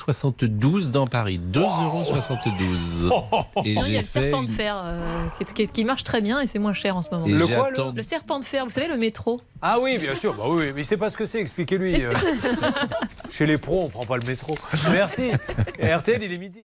dans 0.91 1.07
Paris. 1.07 1.41
2,72 1.53 3.07
euros. 3.07 3.25
Et 3.65 3.71
Sinon, 3.71 3.85
il 3.87 3.93
y 3.93 3.97
a 3.97 4.01
le 4.01 4.07
serpent 4.07 4.43
de 4.43 4.51
fer 4.51 4.81
euh, 4.85 5.45
qui, 5.73 5.85
marche 5.85 6.05
très 6.05 6.21
bien 6.21 6.41
et 6.41 6.47
c'est 6.47 6.59
moins 6.59 6.75
cher 6.75 6.97
en 6.97 7.03
ce 7.03 7.09
moment. 7.11 7.27
Et 7.27 7.33
Le 7.33 7.47
quoi, 7.47 7.71
le 7.71 7.77
Le 7.95 8.03
serpent 8.03 8.41
de 8.41 8.45
fer, 8.45 8.65
vous 8.65 8.71
savez, 8.71 8.89
le 8.89 8.97
métro. 8.97 9.39
Ah 9.61 9.79
oui, 9.81 9.99
bien 9.99 10.15
sûr. 10.15 10.35
Bah 10.35 10.45
oui, 10.49 10.73
mais 10.75 10.81
il 10.83 10.85
sait 10.85 10.97
pas 10.97 11.11
ce 11.11 11.17
que 11.17 11.25
c'est. 11.25 11.41
Expliquez-lui. 11.41 12.05
euh. 12.05 12.13
Chez 13.31 13.47
les 13.47 13.59
pros, 13.59 13.85
on 13.85 13.89
prend 13.89 14.05
pas 14.05 14.17
le 14.17 14.27
métro. 14.27 14.57
Merci. 14.91 15.31
Et 15.79 15.93
RTL, 15.95 16.23
il 16.23 16.33
est 16.33 16.39
midi. 16.39 16.62